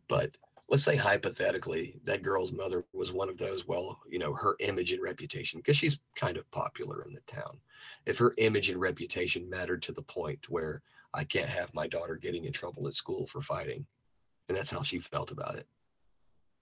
but 0.08 0.36
let's 0.68 0.84
say 0.84 0.96
hypothetically 0.96 2.00
that 2.06 2.24
girl's 2.24 2.52
mother 2.52 2.86
was 2.94 3.14
one 3.14 3.30
of 3.30 3.38
those, 3.38 3.68
well, 3.68 4.00
you 4.10 4.18
know, 4.18 4.34
her 4.34 4.56
image 4.60 4.92
and 4.92 5.02
reputation, 5.02 5.60
because 5.60 5.78
she's 5.78 6.00
kind 6.16 6.38
of 6.38 6.50
popular 6.52 7.04
in 7.06 7.14
the 7.14 7.22
town. 7.22 7.60
If 8.06 8.18
her 8.18 8.34
image 8.38 8.70
and 8.70 8.80
reputation 8.80 9.50
mattered 9.50 9.82
to 9.84 9.92
the 9.92 10.02
point 10.02 10.50
where 10.50 10.82
I 11.14 11.24
can't 11.24 11.50
have 11.50 11.74
my 11.74 11.88
daughter 11.88 12.16
getting 12.16 12.46
in 12.46 12.52
trouble 12.52 12.88
at 12.88 12.96
school 12.96 13.28
for 13.28 13.42
fighting, 13.42 13.86
and 14.50 14.58
that's 14.58 14.72
how 14.72 14.82
she 14.82 15.00
felt 15.00 15.32
about 15.32 15.56
it. 15.56 15.68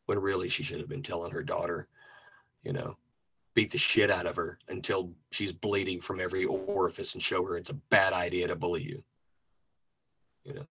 When 0.06 0.20
really 0.20 0.50
she 0.50 0.64
should 0.64 0.80
have 0.80 0.90
been 0.90 1.04
telling 1.04 1.32
her 1.32 1.44
daughter, 1.44 1.88
you 2.64 2.74
know, 2.74 2.98
beat 3.54 3.72
the 3.72 3.78
shit 3.78 4.12
out 4.12 4.26
of 4.26 4.36
her 4.36 4.60
until 4.68 5.12
she's 5.32 5.54
bleeding 5.54 6.02
from 6.02 6.20
every 6.20 6.44
orifice 6.46 7.14
and 7.14 7.24
show 7.24 7.46
her 7.46 7.56
it's 7.56 7.70
a 7.70 7.80
bad 7.90 8.12
idea 8.12 8.48
to 8.48 8.56
bully 8.56 8.84
you. 8.84 9.04
You 10.44 10.56
know, 10.56 10.68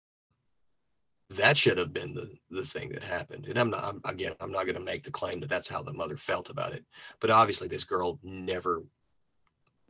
that 1.35 1.57
should 1.57 1.77
have 1.77 1.93
been 1.93 2.13
the 2.13 2.29
the 2.49 2.65
thing 2.65 2.89
that 2.89 3.03
happened. 3.03 3.47
And 3.47 3.57
I'm 3.57 3.69
not 3.69 3.83
I'm, 3.83 4.01
again, 4.05 4.33
I'm 4.39 4.51
not 4.51 4.65
going 4.65 4.75
to 4.75 4.81
make 4.81 5.03
the 5.03 5.11
claim 5.11 5.39
that 5.39 5.49
that's 5.49 5.67
how 5.67 5.81
the 5.81 5.93
mother 5.93 6.17
felt 6.17 6.49
about 6.49 6.73
it. 6.73 6.85
But 7.19 7.29
obviously, 7.31 7.67
this 7.67 7.83
girl 7.83 8.19
never 8.23 8.83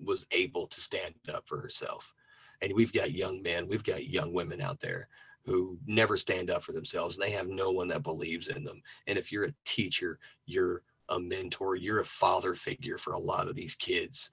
was 0.03 0.25
able 0.31 0.67
to 0.67 0.81
stand 0.81 1.13
up 1.33 1.47
for 1.47 1.59
herself. 1.59 2.13
And 2.61 2.73
we've 2.73 2.93
got 2.93 3.11
young 3.11 3.41
men, 3.41 3.67
we've 3.67 3.83
got 3.83 4.07
young 4.07 4.33
women 4.33 4.61
out 4.61 4.79
there 4.79 5.07
who 5.45 5.77
never 5.87 6.17
stand 6.17 6.51
up 6.51 6.63
for 6.63 6.71
themselves. 6.71 7.17
And 7.17 7.25
they 7.25 7.31
have 7.31 7.47
no 7.47 7.71
one 7.71 7.87
that 7.87 8.03
believes 8.03 8.47
in 8.47 8.63
them. 8.63 8.81
And 9.07 9.17
if 9.17 9.31
you're 9.31 9.45
a 9.45 9.55
teacher, 9.65 10.19
you're 10.45 10.83
a 11.09 11.19
mentor, 11.19 11.75
you're 11.75 12.01
a 12.01 12.05
father 12.05 12.53
figure 12.55 12.97
for 12.97 13.13
a 13.13 13.19
lot 13.19 13.47
of 13.47 13.55
these 13.55 13.75
kids 13.75 14.31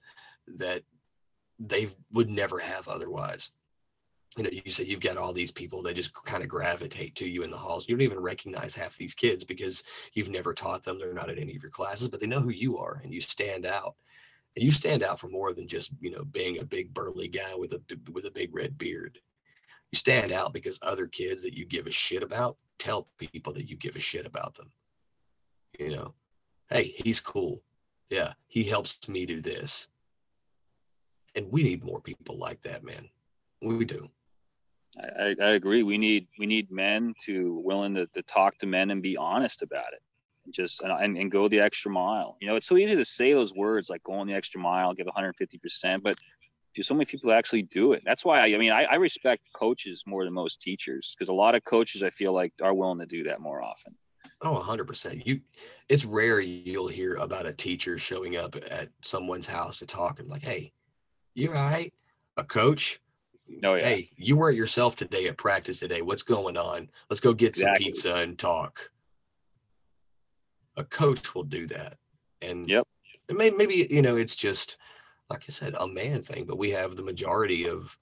that 0.57 0.83
they 1.59 1.89
would 2.11 2.29
never 2.29 2.59
have 2.59 2.87
otherwise. 2.87 3.51
You 4.37 4.43
know, 4.43 4.49
you 4.51 4.71
say 4.71 4.83
you've 4.83 4.99
got 4.99 5.17
all 5.17 5.33
these 5.33 5.51
people 5.51 5.81
that 5.83 5.95
just 5.95 6.13
kind 6.13 6.43
of 6.43 6.49
gravitate 6.49 7.15
to 7.15 7.27
you 7.27 7.41
in 7.43 7.49
the 7.49 7.57
halls. 7.57 7.89
You 7.89 7.95
don't 7.95 8.03
even 8.03 8.19
recognize 8.19 8.75
half 8.75 8.95
these 8.95 9.15
kids 9.15 9.43
because 9.43 9.83
you've 10.13 10.29
never 10.29 10.53
taught 10.53 10.83
them. 10.83 10.99
They're 10.99 11.13
not 11.13 11.29
in 11.29 11.39
any 11.39 11.55
of 11.55 11.63
your 11.63 11.71
classes, 11.71 12.07
but 12.07 12.19
they 12.19 12.27
know 12.27 12.39
who 12.39 12.51
you 12.51 12.77
are 12.77 13.01
and 13.03 13.11
you 13.13 13.21
stand 13.21 13.65
out. 13.65 13.95
And 14.55 14.63
you 14.63 14.71
stand 14.71 15.03
out 15.03 15.19
for 15.19 15.29
more 15.29 15.53
than 15.53 15.67
just, 15.67 15.91
you 15.99 16.11
know, 16.11 16.23
being 16.25 16.59
a 16.59 16.65
big 16.65 16.93
burly 16.93 17.27
guy 17.27 17.55
with 17.55 17.73
a 17.73 17.81
with 18.11 18.25
a 18.25 18.31
big 18.31 18.53
red 18.53 18.77
beard. 18.77 19.19
You 19.91 19.97
stand 19.97 20.31
out 20.31 20.53
because 20.53 20.79
other 20.81 21.07
kids 21.07 21.41
that 21.43 21.55
you 21.55 21.65
give 21.65 21.87
a 21.87 21.91
shit 21.91 22.23
about 22.23 22.57
tell 22.77 23.07
people 23.17 23.53
that 23.53 23.69
you 23.69 23.75
give 23.75 23.95
a 23.95 23.99
shit 23.99 24.25
about 24.25 24.55
them. 24.55 24.71
You 25.79 25.91
know, 25.95 26.13
hey, 26.69 26.95
he's 27.03 27.19
cool. 27.19 27.61
Yeah, 28.09 28.33
he 28.47 28.63
helps 28.63 29.07
me 29.07 29.25
do 29.25 29.41
this. 29.41 29.87
And 31.35 31.51
we 31.51 31.61
need 31.63 31.83
more 31.83 32.01
people 32.01 32.37
like 32.37 32.61
that, 32.63 32.83
man. 32.83 33.07
We 33.61 33.85
do. 33.85 34.09
I, 34.97 35.35
I 35.41 35.49
agree. 35.49 35.83
We 35.83 35.97
need 35.97 36.27
we 36.39 36.45
need 36.45 36.71
men 36.71 37.13
to 37.25 37.61
willing 37.63 37.95
to, 37.95 38.07
to 38.07 38.23
talk 38.23 38.57
to 38.59 38.67
men 38.67 38.91
and 38.91 39.01
be 39.01 39.17
honest 39.17 39.61
about 39.61 39.93
it, 39.93 39.99
and 40.45 40.53
just 40.53 40.81
and, 40.81 41.17
and, 41.17 41.31
go 41.31 41.47
the 41.47 41.59
extra 41.59 41.91
mile. 41.91 42.37
You 42.41 42.47
know, 42.47 42.55
it's 42.55 42.67
so 42.67 42.77
easy 42.77 42.95
to 42.95 43.05
say 43.05 43.33
those 43.33 43.53
words 43.53 43.89
like 43.89 44.03
going 44.03 44.27
the 44.27 44.33
extra 44.33 44.59
mile, 44.59 44.93
give 44.93 45.05
150 45.05 45.57
percent, 45.59 46.03
but 46.03 46.17
there's 46.75 46.87
so 46.87 46.93
many 46.93 47.05
people 47.05 47.31
actually 47.31 47.63
do 47.63 47.93
it. 47.93 48.01
That's 48.05 48.25
why 48.25 48.39
I, 48.39 48.55
I 48.55 48.57
mean 48.57 48.71
I, 48.71 48.83
I 48.85 48.95
respect 48.95 49.43
coaches 49.55 50.03
more 50.07 50.23
than 50.23 50.33
most 50.33 50.61
teachers 50.61 51.15
because 51.17 51.29
a 51.29 51.33
lot 51.33 51.55
of 51.55 51.63
coaches 51.65 52.03
I 52.03 52.09
feel 52.09 52.33
like 52.33 52.53
are 52.61 52.73
willing 52.73 52.99
to 52.99 53.05
do 53.05 53.23
that 53.23 53.41
more 53.41 53.61
often. 53.63 53.93
Oh, 54.41 54.63
100%. 54.65 55.25
You 55.25 55.41
it's 55.87 56.05
rare 56.05 56.39
you'll 56.39 56.87
hear 56.87 57.15
about 57.15 57.45
a 57.45 57.53
teacher 57.53 57.97
showing 57.97 58.37
up 58.37 58.55
at 58.69 58.89
someone's 59.03 59.47
house 59.47 59.79
to 59.79 59.85
talk 59.85 60.19
and 60.19 60.29
like, 60.29 60.43
"Hey, 60.43 60.71
you're 61.35 61.53
right. 61.53 61.93
A 62.37 62.43
coach? 62.43 62.99
Oh 63.63 63.75
yeah, 63.75 63.85
Hey, 63.85 64.09
you 64.15 64.35
weren't 64.35 64.57
yourself 64.57 64.95
today 64.95 65.27
at 65.27 65.37
practice 65.37 65.79
today. 65.79 66.01
What's 66.01 66.23
going 66.23 66.57
on? 66.57 66.89
Let's 67.09 67.21
go 67.21 67.33
get 67.33 67.55
some 67.55 67.73
pizza 67.75 68.15
and 68.15 68.37
talk." 68.37 68.89
A 70.77 70.83
coach 70.83 71.35
will 71.35 71.43
do 71.43 71.67
that. 71.67 71.97
And 72.41 72.67
Yep. 72.67 72.87
may, 73.31 73.49
maybe 73.49 73.87
you 73.89 74.01
know 74.01 74.15
it's 74.15 74.35
just 74.35 74.77
like 75.29 75.43
I 75.47 75.51
said, 75.51 75.75
a 75.77 75.87
man 75.87 76.23
thing, 76.23 76.45
but 76.45 76.57
we 76.57 76.71
have 76.71 76.95
the 76.95 77.03
majority 77.03 77.67
of 77.67 77.95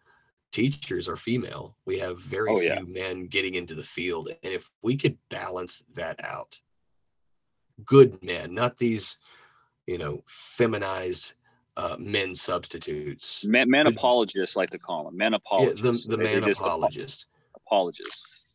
teachers 0.51 1.09
are 1.09 1.17
female. 1.17 1.75
We 1.85 1.99
have 1.99 2.19
very 2.19 2.51
Oh, 2.51 2.59
few 2.59 2.69
yeah. 2.69 2.81
men 2.87 3.27
getting 3.27 3.55
into 3.55 3.75
the 3.75 3.83
field. 3.83 4.29
And 4.29 4.53
if 4.53 4.69
we 4.81 4.95
could 4.95 5.17
balance 5.29 5.83
that 5.95 6.23
out, 6.23 6.59
good 7.85 8.23
men, 8.23 8.53
not 8.53 8.77
these, 8.77 9.17
you 9.85 9.97
know, 9.97 10.23
feminized 10.27 11.33
uh, 11.77 11.95
men 11.99 12.35
substitutes. 12.35 13.43
men, 13.45 13.69
men 13.69 13.87
apologists 13.87 14.55
like 14.55 14.71
to 14.71 14.79
call 14.79 15.05
them 15.05 15.15
men 15.15 15.31
Yeah, 15.33 15.37
apologists. 15.37 15.81
the, 15.81 15.91
the 15.91 16.17
They- 16.17 16.23
they 16.23 16.33
man 16.39 16.43
just 16.43 16.61
apologist. 16.61 17.25
apologists. 17.55 18.47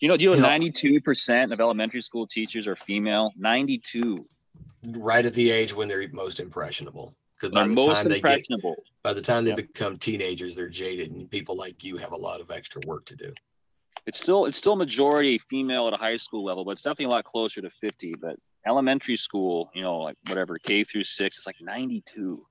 You 0.00 0.08
know, 0.08 0.16
do 0.16 0.24
you 0.24 0.36
know 0.36 0.50
You 0.58 0.72
92% 0.72 1.52
of 1.52 1.60
elementary 1.60 2.02
school 2.02 2.26
teachers 2.26 2.66
are 2.66 2.76
female? 2.76 3.32
92. 3.36 4.26
right 4.88 5.24
at 5.24 5.32
the 5.32 5.50
age 5.50 5.72
when 5.72 5.88
they're 5.88 6.06
most 6.08 6.40
impressionable. 6.40 7.14
Because 7.40 7.54
by 7.54 7.62
the 7.66 7.74
most 7.74 8.02
time 8.02 8.10
they 8.10 8.20
get, 8.20 8.42
by 9.02 9.12
the 9.12 9.20
time 9.22 9.44
they 9.44 9.52
become 9.54 9.96
teenagers, 9.98 10.54
they're 10.56 10.68
jaded, 10.68 11.10
and 11.12 11.30
people 11.30 11.56
like 11.56 11.82
you 11.84 11.96
have 11.96 12.12
a 12.12 12.16
lot 12.16 12.40
of 12.40 12.50
extra 12.50 12.80
work 12.86 13.04
to 13.06 13.16
do. 13.16 13.32
It's 14.06 14.20
still 14.20 14.44
it's 14.46 14.58
still 14.58 14.76
majority 14.76 15.38
female 15.38 15.88
at 15.88 15.94
a 15.94 15.96
high 15.96 16.16
school 16.16 16.44
level, 16.44 16.64
but 16.64 16.72
it's 16.72 16.82
definitely 16.82 17.06
a 17.06 17.08
lot 17.10 17.24
closer 17.24 17.62
to 17.62 17.70
50. 17.70 18.14
But 18.20 18.36
elementary 18.66 19.16
school, 19.16 19.70
you 19.74 19.82
know, 19.82 19.98
like 19.98 20.16
whatever 20.28 20.58
K 20.58 20.84
through 20.84 21.04
six, 21.04 21.38
it's 21.38 21.46
like 21.46 21.56
92. 21.60 22.42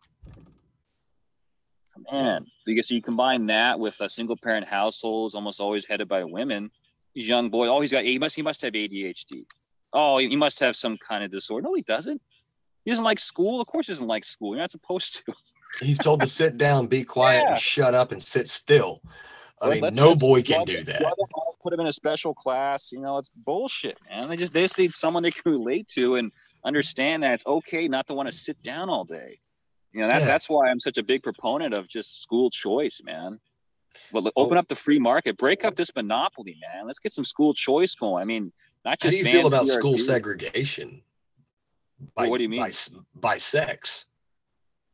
Man, 2.12 2.46
so 2.66 2.72
you, 2.72 2.82
so 2.84 2.96
you 2.96 3.02
combine 3.02 3.46
that 3.48 3.80
with 3.80 4.00
a 4.02 4.10
single 4.10 4.36
parent 4.36 4.66
households, 4.68 5.36
almost 5.36 5.60
always 5.60 5.86
headed 5.86 6.08
by 6.08 6.24
women. 6.24 6.72
These 7.14 7.28
young 7.28 7.50
boy, 7.52 7.68
oh, 7.68 7.82
he's 7.82 7.92
got 7.92 8.04
he 8.04 8.18
must 8.18 8.36
he 8.36 8.42
must 8.42 8.64
have 8.64 8.74
ADHD. 8.74 9.44
Oh, 9.94 10.18
he 10.18 10.30
he 10.30 10.36
must 10.36 10.60
have 10.60 10.76
some 10.76 10.98
kind 10.98 11.24
of 11.24 11.30
disorder. 11.30 11.68
No, 11.68 11.76
he 11.76 11.84
doesn't. 11.84 12.20
He 12.84 12.92
doesn't 12.92 13.06
like 13.06 13.20
school. 13.20 13.62
Of 13.62 13.68
course, 13.68 13.86
he 13.88 13.94
doesn't 13.94 14.08
like 14.08 14.26
school. 14.26 14.54
You're 14.56 14.64
not 14.64 14.72
supposed 14.72 15.24
to. 15.26 15.34
He's 15.86 16.00
told 16.00 16.22
to 16.22 16.28
sit 16.28 16.58
down, 16.58 16.88
be 16.88 17.04
quiet, 17.04 17.44
Yeah. 17.46 17.52
and 17.54 17.62
shut 17.62 17.94
up 17.94 18.12
and 18.12 18.22
sit 18.22 18.50
still. 18.50 19.02
I 19.62 19.70
Well, 19.70 19.82
mean, 19.82 19.94
no 19.94 20.16
boy 20.16 20.42
can 20.42 20.66
plug- 20.66 20.68
do 20.68 20.84
that. 20.86 21.14
Plug 21.64 21.74
'em 21.74 21.80
all, 21.80 21.86
Put 21.86 21.86
them 21.86 21.86
in 21.86 21.88
a 21.88 21.94
special 21.94 22.34
class. 22.34 22.92
You 22.92 23.00
know, 23.02 23.18
it's 23.18 23.32
bullshit, 23.36 23.98
man. 24.10 24.30
They 24.30 24.38
just 24.38 24.54
they 24.54 24.62
just 24.62 24.78
need 24.78 24.94
someone 24.94 25.24
they 25.24 25.32
can 25.32 25.52
relate 25.52 25.88
to 25.90 26.16
and 26.16 26.32
understand 26.66 27.24
that 27.24 27.34
it's 27.34 27.46
okay 27.46 27.88
not 27.88 28.08
to 28.08 28.14
want 28.14 28.30
to 28.30 28.36
sit 28.36 28.62
down 28.62 28.90
all 28.90 29.04
day. 29.04 29.40
You 29.94 30.02
know, 30.02 30.08
that, 30.08 30.22
Yeah. 30.22 30.28
that's 30.28 30.50
why 30.50 30.70
I'm 30.70 30.80
such 30.80 30.98
a 30.98 31.04
big 31.04 31.22
proponent 31.24 31.74
of 31.74 31.88
just 31.88 32.22
school 32.22 32.50
choice, 32.50 33.02
man. 33.04 33.40
Well, 34.12 34.30
open 34.36 34.58
up 34.58 34.68
the 34.68 34.76
free 34.76 34.98
market, 35.00 35.38
break 35.38 35.64
up 35.64 35.76
this 35.76 35.92
monopoly, 35.96 36.58
man. 36.74 36.88
Let's 36.88 37.00
get 37.00 37.14
some 37.14 37.24
school 37.26 37.54
choice 37.54 37.94
going. 37.96 38.22
I 38.22 38.26
mean, 38.26 38.52
not 38.86 39.00
just. 39.00 39.16
How 39.18 39.24
do 39.24 39.30
you 39.30 39.34
feel 39.34 39.48
about 39.48 39.68
school 39.68 39.94
CRT. 39.94 40.00
segregation? 40.06 41.04
Well, 42.18 42.30
what 42.30 42.38
do 42.38 42.44
you 42.44 42.50
mean? 42.50 42.60
By, 42.60 42.72
by 43.16 43.38
sex. 43.38 44.06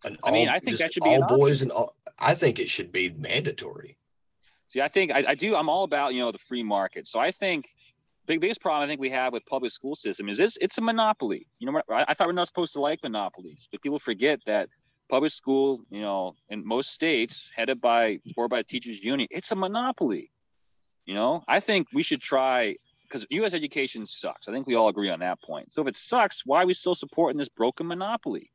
And 0.06 0.18
I 0.24 0.32
mean, 0.32 0.48
all- 0.50 0.56
I 0.56 0.60
think 0.60 0.78
that 0.78 0.94
should 0.94 1.04
be 1.04 1.16
all 1.16 1.28
boys 1.28 1.62
and 1.62 1.72
all. 1.72 1.96
I 2.20 2.36
think 2.36 2.60
it 2.60 2.70
should 2.70 2.92
be 2.92 3.10
mandatory. 3.12 3.98
See, 4.70 4.82
I 4.82 4.88
think 4.88 5.12
I, 5.12 5.24
I 5.30 5.36
do. 5.36 5.56
I'm 5.56 5.68
all 5.68 5.84
about 5.84 6.14
you 6.14 6.22
know 6.22 6.32
the 6.32 6.38
free 6.38 6.64
market. 6.64 7.08
So 7.08 7.20
I 7.20 7.32
think 7.32 7.68
big 8.28 8.40
biggest 8.40 8.62
problem 8.62 8.84
I 8.84 8.88
think 8.88 9.02
we 9.02 9.10
have 9.10 9.34
with 9.34 9.46
public 9.46 9.72
school 9.72 9.96
system 9.96 10.30
is 10.30 10.38
this 10.38 10.58
it's 10.62 10.78
a 10.78 10.82
monopoly. 10.82 11.48
You 11.58 11.72
know, 11.72 11.82
I, 11.92 12.06
I 12.08 12.14
thought 12.14 12.28
we're 12.28 12.34
not 12.34 12.48
supposed 12.48 12.74
to 12.74 12.82
like 12.82 13.02
monopolies, 13.04 13.68
but 13.72 13.82
people 13.82 14.00
forget 14.00 14.40
that 14.46 14.70
public 15.10 15.32
school, 15.32 15.82
you 15.90 16.02
know, 16.02 16.36
in 16.50 16.66
most 16.66 16.92
states 16.92 17.52
headed 17.56 17.82
by 17.82 18.20
or 18.38 18.48
by 18.48 18.62
teachers 18.62 19.04
union, 19.04 19.28
it's 19.32 19.52
a 19.52 19.56
monopoly. 19.56 20.32
You 21.06 21.16
know, 21.16 21.44
I 21.48 21.60
think 21.60 21.88
we 21.92 22.04
should 22.04 22.22
try 22.22 22.76
because 23.04 23.26
U.S. 23.32 23.56
education 23.56 24.06
sucks. 24.06 24.48
I 24.48 24.52
think 24.52 24.68
we 24.68 24.76
all 24.76 24.90
agree 24.90 25.10
on 25.10 25.22
that 25.22 25.42
point. 25.42 25.74
So 25.74 25.82
if 25.82 25.88
it 25.88 25.98
sucks, 25.98 26.46
why 26.46 26.62
are 26.62 26.68
we 26.68 26.76
still 26.76 26.94
supporting 26.94 27.40
this 27.40 27.50
broken 27.50 27.88
monopoly? 27.88 28.52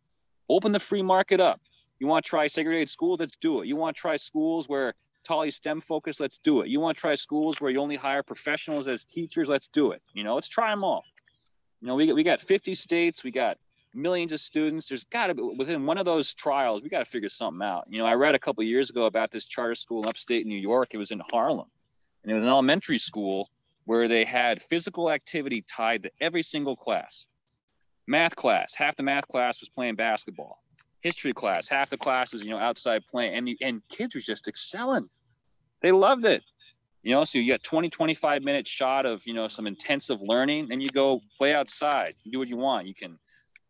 Open 0.48 0.70
the 0.70 0.78
free 0.78 1.02
market 1.02 1.40
up. 1.40 1.60
You 1.98 2.06
want 2.06 2.24
to 2.24 2.28
try 2.28 2.46
segregated 2.46 2.88
school? 2.88 3.16
Let's 3.18 3.36
do 3.36 3.62
it. 3.62 3.66
You 3.66 3.74
want 3.74 3.96
to 3.96 4.00
try 4.00 4.14
schools 4.14 4.68
where 4.68 4.94
totally 5.24 5.50
STEM 5.50 5.80
focused? 5.80 6.20
Let's 6.20 6.38
do 6.38 6.60
it. 6.62 6.68
You 6.68 6.80
want 6.80 6.96
to 6.96 7.00
try 7.00 7.14
schools 7.14 7.60
where 7.60 7.70
you 7.70 7.80
only 7.80 7.96
hire 7.96 8.22
professionals 8.22 8.88
as 8.88 9.04
teachers? 9.04 9.48
Let's 9.48 9.68
do 9.68 9.92
it. 9.92 10.02
You 10.12 10.24
know, 10.24 10.34
let's 10.34 10.48
try 10.48 10.70
them 10.70 10.84
all. 10.84 11.04
You 11.80 11.88
know, 11.88 11.96
we 11.96 12.12
we 12.12 12.22
got 12.22 12.40
50 12.40 12.74
states. 12.74 13.24
We 13.24 13.30
got 13.30 13.58
millions 13.94 14.32
of 14.32 14.40
students. 14.40 14.88
There's 14.88 15.04
got 15.04 15.28
to 15.28 15.34
be 15.34 15.42
within 15.42 15.86
one 15.86 15.98
of 15.98 16.04
those 16.04 16.34
trials. 16.34 16.82
We 16.82 16.88
got 16.88 17.00
to 17.00 17.04
figure 17.04 17.28
something 17.28 17.62
out. 17.62 17.84
You 17.88 17.98
know, 17.98 18.06
I 18.06 18.14
read 18.14 18.34
a 18.34 18.38
couple 18.38 18.64
years 18.64 18.90
ago 18.90 19.04
about 19.06 19.30
this 19.30 19.46
charter 19.46 19.74
school 19.74 20.02
in 20.02 20.08
upstate 20.08 20.46
New 20.46 20.58
York. 20.58 20.94
It 20.94 20.98
was 20.98 21.10
in 21.10 21.22
Harlem, 21.30 21.68
and 22.22 22.32
it 22.32 22.34
was 22.34 22.44
an 22.44 22.50
elementary 22.50 22.98
school 22.98 23.50
where 23.84 24.08
they 24.08 24.24
had 24.24 24.62
physical 24.62 25.10
activity 25.10 25.62
tied 25.62 26.02
to 26.02 26.10
every 26.20 26.42
single 26.42 26.76
class. 26.76 27.28
Math 28.06 28.36
class, 28.36 28.74
half 28.74 28.96
the 28.96 29.02
math 29.02 29.28
class 29.28 29.60
was 29.60 29.68
playing 29.68 29.96
basketball. 29.96 30.63
History 31.04 31.32
class, 31.32 31.68
half 31.68 31.90
the 31.90 31.96
class 31.96 32.32
was 32.32 32.42
you 32.42 32.50
know 32.50 32.58
outside 32.58 33.02
playing, 33.10 33.34
and 33.34 33.48
and 33.60 33.82
kids 33.88 34.16
were 34.16 34.20
just 34.20 34.48
excelling. 34.48 35.08
They 35.82 35.92
loved 35.92 36.24
it. 36.24 36.42
You 37.02 37.12
know, 37.12 37.24
so 37.24 37.38
you 37.38 37.44
get 37.44 37.62
20, 37.62 37.90
25 37.90 38.42
minute 38.42 38.66
shot 38.66 39.04
of 39.04 39.22
you 39.26 39.34
know 39.34 39.46
some 39.46 39.66
intensive 39.66 40.20
learning, 40.20 40.72
and 40.72 40.82
you 40.82 40.88
go 40.88 41.20
play 41.38 41.54
outside, 41.54 42.14
do 42.32 42.40
what 42.40 42.48
you 42.48 42.56
want. 42.56 42.88
You 42.88 42.94
can 42.94 43.18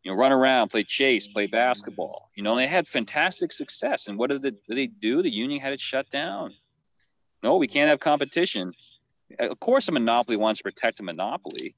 you 0.05 0.13
know, 0.13 0.19
run 0.19 0.33
around, 0.33 0.69
play 0.69 0.85
chase, 0.85 1.27
play 1.29 1.47
basketball. 1.47 2.31
You 2.35 2.43
know, 2.43 2.55
they 2.55 2.67
had 2.67 2.87
fantastic 2.87 3.53
success. 3.53 4.07
And 4.07 4.19
what 4.19 4.31
did, 4.31 4.43
the, 4.43 4.51
did 4.51 4.77
they 4.77 4.87
do? 4.87 5.23
The 5.23 5.33
union 5.33 5.61
had 5.61 5.73
it 5.73 5.81
shut 5.81 6.11
down. 6.11 6.53
No, 7.43 7.57
we 7.57 7.67
can't 7.67 7.89
have 7.89 8.01
competition. 8.01 8.73
Of 9.39 9.59
course, 9.61 9.89
a 9.89 9.93
monopoly 9.93 10.37
wants 10.37 10.59
to 10.59 10.65
protect 10.65 11.01
a 11.01 11.03
monopoly. 11.03 11.75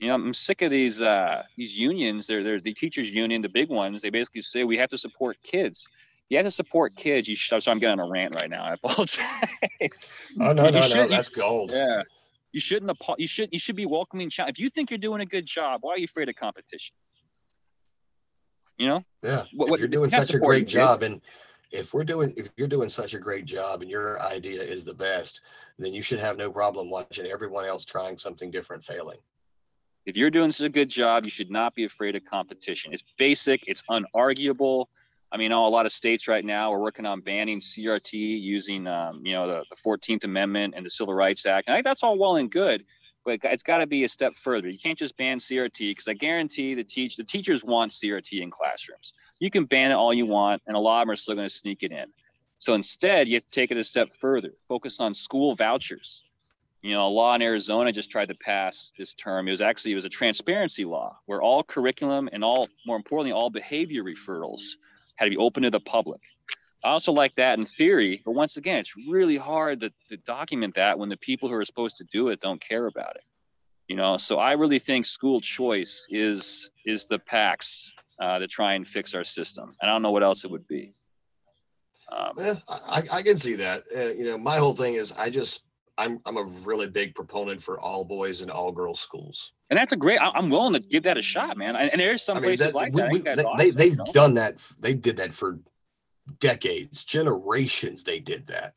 You 0.00 0.08
know, 0.08 0.14
I'm 0.14 0.32
sick 0.32 0.62
of 0.62 0.70
these 0.70 1.02
uh, 1.02 1.42
these 1.56 1.78
unions. 1.78 2.26
They're, 2.26 2.42
they're 2.42 2.60
the 2.60 2.72
teachers' 2.72 3.10
union, 3.10 3.42
the 3.42 3.50
big 3.50 3.68
ones. 3.68 4.00
They 4.00 4.08
basically 4.08 4.40
say 4.40 4.64
we 4.64 4.78
have 4.78 4.88
to 4.88 4.98
support 4.98 5.36
kids. 5.42 5.86
You 6.30 6.38
have 6.38 6.46
to 6.46 6.50
support 6.50 6.96
kids. 6.96 7.28
You 7.28 7.36
should, 7.36 7.62
so 7.62 7.70
I'm 7.70 7.78
getting 7.78 8.00
on 8.00 8.08
a 8.08 8.10
rant 8.10 8.34
right 8.34 8.48
now. 8.48 8.64
I 8.64 8.72
apologize. 8.82 10.06
Oh 10.40 10.52
no, 10.52 10.70
no, 10.70 10.88
no, 10.88 11.06
that's 11.06 11.28
gold. 11.28 11.70
Yeah, 11.72 12.02
you 12.52 12.60
shouldn't. 12.60 12.90
You 13.18 13.26
should. 13.26 13.50
You 13.52 13.58
should 13.58 13.76
be 13.76 13.84
welcoming. 13.84 14.30
If 14.38 14.58
you 14.58 14.70
think 14.70 14.90
you're 14.90 14.98
doing 14.98 15.20
a 15.20 15.26
good 15.26 15.44
job, 15.44 15.80
why 15.82 15.92
are 15.92 15.98
you 15.98 16.04
afraid 16.04 16.30
of 16.30 16.34
competition? 16.34 16.96
You 18.78 18.86
know? 18.86 19.04
Yeah. 19.22 19.44
What, 19.52 19.74
if 19.74 19.78
you're 19.80 19.88
doing 19.88 20.08
such 20.08 20.32
a 20.32 20.38
great 20.38 20.60
kids. 20.60 20.72
job 20.72 21.02
and 21.02 21.20
if 21.70 21.92
we're 21.92 22.04
doing 22.04 22.32
if 22.38 22.48
you're 22.56 22.66
doing 22.66 22.88
such 22.88 23.12
a 23.12 23.18
great 23.18 23.44
job 23.44 23.82
and 23.82 23.90
your 23.90 24.18
idea 24.22 24.62
is 24.62 24.82
the 24.82 24.94
best, 24.94 25.42
then 25.78 25.92
you 25.92 26.02
should 26.02 26.18
have 26.18 26.38
no 26.38 26.50
problem 26.50 26.88
watching 26.88 27.26
everyone 27.26 27.66
else 27.66 27.84
trying 27.84 28.16
something 28.16 28.50
different 28.50 28.82
failing. 28.82 29.18
If 30.06 30.16
you're 30.16 30.30
doing 30.30 30.52
such 30.52 30.66
a 30.66 30.70
good 30.70 30.88
job, 30.88 31.24
you 31.24 31.30
should 31.30 31.50
not 31.50 31.74
be 31.74 31.84
afraid 31.84 32.16
of 32.16 32.24
competition. 32.24 32.92
It's 32.92 33.04
basic, 33.18 33.62
it's 33.66 33.82
unarguable. 33.90 34.86
I 35.32 35.36
mean, 35.36 35.52
a 35.52 35.68
lot 35.68 35.86
of 35.86 35.92
states 35.92 36.26
right 36.26 36.44
now 36.44 36.72
are 36.72 36.80
working 36.80 37.06
on 37.06 37.20
banning 37.20 37.60
CRT 37.60 38.12
using, 38.12 38.86
um, 38.88 39.20
you 39.24 39.32
know, 39.32 39.46
the, 39.46 39.64
the 39.70 39.76
14th 39.76 40.24
Amendment 40.24 40.74
and 40.76 40.84
the 40.84 40.90
Civil 40.90 41.14
Rights 41.14 41.46
Act. 41.46 41.68
And 41.68 41.74
I 41.74 41.76
think 41.76 41.84
that's 41.84 42.02
all 42.02 42.18
well 42.18 42.36
and 42.36 42.50
good 42.50 42.84
but 43.24 43.38
it's 43.44 43.62
got 43.62 43.78
to 43.78 43.86
be 43.86 44.04
a 44.04 44.08
step 44.08 44.34
further. 44.36 44.68
You 44.68 44.78
can't 44.78 44.98
just 44.98 45.16
ban 45.16 45.38
CRT 45.38 45.78
because 45.78 46.08
I 46.08 46.14
guarantee 46.14 46.74
the 46.74 46.84
teach 46.84 47.16
the 47.16 47.24
teachers 47.24 47.64
want 47.64 47.92
CRT 47.92 48.40
in 48.40 48.50
classrooms. 48.50 49.14
You 49.38 49.50
can 49.50 49.64
ban 49.64 49.90
it 49.90 49.94
all 49.94 50.12
you 50.12 50.26
want, 50.26 50.62
and 50.66 50.76
a 50.76 50.80
lot 50.80 51.02
of 51.02 51.06
them 51.06 51.12
are 51.12 51.16
still 51.16 51.34
going 51.34 51.46
to 51.46 51.54
sneak 51.54 51.82
it 51.82 51.92
in. 51.92 52.06
So 52.58 52.74
instead, 52.74 53.28
you 53.28 53.36
have 53.36 53.44
to 53.44 53.50
take 53.50 53.70
it 53.70 53.76
a 53.76 53.84
step 53.84 54.12
further. 54.12 54.52
Focus 54.68 55.00
on 55.00 55.14
school 55.14 55.54
vouchers. 55.54 56.24
You 56.82 56.94
know, 56.94 57.08
a 57.08 57.10
law 57.10 57.34
in 57.34 57.42
Arizona 57.42 57.92
just 57.92 58.10
tried 58.10 58.28
to 58.28 58.34
pass 58.34 58.92
this 58.96 59.12
term. 59.12 59.48
It 59.48 59.50
was 59.50 59.60
actually 59.60 59.92
it 59.92 59.96
was 59.96 60.06
a 60.06 60.10
transparency 60.10 60.84
law 60.84 61.18
where 61.26 61.42
all 61.42 61.62
curriculum 61.62 62.28
and 62.32 62.42
all, 62.42 62.68
more 62.86 62.96
importantly, 62.96 63.32
all 63.32 63.50
behavior 63.50 64.02
referrals 64.02 64.62
had 65.16 65.26
to 65.26 65.30
be 65.30 65.36
open 65.36 65.62
to 65.64 65.70
the 65.70 65.80
public. 65.80 66.22
I 66.82 66.88
also 66.88 67.12
like 67.12 67.34
that 67.34 67.58
in 67.58 67.66
theory, 67.66 68.22
but 68.24 68.32
once 68.32 68.56
again, 68.56 68.78
it's 68.78 68.94
really 68.96 69.36
hard 69.36 69.80
to, 69.80 69.92
to 70.08 70.16
document 70.16 70.74
that 70.76 70.98
when 70.98 71.10
the 71.10 71.18
people 71.18 71.50
who 71.50 71.54
are 71.54 71.64
supposed 71.66 71.98
to 71.98 72.04
do 72.04 72.28
it 72.28 72.40
don't 72.40 72.60
care 72.60 72.86
about 72.86 73.16
it. 73.16 73.24
You 73.86 73.96
know, 73.96 74.16
so 74.16 74.38
I 74.38 74.52
really 74.52 74.78
think 74.78 75.04
school 75.04 75.40
choice 75.42 76.06
is 76.08 76.70
is 76.86 77.04
the 77.06 77.18
PAX 77.18 77.92
uh, 78.20 78.38
to 78.38 78.46
try 78.46 78.74
and 78.74 78.86
fix 78.86 79.14
our 79.14 79.24
system. 79.24 79.74
And 79.82 79.90
I 79.90 79.92
don't 79.92 80.00
know 80.00 80.12
what 80.12 80.22
else 80.22 80.44
it 80.44 80.50
would 80.50 80.66
be. 80.66 80.94
Um, 82.10 82.32
yeah, 82.38 82.54
I, 82.68 83.02
I 83.12 83.22
can 83.22 83.36
see 83.36 83.54
that. 83.56 83.84
Uh, 83.94 84.08
you 84.08 84.24
know, 84.24 84.38
my 84.38 84.56
whole 84.56 84.74
thing 84.74 84.94
is 84.94 85.12
I 85.12 85.28
just 85.28 85.62
I'm 86.00 86.20
I'm 86.24 86.36
a 86.36 86.44
really 86.44 86.86
big 86.86 87.14
proponent 87.14 87.62
for 87.62 87.78
all 87.78 88.04
boys 88.04 88.40
and 88.40 88.50
all 88.50 88.72
girls 88.72 89.00
schools. 89.00 89.52
And 89.68 89.78
that's 89.78 89.92
a 89.92 89.96
great. 89.96 90.18
I'm 90.20 90.50
willing 90.50 90.72
to 90.72 90.80
give 90.80 91.04
that 91.04 91.16
a 91.16 91.22
shot, 91.22 91.56
man. 91.56 91.76
And 91.76 92.00
there's 92.00 92.22
some 92.22 92.38
I 92.38 92.40
mean, 92.40 92.48
places 92.48 92.72
that, 92.72 92.74
like 92.74 92.92
we, 92.92 93.02
that. 93.02 93.12
We, 93.12 93.18
they, 93.20 93.30
awesome, 93.44 93.56
they, 93.56 93.70
they've 93.70 93.92
you 93.92 93.96
know? 93.96 94.12
done 94.12 94.34
that. 94.34 94.58
They 94.80 94.94
did 94.94 95.18
that 95.18 95.32
for 95.32 95.60
decades, 96.40 97.04
generations. 97.04 98.02
They 98.02 98.18
did 98.18 98.46
that. 98.48 98.74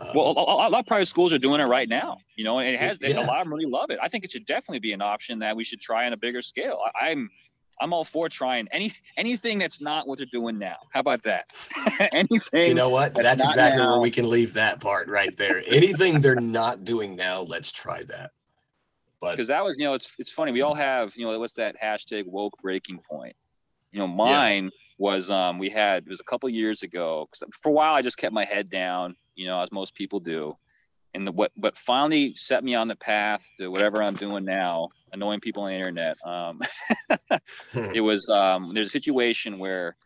Um, 0.00 0.08
well, 0.14 0.26
a, 0.36 0.68
a, 0.68 0.70
lot 0.70 0.74
of 0.74 0.86
private 0.86 1.06
schools 1.06 1.32
are 1.32 1.38
doing 1.38 1.60
it 1.60 1.64
right 1.64 1.88
now, 1.88 2.16
you 2.36 2.44
know, 2.44 2.58
and 2.58 2.68
it 2.68 2.80
has 2.80 2.98
yeah. 3.00 3.24
a 3.24 3.26
lot 3.26 3.40
of 3.40 3.44
them 3.44 3.54
really 3.54 3.70
love 3.70 3.90
it. 3.90 3.98
I 4.02 4.08
think 4.08 4.24
it 4.24 4.32
should 4.32 4.46
definitely 4.46 4.80
be 4.80 4.92
an 4.92 5.02
option 5.02 5.38
that 5.40 5.54
we 5.54 5.62
should 5.62 5.80
try 5.80 6.06
on 6.06 6.12
a 6.12 6.16
bigger 6.16 6.42
scale. 6.42 6.80
I, 6.84 7.10
I'm 7.10 7.30
I'm 7.80 7.92
all 7.92 8.04
for 8.04 8.28
trying 8.28 8.68
any 8.72 8.92
anything 9.16 9.58
that's 9.58 9.80
not 9.80 10.06
what 10.06 10.18
they're 10.18 10.26
doing 10.26 10.58
now. 10.58 10.76
How 10.92 11.00
about 11.00 11.22
that? 11.24 11.52
anything. 12.14 12.68
You 12.68 12.74
know 12.74 12.88
what? 12.88 13.14
That's, 13.14 13.28
that's 13.28 13.44
exactly 13.44 13.82
now. 13.82 13.92
where 13.92 14.00
we 14.00 14.10
can 14.10 14.28
leave 14.28 14.54
that 14.54 14.80
part 14.80 15.08
right 15.08 15.36
there. 15.36 15.62
anything 15.66 16.20
they're 16.20 16.36
not 16.36 16.84
doing 16.84 17.16
now, 17.16 17.42
let's 17.42 17.72
try 17.72 18.02
that. 18.04 18.30
But 19.20 19.32
because 19.32 19.48
that 19.48 19.64
was, 19.64 19.78
you 19.78 19.84
know, 19.84 19.94
it's 19.94 20.14
it's 20.18 20.30
funny. 20.30 20.52
We 20.52 20.62
all 20.62 20.74
have, 20.74 21.14
you 21.16 21.26
know, 21.26 21.38
what's 21.38 21.54
that 21.54 21.76
hashtag 21.82 22.26
woke 22.26 22.54
breaking 22.62 22.98
point? 22.98 23.36
You 23.92 24.00
know, 24.00 24.08
mine. 24.08 24.64
Yeah 24.64 24.70
was 24.98 25.30
um, 25.30 25.58
we 25.58 25.68
had 25.68 26.04
it 26.04 26.08
was 26.08 26.20
a 26.20 26.24
couple 26.24 26.48
years 26.48 26.82
ago 26.82 27.26
because 27.30 27.42
for 27.60 27.70
a 27.70 27.72
while 27.72 27.94
I 27.94 28.02
just 28.02 28.18
kept 28.18 28.32
my 28.32 28.44
head 28.44 28.70
down, 28.70 29.16
you 29.34 29.46
know, 29.46 29.60
as 29.60 29.72
most 29.72 29.94
people 29.94 30.20
do. 30.20 30.56
And 31.14 31.26
the, 31.26 31.32
what 31.32 31.52
what 31.56 31.76
finally 31.76 32.34
set 32.34 32.64
me 32.64 32.74
on 32.74 32.88
the 32.88 32.96
path 32.96 33.48
to 33.58 33.68
whatever 33.68 34.02
I'm 34.02 34.16
doing 34.16 34.44
now, 34.44 34.88
annoying 35.14 35.40
people 35.40 35.62
on 35.62 35.70
the 35.70 35.76
internet. 35.76 36.16
Um, 36.24 36.60
it 37.72 38.02
was 38.02 38.28
um, 38.28 38.74
there's 38.74 38.88
a 38.88 38.90
situation 38.90 39.58
where 39.58 39.96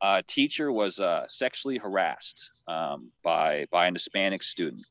a 0.00 0.22
teacher 0.22 0.70
was 0.70 1.00
uh, 1.00 1.24
sexually 1.26 1.78
harassed 1.78 2.52
um, 2.68 3.10
by 3.24 3.66
by 3.72 3.86
an 3.86 3.94
Hispanic 3.94 4.42
student. 4.42 4.84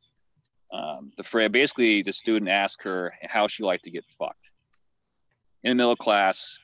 Um, 0.73 1.13
the 1.15 1.49
basically 1.49 2.01
the 2.01 2.11
student 2.11 2.49
asked 2.49 2.83
her 2.83 3.13
how 3.23 3.47
she 3.47 3.63
liked 3.63 3.85
to 3.85 3.91
get 3.91 4.03
fucked 4.19 4.51
in 5.63 5.69
the 5.69 5.75
middle 5.75 5.93
of 5.93 5.97
class. 5.97 6.59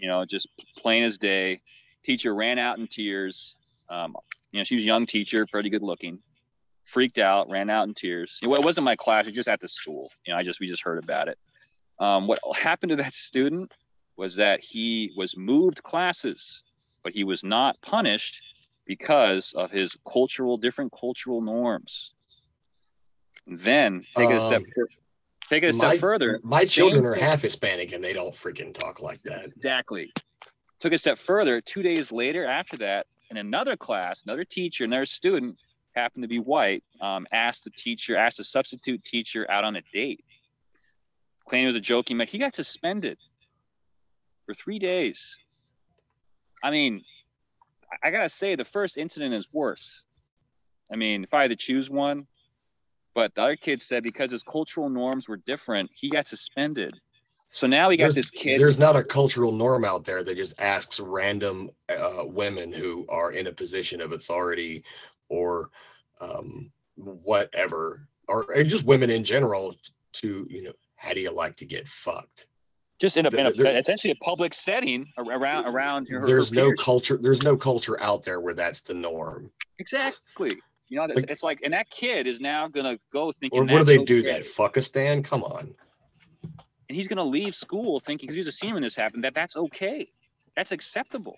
You 0.00 0.08
know, 0.08 0.24
just 0.26 0.48
plain 0.76 1.02
as 1.02 1.16
day 1.16 1.60
teacher 2.04 2.34
ran 2.34 2.58
out 2.58 2.78
in 2.78 2.86
tears. 2.86 3.56
Um, 3.88 4.14
you 4.52 4.60
know, 4.60 4.64
she 4.64 4.74
was 4.74 4.84
a 4.84 4.86
young 4.86 5.06
teacher, 5.06 5.46
pretty 5.46 5.70
good 5.70 5.82
looking, 5.82 6.18
freaked 6.84 7.18
out, 7.18 7.48
ran 7.48 7.70
out 7.70 7.88
in 7.88 7.94
tears. 7.94 8.38
It 8.42 8.48
wasn't 8.48 8.84
my 8.84 8.96
class; 8.96 9.24
it 9.24 9.28
was 9.28 9.36
just 9.36 9.48
at 9.48 9.60
the 9.60 9.68
school. 9.68 10.10
You 10.26 10.34
know, 10.34 10.38
I 10.38 10.42
just 10.42 10.60
we 10.60 10.66
just 10.66 10.82
heard 10.82 11.02
about 11.02 11.28
it. 11.28 11.38
Um, 11.98 12.26
what 12.26 12.38
happened 12.56 12.90
to 12.90 12.96
that 12.96 13.14
student 13.14 13.72
was 14.16 14.36
that 14.36 14.62
he 14.62 15.12
was 15.16 15.36
moved 15.36 15.82
classes, 15.82 16.64
but 17.02 17.12
he 17.12 17.24
was 17.24 17.44
not 17.44 17.80
punished 17.82 18.42
because 18.86 19.52
of 19.54 19.70
his 19.70 19.96
cultural 20.10 20.56
different 20.56 20.92
cultural 20.98 21.40
norms. 21.40 22.14
Then 23.46 24.04
take 24.16 24.30
it 24.30 24.36
a 24.36 24.46
step. 24.46 24.62
Um, 24.62 24.86
take 25.48 25.62
it 25.62 25.70
a 25.70 25.72
step 25.72 25.88
my, 25.88 25.98
further. 25.98 26.40
My 26.42 26.64
children 26.64 27.04
are 27.06 27.14
half 27.14 27.42
Hispanic 27.42 27.92
and 27.92 28.02
they 28.02 28.12
don't 28.12 28.34
freaking 28.34 28.74
talk 28.74 29.02
like 29.02 29.20
that. 29.22 29.46
Exactly. 29.46 30.12
Took 30.80 30.92
a 30.92 30.98
step 30.98 31.18
further. 31.18 31.60
Two 31.60 31.82
days 31.82 32.12
later, 32.12 32.44
after 32.44 32.76
that, 32.78 33.06
in 33.30 33.36
another 33.36 33.76
class, 33.76 34.24
another 34.24 34.44
teacher, 34.44 34.84
another 34.84 35.06
student 35.06 35.56
happened 35.94 36.22
to 36.22 36.28
be 36.28 36.38
white, 36.38 36.84
um, 37.00 37.26
asked 37.32 37.64
the 37.64 37.70
teacher, 37.70 38.16
asked 38.16 38.38
a 38.40 38.44
substitute 38.44 39.02
teacher 39.02 39.46
out 39.50 39.64
on 39.64 39.76
a 39.76 39.82
date. 39.92 40.24
Claiming 41.48 41.64
it 41.64 41.68
was 41.68 41.76
a 41.76 41.80
joking 41.80 42.16
matter. 42.16 42.30
He 42.30 42.38
got 42.38 42.54
suspended 42.54 43.18
for 44.46 44.54
three 44.54 44.78
days. 44.78 45.38
I 46.62 46.70
mean, 46.70 47.02
I 48.02 48.10
gotta 48.10 48.28
say, 48.28 48.54
the 48.54 48.64
first 48.64 48.96
incident 48.96 49.34
is 49.34 49.48
worse. 49.52 50.04
I 50.92 50.96
mean, 50.96 51.24
if 51.24 51.34
I 51.34 51.42
had 51.42 51.50
to 51.50 51.56
choose 51.56 51.90
one, 51.90 52.26
but 53.14 53.34
the 53.34 53.42
other 53.42 53.56
kid 53.56 53.80
said 53.80 54.02
because 54.02 54.30
his 54.30 54.42
cultural 54.42 54.88
norms 54.88 55.28
were 55.28 55.36
different, 55.36 55.90
he 55.94 56.10
got 56.10 56.28
suspended. 56.28 56.94
So 57.50 57.66
now 57.66 57.88
we 57.88 57.96
got 57.96 58.04
there's, 58.04 58.16
this 58.16 58.30
kid. 58.30 58.60
There's 58.60 58.78
not 58.78 58.96
a 58.96 59.02
cultural 59.02 59.52
norm 59.52 59.84
out 59.84 60.04
there 60.04 60.24
that 60.24 60.36
just 60.36 60.60
asks 60.60 61.00
random 61.00 61.70
uh, 61.88 62.24
women 62.24 62.72
who 62.72 63.06
are 63.08 63.32
in 63.32 63.46
a 63.46 63.52
position 63.52 64.00
of 64.00 64.12
authority 64.12 64.84
or 65.28 65.70
um, 66.20 66.70
whatever, 66.96 68.06
or, 68.28 68.44
or 68.52 68.64
just 68.64 68.84
women 68.84 69.10
in 69.10 69.24
general 69.24 69.74
to, 70.14 70.46
you 70.50 70.64
know, 70.64 70.72
how 70.96 71.12
do 71.14 71.20
you 71.20 71.30
like 71.30 71.56
to 71.56 71.64
get 71.66 71.86
fucked? 71.88 72.46
just 72.98 73.18
in 73.18 73.26
a, 73.26 73.28
in 73.28 73.46
a 73.46 73.52
There- 73.52 73.76
essentially 73.76 74.12
a 74.12 74.24
public 74.24 74.54
setting 74.54 75.06
ar- 75.18 75.24
around 75.24 75.66
around 75.66 76.08
her 76.08 76.26
there's 76.26 76.50
no 76.50 76.68
peers. 76.68 76.80
culture 76.82 77.18
there's 77.20 77.42
no 77.42 77.54
culture 77.54 78.00
out 78.02 78.22
there 78.22 78.40
where 78.40 78.54
that's 78.54 78.80
the 78.80 78.94
norm. 78.94 79.50
Exactly. 79.78 80.56
You 80.88 80.96
know 80.98 81.04
it's, 81.04 81.14
Like- 81.16 81.30
it's 81.30 81.42
like 81.42 81.60
and 81.62 81.74
that 81.74 81.90
kid 81.90 82.26
is 82.26 82.40
now 82.40 82.68
gonna 82.68 82.96
go 83.12 83.32
thinking 83.32 83.60
or 83.60 83.64
what 83.66 83.86
do 83.86 83.98
they 83.98 84.02
do 84.04 84.22
that 84.22 84.46
fuck 84.46 84.78
us 84.78 84.88
dan 84.88 85.22
come 85.22 85.44
on. 85.44 85.74
And 86.88 86.96
he's 86.96 87.06
gonna 87.08 87.22
leave 87.24 87.54
school 87.54 88.00
thinking 88.00 88.28
because 88.28 88.34
he 88.36 88.38
was 88.38 88.46
a 88.46 88.52
senior 88.52 88.74
when 88.74 88.82
this 88.82 88.96
happened 88.96 89.24
that 89.24 89.34
that's 89.34 89.56
okay. 89.58 90.08
That's 90.56 90.72
acceptable. 90.72 91.36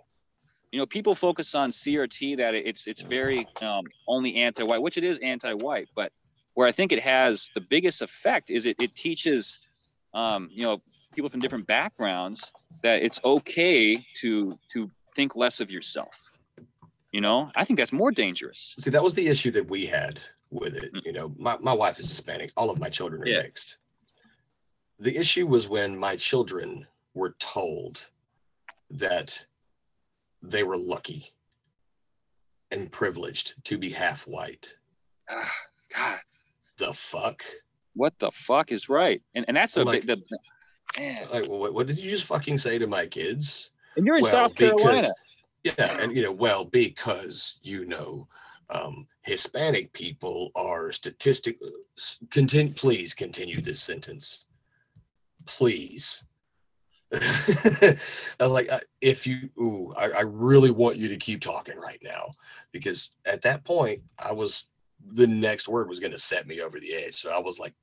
You 0.70 0.78
know 0.78 0.86
people 0.86 1.16
focus 1.16 1.56
on 1.56 1.70
crt 1.70 2.36
that 2.36 2.54
it's 2.54 2.86
it's 2.86 3.02
very 3.02 3.48
um, 3.62 3.82
only 4.06 4.36
anti-white 4.36 4.80
which 4.82 4.96
it 4.96 5.02
is 5.02 5.18
anti-white 5.18 5.88
but 5.96 6.10
where 6.58 6.66
i 6.66 6.72
think 6.72 6.90
it 6.90 6.98
has 6.98 7.52
the 7.54 7.60
biggest 7.60 8.02
effect 8.02 8.50
is 8.50 8.66
it, 8.66 8.74
it 8.80 8.92
teaches 8.96 9.60
um, 10.12 10.48
you 10.50 10.64
know 10.64 10.82
people 11.14 11.30
from 11.30 11.38
different 11.38 11.68
backgrounds 11.68 12.52
that 12.82 13.00
it's 13.00 13.20
okay 13.24 14.04
to 14.14 14.58
to 14.68 14.90
think 15.14 15.36
less 15.36 15.60
of 15.60 15.70
yourself. 15.70 16.32
You 17.12 17.20
know 17.20 17.50
i 17.54 17.64
think 17.64 17.78
that's 17.78 17.92
more 17.92 18.10
dangerous. 18.10 18.74
See 18.80 18.90
that 18.90 19.04
was 19.04 19.14
the 19.14 19.28
issue 19.28 19.52
that 19.52 19.70
we 19.70 19.86
had 19.86 20.18
with 20.50 20.74
it. 20.74 20.90
You 21.04 21.12
know 21.12 21.32
my, 21.38 21.56
my 21.58 21.72
wife 21.72 22.00
is 22.00 22.08
hispanic. 22.08 22.50
All 22.56 22.70
of 22.70 22.80
my 22.80 22.88
children 22.88 23.22
are. 23.22 23.28
Yeah. 23.28 23.42
mixed. 23.42 23.76
The 24.98 25.16
issue 25.16 25.46
was 25.46 25.68
when 25.68 25.96
my 25.96 26.16
children 26.16 26.88
were 27.14 27.36
told 27.38 28.04
that 28.90 29.46
they 30.42 30.64
were 30.64 30.76
lucky 30.76 31.32
and 32.72 32.90
privileged 32.90 33.54
to 33.66 33.78
be 33.78 33.90
half 33.90 34.26
white. 34.26 34.74
Ah, 35.30 35.54
god 35.94 36.20
the 36.78 36.92
fuck 36.92 37.44
what 37.94 38.18
the 38.18 38.30
fuck 38.30 38.72
is 38.72 38.88
right 38.88 39.22
and 39.34 39.44
and 39.48 39.56
that's 39.56 39.76
a 39.76 39.84
Like- 39.84 40.06
bit 40.06 40.26
the 40.28 40.38
man. 40.98 41.26
like 41.32 41.48
what, 41.48 41.74
what 41.74 41.86
did 41.86 41.98
you 41.98 42.08
just 42.10 42.24
fucking 42.24 42.58
say 42.58 42.78
to 42.78 42.86
my 42.86 43.06
kids 43.06 43.70
and 43.96 44.06
you're 44.06 44.16
in 44.16 44.22
Well, 44.22 44.30
south 44.32 44.54
carolina 44.54 45.08
yeah, 45.64 46.00
and 46.00 46.16
you 46.16 46.22
know, 46.22 46.30
well, 46.32 46.64
because 46.64 47.58
you 47.62 47.84
know, 47.84 48.28
um, 48.70 49.08
Hispanic 49.22 49.92
people 49.92 50.52
are 50.54 50.92
statistic. 50.92 51.58
Continue, 52.30 52.72
please 52.72 53.12
continue 53.12 53.60
this 53.60 53.82
sentence, 53.82 54.44
please. 55.46 56.22
Like, 58.40 58.70
uh, 58.70 58.80
if 59.00 59.26
you, 59.26 59.50
ooh, 59.60 59.92
I, 59.96 60.10
I 60.10 60.20
really 60.20 60.70
want 60.70 60.96
you 60.96 61.08
to 61.08 61.16
keep 61.16 61.40
talking 61.40 61.76
right 61.76 62.00
now 62.04 62.30
because 62.70 63.10
at 63.26 63.42
that 63.42 63.64
point, 63.64 64.00
I 64.18 64.32
was 64.32 64.66
the 65.12 65.26
next 65.26 65.68
word 65.68 65.88
was 65.88 66.00
going 66.00 66.12
to 66.12 66.18
set 66.18 66.46
me 66.46 66.60
over 66.60 66.80
the 66.80 66.94
edge. 66.94 67.20
So 67.20 67.30
I 67.30 67.38
was 67.38 67.58
like, 67.58 67.74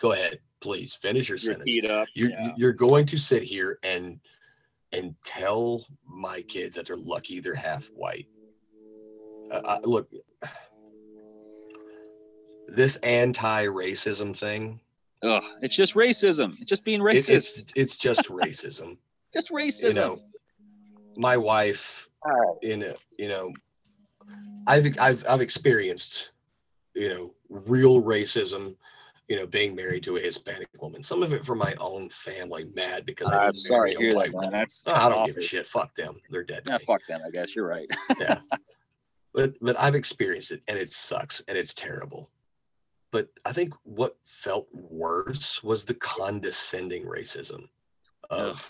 go 0.00 0.12
ahead, 0.12 0.38
please 0.60 0.94
finish 0.94 1.28
your 1.28 1.38
sentence. 1.38 1.74
you're 2.14 2.30
yeah. 2.30 2.52
you're 2.56 2.72
going 2.72 3.06
to 3.06 3.18
sit 3.18 3.42
here 3.42 3.78
and 3.82 4.20
and 4.92 5.14
tell 5.24 5.86
my 6.04 6.42
kids 6.42 6.76
that 6.76 6.86
they're 6.86 6.96
lucky 6.96 7.40
they're 7.40 7.54
half 7.54 7.86
white. 7.94 8.26
Uh, 9.50 9.60
I, 9.64 9.78
look 9.80 10.08
this 12.68 12.96
anti-racism 12.96 14.36
thing 14.36 14.80
Ugh, 15.22 15.44
it's 15.60 15.76
just 15.76 15.94
racism. 15.94 16.54
It's 16.58 16.68
just 16.68 16.84
being 16.84 17.00
racist 17.00 17.30
it's 17.30 17.64
it's 17.74 17.96
just 17.96 18.22
racism. 18.28 18.96
Just 19.32 19.50
you 19.50 19.56
racism. 19.56 19.96
know 19.96 20.20
my 21.16 21.36
wife 21.36 22.08
in 22.62 22.82
a 22.82 22.94
you 23.18 23.28
know 23.28 23.52
i've 24.66 24.86
i've 24.98 25.24
i've 25.28 25.40
experienced 25.40 26.30
you 26.94 27.08
know 27.08 27.34
real 27.48 28.02
racism 28.02 28.74
you 29.28 29.36
know 29.36 29.46
being 29.46 29.74
married 29.74 30.02
to 30.02 30.16
a 30.16 30.20
hispanic 30.20 30.68
woman 30.80 31.02
some 31.02 31.22
of 31.22 31.32
it 31.32 31.44
from 31.44 31.58
my 31.58 31.74
own 31.78 32.08
family 32.10 32.64
mad 32.74 33.06
because 33.06 33.28
I 33.28 33.34
Uh, 33.36 33.40
didn't 33.42 33.54
sorry 33.54 33.94
marry 33.94 33.94
to 33.94 33.98
a 33.98 34.02
hear 34.02 34.14
that 34.32 34.32
man 34.42 34.50
that's, 34.50 34.86
No, 34.86 34.92
that's 34.92 35.04
I 35.04 35.08
don't 35.08 35.18
awful. 35.18 35.26
give 35.34 35.36
a 35.36 35.42
shit. 35.46 35.66
Fuck 35.66 35.94
them. 35.94 36.16
They're 36.30 36.42
dead. 36.44 36.62
Yeah, 36.68 36.78
fuck 36.78 37.02
them 37.08 37.20
i 37.26 37.30
guess 37.30 37.54
you're 37.54 37.66
right 37.66 37.88
Yeah. 38.20 38.38
but 39.32 39.54
but 39.60 39.78
I've 39.78 39.94
experienced 39.94 40.50
it 40.50 40.62
and 40.68 40.78
it 40.78 40.90
sucks 40.92 41.42
and 41.48 41.56
it's 41.56 41.74
terrible. 41.74 42.28
But 43.12 43.28
I 43.44 43.52
think 43.52 43.74
what 43.82 44.16
felt 44.24 44.68
worse 44.72 45.62
was 45.64 45.84
the 45.84 45.94
condescending 45.94 47.04
racism 47.04 47.68
of 48.30 48.68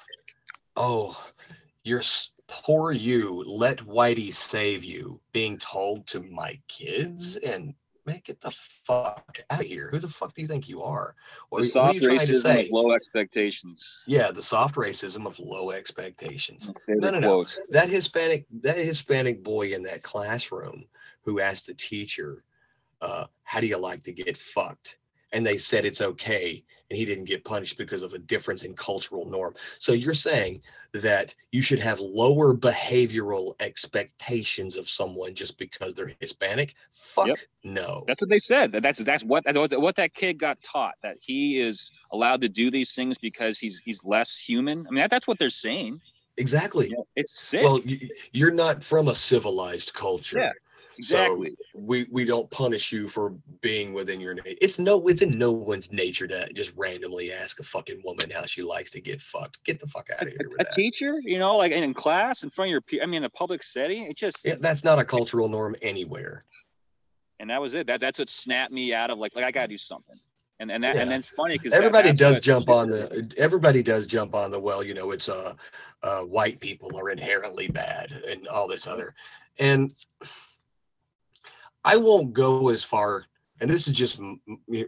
oh, 0.77 1.23
you're 1.85 2.03
poor 2.47 2.93
you, 2.93 3.43
let 3.47 3.79
Whitey 3.79 4.33
save 4.33 4.83
you, 4.83 5.21
being 5.33 5.57
told 5.59 6.07
to 6.09 6.21
my 6.23 6.59
kids 6.69 7.37
and 7.39 7.75
make 8.11 8.29
it 8.29 8.41
the 8.41 8.51
fuck 8.85 9.41
out 9.51 9.61
of 9.61 9.67
here. 9.67 9.89
Who 9.91 9.99
the 9.99 10.09
fuck 10.09 10.35
do 10.35 10.43
you 10.43 10.49
think 10.49 10.69
you 10.69 10.83
are? 10.83 11.15
What, 11.49 11.63
the 11.63 11.63
what 11.63 11.65
are 11.65 11.69
soft 11.69 11.95
you 11.95 12.01
trying 12.01 12.19
to 12.19 12.25
racism 12.25 12.43
say? 12.43 12.67
of 12.67 12.73
low 12.73 12.93
expectations 12.93 14.03
Yeah, 14.07 14.31
the 14.31 14.43
soft 14.43 14.75
racism 14.75 15.27
of 15.27 15.39
low 15.39 15.71
expectations. 15.71 16.71
No, 16.89 17.11
no. 17.11 17.21
quote. 17.21 17.57
that 17.71 17.89
Hispanic 17.89 18.47
that 18.63 18.77
Hispanic 18.77 19.43
boy 19.43 19.73
in 19.73 19.83
that 19.85 20.03
classroom 20.03 20.85
who 21.23 21.41
asked 21.41 21.67
the 21.67 21.75
teacher, 21.75 22.45
uh, 23.01 23.27
"How 23.45 23.61
do 23.61 23.67
you 23.67 23.77
like 23.77 24.03
to 24.05 24.13
get 24.13 24.37
fucked?" 24.37 24.97
And 25.33 25.47
they 25.47 25.59
said 25.59 25.85
it's 25.85 26.01
okay, 26.01 26.63
and 26.91 26.97
he 26.97 27.05
didn't 27.05 27.25
get 27.25 27.45
punished 27.45 27.79
because 27.79 28.03
of 28.03 28.15
a 28.15 28.19
difference 28.19 28.63
in 28.65 28.75
cultural 28.75 29.25
norm. 29.25 29.55
So 29.79 29.93
you're 29.93 30.15
saying 30.15 30.63
that 30.93 31.35
you 31.53 31.63
should 31.63 31.79
have 31.79 32.01
lower 32.01 32.53
behavioral 32.55 33.55
expectations 33.61 34.77
of 34.77 34.89
someone 34.89 35.35
just 35.35 35.57
because 35.59 35.95
they're 35.95 36.13
Hispanic? 36.21 36.75
Fuck 36.93 37.29
Yep. 37.29 37.39
no. 37.63 38.05
That's 38.07 38.21
what 38.21 38.29
they 38.31 38.39
said. 38.39 38.73
That's 38.73 38.99
that's 38.99 39.25
what 39.25 39.45
what 39.55 39.97
that 39.97 40.15
kid 40.15 40.39
got 40.39 40.61
taught 40.63 40.95
that 41.03 41.19
he 41.21 41.59
is 41.59 41.93
allowed 42.11 42.41
to 42.41 42.49
do 42.49 42.71
these 42.71 42.95
things 42.95 43.19
because 43.19 43.59
he's 43.59 43.81
he's 43.85 44.05
less 44.05 44.39
human. 44.39 44.87
I 44.87 44.91
mean, 44.91 44.97
that, 44.97 45.11
that's 45.11 45.29
what 45.29 45.39
they're 45.39 45.51
saying. 45.51 46.01
exactly. 46.37 46.89
Know, 46.89 47.07
it's 47.15 47.39
sick. 47.39 47.63
Well, 47.63 47.81
you, 47.81 48.09
you're 48.33 48.51
not 48.51 48.83
from 48.83 49.09
a 49.09 49.15
civilized 49.15 49.95
culture. 49.95 50.41
Yeah, 50.41 50.53
exactly. 51.01 51.57
we 51.75 52.07
we 52.11 52.25
don't 52.25 52.51
punish 52.51 52.93
you 52.93 53.09
for 53.09 53.35
being 53.61 53.93
within 53.93 54.21
your 54.21 54.35
nature. 54.35 54.57
It's 54.61 54.79
no, 54.79 55.07
it's 55.09 55.23
in 55.23 55.39
no 55.39 55.51
one's 55.53 55.91
nature 55.93 56.27
to 56.29 56.53
just 56.53 56.73
randomly 56.77 57.33
ask 57.33 57.59
a 57.61 57.63
fucking 57.65 58.03
woman 58.05 58.31
how 58.31 58.47
she 58.47 58.63
likes 58.63 58.91
to 58.93 59.01
get 59.01 59.21
fucked. 59.21 59.63
Get 59.65 59.81
the 59.81 59.87
fuck 59.87 60.09
out 60.15 60.23
of 60.23 60.29
here 60.29 60.49
with 60.49 60.61
a 60.61 60.65
that. 60.65 60.73
teacher, 60.73 61.21
you 61.23 61.39
know, 61.39 61.57
like 61.57 61.73
in 61.73 61.95
class, 61.95 62.43
in 62.45 62.51
front 62.51 62.69
of 62.69 62.71
your, 62.73 62.81
pe- 62.81 63.01
I 63.01 63.07
mean, 63.07 63.17
in 63.19 63.25
a 63.25 63.31
public 63.31 63.63
setting, 63.63 64.05
it 64.07 64.17
just, 64.17 64.45
Yeah, 64.45 64.57
that's 64.61 64.85
not 64.85 64.99
a 64.99 65.05
cultural 65.05 65.49
norm 65.49 65.75
anywhere. 65.83 66.45
and 67.41 67.49
that 67.51 67.61
was 67.61 67.75
it. 67.75 67.87
That 67.87 68.01
that's 68.01 68.19
what 68.19 68.29
snapped 68.29 68.73
me 68.73 68.93
out 68.95 69.11
of 69.11 69.19
like, 69.19 69.35
like 69.35 69.45
I 69.45 69.51
gotta 69.51 69.69
do 69.69 69.79
something. 69.79 70.17
And 70.61 70.71
and 70.71 70.85
that 70.85 70.95
Yeah. 70.95 71.03
and 71.03 71.11
then 71.11 71.19
it's 71.21 71.29
funny 71.31 71.57
because 71.57 71.73
Everybody 71.73 72.13
does 72.13 72.39
jump 72.41 72.69
on 72.69 72.91
the. 72.91 73.33
Everybody 73.39 73.83
does 73.83 74.07
jump 74.07 74.35
on 74.35 74.51
the. 74.51 74.61
Well, 74.61 74.83
you 74.85 74.93
know, 74.93 75.11
it's 75.11 75.31
uh, 75.31 75.55
uh, 76.03 76.21
white 76.21 76.61
people 76.61 76.95
are 76.99 77.09
inherently 77.09 77.69
bad 77.69 78.13
and 78.29 78.47
all 78.47 78.69
this 78.69 78.87
other, 78.87 79.15
and 79.59 79.95
I 81.85 81.97
won't 81.97 82.33
go 82.33 82.69
as 82.69 82.85
far. 82.85 83.25
And 83.61 83.71
this 83.71 83.87
is 83.87 83.93
just 83.93 84.19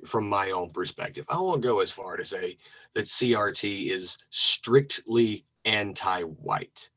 from 0.06 0.28
my 0.28 0.50
own 0.50 0.70
perspective. 0.70 1.26
I 1.28 1.38
won't 1.38 1.62
go 1.62 1.80
as 1.80 1.90
far 1.90 2.16
to 2.16 2.24
say 2.24 2.56
that 2.94 3.04
CRT 3.04 3.90
is 3.90 4.18
strictly 4.30 5.44
anti-white. 5.64 6.90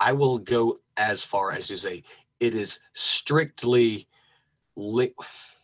I 0.00 0.12
will 0.12 0.38
go 0.38 0.80
as 0.96 1.22
far 1.22 1.52
as 1.52 1.68
to 1.68 1.78
say 1.78 2.02
it 2.40 2.54
is 2.54 2.80
strictly. 2.94 4.08
Li- 4.76 5.14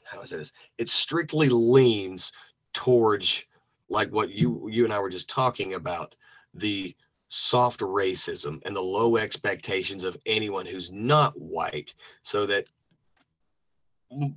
how 0.05 0.19
do 0.19 0.23
I 0.23 0.27
say 0.27 0.37
this? 0.37 0.53
It 0.79 0.89
strictly 0.89 1.49
leans 1.49 2.33
towards 2.73 3.45
like 3.91 4.11
what 4.11 4.31
you 4.31 4.69
you 4.71 4.85
and 4.85 4.93
I 4.93 5.01
were 5.01 5.11
just 5.11 5.29
talking 5.29 5.75
about 5.75 6.15
the 6.55 6.95
soft 7.29 7.81
racism 7.81 8.61
and 8.65 8.75
the 8.75 8.81
low 8.81 9.17
expectations 9.17 10.05
of 10.05 10.17
anyone 10.27 10.67
who's 10.67 10.91
not 10.91 11.39
white 11.39 11.95
so 12.23 12.47
that 12.47 12.67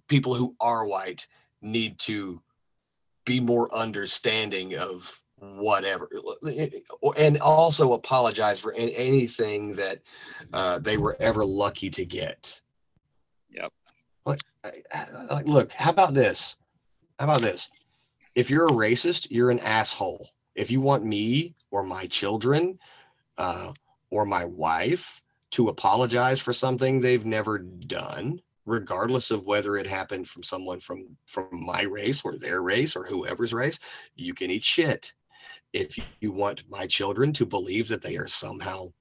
people 0.08 0.36
who 0.36 0.56
are 0.60 0.86
white 0.86 1.28
need 1.62 1.98
to 2.00 2.42
be 3.26 3.40
more 3.40 3.74
understanding 3.74 4.76
of 4.76 5.16
whatever 5.38 6.08
and 7.18 7.40
also 7.40 7.94
apologize 7.94 8.60
for 8.60 8.74
anything 8.74 9.76
that 9.76 10.00
uh, 10.54 10.78
they 10.80 10.98
were 10.98 11.18
ever 11.20 11.44
lucky 11.44 11.90
to 11.90 12.06
get 12.06 12.62
Yep. 13.50 13.72
like, 14.26 14.40
I- 14.64 14.84
I- 14.94 15.34
like, 15.34 15.46
look, 15.46 15.72
how 15.74 15.90
about 15.90 16.14
this? 16.14 16.58
How 17.20 17.26
about 17.26 17.42
this? 17.42 17.70
If 18.36 18.50
you're 18.50 18.68
a 18.68 18.72
racist, 18.72 19.28
you're 19.30 19.52
an 19.52 19.60
asshole. 19.60 20.30
If 20.56 20.72
you 20.72 20.80
want 20.80 21.04
me 21.04 21.56
or 21.72 21.84
my 21.84 22.06
children 22.06 22.80
uh, 23.38 23.74
or 24.10 24.26
my 24.26 24.46
wife 24.46 25.22
to 25.52 25.70
apologize 25.70 26.40
for 26.40 26.54
something 26.54 27.02
they've 27.02 27.26
never 27.26 27.58
done, 27.60 28.42
regardless 28.66 29.32
of 29.32 29.46
whether 29.46 29.78
it 29.78 29.88
happened 29.88 30.28
from 30.30 30.44
someone 30.44 30.80
from 30.80 31.18
from 31.26 31.48
my 31.52 31.82
race 31.82 32.22
or 32.24 32.38
their 32.38 32.62
race 32.62 32.96
or 32.96 33.06
whoever's 33.06 33.54
race, 33.54 33.80
you 34.16 34.34
can 34.34 34.52
eat 34.52 34.64
shit. 34.64 35.14
If 35.74 35.98
you 36.20 36.32
want 36.32 36.70
my 36.70 36.88
children 36.88 37.34
to 37.34 37.46
believe 37.46 37.88
that 37.88 38.02
they 38.02 38.18
are 38.18 38.28
somehow 38.28 38.94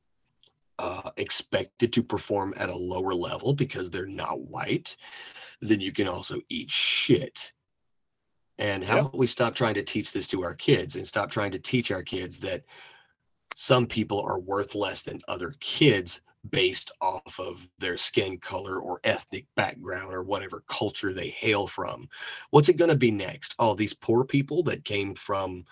uh, 0.79 1.11
expected 1.17 1.93
to 1.93 2.03
perform 2.03 2.55
at 2.57 2.69
a 2.69 2.77
lower 2.77 3.15
level 3.15 3.53
because 3.53 3.91
they're 3.91 4.07
not 4.07 4.41
white, 4.41 4.97
then 5.61 5.81
you 5.81 5.93
can 5.93 6.09
also 6.09 6.41
eat 6.49 6.71
shit. 6.71 7.53
And 8.59 8.85
how 8.85 8.97
Yep. 8.97 9.01
about 9.07 9.19
we 9.19 9.27
stop 9.27 9.55
trying 9.55 9.75
to 9.75 9.83
teach 9.83 10.13
this 10.13 10.27
to 10.29 10.43
our 10.45 10.55
kids 10.55 10.97
and 10.97 11.07
stop 11.07 11.31
trying 11.31 11.51
to 11.53 11.59
teach 11.59 11.91
our 11.91 12.03
kids 12.03 12.41
that 12.41 12.63
some 13.57 13.87
people 13.87 14.21
are 14.21 14.39
worth 14.39 14.75
less 14.75 15.03
than 15.03 15.21
other 15.29 15.55
kids 15.61 16.23
based 16.49 16.91
off 17.03 17.39
of 17.39 17.69
their 17.79 17.99
skin 17.99 18.39
color 18.39 18.79
or 18.79 19.01
ethnic 19.05 19.45
background 19.57 20.15
or 20.15 20.23
whatever 20.23 20.65
culture 20.69 21.13
they 21.13 21.29
hail 21.29 21.67
from. 21.67 22.09
What's 22.51 22.71
it 22.71 22.79
going 22.79 22.89
to 22.89 22.97
be 22.97 23.11
next? 23.11 23.55
Oh, 23.59 23.75
these 23.75 23.93
poor 23.93 24.25
people 24.25 24.63
that 24.65 24.85
came 24.85 25.15
from 25.15 25.67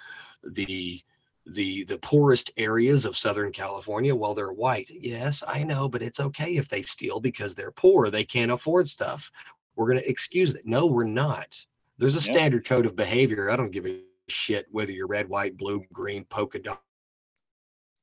the 0.45 1.01
the 1.47 1.85
the 1.85 1.97
poorest 1.99 2.51
areas 2.59 3.07
of 3.07 3.17
southern 3.17 3.51
california 3.51 4.15
well 4.15 4.35
they're 4.35 4.53
white. 4.53 4.91
Yes 4.91 5.43
i 5.49 5.63
know 5.63 5.89
but 5.89 6.03
it's 6.03 6.21
okay 6.21 6.57
if 6.59 6.69
they 6.69 6.83
steal 6.83 7.21
because 7.21 7.55
they're 7.55 7.71
poor. 7.71 8.11
They 8.11 8.25
can't 8.25 8.51
afford 8.53 8.87
stuff. 8.87 9.33
We're 9.75 9.87
going 9.89 10.03
to 10.03 10.09
excuse 10.09 10.55
it 10.55 10.67
no 10.67 10.85
we're 10.85 11.05
not. 11.05 11.59
There's 11.97 12.17
a 12.17 12.21
Yeah. 12.21 12.33
standard 12.35 12.67
code 12.67 12.85
of 12.85 12.95
behavior. 12.95 13.51
I 13.51 13.57
don't 13.57 13.71
give 13.71 13.87
a 13.87 14.03
shit 14.29 14.67
whether 14.71 14.93
you're 14.93 15.07
red 15.07 15.27
white 15.27 15.57
blue 15.57 15.83
green 15.91 16.25
polka 16.27 16.61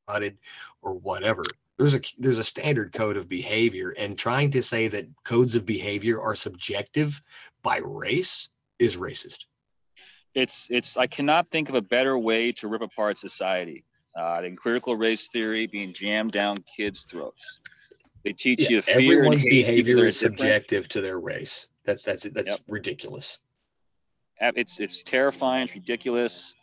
dotted 0.08 0.38
or 0.82 0.96
whatever 0.96 1.44
there's 1.78 1.94
a 1.94 2.02
there's 2.18 2.40
a 2.40 2.44
standard 2.44 2.94
code 2.94 3.18
of 3.18 3.28
behavior 3.28 3.92
and 3.98 4.18
trying 4.18 4.52
to 4.52 4.62
say 4.62 4.88
that 4.88 5.08
codes 5.24 5.56
of 5.56 5.66
behavior 5.66 6.22
are 6.22 6.36
subjective 6.36 7.22
by 7.64 7.78
race 7.78 8.50
is 8.80 8.98
racist 8.98 9.46
it's 10.36 10.68
it's 10.70 10.98
I 10.98 11.08
cannot 11.08 11.48
think 11.48 11.70
of 11.70 11.76
a 11.76 11.82
better 11.82 12.20
way 12.20 12.52
to 12.54 12.68
rip 12.68 12.82
apart 12.82 13.18
society 13.18 13.84
uh, 14.18 14.42
than 14.42 14.56
critical 14.56 14.96
race 14.96 15.30
theory 15.30 15.66
being 15.66 15.94
jammed 15.94 16.34
down 16.34 16.58
kids' 16.78 17.04
throats. 17.04 17.60
They 18.24 18.34
teach 18.34 18.64
Yeah, 18.64 18.70
you 18.78 18.82
fear 18.82 19.20
everyone's 19.20 19.46
behavior 19.46 20.04
is 20.04 20.20
different. 20.20 20.40
subjective 20.40 20.90
to 20.90 21.02
their 21.02 21.20
race. 21.20 21.68
That's 21.86 22.04
that's 22.04 22.24
that's 22.24 22.50
Yep. 22.52 22.60
ridiculous. 22.68 23.40
It's 24.42 24.80
it's 24.80 25.04
terrifying. 25.04 25.64
It's 25.64 25.76
ridiculous. 25.76 26.54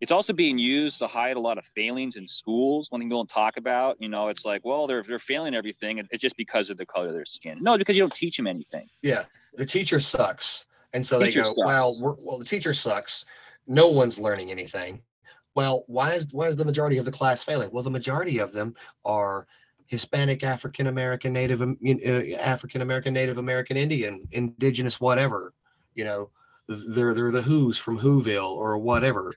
It's 0.00 0.12
also 0.12 0.32
being 0.32 0.58
used 0.58 0.98
to 0.98 1.06
hide 1.06 1.36
a 1.36 1.40
lot 1.40 1.58
of 1.58 1.64
failings 1.64 2.16
in 2.16 2.26
schools. 2.26 2.90
One 2.90 3.00
thing 3.00 3.08
people 3.08 3.20
don't 3.20 3.28
talk 3.28 3.58
about, 3.58 3.96
you 4.00 4.08
know, 4.08 4.28
it's 4.28 4.46
like, 4.46 4.64
well, 4.64 4.86
they're 4.86 5.02
they're 5.02 5.18
failing 5.18 5.54
everything, 5.54 5.98
and 5.98 6.08
it's 6.10 6.22
just 6.22 6.36
because 6.36 6.70
of 6.70 6.78
the 6.78 6.86
color 6.86 7.08
of 7.08 7.12
their 7.12 7.26
skin. 7.26 7.58
No, 7.60 7.76
because 7.76 7.96
you 7.96 8.02
don't 8.02 8.14
teach 8.14 8.36
them 8.36 8.46
anything. 8.46 8.88
Yeah, 9.02 9.24
the 9.54 9.66
teacher 9.66 10.00
sucks, 10.00 10.64
and 10.94 11.04
so 11.04 11.18
they 11.18 11.30
go, 11.30 11.42
sucks. 11.42 11.58
"Well, 11.58 11.96
we're, 12.00 12.14
well, 12.18 12.38
the 12.38 12.44
teacher 12.44 12.72
sucks. 12.72 13.26
No 13.66 13.88
one's 13.88 14.18
learning 14.18 14.50
anything." 14.50 15.02
Well, 15.54 15.84
why 15.86 16.14
is 16.14 16.28
why 16.32 16.46
is 16.46 16.56
the 16.56 16.64
majority 16.64 16.96
of 16.98 17.04
the 17.04 17.10
class 17.10 17.42
failing? 17.42 17.70
Well, 17.70 17.82
the 17.82 17.90
majority 17.90 18.38
of 18.38 18.52
them 18.52 18.74
are 19.04 19.46
Hispanic, 19.86 20.44
African 20.44 20.86
American, 20.86 21.32
Native, 21.32 21.60
uh, 21.60 22.36
African 22.38 22.80
American, 22.80 23.12
Native 23.12 23.38
American, 23.38 23.76
Indian, 23.76 24.26
Indigenous, 24.30 25.00
whatever. 25.00 25.52
You 25.94 26.04
know, 26.04 26.30
they're 26.68 27.12
they're 27.12 27.32
the 27.32 27.42
Who's 27.42 27.76
from 27.76 27.98
Whoville 27.98 28.56
or 28.56 28.78
whatever. 28.78 29.34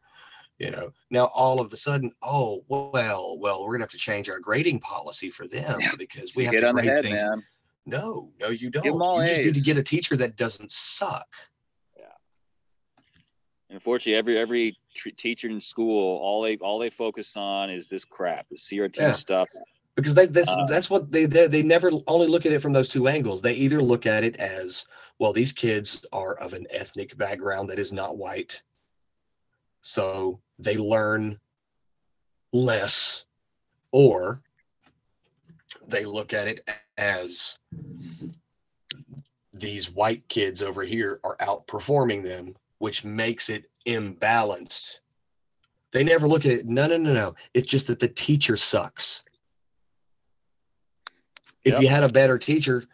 You 0.64 0.72
know, 0.72 0.94
now 1.12 1.26
all 1.34 1.60
of 1.60 1.74
a 1.74 1.78
sudden, 1.78 2.12
oh 2.22 2.64
well, 2.70 3.38
well, 3.38 3.66
we're 3.66 3.74
gonna 3.74 3.84
have 3.84 3.92
to 3.92 3.98
change 3.98 4.30
our 4.30 4.40
grading 4.40 4.80
policy 4.80 5.30
for 5.30 5.46
them 5.48 5.80
because 5.98 6.36
we 6.36 6.46
have 6.46 6.54
Get 6.54 6.62
to 6.62 6.70
on 6.70 6.76
the 6.76 6.82
grade 6.84 6.94
head, 6.94 7.04
things. 7.04 7.22
man. 7.22 7.44
No, 7.86 8.32
no, 8.40 8.48
you 8.48 8.70
don't. 8.70 8.86
you 8.86 9.28
just 9.28 9.42
need 9.44 9.54
to 9.56 9.62
get 9.62 9.76
a 9.78 9.84
teacher 9.84 10.16
that 10.16 10.38
doesn't 10.38 10.72
suck. 10.72 11.28
Yeah 11.98 12.06
unfortunately, 13.70 14.16
every 14.16 14.38
every 14.38 14.78
tr- 14.96 15.10
teacher 15.18 15.50
in 15.50 15.60
school, 15.60 16.20
all 16.20 16.42
they 16.44 16.56
all 16.58 16.80
they 16.80 16.90
focus 16.90 17.36
on 17.36 17.70
is 17.70 17.90
this 17.90 18.06
crap, 18.06 18.48
the 18.50 18.56
CRT 18.56 18.98
Yeah. 19.00 19.12
stuff. 19.12 19.50
because 19.96 20.16
they, 20.16 20.28
that's 20.28 20.50
Uh, 20.50 20.66
that's 20.68 20.90
what 20.90 21.12
they, 21.12 21.26
they 21.26 21.48
they 21.48 21.62
never 21.64 21.92
only 22.08 22.28
look 22.28 22.46
at 22.46 22.54
it 22.54 22.62
from 22.62 22.72
those 22.72 22.88
two 22.88 23.08
angles. 23.10 23.42
They 23.42 23.54
either 23.56 23.82
look 23.82 24.06
at 24.06 24.24
it 24.24 24.38
as 24.38 24.86
well, 25.20 25.34
these 25.34 25.52
kids 25.52 26.06
are 26.14 26.36
of 26.36 26.54
an 26.54 26.68
ethnic 26.70 27.18
background 27.18 27.70
that 27.70 27.80
is 27.80 27.92
not 27.92 28.16
white, 28.18 28.62
so 29.82 30.40
they 30.60 30.78
learn 30.78 31.40
less, 32.52 33.26
or 33.92 34.42
they 35.88 36.06
look 36.06 36.34
at 36.34 36.48
it 36.48 36.70
as 36.98 37.58
these 39.54 39.90
white 39.92 40.28
kids 40.30 40.62
over 40.62 40.84
here 40.84 41.20
are 41.24 41.38
outperforming 41.38 42.24
them, 42.24 42.56
which 42.80 43.04
makes 43.04 43.50
it 43.50 43.70
imbalanced. 43.86 45.00
They 45.92 46.04
never 46.04 46.28
look 46.28 46.46
at 46.46 46.52
it. 46.52 46.66
No, 46.66 46.88
no, 46.88 46.98
no, 46.98 47.14
no. 47.14 47.36
It's 47.54 47.68
just 47.68 47.88
that 47.88 48.00
the 48.00 48.08
teacher 48.08 48.58
sucks. 48.58 49.24
If 51.64 51.74
Yep. 51.74 51.82
you 51.82 51.88
had 51.88 52.04
a 52.04 52.10
better 52.10 52.38
teacher, 52.38 52.86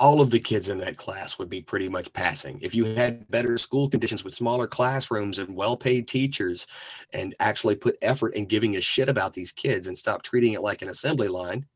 all 0.00 0.22
of 0.22 0.30
the 0.30 0.40
kids 0.40 0.70
in 0.70 0.78
that 0.78 0.96
class 0.96 1.38
would 1.38 1.50
be 1.50 1.60
pretty 1.60 1.86
much 1.88 2.10
passing. 2.14 2.58
If 2.62 2.74
you 2.74 2.86
had 2.86 3.30
better 3.30 3.58
school 3.58 3.88
conditions 3.88 4.24
with 4.24 4.34
smaller 4.34 4.66
classrooms 4.66 5.38
and 5.38 5.54
well 5.54 5.76
paid 5.76 6.08
teachers 6.08 6.66
and 7.12 7.34
actually 7.38 7.76
put 7.76 7.98
effort 8.00 8.34
in 8.34 8.46
giving 8.46 8.76
a 8.76 8.80
shit 8.80 9.10
about 9.10 9.34
these 9.34 9.52
kids 9.52 9.86
and 9.86 9.96
stop 9.96 10.22
treating 10.22 10.54
it 10.54 10.62
like 10.62 10.80
an 10.80 10.88
assembly 10.88 11.28
line, 11.28 11.66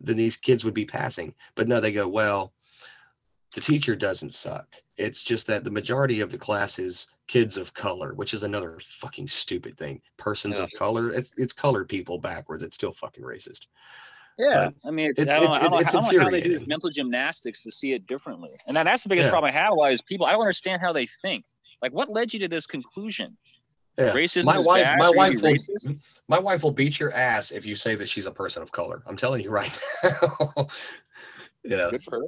then 0.00 0.16
these 0.16 0.36
kids 0.36 0.64
would 0.64 0.72
be 0.72 0.84
passing. 0.86 1.34
But 1.56 1.66
no, 1.66 1.80
they 1.80 1.90
go, 1.90 2.06
well, 2.06 2.54
the 3.52 3.60
teacher 3.60 3.96
doesn't 3.96 4.32
suck. 4.32 4.68
It's 4.96 5.24
just 5.24 5.48
that 5.48 5.64
the 5.64 5.72
majority 5.72 6.20
of 6.20 6.30
the 6.30 6.38
class 6.38 6.78
is 6.78 7.08
kids 7.26 7.56
of 7.56 7.74
color, 7.74 8.14
which 8.14 8.32
is 8.32 8.44
another 8.44 8.78
fucking 8.80 9.26
stupid 9.26 9.76
thing. 9.76 10.00
Persons 10.18 10.60
of 10.60 10.70
color, 10.78 11.10
it's 11.10 11.32
it's 11.36 11.52
colored 11.52 11.88
people 11.88 12.18
backwards. 12.18 12.62
It's 12.62 12.76
still 12.76 12.92
fucking 12.92 13.24
racist. 13.24 13.66
Yeah, 14.40 14.70
I 14.86 14.90
mean, 14.90 15.10
it's, 15.10 15.20
it's- 15.20 15.36
I 15.36 15.40
don't, 15.40 15.48
it's- 15.54 15.64
I 15.66 15.68
don't, 15.68 15.80
it's 15.82 15.88
I 15.94 16.00
don't 16.00 16.14
know 16.14 16.20
how 16.24 16.30
they 16.30 16.40
do 16.40 16.48
this 16.52 16.66
mental 16.66 16.88
gymnastics 16.90 17.62
to 17.64 17.70
see 17.70 17.92
it 17.92 18.06
differently, 18.06 18.50
and 18.66 18.76
that, 18.76 18.84
that's 18.84 19.02
the 19.02 19.08
biggest 19.10 19.26
Yeah. 19.26 19.30
problem 19.32 19.50
I 19.50 19.52
have. 19.52 19.74
Why 19.74 19.90
is 19.90 20.00
people? 20.00 20.26
I 20.26 20.32
don't 20.32 20.40
understand 20.40 20.80
how 20.80 20.92
they 20.92 21.06
think. 21.06 21.44
Like, 21.82 21.92
what 21.92 22.08
led 22.08 22.32
you 22.32 22.40
to 22.40 22.48
this 22.48 22.66
conclusion? 22.66 23.36
Yeah. 23.98 24.12
Racism 24.12 24.46
my 24.46 24.58
is 24.58 24.66
wife, 24.66 24.84
bad, 24.84 24.98
my 24.98 25.10
wife 25.10 25.34
will, 25.42 25.52
racist? 25.52 26.00
my 26.28 26.38
wife 26.38 26.62
will 26.62 26.70
beat 26.70 26.98
your 26.98 27.12
ass 27.12 27.50
if 27.50 27.66
you 27.66 27.74
say 27.74 27.94
that 27.96 28.08
she's 28.08 28.24
a 28.24 28.30
person 28.30 28.62
of 28.62 28.72
color. 28.72 29.02
I'm 29.06 29.16
telling 29.16 29.42
you 29.42 29.50
right 29.50 29.78
now. 30.04 30.68
you 31.64 31.76
know, 31.76 31.90
Good 31.90 32.02
for 32.02 32.20
her. 32.20 32.26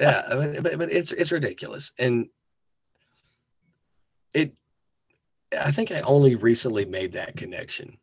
yeah, 0.00 0.22
I 0.30 0.34
mean, 0.34 0.62
but, 0.62 0.76
but 0.78 0.92
it's 0.92 1.12
it's 1.12 1.32
ridiculous, 1.32 1.92
and 1.98 2.26
it. 4.34 4.52
I 5.58 5.70
think 5.70 5.90
I 5.92 6.00
only 6.00 6.34
recently 6.34 6.84
made 6.84 7.12
that 7.12 7.36
connection. 7.36 7.96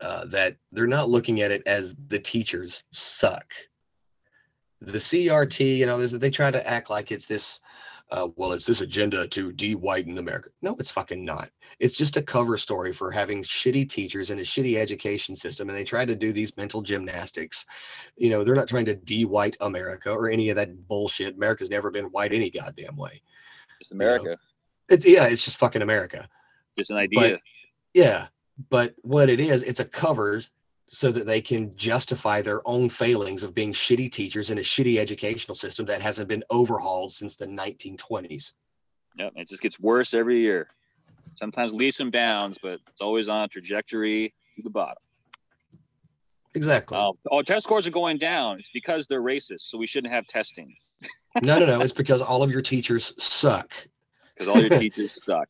Uh, 0.00 0.24
that 0.26 0.56
they're 0.72 0.86
not 0.86 1.10
looking 1.10 1.42
at 1.42 1.50
it 1.50 1.62
as 1.66 1.94
the 2.08 2.18
teachers 2.18 2.82
suck. 2.90 3.44
The 4.80 4.98
CRT, 4.98 5.76
you 5.76 5.84
know, 5.84 5.98
there's- 5.98 6.12
they 6.12 6.30
try 6.30 6.50
to 6.50 6.66
act 6.66 6.88
like 6.88 7.12
it's 7.12 7.26
this. 7.26 7.60
Uh, 8.10 8.28
well, 8.34 8.52
it's 8.52 8.64
this 8.64 8.80
agenda 8.80 9.28
to 9.28 9.52
de-whiten 9.52 10.18
America. 10.18 10.50
No, 10.62 10.74
it's 10.80 10.90
fucking 10.90 11.24
not. 11.24 11.50
It's 11.78 11.96
just 11.96 12.16
a 12.16 12.22
cover 12.22 12.56
story 12.56 12.92
for 12.92 13.12
having 13.12 13.42
shitty 13.44 13.88
teachers 13.88 14.30
and 14.30 14.40
a 14.40 14.42
shitty 14.42 14.76
education 14.78 15.36
system, 15.36 15.68
and 15.68 15.78
they 15.78 15.84
try 15.84 16.04
to 16.04 16.16
do 16.16 16.32
these 16.32 16.56
mental 16.56 16.82
gymnastics. 16.82 17.64
You 18.16 18.30
know, 18.30 18.42
they're 18.42 18.56
not 18.56 18.66
trying 18.66 18.86
to 18.86 18.96
de-white 18.96 19.56
America 19.60 20.10
or 20.10 20.28
any 20.28 20.48
of 20.48 20.56
that 20.56 20.88
bullshit. 20.88 21.36
America's 21.36 21.70
never 21.70 21.90
been 21.90 22.06
white 22.06 22.32
any 22.32 22.50
goddamn 22.50 22.96
way. 22.96 23.22
Just 23.80 23.92
America. 23.92 24.36
It's 24.88 25.06
yeah, 25.06 25.26
it's 25.26 25.44
just 25.44 25.58
fucking 25.58 25.82
America. 25.82 26.28
Just 26.76 26.90
an 26.90 26.96
idea. 26.96 27.20
Yeah, 27.94 28.26
but 28.68 28.94
what 29.02 29.28
it 29.28 29.40
is, 29.40 29.62
it's 29.62 29.80
a 29.80 29.84
cover 29.84 30.42
so 30.86 31.12
that 31.12 31.26
they 31.26 31.40
can 31.40 31.76
justify 31.76 32.42
their 32.42 32.66
own 32.66 32.88
failings 32.88 33.44
of 33.44 33.54
being 33.54 33.72
shitty 33.72 34.10
teachers 34.10 34.50
in 34.50 34.58
a 34.58 34.62
shitty 34.62 34.98
educational 34.98 35.54
system 35.54 35.86
that 35.86 36.02
hasn't 36.02 36.28
been 36.28 36.42
overhauled 36.50 37.12
since 37.12 37.36
the 37.36 37.46
1920s. 37.46 38.52
Yep, 39.16 39.32
it 39.36 39.48
just 39.48 39.62
gets 39.62 39.78
worse 39.78 40.14
every 40.14 40.40
year. 40.40 40.68
Sometimes 41.36 41.72
leaps 41.72 42.00
and 42.00 42.10
bounds, 42.10 42.58
but 42.60 42.80
it's 42.88 43.00
always 43.00 43.28
on 43.28 43.44
a 43.44 43.48
trajectory 43.48 44.34
to 44.56 44.62
the 44.62 44.70
bottom. 44.70 44.96
Exactly. 46.54 46.98
Um, 46.98 47.12
oh, 47.30 47.42
test 47.42 47.64
scores 47.64 47.86
are 47.86 47.92
going 47.92 48.18
down. 48.18 48.58
It's 48.58 48.70
because 48.70 49.06
they're 49.06 49.22
racist, 49.22 49.60
so 49.60 49.78
we 49.78 49.86
shouldn't 49.86 50.12
have 50.12 50.26
testing 50.26 50.74
no, 51.42 51.58
no, 51.58 51.66
no. 51.66 51.80
It's 51.80 51.92
because 51.92 52.20
all 52.20 52.42
of 52.42 52.50
your 52.50 52.62
teachers 52.62 53.14
suck. 53.18 53.72
because 54.34 54.48
all 54.48 54.60
your 54.60 54.78
teachers 54.78 55.24
suck. 55.24 55.48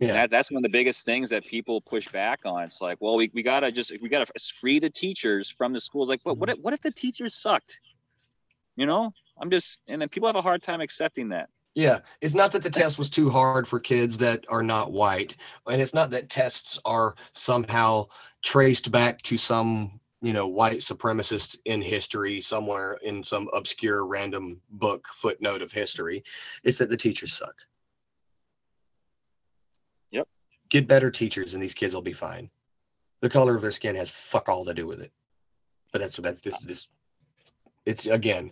Yeah. 0.00 0.12
That, 0.12 0.30
that's 0.30 0.50
one 0.50 0.58
of 0.58 0.62
the 0.64 0.76
biggest 0.76 1.04
things 1.04 1.30
that 1.30 1.46
people 1.46 1.80
push 1.80 2.08
back 2.08 2.40
on. 2.44 2.64
It's 2.64 2.80
like, 2.80 2.98
well, 3.00 3.16
we, 3.16 3.30
we 3.32 3.42
gotta 3.42 3.70
just 3.70 3.92
we 4.02 4.08
gotta 4.08 4.26
free 4.56 4.78
the 4.78 4.90
teachers 4.90 5.48
from 5.48 5.72
the 5.72 5.80
schools. 5.80 6.08
Like, 6.08 6.20
what 6.24 6.36
what 6.36 6.50
if, 6.50 6.56
what 6.58 6.74
if 6.74 6.80
the 6.80 6.90
teachers 6.90 7.34
sucked? 7.34 7.78
You 8.76 8.86
know, 8.86 9.12
I'm 9.40 9.50
just 9.50 9.80
and 9.86 10.02
then 10.02 10.08
people 10.08 10.28
have 10.28 10.36
a 10.36 10.42
hard 10.42 10.62
time 10.62 10.80
accepting 10.80 11.28
that. 11.28 11.48
Yeah, 11.74 12.00
it's 12.20 12.34
not 12.34 12.52
that 12.52 12.62
the 12.62 12.70
test 12.70 12.98
was 12.98 13.10
too 13.10 13.30
hard 13.30 13.66
for 13.66 13.80
kids 13.80 14.16
that 14.18 14.44
are 14.48 14.62
not 14.62 14.92
white, 14.92 15.36
and 15.68 15.82
it's 15.82 15.94
not 15.94 16.10
that 16.10 16.28
tests 16.28 16.78
are 16.84 17.16
somehow 17.32 18.06
traced 18.42 18.92
back 18.92 19.20
to 19.22 19.36
some, 19.36 19.98
you 20.22 20.32
know, 20.32 20.46
white 20.46 20.78
supremacist 20.78 21.58
in 21.64 21.82
history 21.82 22.40
somewhere 22.40 22.98
in 23.02 23.24
some 23.24 23.48
obscure 23.52 24.06
random 24.06 24.60
book 24.70 25.08
footnote 25.14 25.62
of 25.62 25.72
history. 25.72 26.22
It's 26.62 26.78
that 26.78 26.90
the 26.90 26.96
teachers 26.96 27.32
suck. 27.32 27.54
Yep. 30.12 30.28
Get 30.74 30.88
better 30.88 31.08
teachers 31.08 31.54
and 31.54 31.62
these 31.62 31.72
kids 31.72 31.94
will 31.94 32.02
be 32.02 32.12
fine. 32.12 32.50
The 33.20 33.30
color 33.30 33.54
of 33.54 33.62
their 33.62 33.70
skin 33.70 33.94
has 33.94 34.10
fuck 34.10 34.48
all 34.48 34.64
to 34.64 34.74
do 34.74 34.88
with 34.88 35.00
it. 35.00 35.12
But 35.92 36.00
that's 36.00 36.18
what 36.18 36.24
that's 36.24 36.40
this 36.40 36.58
this 36.66 36.88
it's 37.86 38.06
again 38.06 38.50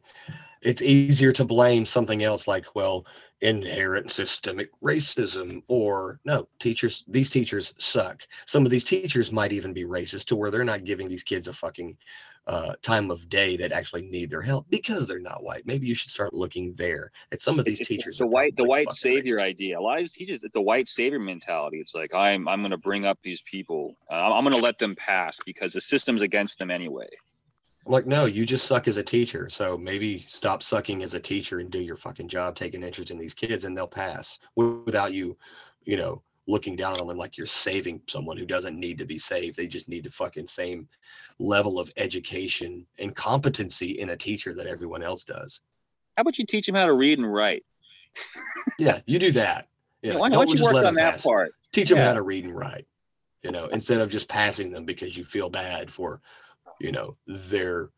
it's 0.60 0.82
easier 0.82 1.32
to 1.32 1.44
blame 1.44 1.84
something 1.84 2.22
else 2.22 2.46
like, 2.46 2.76
well, 2.76 3.04
inherent 3.40 4.12
systemic 4.12 4.70
racism 4.80 5.64
or 5.66 6.20
no 6.24 6.46
teachers 6.60 7.02
these 7.08 7.28
teachers 7.28 7.74
suck 7.78 8.22
some 8.46 8.64
of 8.64 8.70
these 8.70 8.84
teachers 8.84 9.32
might 9.32 9.50
even 9.50 9.72
be 9.72 9.82
racist 9.82 10.26
to 10.26 10.36
where 10.36 10.48
they're 10.48 10.62
not 10.62 10.84
giving 10.84 11.08
these 11.08 11.24
kids 11.24 11.48
a 11.48 11.52
fucking 11.52 11.96
uh, 12.48 12.72
time 12.82 13.10
of 13.10 13.28
day 13.28 13.56
that 13.56 13.70
actually 13.70 14.02
need 14.02 14.28
their 14.28 14.42
help 14.42 14.66
because 14.68 15.06
they're 15.06 15.20
not 15.20 15.44
white 15.44 15.64
maybe 15.64 15.86
you 15.86 15.94
should 15.94 16.10
start 16.10 16.34
looking 16.34 16.74
there 16.74 17.12
at 17.30 17.40
some 17.40 17.58
of 17.58 17.64
these 17.64 17.80
It's- 17.80 17.86
teachers 17.88 18.18
the 18.18 18.26
white 18.26 18.56
the 18.56 18.64
white 18.64 18.90
savior 18.90 19.36
racist. 19.36 19.42
idea. 19.44 19.78
A 19.78 19.80
lot 19.80 20.00
of 20.00 20.12
teachers, 20.12 20.44
the 20.52 20.60
white 20.60 20.88
savior 20.88 21.20
mentality. 21.20 21.78
It's 21.78 21.94
like 21.94 22.12
I'm 22.14 22.48
I'm 22.48 22.60
going 22.60 22.72
to 22.72 22.76
bring 22.78 23.04
up 23.06 23.18
these 23.22 23.42
people. 23.42 23.94
Uh, 24.10 24.14
I'm, 24.14 24.32
I'm 24.32 24.44
going 24.44 24.56
to 24.56 24.62
let 24.62 24.78
them 24.78 24.96
pass 24.96 25.38
because 25.46 25.72
the 25.72 25.80
system's 25.80 26.20
against 26.22 26.58
them 26.58 26.70
anyway. 26.70 27.08
I'm 27.86 27.92
like, 27.92 28.06
no, 28.06 28.26
you 28.26 28.44
just 28.46 28.66
suck 28.66 28.86
as 28.88 28.96
a 28.96 29.02
teacher. 29.02 29.48
So 29.50 29.76
maybe 29.76 30.24
stop 30.28 30.62
sucking 30.62 31.02
as 31.02 31.14
a 31.14 31.20
teacher 31.20 31.58
and 31.60 31.70
do 31.70 31.78
your 31.80 31.96
fucking 31.96 32.28
job, 32.28 32.54
taking 32.56 32.82
interest 32.82 33.10
in 33.10 33.18
these 33.18 33.34
kids, 33.34 33.64
and 33.64 33.76
they'll 33.76 33.88
pass 33.88 34.38
without 34.56 35.12
you, 35.12 35.36
you 35.84 35.96
know, 35.96 36.22
looking 36.48 36.74
down 36.76 37.00
on 37.00 37.06
them 37.06 37.16
like 37.16 37.36
you're 37.36 37.46
saving 37.46 38.00
someone 38.08 38.36
who 38.36 38.46
doesn't 38.46 38.78
need 38.78 38.98
to 38.98 39.04
be 39.04 39.18
saved. 39.18 39.56
They 39.56 39.66
just 39.66 39.88
need 39.88 40.04
the 40.04 40.10
fucking 40.10 40.46
same 40.46 40.88
level 41.38 41.78
of 41.78 41.90
education 41.96 42.86
and 42.98 43.14
competency 43.14 43.98
in 44.00 44.10
a 44.10 44.16
teacher 44.16 44.54
that 44.54 44.66
everyone 44.66 45.02
else 45.02 45.24
does. 45.24 45.60
How 46.16 46.22
about 46.22 46.38
you 46.38 46.44
teach 46.44 46.66
them 46.66 46.74
how 46.74 46.86
to 46.86 46.94
read 46.94 47.18
and 47.18 47.32
write? 47.32 47.64
Yeah, 48.78 49.00
you 49.06 49.18
do 49.18 49.32
that. 49.32 49.68
Yeah, 50.04 50.14
why, 50.14 50.22
why 50.22 50.28
don't 50.30 50.48
don't 50.48 50.58
you 50.58 50.64
work 50.64 50.84
on 50.84 50.94
that 50.96 51.12
pass. 51.12 51.22
part? 51.22 51.54
Teach 51.70 51.88
them 51.88 51.98
how 51.98 52.12
to 52.12 52.22
read 52.22 52.42
and 52.42 52.56
write. 52.56 52.88
You 53.44 53.52
know, 53.52 53.66
instead 53.66 54.00
of 54.00 54.10
just 54.10 54.26
passing 54.26 54.72
them 54.72 54.84
because 54.84 55.16
you 55.16 55.24
feel 55.24 55.48
bad 55.48 55.92
for, 55.92 56.20
you 56.80 56.90
know, 56.90 57.16
their 57.28 57.90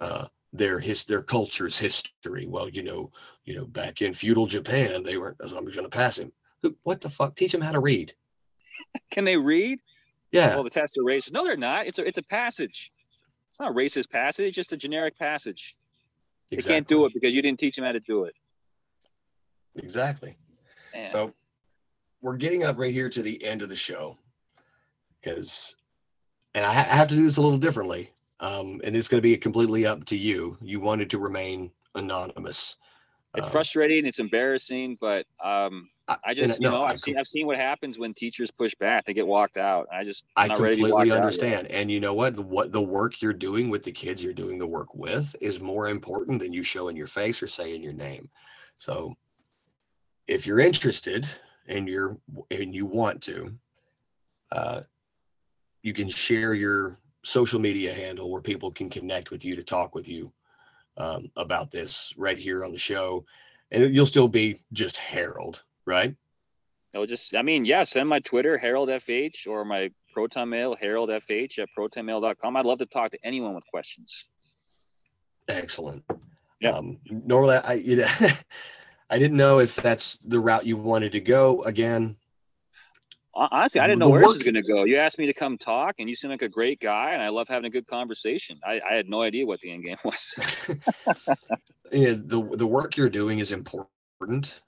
uh 0.00 0.26
their 0.52 0.78
his 0.78 1.04
their 1.04 1.22
culture's 1.22 1.76
history. 1.76 2.46
Well, 2.46 2.68
you 2.68 2.84
know, 2.84 3.10
you 3.44 3.56
know, 3.56 3.64
back 3.64 4.00
in 4.00 4.14
feudal 4.14 4.46
Japan, 4.46 5.02
they 5.02 5.16
weren't. 5.16 5.38
I'm 5.42 5.64
going 5.64 5.72
to 5.72 5.88
pass 5.88 6.18
him. 6.18 6.30
What 6.82 7.00
the 7.00 7.10
fuck? 7.10 7.36
Teach 7.36 7.52
them 7.52 7.60
how 7.60 7.72
to 7.72 7.80
read. 7.80 8.14
Can 9.10 9.24
they 9.24 9.36
read? 9.36 9.80
Yeah, 10.32 10.54
Well, 10.54 10.64
the 10.64 10.70
tests 10.70 10.96
are 10.98 11.02
racist. 11.02 11.32
No, 11.32 11.44
they're 11.44 11.56
not. 11.56 11.86
It's 11.86 11.98
a 11.98 12.06
it's 12.06 12.18
a 12.18 12.22
passage. 12.22 12.92
It's 13.50 13.58
not 13.58 13.72
a 13.72 13.74
racist 13.74 14.10
passage. 14.10 14.46
It's 14.46 14.56
just 14.56 14.72
a 14.72 14.76
generic 14.76 15.18
passage. 15.18 15.76
They 16.50 16.58
can't 16.58 16.86
do 16.86 17.04
it 17.06 17.12
because 17.14 17.34
you 17.34 17.42
didn't 17.42 17.58
teach 17.58 17.76
them 17.76 17.84
how 17.84 17.92
to 17.92 18.00
do 18.00 18.24
it. 18.24 18.34
Exactly. 19.76 20.36
Man. 20.94 21.08
So 21.08 21.32
we're 22.22 22.36
getting 22.36 22.64
up 22.64 22.78
right 22.78 22.92
here 22.92 23.08
to 23.08 23.22
the 23.22 23.42
end 23.44 23.62
of 23.62 23.68
the 23.68 23.76
show 23.76 24.16
because, 25.20 25.76
and 26.54 26.64
I, 26.64 26.72
ha- 26.72 26.88
I 26.90 26.96
have 26.96 27.08
to 27.08 27.14
do 27.14 27.22
this 27.22 27.36
a 27.36 27.40
little 27.42 27.58
differently. 27.58 28.12
Um, 28.40 28.80
and 28.84 28.96
it's 28.96 29.06
going 29.08 29.18
to 29.18 29.22
be 29.22 29.36
completely 29.36 29.84
up 29.86 30.04
to 30.06 30.16
you. 30.16 30.56
You 30.62 30.80
wanted 30.80 31.10
to 31.10 31.18
remain 31.18 31.70
anonymous. 31.94 32.76
it's 33.36 33.46
Um, 33.46 33.52
frustrating. 33.52 34.06
It's 34.06 34.18
embarrassing, 34.18 34.96
but 35.00 35.26
um, 35.44 35.90
I- 36.10 36.18
I 36.24 36.34
just 36.34 36.60
you 36.60 36.66
no, 36.66 36.72
know 36.72 36.82
I 36.82 36.90
I've 36.90 37.00
seen 37.00 37.16
I've 37.16 37.26
seen 37.26 37.46
what 37.46 37.56
happens 37.56 37.98
when 37.98 38.12
teachers 38.14 38.50
push 38.50 38.74
back. 38.74 39.04
They 39.04 39.14
get 39.14 39.26
walked 39.26 39.56
out. 39.56 39.86
I 39.92 40.04
just 40.04 40.24
I 40.36 40.42
I'm 40.42 40.48
not 40.48 40.60
ready 40.60 40.76
to 40.76 40.82
be 40.82 40.88
completely 40.88 41.16
understand. 41.16 41.68
And 41.68 41.90
you 41.90 42.00
know 42.00 42.14
what? 42.14 42.38
What 42.38 42.72
the 42.72 42.82
work 42.82 43.22
you're 43.22 43.32
doing 43.32 43.70
with 43.70 43.84
the 43.84 43.92
kids 43.92 44.22
you're 44.22 44.32
doing 44.32 44.58
the 44.58 44.66
work 44.66 44.94
with 44.94 45.34
is 45.40 45.60
more 45.60 45.88
important 45.88 46.40
than 46.40 46.52
you 46.52 46.64
showing 46.64 46.96
your 46.96 47.06
face 47.06 47.42
or 47.42 47.46
saying 47.46 47.82
your 47.82 47.92
name. 47.92 48.28
So 48.76 49.14
if 50.26 50.46
you're 50.46 50.60
interested 50.60 51.28
and 51.68 51.88
you're 51.88 52.18
and 52.50 52.74
you 52.74 52.86
want 52.86 53.22
to, 53.22 53.52
uh, 54.50 54.80
you 55.82 55.92
can 55.92 56.08
share 56.08 56.54
your 56.54 56.98
social 57.22 57.60
media 57.60 57.94
handle 57.94 58.30
where 58.30 58.42
people 58.42 58.70
can 58.72 58.90
connect 58.90 59.30
with 59.30 59.44
you 59.44 59.54
to 59.54 59.62
talk 59.62 59.94
with 59.94 60.08
you 60.08 60.32
um, 60.96 61.30
about 61.36 61.70
this 61.70 62.12
right 62.16 62.38
here 62.38 62.64
on 62.64 62.72
the 62.72 62.78
show. 62.78 63.24
And 63.70 63.94
you'll 63.94 64.06
still 64.06 64.28
be 64.28 64.58
just 64.72 64.96
Harald, 64.96 65.62
right? 65.86 66.14
No, 66.94 67.06
just 67.06 67.34
I 67.36 67.42
mean, 67.42 67.64
yeah, 67.64 67.84
send 67.84 68.08
my 68.08 68.20
Twitter, 68.20 68.58
Harald 68.58 68.88
FH, 68.88 69.46
or 69.46 69.64
my 69.64 69.90
Proton 70.12 70.48
Mail, 70.48 70.74
Harald 70.74 71.08
FH 71.08 71.58
at 71.58 71.68
protonmail.com. 71.76 72.56
I'd 72.56 72.66
love 72.66 72.78
to 72.78 72.86
talk 72.86 73.12
to 73.12 73.18
anyone 73.22 73.54
with 73.54 73.66
questions. 73.66 74.28
Excellent. 75.48 76.04
Yeah. 76.60 76.72
Um, 76.72 76.98
normally, 77.08 77.56
I 77.56 77.74
you 77.74 77.96
know, 77.96 78.08
I 79.10 79.18
didn't 79.18 79.36
know 79.36 79.60
if 79.60 79.76
that's 79.76 80.18
the 80.18 80.40
route 80.40 80.66
you 80.66 80.76
wanted 80.76 81.12
to 81.12 81.20
go. 81.20 81.62
Again, 81.62 82.16
Honestly, 83.32 83.80
I 83.80 83.86
didn't 83.86 84.00
know 84.00 84.08
where 84.08 84.22
this 84.22 84.34
was 84.34 84.42
going 84.42 84.54
to 84.54 84.62
go. 84.62 84.84
You 84.84 84.96
asked 84.96 85.18
me 85.18 85.26
to 85.26 85.32
come 85.32 85.56
talk, 85.56 85.96
and 86.00 86.08
you 86.08 86.16
seem 86.16 86.30
like 86.30 86.42
a 86.42 86.48
great 86.48 86.80
guy, 86.80 87.12
and 87.12 87.22
I 87.22 87.28
love 87.28 87.48
having 87.48 87.66
a 87.66 87.70
good 87.70 87.86
conversation. 87.86 88.58
I, 88.64 88.80
I 88.88 88.94
had 88.94 89.08
no 89.08 89.22
idea 89.22 89.46
what 89.46 89.60
the 89.60 89.70
end 89.70 89.84
game 89.84 89.96
was. 90.04 90.34
you 91.92 92.06
know, 92.06 92.14
the 92.14 92.56
the 92.56 92.66
work 92.66 92.96
you're 92.96 93.08
doing 93.08 93.38
is 93.38 93.52
important. 93.52 94.60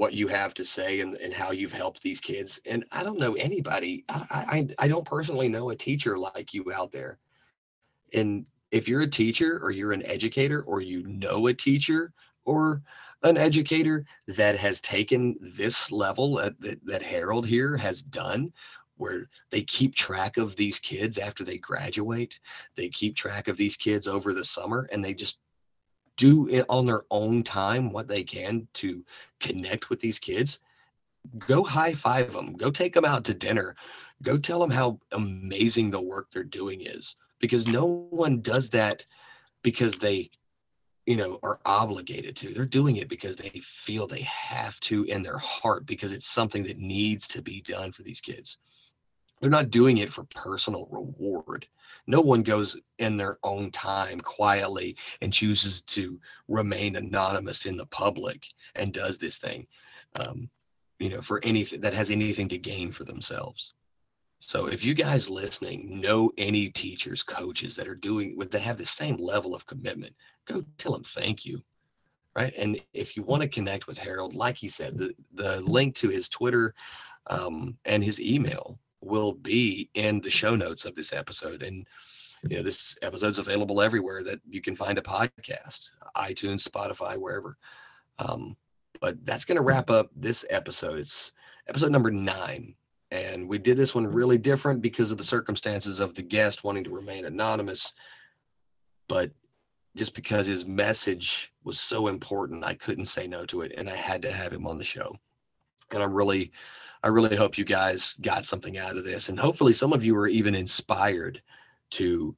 What 0.00 0.14
you 0.14 0.28
have 0.28 0.54
to 0.54 0.64
say 0.64 1.00
and, 1.00 1.14
and 1.16 1.34
how 1.34 1.50
you've 1.50 1.74
helped 1.74 2.02
these 2.02 2.20
kids. 2.20 2.58
And 2.64 2.86
I 2.90 3.02
don't 3.02 3.18
know 3.18 3.34
anybody. 3.34 4.06
I, 4.08 4.24
I 4.30 4.84
I 4.84 4.88
don't 4.88 5.04
personally 5.04 5.46
know 5.46 5.68
a 5.68 5.76
teacher 5.76 6.16
like 6.16 6.54
you 6.54 6.72
out 6.72 6.90
there. 6.90 7.18
And 8.14 8.46
if 8.70 8.88
you're 8.88 9.02
a 9.02 9.10
teacher 9.10 9.60
or 9.62 9.70
you're 9.70 9.92
an 9.92 10.06
educator 10.06 10.62
or 10.62 10.80
you 10.80 11.06
know 11.06 11.48
a 11.48 11.52
teacher 11.52 12.14
or 12.46 12.80
an 13.24 13.36
educator 13.36 14.06
that 14.26 14.56
has 14.56 14.80
taken 14.80 15.36
this 15.58 15.92
level 15.92 16.36
that, 16.36 16.58
that, 16.62 16.78
that 16.86 17.02
Harald 17.02 17.46
here 17.46 17.76
has 17.76 18.00
done, 18.00 18.50
where 18.96 19.28
they 19.50 19.60
keep 19.60 19.94
track 19.94 20.38
of 20.38 20.56
these 20.56 20.78
kids 20.78 21.18
after 21.18 21.44
they 21.44 21.58
graduate, 21.58 22.40
they 22.74 22.88
keep 22.88 23.16
track 23.16 23.48
of 23.48 23.58
these 23.58 23.76
kids 23.76 24.08
over 24.08 24.32
the 24.32 24.44
summer, 24.44 24.88
and 24.92 25.04
they 25.04 25.12
just 25.12 25.40
do 26.20 26.46
it 26.48 26.66
on 26.68 26.84
their 26.84 27.04
own 27.10 27.42
time 27.42 27.90
what 27.90 28.06
they 28.06 28.22
can 28.22 28.68
to 28.74 29.02
connect 29.40 29.88
with 29.88 30.00
these 30.00 30.18
kids. 30.18 30.60
Go 31.38 31.64
high 31.64 31.94
five 31.94 32.34
them, 32.34 32.52
go 32.52 32.70
take 32.70 32.92
them 32.92 33.06
out 33.06 33.24
to 33.24 33.34
dinner, 33.34 33.74
go 34.22 34.36
tell 34.36 34.60
them 34.60 34.70
how 34.70 35.00
amazing 35.12 35.90
the 35.90 36.00
work 36.00 36.28
they're 36.30 36.44
doing 36.44 36.82
is 36.82 37.16
because 37.38 37.66
no 37.66 38.06
one 38.10 38.42
does 38.42 38.68
that 38.70 39.06
because 39.62 39.98
they 39.98 40.30
you 41.06 41.16
know 41.16 41.38
are 41.42 41.58
obligated 41.64 42.36
to 42.36 42.52
they're 42.52 42.66
doing 42.66 42.96
it 42.96 43.08
because 43.08 43.34
they 43.34 43.62
feel 43.64 44.06
they 44.06 44.20
have 44.20 44.78
to 44.80 45.04
in 45.04 45.22
their 45.22 45.38
heart 45.38 45.86
because 45.86 46.12
it's 46.12 46.26
something 46.26 46.62
that 46.64 46.78
needs 46.78 47.26
to 47.26 47.40
be 47.40 47.62
done 47.62 47.90
for 47.90 48.02
these 48.02 48.20
kids 48.20 48.58
they're 49.40 49.50
not 49.50 49.70
doing 49.70 49.96
it 49.98 50.12
for 50.12 50.24
personal 50.24 50.86
reward 50.90 51.66
no 52.10 52.20
one 52.20 52.42
goes 52.42 52.76
in 52.98 53.16
their 53.16 53.38
own 53.42 53.70
time 53.70 54.20
quietly 54.20 54.96
and 55.20 55.32
chooses 55.32 55.82
to 55.82 56.20
remain 56.48 56.96
anonymous 56.96 57.66
in 57.66 57.76
the 57.76 57.86
public 57.86 58.46
and 58.74 58.92
does 58.92 59.18
this 59.18 59.38
thing 59.38 59.66
um, 60.16 60.50
you 60.98 61.08
know 61.08 61.22
for 61.22 61.40
anything 61.44 61.80
that 61.80 61.94
has 61.94 62.10
anything 62.10 62.48
to 62.48 62.58
gain 62.58 62.90
for 62.92 63.04
themselves 63.04 63.74
so 64.40 64.66
if 64.66 64.82
you 64.82 64.94
guys 64.94 65.28
listening 65.28 66.00
know 66.00 66.32
any 66.38 66.70
teachers, 66.70 67.22
coaches 67.22 67.76
that 67.76 67.86
are 67.86 67.94
doing 67.94 68.36
that 68.38 68.60
have 68.62 68.78
the 68.78 68.86
same 68.86 69.16
level 69.16 69.54
of 69.54 69.66
commitment, 69.66 70.14
go 70.48 70.64
tell 70.78 70.92
them 70.92 71.04
thank 71.04 71.44
you. 71.44 71.62
Right. 72.34 72.54
And 72.56 72.80
if 72.94 73.16
you 73.16 73.22
want 73.22 73.42
to 73.42 73.48
connect 73.48 73.86
with 73.86 73.98
Harald, 73.98 74.34
like 74.34 74.56
he 74.56 74.68
said, 74.68 74.96
the, 74.96 75.14
the 75.34 75.60
link 75.60 75.94
to 75.96 76.08
his 76.08 76.28
Twitter 76.28 76.74
um, 77.26 77.76
and 77.84 78.02
his 78.02 78.20
email 78.20 78.78
will 79.00 79.32
be 79.32 79.88
in 79.94 80.20
the 80.20 80.30
show 80.30 80.54
notes 80.54 80.84
of 80.84 80.94
this 80.94 81.12
episode. 81.12 81.62
And 81.62 81.86
you 82.48 82.56
know, 82.56 82.62
this 82.62 82.96
episode's 83.02 83.38
available 83.38 83.82
everywhere 83.82 84.22
that 84.24 84.40
you 84.48 84.60
can 84.60 84.76
find 84.76 84.98
a 84.98 85.02
podcast, 85.02 85.90
iTunes, 86.16 86.68
Spotify, 86.68 87.16
wherever. 87.16 87.56
Um, 88.18 88.56
but 89.00 89.24
that's 89.24 89.44
going 89.44 89.56
to 89.56 89.62
wrap 89.62 89.90
up 89.90 90.10
this 90.14 90.44
episode. 90.50 90.98
It's 90.98 91.32
episode 91.68 91.92
number 91.92 92.10
nine 92.10 92.74
and 93.10 93.48
we 93.48 93.58
did 93.58 93.76
this 93.76 93.94
one 93.94 94.06
really 94.06 94.38
different 94.38 94.80
because 94.80 95.10
of 95.10 95.18
the 95.18 95.24
circumstances 95.24 96.00
of 96.00 96.14
the 96.14 96.22
guest 96.22 96.64
wanting 96.64 96.84
to 96.84 96.90
remain 96.90 97.24
anonymous 97.24 97.92
but 99.08 99.30
just 99.96 100.14
because 100.14 100.46
his 100.46 100.64
message 100.64 101.52
was 101.64 101.80
so 101.80 102.06
important 102.06 102.64
i 102.64 102.74
couldn't 102.74 103.06
say 103.06 103.26
no 103.26 103.44
to 103.44 103.62
it 103.62 103.72
and 103.76 103.88
i 103.88 103.96
had 103.96 104.22
to 104.22 104.32
have 104.32 104.52
him 104.52 104.66
on 104.66 104.78
the 104.78 104.84
show 104.84 105.14
and 105.92 106.02
i'm 106.02 106.12
really 106.12 106.50
i 107.02 107.08
really 107.08 107.36
hope 107.36 107.58
you 107.58 107.64
guys 107.64 108.14
got 108.20 108.44
something 108.44 108.78
out 108.78 108.96
of 108.96 109.04
this 109.04 109.28
and 109.28 109.38
hopefully 109.38 109.72
some 109.72 109.92
of 109.92 110.04
you 110.04 110.16
are 110.16 110.28
even 110.28 110.54
inspired 110.54 111.40
to 111.90 112.34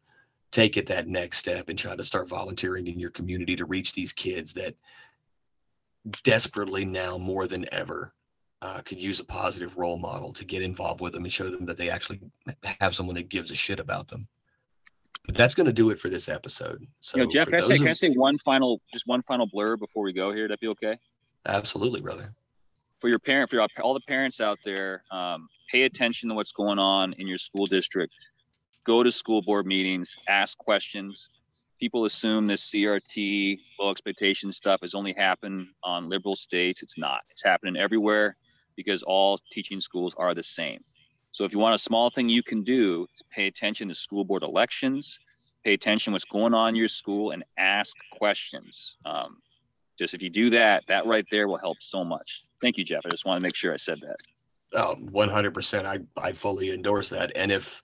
take 0.50 0.76
it 0.76 0.86
that 0.86 1.08
next 1.08 1.38
step 1.38 1.68
and 1.68 1.78
try 1.78 1.96
to 1.96 2.04
start 2.04 2.28
volunteering 2.28 2.86
in 2.86 3.00
your 3.00 3.10
community 3.10 3.56
to 3.56 3.64
reach 3.64 3.94
these 3.94 4.12
kids 4.12 4.52
that 4.52 4.74
desperately 6.22 6.84
now 6.84 7.16
more 7.16 7.46
than 7.46 7.66
ever 7.72 8.12
uh, 8.60 8.80
could 8.82 8.98
use 8.98 9.18
a 9.18 9.24
positive 9.24 9.76
role 9.76 9.98
model 9.98 10.32
to 10.32 10.44
get 10.44 10.62
involved 10.62 11.00
with 11.00 11.12
them 11.12 11.24
and 11.24 11.32
show 11.32 11.50
them 11.50 11.66
that 11.66 11.76
they 11.76 11.90
actually 11.90 12.20
have 12.80 12.94
someone 12.94 13.16
that 13.16 13.28
gives 13.28 13.50
a 13.50 13.56
shit 13.56 13.80
about 13.80 14.08
them. 14.08 14.28
But 15.26 15.36
that's 15.36 15.54
going 15.54 15.66
to 15.66 15.72
do 15.72 15.90
it 15.90 16.00
for 16.00 16.08
this 16.08 16.28
episode. 16.28 16.86
So, 17.00 17.16
you 17.16 17.24
know, 17.24 17.30
Jeff, 17.30 17.48
can 17.48 17.56
I 17.56 17.60
say 17.60 17.78
can 17.78 17.88
I 17.88 17.92
say 17.92 18.10
one 18.10 18.38
final 18.38 18.80
just 18.92 19.06
one 19.06 19.22
final 19.22 19.46
blur 19.46 19.76
before 19.76 20.02
we 20.02 20.12
go 20.12 20.32
here? 20.32 20.48
That'd 20.48 20.60
be 20.60 20.68
okay. 20.68 20.98
absolutely, 21.46 22.00
brother. 22.00 22.34
For 23.02 23.08
your 23.08 23.18
parent, 23.18 23.50
for 23.50 23.60
all 23.82 23.94
the 23.94 24.00
parents 24.06 24.40
out 24.40 24.60
there, 24.64 25.02
um, 25.10 25.48
pay 25.68 25.82
attention 25.82 26.28
to 26.28 26.36
what's 26.36 26.52
going 26.52 26.78
on 26.78 27.14
in 27.14 27.26
your 27.26 27.36
school 27.36 27.66
district. 27.66 28.14
Go 28.84 29.02
to 29.02 29.10
school 29.10 29.42
board 29.42 29.66
meetings, 29.66 30.14
ask 30.28 30.56
questions. 30.56 31.28
People 31.80 32.04
assume 32.04 32.46
this 32.46 32.70
CRT 32.70 33.58
low 33.80 33.90
expectation 33.90 34.52
stuff 34.52 34.82
has 34.82 34.94
only 34.94 35.14
happened 35.14 35.66
on 35.82 36.08
liberal 36.08 36.36
states. 36.36 36.84
It's 36.84 36.96
not. 36.96 37.22
It's 37.30 37.42
happening 37.42 37.76
everywhere 37.76 38.36
because 38.76 39.02
all 39.02 39.36
teaching 39.50 39.80
schools 39.80 40.14
are 40.16 40.32
the 40.32 40.44
same. 40.44 40.78
So 41.32 41.42
if 41.42 41.52
you 41.52 41.58
want 41.58 41.74
a 41.74 41.78
small 41.78 42.08
thing 42.08 42.28
you 42.28 42.44
can 42.44 42.62
do, 42.62 43.08
is 43.12 43.22
pay 43.32 43.48
attention 43.48 43.88
to 43.88 43.96
school 43.96 44.24
board 44.24 44.44
elections, 44.44 45.18
pay 45.64 45.74
attention 45.74 46.12
what's 46.12 46.24
going 46.24 46.54
on 46.54 46.68
in 46.68 46.76
your 46.76 46.86
school, 46.86 47.32
and 47.32 47.42
ask 47.58 47.96
questions. 48.12 48.96
Um, 49.04 49.38
just 49.98 50.14
if 50.14 50.22
you 50.22 50.30
do 50.30 50.50
that, 50.50 50.84
that 50.86 51.04
right 51.04 51.26
there 51.32 51.48
will 51.48 51.58
help 51.58 51.78
so 51.80 52.04
much. 52.04 52.44
Thank 52.62 52.78
you, 52.78 52.84
Jeff. 52.84 53.02
I 53.04 53.10
just 53.10 53.26
want 53.26 53.36
to 53.36 53.42
make 53.42 53.56
sure 53.56 53.72
I 53.72 53.76
said 53.76 54.00
that. 54.02 54.16
Oh, 54.74 54.96
100%. 54.96 55.84
I, 55.84 55.98
I 56.20 56.32
fully 56.32 56.70
endorse 56.70 57.10
that. 57.10 57.32
And 57.36 57.52
if 57.52 57.82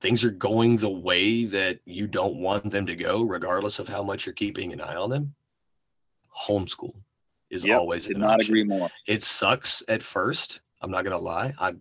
things 0.00 0.22
are 0.22 0.30
going 0.30 0.76
the 0.76 0.88
way 0.88 1.46
that 1.46 1.80
you 1.84 2.06
don't 2.06 2.36
want 2.36 2.70
them 2.70 2.86
to 2.86 2.94
go, 2.94 3.22
regardless 3.22 3.78
of 3.80 3.88
how 3.88 4.02
much 4.02 4.26
you're 4.26 4.34
keeping 4.34 4.72
an 4.72 4.80
eye 4.80 4.94
on 4.94 5.10
them, 5.10 5.34
homeschool 6.48 6.94
is 7.50 7.64
Yep, 7.64 7.78
always 7.78 8.06
Did 8.06 8.16
an 8.16 8.22
not 8.22 8.34
option. 8.34 8.52
agree 8.52 8.64
more. 8.64 8.88
It 9.06 9.22
sucks 9.22 9.82
at 9.88 10.02
first. 10.02 10.60
I'm 10.80 10.90
not 10.90 11.02
gonna 11.02 11.18
lie. 11.18 11.54
I 11.58 11.72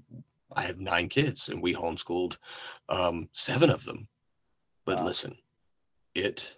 I 0.55 0.61
have 0.63 0.79
nine 0.79 1.09
kids 1.09 1.49
and 1.49 1.61
we 1.61 1.75
homeschooled 1.75 2.37
um, 2.89 3.29
seven 3.33 3.69
of 3.69 3.83
them. 3.85 4.07
But 4.85 4.97
Wow. 4.99 5.05
listen, 5.07 5.35
it 6.15 6.57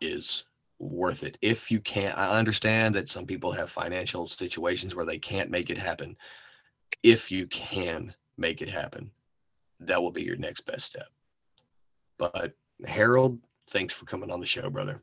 is 0.00 0.44
worth 0.82 1.22
it 1.22 1.38
if 1.40 1.70
you 1.70 1.80
can't. 1.80 2.18
I 2.18 2.36
understand 2.36 2.94
that 2.96 3.08
some 3.08 3.24
people 3.24 3.52
have 3.52 3.70
financial 3.70 4.26
situations 4.28 4.94
where 4.94 5.06
they 5.06 5.18
can't 5.18 5.50
make 5.50 5.70
it 5.70 5.78
happen. 5.78 6.16
If 7.02 7.30
you 7.30 7.46
can 7.46 8.14
make 8.36 8.60
it 8.62 8.68
happen, 8.68 9.10
that 9.80 10.02
will 10.02 10.10
be 10.10 10.22
your 10.22 10.36
next 10.36 10.62
best 10.62 10.86
step. 10.86 11.08
But 12.18 12.52
Harald, 12.84 13.38
thanks 13.70 13.94
for 13.94 14.04
coming 14.04 14.30
on 14.30 14.40
the 14.40 14.46
show, 14.46 14.68
brother. 14.68 15.02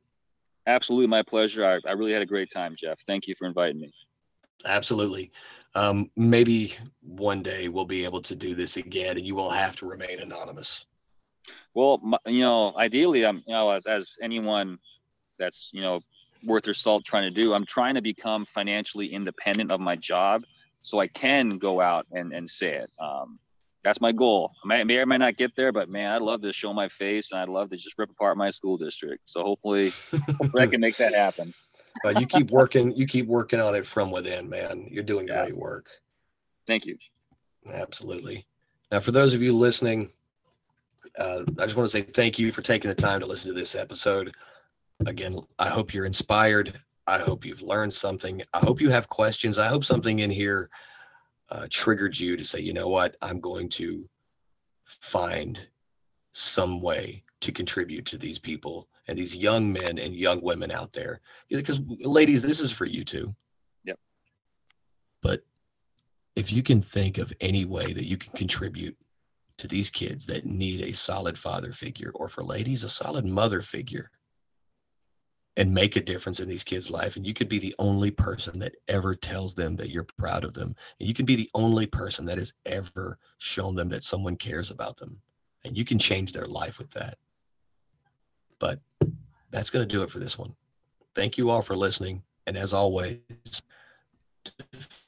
Absolutely 0.67 1.07
my 1.07 1.23
pleasure. 1.23 1.65
I, 1.65 1.79
I 1.89 1.93
really 1.93 2.13
had 2.13 2.21
a 2.21 2.27
great 2.27 2.51
time, 2.51 2.75
Jeff. 2.77 2.99
Thank 3.07 3.27
you 3.27 3.33
for 3.35 3.47
inviting 3.47 3.79
me. 3.79 3.91
Absolutely. 4.65 5.31
Um, 5.75 6.11
maybe 6.17 6.75
one 7.01 7.41
day 7.41 7.69
we'll 7.69 7.85
be 7.85 8.03
able 8.03 8.21
to 8.23 8.35
do 8.35 8.55
this 8.55 8.77
again 8.77 9.17
and 9.17 9.25
you 9.25 9.35
will 9.35 9.49
have 9.49 9.75
to 9.77 9.85
remain 9.85 10.19
anonymous. 10.19 10.85
Well, 11.73 12.01
you 12.25 12.41
know, 12.41 12.73
ideally, 12.77 13.25
I'm, 13.25 13.37
you 13.47 13.53
know, 13.53 13.69
as, 13.69 13.85
as 13.85 14.17
anyone 14.21 14.77
that's, 15.39 15.71
you 15.73 15.81
know, 15.81 16.01
worth 16.43 16.63
their 16.63 16.73
salt 16.73 17.03
trying 17.05 17.23
to 17.23 17.31
do, 17.31 17.53
I'm 17.53 17.65
trying 17.65 17.95
to 17.95 18.01
become 18.01 18.45
financially 18.45 19.07
independent 19.07 19.71
of 19.71 19.79
my 19.79 19.95
job 19.95 20.43
so 20.81 20.99
I 20.99 21.07
can 21.07 21.57
go 21.57 21.81
out 21.81 22.05
and, 22.11 22.33
and 22.33 22.49
say 22.49 22.75
it. 22.75 22.89
Um, 23.01 23.39
that's 23.83 24.01
my 24.01 24.11
goal. 24.11 24.51
I 24.63 24.67
may, 24.67 24.83
may 24.83 24.97
or 24.99 25.05
may 25.05 25.17
not 25.17 25.37
get 25.37 25.55
there, 25.55 25.71
but 25.71 25.89
man, 25.89 26.11
I'd 26.11 26.21
love 26.21 26.41
to 26.41 26.53
show 26.53 26.73
my 26.73 26.87
face 26.87 27.31
and 27.31 27.41
I'd 27.41 27.49
love 27.49 27.69
to 27.69 27.77
just 27.77 27.97
rip 27.97 28.09
apart 28.09 28.37
my 28.37 28.49
school 28.49 28.77
district. 28.77 29.23
So 29.25 29.43
hopefully, 29.43 29.93
hopefully 30.39 30.63
I 30.63 30.67
can 30.67 30.81
make 30.81 30.97
that 30.97 31.13
happen. 31.15 31.53
Uh, 32.05 32.09
you 32.09 32.25
keep 32.25 32.49
working, 32.51 32.95
you 32.95 33.05
keep 33.05 33.27
working 33.27 33.59
on 33.59 33.75
it 33.75 33.85
from 33.85 34.09
within, 34.09 34.47
man. 34.47 34.87
You're 34.89 35.03
doing 35.03 35.27
Yeah. 35.27 35.41
great 35.41 35.57
work. 35.57 35.89
Thank 36.65 36.85
you. 36.85 36.97
Absolutely. 37.69 38.45
Now, 38.89 39.01
for 39.01 39.11
those 39.11 39.33
of 39.33 39.41
you 39.41 39.51
listening, 39.51 40.09
uh, 41.17 41.43
I 41.57 41.65
just 41.65 41.75
want 41.75 41.89
to 41.89 41.97
say 41.97 42.03
thank 42.03 42.39
you 42.39 42.53
for 42.53 42.61
taking 42.61 42.87
the 42.87 42.95
time 42.95 43.19
to 43.19 43.25
listen 43.25 43.53
to 43.53 43.59
this 43.59 43.75
episode. 43.75 44.33
Again, 45.05 45.39
I 45.57 45.69
hope 45.69 45.93
you're 45.93 46.05
inspired. 46.05 46.79
I 47.07 47.19
hope 47.19 47.45
you've 47.45 47.61
learned 47.61 47.93
something. 47.93 48.41
I 48.53 48.59
hope 48.59 48.81
you 48.81 48.89
have 48.89 49.07
questions. 49.09 49.57
I 49.57 49.67
hope 49.67 49.85
something 49.85 50.19
in 50.19 50.29
here 50.29 50.69
uh, 51.49 51.67
triggered 51.69 52.17
you 52.19 52.37
to 52.37 52.43
say, 52.43 52.59
you 52.59 52.73
know 52.73 52.89
what, 52.89 53.15
I'm 53.21 53.39
going 53.39 53.69
to 53.69 54.07
find 54.85 55.59
some 56.33 56.81
way 56.81 57.23
to 57.41 57.51
contribute 57.51 58.05
to 58.05 58.17
these 58.17 58.37
people 58.37 58.87
and 59.07 59.17
these 59.17 59.35
young 59.35 59.71
men 59.71 59.97
and 59.97 60.13
young 60.13 60.41
women 60.41 60.71
out 60.71 60.93
there. 60.93 61.21
Because, 61.49 61.79
ladies, 62.01 62.41
this 62.41 62.59
is 62.59 62.71
for 62.71 62.85
you 62.85 63.03
too. 63.03 63.33
Yep. 63.85 63.97
But 65.23 65.43
if 66.35 66.51
you 66.51 66.61
can 66.61 66.81
think 66.81 67.17
of 67.17 67.33
any 67.41 67.65
way 67.65 67.93
that 67.93 68.05
you 68.05 68.17
can 68.17 68.33
contribute 68.33 68.95
to 69.57 69.67
these 69.67 69.89
kids 69.89 70.25
that 70.27 70.45
need 70.45 70.81
a 70.81 70.93
solid 70.93 71.37
father 71.37 71.71
figure, 71.71 72.11
or 72.13 72.29
for 72.29 72.43
ladies, 72.43 72.83
a 72.83 72.89
solid 72.89 73.25
mother 73.25 73.61
figure, 73.61 74.11
and 75.57 75.73
make 75.73 75.95
a 75.95 76.01
difference 76.01 76.39
in 76.39 76.47
these 76.47 76.63
kids' 76.63 76.89
life, 76.89 77.15
and 77.15 77.25
you 77.25 77.33
could 77.33 77.49
be 77.49 77.59
the 77.59 77.75
only 77.79 78.11
person 78.11 78.59
that 78.59 78.75
ever 78.87 79.15
tells 79.15 79.53
them 79.53 79.75
that 79.75 79.89
you're 79.89 80.07
proud 80.17 80.43
of 80.43 80.53
them, 80.53 80.75
and 80.99 81.07
you 81.07 81.13
can 81.13 81.25
be 81.25 81.35
the 81.35 81.49
only 81.53 81.85
person 81.85 82.25
that 82.25 82.37
has 82.37 82.53
ever 82.65 83.17
shown 83.39 83.75
them 83.75 83.89
that 83.89 84.03
someone 84.03 84.35
cares 84.35 84.71
about 84.71 84.97
them, 84.97 85.19
and 85.65 85.77
you 85.77 85.83
can 85.83 85.99
change 85.99 86.31
their 86.31 86.47
life 86.47 86.79
with 86.79 86.91
that. 86.91 87.17
But 88.59 88.79
that's 89.51 89.69
going 89.69 89.87
to 89.87 89.93
do 89.93 90.03
it 90.03 90.11
for 90.11 90.19
this 90.19 90.37
one. 90.37 90.55
Thank 91.15 91.37
you 91.37 91.49
all 91.49 91.61
for 91.61 91.75
listening, 91.75 92.23
and 92.47 92.57
as 92.57 92.73
always, 92.73 93.19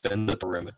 defend 0.03 0.27
the 0.27 0.38
perimeter. 0.38 0.76